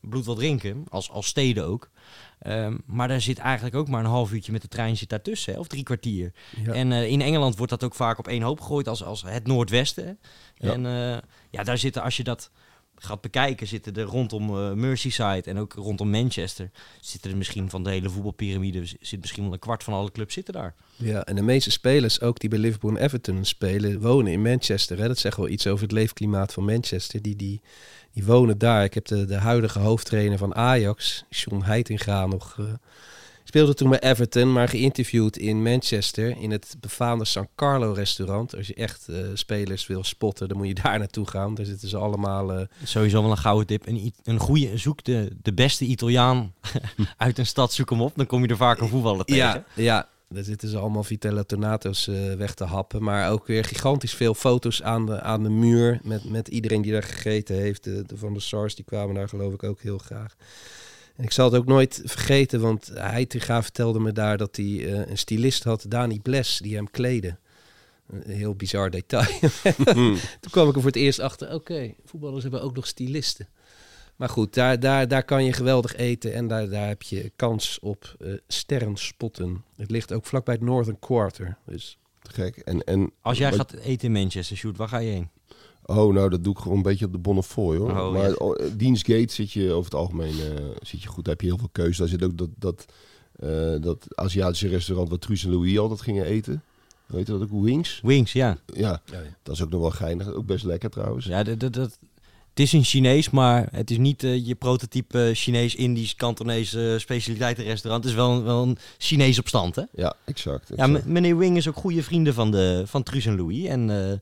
bloed 0.00 0.26
wel 0.26 0.34
drinken. 0.34 0.84
Als, 0.88 1.10
als 1.10 1.26
steden 1.26 1.66
ook. 1.66 1.90
Ehm, 2.38 2.76
maar 2.86 3.08
daar 3.08 3.20
zit 3.20 3.38
eigenlijk 3.38 3.76
ook 3.76 3.88
maar 3.88 4.00
een 4.00 4.10
half 4.10 4.32
uurtje 4.32 4.52
met 4.52 4.62
de 4.62 4.68
trein 4.68 4.96
zit 4.96 5.08
daartussen, 5.08 5.52
hè, 5.52 5.58
of 5.58 5.66
drie 5.66 5.82
kwartier. 5.82 6.32
Ja. 6.64 6.72
En 6.72 6.92
eh, 6.92 7.10
in 7.10 7.20
Engeland 7.20 7.56
wordt 7.56 7.72
dat 7.72 7.84
ook 7.84 7.94
vaak 7.94 8.18
op 8.18 8.28
één 8.28 8.42
hoop 8.42 8.60
gegooid 8.60 8.88
als, 8.88 9.04
als 9.04 9.22
het 9.26 9.46
Noordwesten. 9.46 10.18
Ja. 10.54 10.72
En 10.72 10.86
eh, 10.86 11.18
ja, 11.50 11.62
daar 11.62 11.78
zitten, 11.78 12.02
als 12.02 12.16
je 12.16 12.24
dat 12.24 12.50
gaat 12.98 13.20
bekijken, 13.20 13.66
zitten 13.66 13.94
er 13.94 14.02
rondom 14.02 14.48
eh, 14.48 14.72
Merseyside 14.72 15.42
en 15.44 15.58
ook 15.58 15.72
rondom 15.72 16.10
Manchester, 16.10 16.70
zitten 17.00 17.30
er 17.30 17.36
misschien 17.36 17.70
van 17.70 17.84
de 17.84 17.90
hele 17.90 18.10
voetbalpyramide, 18.10 18.82
zit 19.00 19.20
misschien 19.20 19.42
wel 19.42 19.52
een 19.52 19.58
kwart 19.58 19.84
van 19.84 19.94
alle 19.94 20.12
clubs 20.12 20.34
zitten 20.34 20.54
daar. 20.54 20.74
Ja, 20.96 21.24
en 21.24 21.34
de 21.34 21.42
meeste 21.42 21.70
spelers, 21.70 22.20
ook 22.20 22.38
die 22.38 22.50
bij 22.50 22.58
Liverpool 22.58 22.96
en 22.96 23.04
Everton 23.04 23.44
spelen, 23.44 24.00
wonen 24.00 24.32
in 24.32 24.42
Manchester. 24.42 24.98
Hè? 24.98 25.06
Dat 25.06 25.18
zegt 25.18 25.36
wel 25.36 25.48
iets 25.48 25.66
over 25.66 25.82
het 25.82 25.92
leefklimaat 25.92 26.52
van 26.52 26.64
Manchester. 26.64 27.22
Die, 27.22 27.36
die, 27.36 27.60
die 28.12 28.24
wonen 28.24 28.58
daar. 28.58 28.84
Ik 28.84 28.94
heb 28.94 29.04
de, 29.04 29.24
de 29.24 29.36
huidige 29.36 29.78
hoofdtrainer 29.78 30.38
van 30.38 30.54
Ajax, 30.54 31.24
John 31.28 31.62
Heitinga, 31.62 32.26
nog... 32.26 32.56
eh, 32.58 32.64
speelde 33.48 33.74
toen 33.74 33.90
bij 33.90 34.00
Everton, 34.00 34.52
maar 34.52 34.68
geïnterviewd 34.68 35.36
in 35.36 35.62
Manchester 35.62 36.36
in 36.40 36.50
het 36.50 36.76
befaamde 36.80 37.24
San 37.24 37.48
Carlo 37.56 37.92
restaurant. 37.92 38.56
Als 38.56 38.66
je 38.66 38.74
echt 38.74 39.08
eh, 39.08 39.16
spelers 39.34 39.86
wil 39.86 40.04
spotten, 40.04 40.48
dan 40.48 40.56
moet 40.56 40.66
je 40.66 40.74
daar 40.82 40.98
naartoe 40.98 41.26
gaan. 41.28 41.54
Daar 41.54 41.66
zitten 41.66 41.88
ze 41.88 41.96
allemaal... 41.96 42.52
eh, 42.52 42.66
Sowieso 42.84 43.22
wel 43.22 43.30
een 43.30 43.36
gouden 43.36 43.66
tip. 43.66 43.86
Een, 43.86 44.12
een 44.24 44.38
goede, 44.38 44.76
zoek 44.78 45.04
de, 45.04 45.36
de 45.42 45.52
beste 45.52 45.84
Italiaan 45.84 46.54
uit 47.16 47.38
een 47.38 47.46
stad, 47.46 47.72
zoek 47.72 47.90
hem 47.90 48.00
op. 48.00 48.12
Dan 48.16 48.26
kom 48.26 48.42
je 48.42 48.48
er 48.48 48.56
vaak 48.56 48.80
een 48.80 48.88
voetballer 48.88 49.24
tegen. 49.24 49.42
Ja, 49.44 49.64
ja, 49.74 50.08
daar 50.28 50.44
zitten 50.44 50.68
ze 50.68 50.78
allemaal 50.78 51.04
Vitella 51.04 51.42
Tornato's 51.42 52.08
eh, 52.08 52.34
weg 52.34 52.54
te 52.54 52.64
happen. 52.64 53.02
Maar 53.02 53.30
ook 53.30 53.46
weer 53.46 53.64
gigantisch 53.64 54.14
veel 54.14 54.34
foto's 54.34 54.82
aan 54.82 55.06
de, 55.06 55.20
aan 55.20 55.42
de 55.42 55.50
muur. 55.50 56.00
Met, 56.02 56.30
met 56.30 56.48
iedereen 56.48 56.82
die 56.82 56.92
daar 56.92 57.02
gegeten 57.02 57.56
heeft. 57.56 57.84
De, 57.84 58.02
de 58.06 58.16
van 58.16 58.34
de 58.34 58.40
SARS 58.40 58.74
die 58.74 58.84
kwamen 58.84 59.14
daar 59.14 59.28
geloof 59.28 59.52
ik 59.52 59.62
ook 59.62 59.80
heel 59.82 59.98
graag. 59.98 60.34
En 61.18 61.24
ik 61.24 61.32
zal 61.32 61.44
het 61.50 61.60
ook 61.60 61.66
nooit 61.66 62.00
vergeten, 62.04 62.60
want 62.60 62.90
Heitinga 62.94 63.62
vertelde 63.62 64.00
me 64.00 64.12
daar 64.12 64.36
dat 64.36 64.56
hij 64.56 64.64
eh, 64.66 65.10
een 65.10 65.18
stylist 65.18 65.64
had, 65.64 65.84
Dani 65.88 66.20
Bles, 66.20 66.58
die 66.62 66.74
hem 66.76 66.90
kleedde. 66.90 67.36
Een 68.08 68.30
heel 68.30 68.54
bizar 68.54 68.90
detail. 68.90 69.26
Hmm. 69.92 70.16
Toen 70.40 70.50
kwam 70.50 70.68
ik 70.68 70.74
er 70.74 70.80
voor 70.80 70.90
het 70.90 70.96
eerst 71.00 71.18
achter, 71.20 71.54
oké, 71.54 71.94
voetballers 72.04 72.42
hebben 72.42 72.62
ook 72.62 72.74
nog 72.74 72.86
stylisten. 72.86 73.48
Maar 74.16 74.28
goed, 74.28 74.54
daar, 74.54 74.80
daar, 74.80 75.08
daar 75.08 75.24
kan 75.24 75.44
je 75.44 75.52
geweldig 75.52 75.96
eten 75.96 76.34
en 76.34 76.48
daar, 76.48 76.68
daar 76.68 76.88
heb 76.88 77.02
je 77.02 77.32
kans 77.36 77.78
op 77.80 78.14
eh 78.18 78.32
sterrenspotten. 78.48 79.64
Het 79.76 79.90
ligt 79.90 80.12
ook 80.12 80.26
vlakbij 80.26 80.54
het 80.54 80.62
Northern 80.62 80.98
Quarter. 80.98 81.56
Dus 81.66 81.98
Te 82.22 82.30
gek. 82.32 82.56
En, 82.56 82.84
en, 82.84 83.12
Als 83.20 83.38
jij 83.38 83.50
wat- 83.50 83.58
gaat 83.58 83.72
eten 83.80 84.06
in 84.06 84.12
Manchester, 84.22 84.56
Shoot, 84.56 84.76
waar 84.76 84.88
ga 84.88 84.98
je 84.98 85.10
heen? 85.10 85.28
Oh, 85.90 86.14
nou, 86.14 86.28
dat 86.30 86.44
doe 86.44 86.52
ik 86.52 86.58
gewoon 86.58 86.76
een 86.76 86.82
beetje 86.82 87.04
op 87.04 87.12
de 87.12 87.18
Bonnefoy, 87.18 87.76
hoor. 87.76 87.90
Oh, 87.90 88.12
maar 88.12 88.28
ja. 88.28 88.34
oh, 88.34 88.60
Dienstgate 88.76 89.32
zit 89.32 89.52
je 89.52 89.72
over 89.72 89.84
het 89.84 90.00
algemeen 90.00 90.34
eh, 90.40 90.64
zit 90.82 91.02
je 91.02 91.08
goed. 91.08 91.24
Daar 91.24 91.32
heb 91.32 91.42
je 91.42 91.48
heel 91.48 91.58
veel 91.58 91.68
keuze. 91.72 92.00
Daar 92.00 92.08
zit 92.08 92.22
ook 92.22 92.38
dat, 92.38 92.48
dat, 92.58 92.84
eh, 93.32 93.74
dat 93.80 94.06
Aziatische 94.14 94.68
restaurant 94.68 95.08
waar 95.08 95.18
Truus 95.18 95.44
en 95.44 95.50
Louis 95.50 95.78
altijd 95.78 96.00
gingen 96.00 96.24
eten. 96.24 96.62
Weet 97.06 97.26
je 97.26 97.32
dat 97.32 97.42
ook? 97.42 97.64
Wings? 97.64 98.00
Wings, 98.02 98.32
ja. 98.32 98.58
Ja, 98.74 99.02
dat 99.42 99.54
is 99.54 99.62
ook 99.62 99.70
nog 99.70 99.80
wel 99.80 99.90
geinig. 99.90 100.32
Ook 100.32 100.46
best 100.46 100.64
lekker 100.64 100.90
trouwens. 100.90 101.26
Ja, 101.26 101.42
dat, 101.42 101.60
dat, 101.60 101.72
dat, 101.72 101.98
het 102.58 102.66
is 102.66 102.72
een 102.72 102.84
Chinees, 102.84 103.30
maar 103.30 103.68
het 103.70 103.90
is 103.90 103.98
niet 103.98 104.24
eh, 104.24 104.46
je 104.46 104.54
prototype 104.54 105.30
Chinees, 105.34 105.74
Indisch, 105.74 106.14
Kantonees 106.14 106.74
eh, 106.74 106.98
specialiteitenrestaurant. 106.98 108.04
Het 108.04 108.12
is 108.12 108.18
wel, 108.18 108.30
een- 108.32 108.42
wel 108.42 108.62
een 108.62 108.78
Chinees 108.98 109.38
op 109.38 109.48
stand, 109.48 109.74
hè? 109.76 109.82
Ja, 109.94 110.14
exact. 110.24 110.68
Ja, 110.76 110.84
exact. 110.84 111.06
meneer 111.06 111.36
Wing 111.38 111.56
is 111.56 111.68
ook 111.68 111.76
goede 111.76 112.02
vrienden 112.02 112.34
van, 112.34 112.50
de, 112.50 112.82
van 112.86 113.02
Truus 113.02 113.26
en 113.26 113.36
Louis. 113.36 113.64
En 113.64 113.90
eh, 113.90 114.12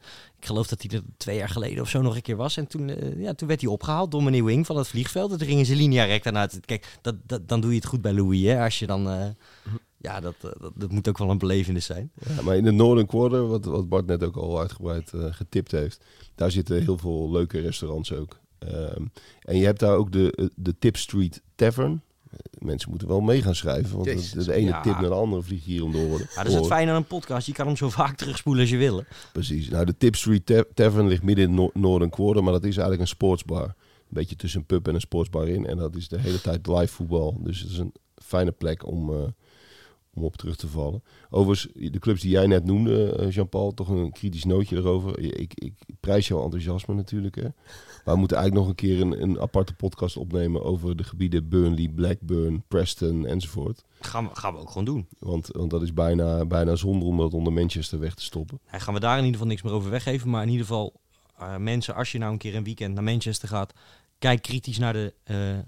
ik 0.40 0.46
geloof 0.46 0.66
dat 0.66 0.82
hij 0.82 0.98
er 0.98 1.04
twee 1.16 1.36
jaar 1.36 1.48
geleden 1.48 1.82
of 1.82 1.88
zo 1.88 2.02
nog 2.02 2.14
een 2.16 2.22
keer 2.22 2.36
was. 2.36 2.56
En 2.56 2.66
toen, 2.66 2.88
eh, 2.90 3.20
ja, 3.22 3.34
toen 3.34 3.48
werd 3.48 3.60
hij 3.60 3.70
opgehaald 3.70 4.10
door 4.10 4.22
meneer 4.22 4.44
Wing 4.44 4.66
van 4.66 4.76
het 4.76 4.88
vliegveld. 4.88 5.32
En 5.32 5.38
toen 5.38 5.46
gingen 5.46 5.66
ze 5.66 5.76
linea 5.76 6.04
recta 6.04 6.30
naar 6.30 6.42
het... 6.42 6.60
Kijk, 6.64 6.86
dat, 7.02 7.14
dat, 7.26 7.48
dan 7.48 7.60
doe 7.60 7.70
je 7.70 7.76
het 7.76 7.86
goed 7.86 8.02
bij 8.02 8.12
Louis, 8.12 8.42
hè? 8.42 8.62
Als 8.64 8.78
je 8.78 8.86
dan... 8.86 9.34
ja, 9.98 10.20
dat, 10.20 10.34
eh, 10.40 10.50
dat, 10.60 10.72
dat 10.76 10.90
moet 10.90 11.08
ook 11.08 11.18
wel 11.18 11.30
een 11.30 11.38
belevenis 11.38 11.84
zijn. 11.84 12.10
Ja, 12.36 12.42
maar 12.42 12.56
in 12.56 12.64
de 12.64 12.70
Northern 12.70 13.06
Quarter, 13.06 13.46
wat, 13.48 13.64
wat 13.64 13.88
Bart 13.88 14.06
net 14.06 14.22
ook 14.24 14.36
al 14.36 14.58
uitgebreid 14.60 15.12
eh, 15.12 15.24
getipt 15.30 15.70
heeft, 15.70 16.04
daar 16.34 16.50
zitten 16.50 16.82
heel 16.82 16.98
veel 16.98 17.30
leuke 17.30 17.60
restaurants 17.60 18.12
ook. 18.12 18.38
Ehm, 18.58 19.02
en 19.40 19.56
je 19.58 19.64
hebt 19.64 19.80
daar 19.80 19.96
ook 19.96 20.12
de, 20.12 20.32
eh, 20.32 20.46
de 20.56 20.78
Tip 20.78 20.96
Street 20.96 21.42
Tavern. 21.54 22.00
Mensen 22.58 22.90
moeten 22.90 23.08
wel 23.08 23.20
mee 23.20 23.42
gaan 23.42 23.54
schrijven, 23.54 23.94
want 23.94 24.06
Jezus. 24.06 24.44
de, 24.44 24.52
ene 24.52 24.66
Ja. 24.68 24.80
tip 24.80 24.92
naar 24.92 25.02
de 25.08 25.14
andere 25.14 25.42
vliegt 25.42 25.64
hier 25.64 25.84
om 25.84 25.92
de 25.92 25.98
oren. 25.98 26.26
Ja, 26.34 26.42
dat 26.42 26.52
is 26.52 26.58
het 26.58 26.66
fijne 26.66 26.90
aan 26.90 26.96
een 26.96 27.04
podcast. 27.06 27.46
Je 27.46 27.52
kan 27.52 27.66
hem 27.66 27.76
zo 27.76 27.90
vaak 27.90 28.16
terugspoelen 28.16 28.62
als 28.62 28.70
je 28.70 28.76
wil. 28.76 29.04
Precies. 29.32 29.68
Nou, 29.68 29.84
de 29.84 29.96
Tip 29.96 30.16
Street 30.16 30.46
Ta- 30.46 30.64
Tavern 30.74 31.06
ligt 31.08 31.22
midden 31.22 31.44
in 31.44 31.54
Noor- 31.54 31.70
Northern 31.74 32.10
Quarter, 32.10 32.42
maar 32.42 32.52
dat 32.52 32.62
is 32.64 32.68
eigenlijk 32.70 33.00
een 33.00 33.06
sportsbar. 33.06 33.64
Een 33.64 33.74
beetje 34.08 34.36
tussen 34.36 34.60
een 34.60 34.66
pub 34.66 34.88
en 34.88 34.94
een 34.94 35.00
sportsbar 35.00 35.48
in. 35.48 35.66
En 35.66 35.76
dat 35.76 35.96
is 35.96 36.08
de 36.08 36.20
hele 36.20 36.40
tijd 36.40 36.66
live 36.66 36.92
voetbal. 36.94 37.36
Dus 37.42 37.60
het 37.60 37.70
is 37.70 37.78
een 37.78 37.92
fijne 38.22 38.50
plek 38.52 38.86
om, 38.86 39.34
om 40.16 40.24
op 40.24 40.36
terug 40.36 40.56
te 40.56 40.68
vallen. 40.68 41.02
Overigens, 41.30 41.92
de 41.92 41.98
clubs 41.98 42.20
die 42.20 42.30
jij 42.30 42.46
net 42.46 42.64
noemde, 42.64 43.12
eh, 43.12 43.30
Jean-Paul, 43.30 43.74
toch 43.74 43.88
een 43.88 44.12
kritisch 44.12 44.44
nootje 44.44 44.76
erover. 44.76 45.18
Ik, 45.18 45.52
ik 45.54 45.74
prijs 46.00 46.28
jouw 46.28 46.42
enthousiasme 46.42 46.94
natuurlijk. 46.94 47.34
Hè. 47.34 47.48
Maar 48.04 48.14
we 48.14 48.20
moeten 48.20 48.36
eigenlijk 48.36 48.66
nog 48.66 48.68
een 48.68 48.88
keer 48.88 49.00
een, 49.00 49.22
een 49.22 49.40
aparte 49.40 49.74
podcast 49.74 50.16
opnemen 50.16 50.64
over 50.64 50.96
de 50.96 51.04
gebieden 51.04 51.48
Burnley, 51.48 51.88
Blackburn, 51.88 52.64
Preston 52.68 53.26
enzovoort. 53.26 53.84
Gaan 54.00 54.28
we, 54.28 54.34
gaan 54.34 54.54
we 54.54 54.60
ook 54.60 54.68
gewoon 54.68 54.84
doen. 54.84 55.06
Want, 55.18 55.48
want 55.52 55.70
dat 55.70 55.82
is 55.82 55.92
bijna, 55.92 56.44
bijna 56.44 56.76
zonde 56.76 57.04
om 57.04 57.16
dat 57.16 57.34
onder 57.34 57.52
Manchester 57.52 57.98
weg 57.98 58.14
te 58.14 58.22
stoppen. 58.22 58.60
Daar 58.70 58.80
gaan 58.80 58.94
we 58.94 59.00
daar 59.00 59.18
in 59.18 59.24
ieder 59.24 59.32
geval 59.32 59.48
niks 59.48 59.62
meer 59.62 59.72
over 59.72 59.90
weggeven. 59.90 60.30
Maar 60.30 60.42
in 60.42 60.48
ieder 60.48 60.66
geval, 60.66 61.00
eh, 61.38 61.56
mensen, 61.56 61.94
als 61.94 62.12
je 62.12 62.18
nou 62.18 62.32
een 62.32 62.38
keer 62.38 62.54
een 62.54 62.64
weekend 62.64 62.94
naar 62.94 63.04
Manchester 63.04 63.48
gaat, 63.48 63.72
kijk 64.18 64.42
kritisch 64.42 64.78
naar 64.78 64.92
de 64.92 65.14
eh, 65.24 65.58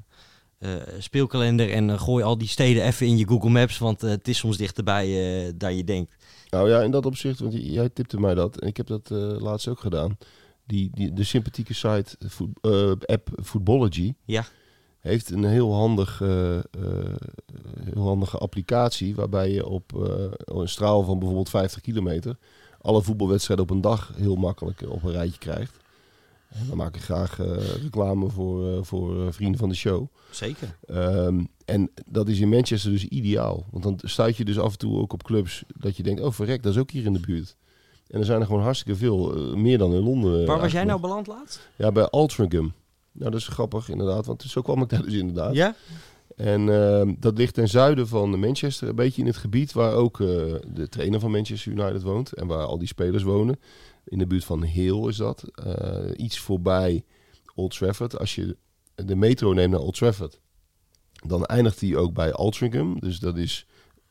speelkalender 0.98 1.70
en 1.72 1.90
eh, 1.90 2.00
gooi 2.00 2.24
al 2.24 2.38
die 2.38 2.48
steden 2.48 2.84
even 2.84 3.06
in 3.06 3.16
je 3.18 3.26
Google 3.28 3.50
Maps, 3.50 3.78
want 3.78 4.02
eh, 4.02 4.10
het 4.10 4.28
is 4.28 4.38
soms 4.38 4.56
dichterbij 4.56 5.06
eh 5.46 5.52
dan 5.56 5.76
je 5.76 5.84
denkt. 5.84 6.14
Nou 6.50 6.68
ja, 6.70 6.80
in 6.82 6.90
dat 6.90 7.06
opzicht, 7.06 7.38
want 7.40 7.52
jij 7.54 7.88
tipte 7.88 8.20
mij 8.20 8.34
dat 8.34 8.60
en 8.60 8.68
ik 8.68 8.76
heb 8.76 8.86
dat 8.86 9.10
eh, 9.10 9.18
laatst 9.40 9.68
ook 9.68 9.80
gedaan. 9.80 10.18
Die, 10.66 10.90
die, 10.94 11.12
de 11.12 11.24
sympathieke 11.24 11.74
site, 11.74 12.16
voet- 12.26 12.58
eh, 12.60 12.90
app 12.90 13.28
Footballogy, 13.42 14.14
Ja. 14.24 14.44
heeft 15.00 15.30
een 15.30 15.44
heel, 15.44 15.74
handig, 15.74 16.20
eh, 16.20 16.56
eh, 16.56 16.62
heel 17.84 18.02
handige 18.02 18.38
applicatie 18.38 19.14
waarbij 19.14 19.50
je 19.50 19.66
op 19.66 19.92
eh, 20.06 20.24
een 20.44 20.68
straal 20.68 21.02
van 21.02 21.16
bijvoorbeeld 21.18 21.48
50 21.50 21.80
kilometer 21.80 22.36
alle 22.80 23.02
voetbalwedstrijden 23.02 23.64
op 23.64 23.70
een 23.70 23.80
dag 23.80 24.12
heel 24.16 24.36
makkelijk 24.36 24.82
eh, 24.82 24.90
op 24.90 25.02
een 25.02 25.12
rijtje 25.12 25.38
krijgt. 25.38 25.76
En 26.48 26.68
we 26.68 26.76
maken 26.76 27.00
graag 27.00 27.40
eh, 27.40 27.56
reclame 27.82 28.28
voor, 28.28 28.72
eh, 28.72 28.78
voor 28.82 29.26
eh, 29.26 29.32
vrienden 29.32 29.58
van 29.58 29.68
de 29.68 29.74
show. 29.74 30.06
Zeker. 30.30 30.78
Ehm, 30.86 31.44
en 31.64 31.90
dat 32.06 32.28
is 32.28 32.40
in 32.40 32.48
Manchester 32.48 32.90
dus 32.90 33.04
ideaal. 33.04 33.66
Want 33.70 33.84
dan 33.84 33.98
stuit 34.02 34.36
je 34.36 34.44
dus 34.44 34.58
af 34.58 34.72
en 34.72 34.78
toe 34.78 34.98
ook 34.98 35.12
op 35.12 35.22
clubs 35.22 35.64
dat 35.76 35.96
je 35.96 36.02
denkt, 36.02 36.20
oh 36.20 36.32
verrek, 36.32 36.62
dat 36.62 36.72
is 36.72 36.78
ook 36.78 36.90
hier 36.90 37.04
in 37.04 37.12
de 37.12 37.20
buurt. 37.20 37.56
En 38.08 38.18
er 38.18 38.24
zijn 38.24 38.40
er 38.40 38.46
gewoon 38.46 38.62
hartstikke 38.62 38.98
veel, 38.98 39.56
meer 39.56 39.78
dan 39.78 39.92
in 39.94 40.02
Londen. 40.02 40.46
Waar 40.46 40.60
was 40.60 40.72
jij 40.72 40.84
nou 40.84 41.00
beland 41.00 41.26
laatst? 41.26 41.68
Ja, 41.76 41.92
bij 41.92 42.08
Altrincham. 42.08 42.72
Nou, 43.12 43.30
dat 43.30 43.40
is 43.40 43.48
grappig 43.48 43.88
inderdaad, 43.88 44.26
want 44.26 44.42
zo 44.42 44.62
kwam 44.62 44.82
ik 44.82 44.88
daar 44.88 45.02
dus 45.02 45.14
inderdaad. 45.14 45.54
Ja? 45.54 45.74
En 46.36 46.68
ehm, 46.68 47.14
dat 47.18 47.38
ligt 47.38 47.54
ten 47.54 47.68
zuiden 47.68 48.08
van 48.08 48.38
Manchester, 48.38 48.88
een 48.88 48.94
beetje 48.94 49.20
in 49.20 49.26
het 49.26 49.36
gebied 49.36 49.72
waar 49.72 49.92
ook 49.92 50.18
de 50.18 50.86
trainer 50.88 51.20
van 51.20 51.30
Manchester 51.30 51.72
United 51.72 52.02
woont 52.02 52.32
en 52.32 52.46
waar 52.46 52.64
al 52.64 52.78
die 52.78 52.88
spelers 52.88 53.22
wonen. 53.22 53.58
In 54.08 54.18
de 54.18 54.26
buurt 54.26 54.44
van 54.44 54.64
Hill 54.64 55.08
is 55.08 55.16
dat. 55.16 55.42
Eh, 55.42 56.10
iets 56.16 56.38
voorbij 56.38 57.04
Old 57.54 57.76
Trafford. 57.78 58.18
Als 58.18 58.34
je 58.34 58.56
de 58.94 59.16
metro 59.16 59.52
neemt 59.52 59.70
naar 59.70 59.80
Old 59.80 59.94
Trafford, 59.94 60.40
dan 61.12 61.44
eindigt 61.44 61.80
die 61.80 61.96
ook 61.98 62.12
bij 62.14 62.32
Altrincham. 62.32 63.00
Dus 63.00 63.18
dat 63.18 63.36
is 63.36 63.66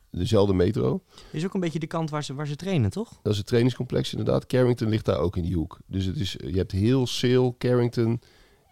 dezelfde 0.09 0.53
metro. 0.53 1.03
Is 1.31 1.45
ook 1.45 1.53
een 1.53 1.59
beetje 1.59 1.79
de 1.79 1.87
kant 1.87 2.09
waar 2.09 2.23
ze, 2.23 2.33
waar 2.33 2.47
ze 2.47 2.55
trainen, 2.55 2.89
toch? 2.89 3.19
Dat 3.21 3.31
is 3.31 3.37
het 3.37 3.47
trainingscomplex 3.47 4.11
inderdaad. 4.11 4.45
Carrington 4.45 4.89
ligt 4.89 5.05
daar 5.05 5.19
ook 5.19 5.37
in 5.37 5.43
die 5.43 5.55
hoek. 5.55 5.79
Dus 5.85 6.05
het 6.05 6.17
is, 6.19 6.31
je 6.31 6.57
hebt 6.57 6.71
heel 6.71 7.07
Sale, 7.07 7.55
Carrington 7.57 8.21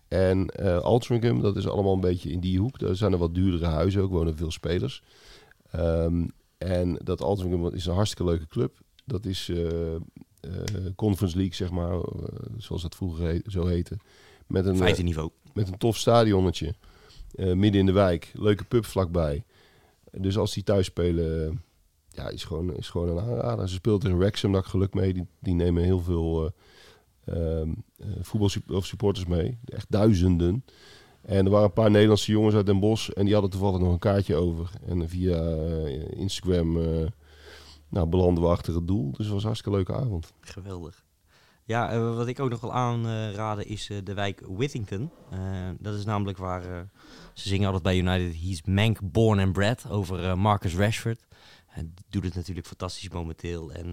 en 0.07 0.47
eh 0.47 0.77
Altrincham. 0.77 1.41
Dat 1.41 1.55
is 1.57 1.67
allemaal 1.67 1.93
een 1.93 1.99
beetje 1.99 2.31
in 2.31 2.39
die 2.39 2.59
hoek. 2.59 2.79
Daar 2.79 2.95
zijn 2.95 3.11
er 3.11 3.17
wat 3.17 3.33
duurdere 3.35 3.65
huizen 3.65 4.01
ook, 4.01 4.11
wonen 4.11 4.37
veel 4.37 4.51
spelers. 4.51 5.01
Ehm, 5.71 6.25
En 6.57 6.99
dat 7.03 7.21
Altrincham 7.21 7.73
is 7.73 7.85
een 7.85 7.93
hartstikke 7.93 8.31
leuke 8.31 8.47
club. 8.47 8.79
Dat 9.05 9.25
is 9.25 9.47
uh, 9.47 9.95
Conference 10.95 11.37
League, 11.37 11.55
zeg 11.55 11.71
maar, 11.71 11.99
zoals 12.57 12.81
dat 12.81 12.95
vroeger 12.95 13.25
heet, 13.25 13.43
zo 13.47 13.65
heette. 13.65 13.97
Met 14.47 14.65
een, 14.65 14.77
Vijfde 14.77 15.03
niveau. 15.03 15.29
Met 15.53 15.67
een 15.67 15.77
tof 15.77 15.97
stadionnetje. 15.97 16.73
midden 17.35 17.73
in 17.73 17.85
de 17.85 17.91
wijk. 17.91 18.31
Leuke 18.33 18.63
pub 18.63 18.85
vlakbij. 18.85 19.43
Dus 20.11 20.37
als 20.37 20.53
die 20.53 20.63
thuis 20.63 20.85
spelen, 20.85 21.61
ja, 22.09 22.29
is 22.29 22.43
gewoon, 22.43 22.75
is 22.75 22.89
gewoon 22.89 23.09
een 23.09 23.23
aanrader. 23.23 23.69
Ze 23.69 23.75
speelt 23.75 24.03
in 24.03 24.17
Wrexham, 24.17 24.51
daar 24.51 24.63
geluk 24.63 24.93
mee. 24.93 25.13
Die, 25.13 25.27
die 25.39 25.53
nemen 25.53 25.83
heel 25.83 25.99
veel 25.99 26.51
uh, 27.25 27.61
voetbalsupporters 28.21 29.25
mee. 29.25 29.57
Echt 29.65 29.85
duizenden. 29.89 30.63
En 31.21 31.45
er 31.45 31.51
waren 31.51 31.65
een 31.65 31.73
paar 31.73 31.91
Nederlandse 31.91 32.31
jongens 32.31 32.55
uit 32.55 32.65
Den 32.65 32.79
Bosch. 32.79 33.09
En 33.09 33.23
die 33.23 33.33
hadden 33.33 33.51
toevallig 33.51 33.79
nog 33.79 33.91
een 33.91 33.99
kaartje 33.99 34.35
over. 34.35 34.69
En 34.85 35.09
via 35.09 35.55
uh, 35.55 36.11
Instagram 36.11 36.77
uh, 36.77 37.05
nou, 37.89 38.07
belanden 38.07 38.43
we 38.43 38.49
achter 38.49 38.75
het 38.75 38.87
doel. 38.87 39.11
Dus 39.11 39.25
het 39.25 39.27
was 39.27 39.41
een 39.41 39.47
hartstikke 39.47 39.77
leuke 39.77 39.93
avond. 39.93 40.33
Geweldig. 40.41 41.03
Ja, 41.63 41.95
uh, 41.95 42.15
wat 42.15 42.27
ik 42.27 42.39
ook 42.39 42.49
nog 42.49 42.61
wil 42.61 42.73
aanraden 42.73 43.67
is 43.67 43.89
de 44.03 44.13
wijk 44.13 44.41
Whittington. 44.47 45.11
dat 45.79 45.95
is 45.95 46.05
namelijk 46.05 46.37
waar 46.37 46.61
ze 47.33 47.49
zingen 47.49 47.65
altijd 47.65 47.83
bij 47.83 47.97
United. 47.97 48.41
He's 48.41 48.61
Mank 48.61 49.11
born 49.11 49.39
and 49.39 49.53
bred 49.53 49.89
over 49.89 50.37
Marcus 50.37 50.75
Rashford. 50.75 51.25
En 51.67 51.91
die 51.95 52.05
doet 52.09 52.23
het 52.23 52.35
natuurlijk 52.35 52.67
fantastisch 52.67 53.09
momenteel. 53.09 53.71
En 53.71 53.89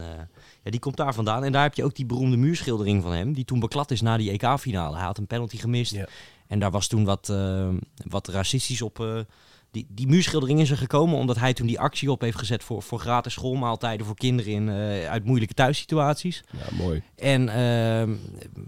ja, 0.62 0.70
die 0.70 0.80
komt 0.80 0.96
daar 0.96 1.14
vandaan. 1.14 1.44
En 1.44 1.52
daar 1.52 1.62
heb 1.62 1.74
je 1.74 1.84
ook 1.84 1.94
die 1.94 2.06
beroemde 2.06 2.36
muurschildering 2.36 3.02
van 3.02 3.12
hem. 3.12 3.32
Die 3.32 3.44
toen 3.44 3.60
beklad 3.60 3.90
is 3.90 4.00
na 4.00 4.16
die 4.16 4.30
EK-finale. 4.30 4.96
Hij 4.96 5.04
had 5.04 5.18
een 5.18 5.26
penalty 5.26 5.56
gemist. 5.56 5.96
En 6.46 6.58
daar 6.58 6.70
was 6.70 6.86
toen 6.86 7.04
wat, 7.04 7.28
uh, 7.28 7.68
wat 7.94 8.28
racistisch 8.28 8.82
op. 8.82 9.26
Die, 9.72 9.86
die 9.88 10.06
muurschildering 10.06 10.60
is 10.60 10.70
er 10.70 10.76
gekomen 10.76 11.18
omdat 11.18 11.38
hij 11.38 11.52
toen 11.52 11.66
die 11.66 11.80
actie 11.80 12.10
op 12.10 12.20
heeft 12.20 12.38
gezet 12.38 12.64
voor, 12.64 12.82
voor 12.82 12.98
gratis 12.98 13.32
schoolmaaltijden 13.32 14.06
voor 14.06 14.14
kinderen 14.14 14.52
in, 14.52 14.68
uh, 14.68 15.08
uit 15.08 15.24
moeilijke 15.24 15.54
thuissituaties. 15.54 16.42
Ja, 16.50 16.76
mooi. 16.76 17.02
En 17.16 17.48
ehm, 17.48 18.14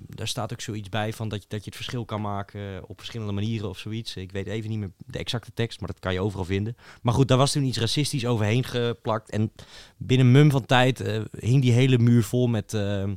daar 0.09 0.29
staat 0.29 0.53
ook 0.53 0.61
zoiets 0.61 0.89
bij 0.89 1.13
van 1.13 1.29
dat 1.29 1.43
je, 1.43 1.49
dat 1.49 1.59
je 1.59 1.65
het 1.65 1.75
verschil 1.75 2.05
kan 2.05 2.21
maken 2.21 2.89
op 2.89 2.99
verschillende 2.99 3.33
manieren 3.33 3.69
of 3.69 3.79
zoiets. 3.79 4.17
Ik 4.17 4.33
weet 4.33 4.47
even 4.47 4.71
niet 4.71 4.79
meer 4.79 4.91
de 5.07 5.19
exacte 5.19 5.51
tekst, 5.55 5.81
maar 5.81 5.89
dat 5.89 6.01
kan 6.01 6.13
je 6.13 6.21
overal 6.21 6.45
vinden. 6.45 6.77
Maar 7.03 7.15
goed, 7.15 7.29
daar 7.29 7.39
was 7.39 7.53
toen 7.53 7.65
iets 7.65 7.79
racistisch 7.79 8.27
overheen 8.27 8.65
geplakt. 8.65 9.31
En 9.31 9.53
binnen 9.97 10.31
mum 10.31 10.51
van 10.51 10.67
tijd 10.67 10.99
hing 11.39 11.63
die 11.63 11.73
hele 11.73 11.99
muur 11.99 12.23
vol 12.23 12.47
met, 12.47 12.75
ehm, 12.75 13.15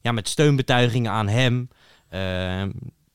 ja, 0.00 0.12
met 0.12 0.28
steunbetuigingen 0.28 1.12
aan 1.12 1.28
hem. 1.28 1.68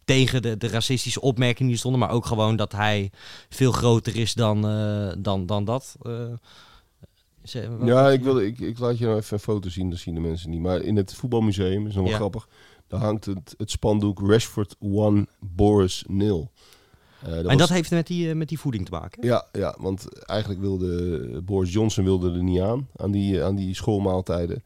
Tegen 0.07 0.41
de, 0.41 0.57
de 0.57 0.67
racistische 0.67 1.21
opmerkingen 1.21 1.71
die 1.71 1.79
stonden, 1.79 1.99
maar 1.99 2.11
ook 2.11 2.25
gewoon 2.25 2.55
dat 2.55 2.71
hij 2.71 3.11
veel 3.49 3.71
groter 3.71 4.15
is 4.15 4.33
dan, 4.33 4.71
uh, 4.71 5.11
dan, 5.17 5.45
dan 5.45 5.65
dat. 5.65 5.95
Uh, 6.03 6.13
ja, 7.83 8.09
ik, 8.09 8.23
wil, 8.23 8.39
ik, 8.39 8.59
ik 8.59 8.79
laat 8.79 8.97
je 8.97 9.05
nou 9.05 9.17
even 9.17 9.33
een 9.33 9.39
foto 9.39 9.69
zien, 9.69 9.89
dat 9.89 9.99
zien 9.99 10.13
de 10.13 10.19
mensen 10.19 10.49
niet. 10.49 10.61
Maar 10.61 10.81
in 10.81 10.95
het 10.95 11.13
voetbalmuseum, 11.13 11.87
is 11.87 11.95
nog 11.95 12.07
wel 12.07 12.15
grappig, 12.15 12.47
daar 12.87 12.99
hangt 12.99 13.25
het, 13.25 13.53
het 13.57 13.71
spandoek 13.71 14.19
Rashford 14.19 14.75
1, 14.79 15.27
Boris 15.39 16.03
0. 16.07 16.51
Uh, 17.25 17.31
dat 17.33 17.45
en 17.45 17.57
dat 17.57 17.69
heeft 17.69 17.91
met 17.91 18.07
die, 18.07 18.35
met 18.35 18.49
die 18.49 18.59
voeding 18.59 18.85
te 18.85 18.91
maken? 18.91 19.25
Ja, 19.25 19.47
ja, 19.51 19.75
want 19.79 20.25
eigenlijk 20.25 20.61
wilde 20.61 21.41
Boris 21.41 21.73
Johnson 21.73 22.03
wilde 22.03 22.31
er 22.31 22.43
niet 22.43 22.61
aan, 22.61 22.87
aan 22.95 23.11
die, 23.11 23.43
aan 23.43 23.55
die 23.55 23.75
schoolmaaltijden. 23.75 24.63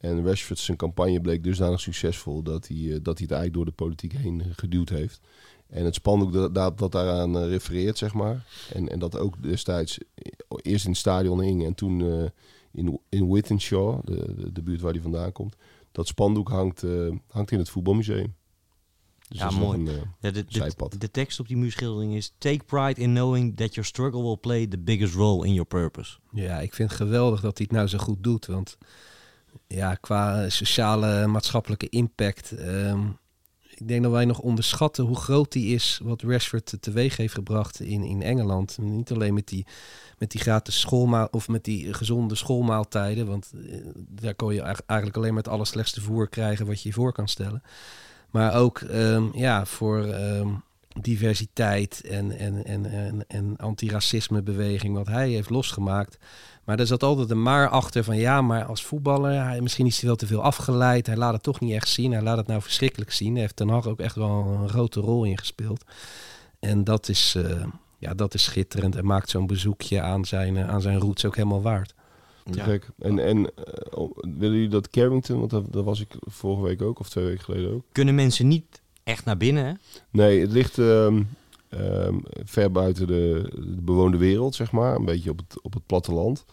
En 0.00 0.24
Rashford 0.24 0.58
zijn 0.58 0.76
campagne 0.76 1.20
bleek 1.20 1.44
dusdanig 1.44 1.80
succesvol 1.80 2.42
dat 2.42 2.68
hij, 2.68 2.76
eh, 2.76 2.98
dat 3.02 3.18
hij 3.18 3.26
het 3.28 3.30
eigenlijk 3.30 3.52
door 3.52 3.64
de 3.64 3.70
politiek 3.70 4.12
heen 4.12 4.42
geduwd 4.56 4.88
heeft. 4.88 5.20
En 5.66 5.84
het 5.84 5.94
spandoek 5.94 6.32
dat, 6.32 6.54
dat, 6.54 6.78
dat 6.78 6.92
daaraan 6.92 7.36
uh, 7.36 7.48
refereert, 7.48 7.98
zeg 7.98 8.14
maar. 8.14 8.46
En, 8.72 8.88
en 8.88 8.98
dat 8.98 9.18
ook 9.18 9.42
destijds 9.42 9.98
eerst 10.48 10.84
in 10.84 10.90
het 10.90 11.00
stadion 11.00 11.40
hing 11.40 11.64
en 11.64 11.74
toen 11.74 12.00
uh, 12.00 12.24
in, 12.72 13.00
in 13.08 13.32
Wittenshaw, 13.32 14.00
de, 14.04 14.34
de, 14.36 14.52
de, 14.52 14.62
buurt 14.62 14.80
waar 14.80 14.92
hij 14.92 15.02
vandaan 15.02 15.32
komt. 15.32 15.56
Dat 15.92 16.06
spandoek 16.06 16.48
hangt, 16.48 16.82
uh, 16.82 17.16
hangt 17.26 17.50
in 17.50 17.58
het 17.58 17.70
voetbalmuseum. 17.70 18.34
Dus 19.28 19.38
ja, 19.38 19.50
mooi. 19.50 19.78
Een, 19.78 19.84
ja, 20.20 20.30
de, 20.30 20.44
de, 20.44 20.98
de, 20.98 21.10
tekst 21.10 21.40
op 21.40 21.48
die 21.48 21.56
muurschildering 21.56 22.14
is... 22.14 22.34
Take 22.38 22.64
pride 22.64 23.00
in 23.00 23.10
knowing 23.10 23.56
that 23.56 23.74
your 23.74 23.88
struggle 23.88 24.22
will 24.22 24.36
play 24.36 24.66
the 24.66 24.78
biggest 24.78 25.14
role 25.14 25.46
in 25.46 25.52
your 25.52 25.68
purpose. 25.68 26.18
Ja, 26.32 26.60
ik 26.60 26.74
vind 26.74 26.88
het 26.88 26.98
geweldig 26.98 27.40
dat 27.40 27.58
hij 27.58 27.66
het 27.68 27.76
nou 27.76 27.88
zo 27.88 27.98
goed 27.98 28.22
doet. 28.22 28.46
Want 28.46 28.78
ja, 29.74 29.94
qua 29.94 30.48
sociale 30.48 31.26
maatschappelijke 31.26 31.88
impact. 31.88 32.52
Ehm, 32.52 33.06
ik 33.80 33.88
denk 33.88 34.02
dat 34.02 34.12
wij 34.12 34.24
nog 34.24 34.38
onderschatten 34.38 35.04
hoe 35.04 35.16
groot 35.16 35.52
die 35.52 35.74
is, 35.74 36.00
wat 36.02 36.22
Rashford 36.22 36.76
teweeg 36.80 37.16
heeft 37.16 37.34
gebracht 37.34 37.80
in, 37.80 38.04
in 38.04 38.22
Engeland. 38.22 38.78
Niet 38.80 39.12
alleen 39.12 39.34
met 39.34 39.48
die, 39.48 39.66
met 40.18 40.30
die 40.30 40.40
gratis 40.40 40.80
schoolmaal 40.80 41.28
of 41.30 41.48
met 41.48 41.64
die 41.64 41.94
gezonde 41.94 42.34
schoolmaaltijden, 42.34 43.26
want 43.26 43.52
eh, 43.54 43.76
daar 43.94 44.34
kon 44.34 44.54
je 44.54 44.60
eigenlijk 44.60 45.16
alleen 45.16 45.34
maar 45.34 45.42
het 45.42 45.52
allerslechtste 45.52 46.00
voer 46.00 46.28
krijgen 46.28 46.66
wat 46.66 46.82
je 46.82 46.88
je 46.88 46.94
voor 46.94 47.12
kan 47.12 47.28
stellen. 47.28 47.62
Maar 48.30 48.54
ook 48.54 48.80
um, 48.80 49.30
ja, 49.34 49.66
voor 49.66 50.04
ehm, 50.04 50.48
diversiteit 51.00 52.00
en, 52.00 52.38
en, 52.38 52.64
en, 52.64 52.86
en, 52.86 53.24
en 53.28 53.56
antiracisme 53.56 54.42
beweging, 54.42 54.94
wat 54.94 55.06
hij 55.06 55.28
heeft 55.28 55.50
losgemaakt. 55.50 56.18
Maar 56.64 56.78
er 56.78 56.86
zat 56.86 57.02
altijd 57.02 57.30
een 57.30 57.42
maar 57.42 57.68
achter 57.68 58.04
van 58.04 58.16
ja, 58.16 58.42
maar 58.42 58.64
als 58.64 58.84
voetballer, 58.84 59.44
hij, 59.44 59.60
misschien 59.60 59.86
is 59.86 59.98
hij 59.98 60.06
wel 60.06 60.16
te 60.16 60.26
veel 60.26 60.42
afgeleid. 60.42 61.06
Hij 61.06 61.16
laat 61.16 61.32
het 61.32 61.42
toch 61.42 61.60
niet 61.60 61.72
echt 61.72 61.88
zien. 61.88 62.12
Hij 62.12 62.22
laat 62.22 62.36
het 62.36 62.46
nou 62.46 62.62
verschrikkelijk 62.62 63.12
zien. 63.12 63.32
Hij 63.32 63.40
heeft 63.40 63.56
Ten 63.56 63.68
Hag 63.68 63.86
ook 63.86 64.00
echt 64.00 64.14
wel 64.14 64.30
een 64.30 64.68
grote 64.68 65.00
rol 65.00 65.24
in 65.24 65.38
gespeeld. 65.38 65.84
En 66.58 66.84
dat 66.84 67.08
is, 67.08 67.34
uh, 67.36 67.64
ja, 67.98 68.14
dat 68.14 68.34
is 68.34 68.42
schitterend 68.42 68.96
en 68.96 69.04
maakt 69.04 69.30
zo'n 69.30 69.46
bezoekje 69.46 70.00
aan 70.00 70.24
zijn, 70.24 70.56
uh, 70.56 70.68
aan 70.68 70.80
zijn 70.80 70.98
roots 70.98 71.24
ook 71.24 71.36
helemaal 71.36 71.62
waard. 71.62 71.94
ja. 72.44 72.64
gek. 72.64 72.88
En, 72.98 73.18
en 73.18 73.38
uh, 73.38 73.44
willen 74.20 74.56
jullie 74.56 74.68
dat 74.68 74.90
Carrington, 74.90 75.38
want 75.38 75.50
dat, 75.50 75.72
dat, 75.72 75.84
was 75.84 76.00
ik 76.00 76.14
vorige 76.20 76.62
week 76.62 76.82
ook, 76.82 76.98
of 76.98 77.08
twee 77.08 77.24
weken 77.24 77.44
geleden 77.44 77.72
ook. 77.72 77.84
Kunnen 77.92 78.14
mensen 78.14 78.48
niet 78.48 78.80
echt 79.04 79.24
naar 79.24 79.36
binnen, 79.36 79.64
hè? 79.64 79.72
Nee, 80.10 80.40
het 80.40 80.52
ligt... 80.52 80.76
Um, 80.76 81.28
Um, 81.74 82.22
ver 82.44 82.72
buiten 82.72 83.06
de, 83.06 83.50
de, 83.54 83.82
bewoonde 83.82 84.16
wereld, 84.16 84.54
zeg 84.54 84.72
maar. 84.72 84.96
Een 84.96 85.04
beetje 85.04 85.30
op 85.30 85.38
het, 85.38 85.62
op 85.62 85.72
het 85.72 85.86
platteland. 85.86 86.44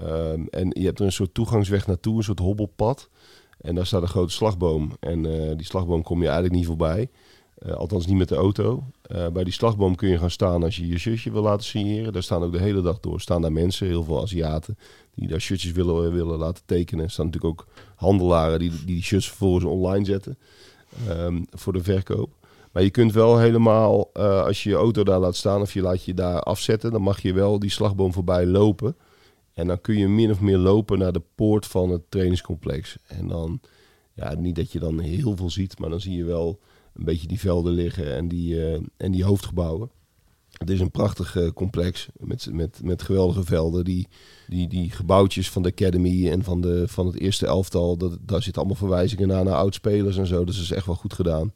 Um, 0.00 0.48
en 0.48 0.70
je 0.72 0.84
hebt 0.84 0.98
er 0.98 1.04
een 1.04 1.12
soort 1.12 1.34
toegangsweg 1.34 1.86
naartoe, 1.86 2.16
een 2.16 2.22
soort 2.22 2.38
hobbelpad. 2.38 3.08
En 3.60 3.74
daar 3.74 3.86
staat 3.86 4.02
een 4.02 4.08
grote 4.08 4.32
slagboom. 4.32 4.96
En 5.00 5.24
uh, 5.24 5.56
die 5.56 5.66
slagboom 5.66 6.02
kom 6.02 6.18
je 6.18 6.24
eigenlijk 6.24 6.54
niet 6.54 6.66
voorbij. 6.66 7.08
Uh, 7.66 7.72
althans 7.72 8.06
niet 8.06 8.16
met 8.16 8.28
de 8.28 8.34
auto. 8.34 8.84
Uh, 9.12 9.28
bij 9.28 9.44
die 9.44 9.52
slagboom 9.52 9.94
kun 9.94 10.08
je 10.08 10.18
gaan 10.18 10.30
staan 10.30 10.62
als 10.62 10.76
je 10.76 10.86
je 10.86 10.98
shirtje 10.98 11.32
wil 11.32 11.42
laten 11.42 11.64
signeren. 11.64 12.12
Daar 12.12 12.22
staan 12.22 12.42
ook 12.42 12.52
de 12.52 12.60
hele 12.60 12.82
dag 12.82 13.00
door 13.00 13.20
staan 13.20 13.42
daar 13.42 13.52
mensen, 13.52 13.86
heel 13.86 14.04
veel 14.04 14.22
Aziaten, 14.22 14.78
die 15.14 15.28
daar 15.28 15.40
shirtjes 15.40 15.72
willen, 15.72 16.12
willen 16.12 16.38
laten 16.38 16.62
tekenen. 16.66 17.04
Er 17.04 17.10
staan 17.10 17.26
natuurlijk 17.26 17.60
ook 17.60 17.66
handelaren 17.94 18.58
die 18.58 18.70
die, 18.70 18.84
die 18.84 19.02
shirts 19.02 19.28
vervolgens 19.28 19.64
online 19.64 20.04
zetten 20.04 20.38
um, 21.08 21.46
voor 21.50 21.72
de 21.72 21.82
verkoop. 21.82 22.30
Maar 22.76 22.84
je 22.84 22.90
kunt 22.90 23.12
wel 23.12 23.38
helemaal, 23.38 24.10
uh, 24.14 24.42
als 24.42 24.62
je 24.62 24.70
je 24.70 24.76
auto 24.76 25.04
daar 25.04 25.18
laat 25.18 25.36
staan 25.36 25.60
of 25.60 25.72
je 25.72 25.80
laat 25.80 26.04
je 26.04 26.14
daar 26.14 26.40
afzetten, 26.40 26.92
dan 26.92 27.02
mag 27.02 27.22
je 27.22 27.32
wel 27.32 27.58
die 27.58 27.70
slagboom 27.70 28.12
voorbij 28.12 28.46
lopen. 28.46 28.96
En 29.54 29.66
dan 29.66 29.80
kun 29.80 29.98
je 29.98 30.08
min 30.08 30.30
of 30.30 30.40
meer 30.40 30.58
lopen 30.58 30.98
naar 30.98 31.12
de 31.12 31.22
poort 31.34 31.66
van 31.66 31.90
het 31.90 32.02
trainingscomplex. 32.08 32.96
En 33.06 33.28
dan, 33.28 33.60
ja, 34.14 34.34
niet 34.34 34.56
dat 34.56 34.72
je 34.72 34.78
dan 34.78 35.00
heel 35.00 35.36
veel 35.36 35.50
ziet, 35.50 35.78
maar 35.78 35.90
dan 35.90 36.00
zie 36.00 36.16
je 36.16 36.24
wel 36.24 36.60
een 36.94 37.04
beetje 37.04 37.26
die 37.26 37.40
velden 37.40 37.72
liggen 37.72 38.14
en 38.14 38.28
die, 38.28 38.54
uh, 38.54 38.78
en 38.96 39.12
die 39.12 39.24
hoofdgebouwen. 39.24 39.90
Het 40.50 40.70
is 40.70 40.80
een 40.80 40.90
prachtig 40.90 41.36
uh, 41.36 41.48
complex 41.50 42.08
met, 42.18 42.48
met, 42.52 42.80
met 42.82 43.02
geweldige 43.02 43.44
velden. 43.44 43.84
Die, 43.84 44.08
die, 44.48 44.68
die 44.68 44.90
gebouwtjes 44.90 45.50
van 45.50 45.62
de 45.62 45.70
Academy 45.70 46.30
en 46.30 46.42
van, 46.42 46.60
de, 46.60 46.88
van 46.88 47.06
het 47.06 47.18
eerste 47.18 47.46
elftal, 47.46 47.96
dat, 47.96 48.18
daar 48.20 48.42
zitten 48.42 48.62
allemaal 48.62 48.80
verwijzingen 48.80 49.28
naar, 49.28 49.44
naar 49.44 49.54
oudspelers 49.54 50.16
en 50.16 50.26
zo. 50.26 50.44
Dus 50.44 50.54
dat 50.54 50.64
is 50.64 50.72
echt 50.72 50.86
wel 50.86 50.94
goed 50.94 51.14
gedaan. 51.14 51.52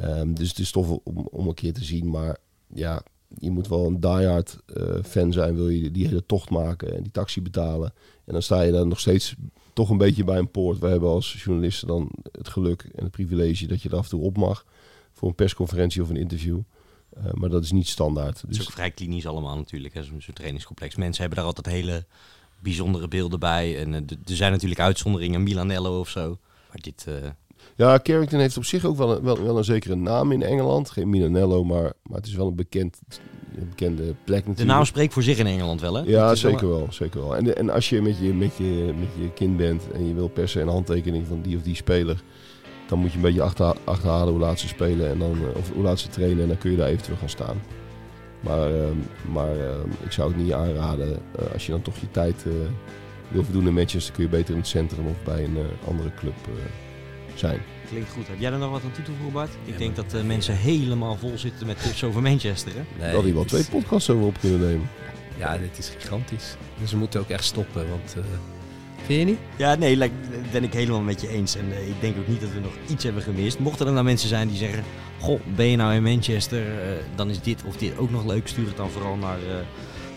Um, 0.00 0.34
dus 0.34 0.48
het 0.48 0.58
is 0.58 0.70
tof 0.70 0.90
om, 0.90 1.28
om 1.30 1.48
een 1.48 1.54
keer 1.54 1.72
te 1.72 1.84
zien. 1.84 2.10
Maar 2.10 2.36
ja, 2.74 3.02
je 3.38 3.50
moet 3.50 3.68
wel 3.68 3.86
een 3.86 4.00
diehard 4.00 4.58
uh, 4.76 5.02
fan 5.04 5.32
zijn. 5.32 5.54
Wil 5.54 5.68
je 5.68 5.90
die 5.90 6.06
hele 6.06 6.26
tocht 6.26 6.50
maken 6.50 6.96
en 6.96 7.02
die 7.02 7.12
taxi 7.12 7.42
betalen. 7.42 7.92
En 8.24 8.32
dan 8.32 8.42
sta 8.42 8.60
je 8.60 8.72
daar 8.72 8.86
nog 8.86 9.00
steeds 9.00 9.34
toch 9.72 9.90
een 9.90 9.98
beetje 9.98 10.24
bij 10.24 10.38
een 10.38 10.50
poort. 10.50 10.78
We 10.78 10.86
hebben 10.86 11.08
als 11.08 11.42
journalisten 11.42 11.88
dan 11.88 12.10
het 12.32 12.48
geluk 12.48 12.82
en 12.94 13.02
het 13.02 13.12
privilege 13.12 13.66
dat 13.66 13.82
je 13.82 13.88
er 13.88 13.96
af 13.96 14.04
en 14.04 14.10
toe 14.10 14.22
op 14.22 14.36
mag. 14.36 14.66
Voor 15.12 15.28
een 15.28 15.34
persconferentie 15.34 16.02
of 16.02 16.08
een 16.08 16.16
interview. 16.16 16.60
Uh, 17.16 17.32
maar 17.32 17.50
dat 17.50 17.64
is 17.64 17.72
niet 17.72 17.88
standaard. 17.88 18.40
Het 18.40 18.50
is 18.50 18.56
dus 18.56 18.66
ook 18.66 18.72
vrij 18.72 18.90
klinisch 18.90 19.26
allemaal 19.26 19.56
natuurlijk, 19.56 19.94
zo'n 20.02 20.34
trainingscomplex. 20.34 20.96
Mensen 20.96 21.20
hebben 21.20 21.38
daar 21.38 21.46
altijd 21.46 21.74
hele 21.74 22.04
bijzondere 22.58 23.08
beelden 23.08 23.40
bij. 23.40 23.78
En 23.78 23.88
uh, 23.88 23.96
er 24.24 24.36
zijn 24.36 24.52
natuurlijk 24.52 24.80
uitzonderingen, 24.80 25.42
Milanello 25.42 26.00
of 26.00 26.08
zo. 26.08 26.38
Maar 26.68 26.80
dit, 26.80 27.06
ja, 27.76 27.98
Carrington 28.02 28.40
heeft 28.40 28.56
op 28.56 28.64
zich 28.64 28.84
ook 28.84 28.96
wel 28.96 29.16
een, 29.16 29.22
wel, 29.22 29.42
wel 29.42 29.58
een 29.58 29.64
zekere 29.64 29.94
naam 29.94 30.32
in 30.32 30.42
Engeland. 30.42 30.90
Geen 30.90 31.10
Milanello, 31.10 31.64
maar, 31.64 31.92
maar 32.02 32.16
het 32.18 32.26
is 32.26 32.34
wel 32.34 32.46
een, 32.46 32.54
bekend, 32.54 32.98
een 33.56 33.68
bekende 33.68 34.02
plek 34.02 34.16
natuurlijk. 34.26 34.58
De 34.58 34.64
naam 34.64 34.84
spreekt 34.84 35.12
voor 35.12 35.22
zich 35.22 35.38
in 35.38 35.46
Engeland 35.46 35.80
wel, 35.80 35.94
hè? 35.94 36.02
Ja, 36.06 36.34
zeker 36.34 36.68
wel. 36.68 36.86
Zeker 36.90 37.20
wel. 37.20 37.36
En, 37.36 37.56
en 37.56 37.70
als 37.70 37.88
je 37.88 38.02
met, 38.02 38.18
je 38.18 38.34
met 38.34 38.56
je 38.56 38.92
met 38.98 39.08
je 39.18 39.32
kind 39.34 39.56
bent 39.56 39.82
en 39.92 40.06
je 40.08 40.14
wil 40.14 40.28
persen 40.28 40.62
een 40.62 40.68
handtekening 40.68 41.26
van 41.26 41.40
die 41.42 41.56
of 41.56 41.62
die 41.62 41.74
speler... 41.76 42.22
dan 42.86 42.98
moet 42.98 43.10
je 43.10 43.16
een 43.16 43.22
beetje 43.22 43.42
achter, 43.42 43.76
achterhalen 43.84 44.32
hoe 44.32 44.42
laat 44.42 44.60
ze 44.60 44.68
spelen 44.68 45.10
en 45.10 45.18
dan, 45.18 45.38
of 45.56 45.70
hoe 45.72 45.82
laat 45.82 45.98
ze 45.98 46.08
trainen... 46.08 46.42
en 46.42 46.48
dan 46.48 46.58
kun 46.58 46.70
je 46.70 46.76
daar 46.76 46.88
eventueel 46.88 47.18
gaan 47.18 47.28
staan. 47.28 47.60
Maar, 48.40 48.74
ehm, 48.74 48.96
maar 49.32 49.56
ehm, 49.58 49.88
ik 50.04 50.12
zou 50.12 50.32
het 50.32 50.42
niet 50.42 50.52
aanraden. 50.52 51.18
eh, 51.38 51.52
als 51.52 51.66
je 51.66 51.72
dan 51.72 51.82
toch 51.82 51.96
je 51.96 52.10
tijd 52.10 52.44
eh, 52.46 52.52
wil 53.28 53.44
verdoen 53.44 53.66
in 53.66 53.74
Manchester, 53.74 54.14
kun 54.14 54.24
je 54.24 54.30
beter 54.30 54.50
in 54.50 54.60
het 54.60 54.68
centrum 54.68 55.06
of 55.06 55.22
bij 55.24 55.44
een 55.44 55.56
eh, 55.56 55.88
andere 55.88 56.10
club 56.14 56.34
eh, 56.46 56.52
zijn. 57.48 57.60
Klinkt 57.88 58.10
goed. 58.10 58.26
Heb 58.28 58.36
jij 58.38 58.52
er 58.52 58.58
nog 58.58 58.70
wat 58.70 58.82
aan 58.84 58.92
toe 58.92 59.04
te 59.04 59.10
voegen, 59.10 59.32
Bart? 59.32 59.48
Ik 59.64 59.72
Ja, 59.72 59.78
denk 59.78 59.96
maar- 59.96 60.04
dat 60.04 60.14
eh, 60.20 60.26
mensen 60.26 60.56
helemaal 60.56 61.16
vol 61.16 61.32
zitten 61.38 61.66
met 61.66 61.82
tips 61.82 62.04
over 62.04 62.22
Manchester. 62.22 62.72
Hè? 62.74 63.04
Nee, 63.04 63.12
dat 63.12 63.24
die 63.24 63.34
wel 63.34 63.44
twee 63.44 63.64
podcasts 63.64 64.10
over 64.10 64.26
op 64.26 64.36
kunnen 64.40 64.60
nemen. 64.60 64.88
Ja, 65.38 65.58
dit 65.58 65.78
is 65.78 65.92
gigantisch. 65.98 66.56
Dus 66.80 66.90
we 66.90 66.96
moeten 66.96 67.20
ook 67.20 67.28
echt 67.28 67.44
stoppen, 67.44 67.88
want... 67.88 68.14
eh, 68.16 68.22
vind 69.06 69.18
je 69.18 69.24
niet? 69.24 69.38
Ja, 69.56 69.74
nee, 69.74 69.96
like, 69.96 70.14
ben 70.52 70.64
ik 70.64 70.72
helemaal 70.72 71.00
met 71.00 71.20
je 71.20 71.28
eens. 71.28 71.56
En 71.56 71.72
eh, 71.72 71.88
ik 71.88 72.00
denk 72.00 72.16
ook 72.18 72.28
niet 72.28 72.40
dat 72.40 72.52
we 72.52 72.60
nog 72.60 72.72
iets 72.88 73.04
hebben 73.04 73.22
gemist. 73.22 73.58
Mochten 73.58 73.86
er 73.86 73.92
nou 73.92 74.04
mensen 74.04 74.28
zijn 74.28 74.48
die 74.48 74.56
zeggen... 74.56 74.84
Goh, 75.20 75.40
ben 75.54 75.66
je 75.66 75.76
nou 75.76 75.94
in 75.94 76.02
Manchester? 76.02 76.62
eh, 76.66 76.96
dan 77.14 77.30
is 77.30 77.40
dit 77.40 77.62
of 77.66 77.76
dit 77.76 77.98
ook 77.98 78.10
nog 78.10 78.24
leuk. 78.26 78.48
Stuur 78.48 78.66
het 78.66 78.76
dan 78.76 78.90
vooral 78.90 79.16
naar, 79.16 79.38
eh, 79.38 79.54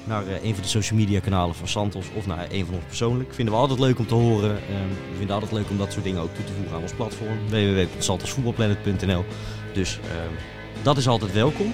naar 0.07 0.27
eh, 0.27 0.43
een 0.43 0.53
van 0.53 0.63
de 0.63 0.69
social 0.69 0.99
media 0.99 1.19
kanalen 1.19 1.55
van 1.55 1.67
Santos. 1.67 2.05
Of 2.15 2.27
naar 2.27 2.47
een 2.51 2.65
van 2.65 2.75
ons 2.75 2.83
persoonlijk. 2.85 3.33
Vinden 3.33 3.53
we 3.53 3.59
altijd 3.59 3.79
leuk 3.79 3.99
om 3.99 4.07
te 4.07 4.13
horen. 4.13 4.49
Ehm, 4.49 4.89
we 5.11 5.17
vinden 5.17 5.35
altijd 5.35 5.51
leuk 5.51 5.69
om 5.69 5.77
dat 5.77 5.91
soort 5.91 6.03
dingen 6.03 6.21
ook 6.21 6.35
toe 6.35 6.43
te 6.43 6.53
voegen 6.53 6.75
aan 6.75 6.81
ons 6.81 6.93
platform. 6.93 7.37
www.santosvoetbalplanet.nl 7.49 9.25
Dus 9.73 9.99
ehm, 10.03 10.33
dat 10.81 10.97
is 10.97 11.07
altijd 11.07 11.33
welkom. 11.33 11.73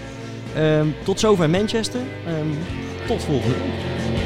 Ehm, 0.55 0.87
tot 1.03 1.19
zover 1.19 1.49
Manchester. 1.49 2.01
Tot 3.07 3.23
volgende 3.23 3.55
week. 3.55 4.20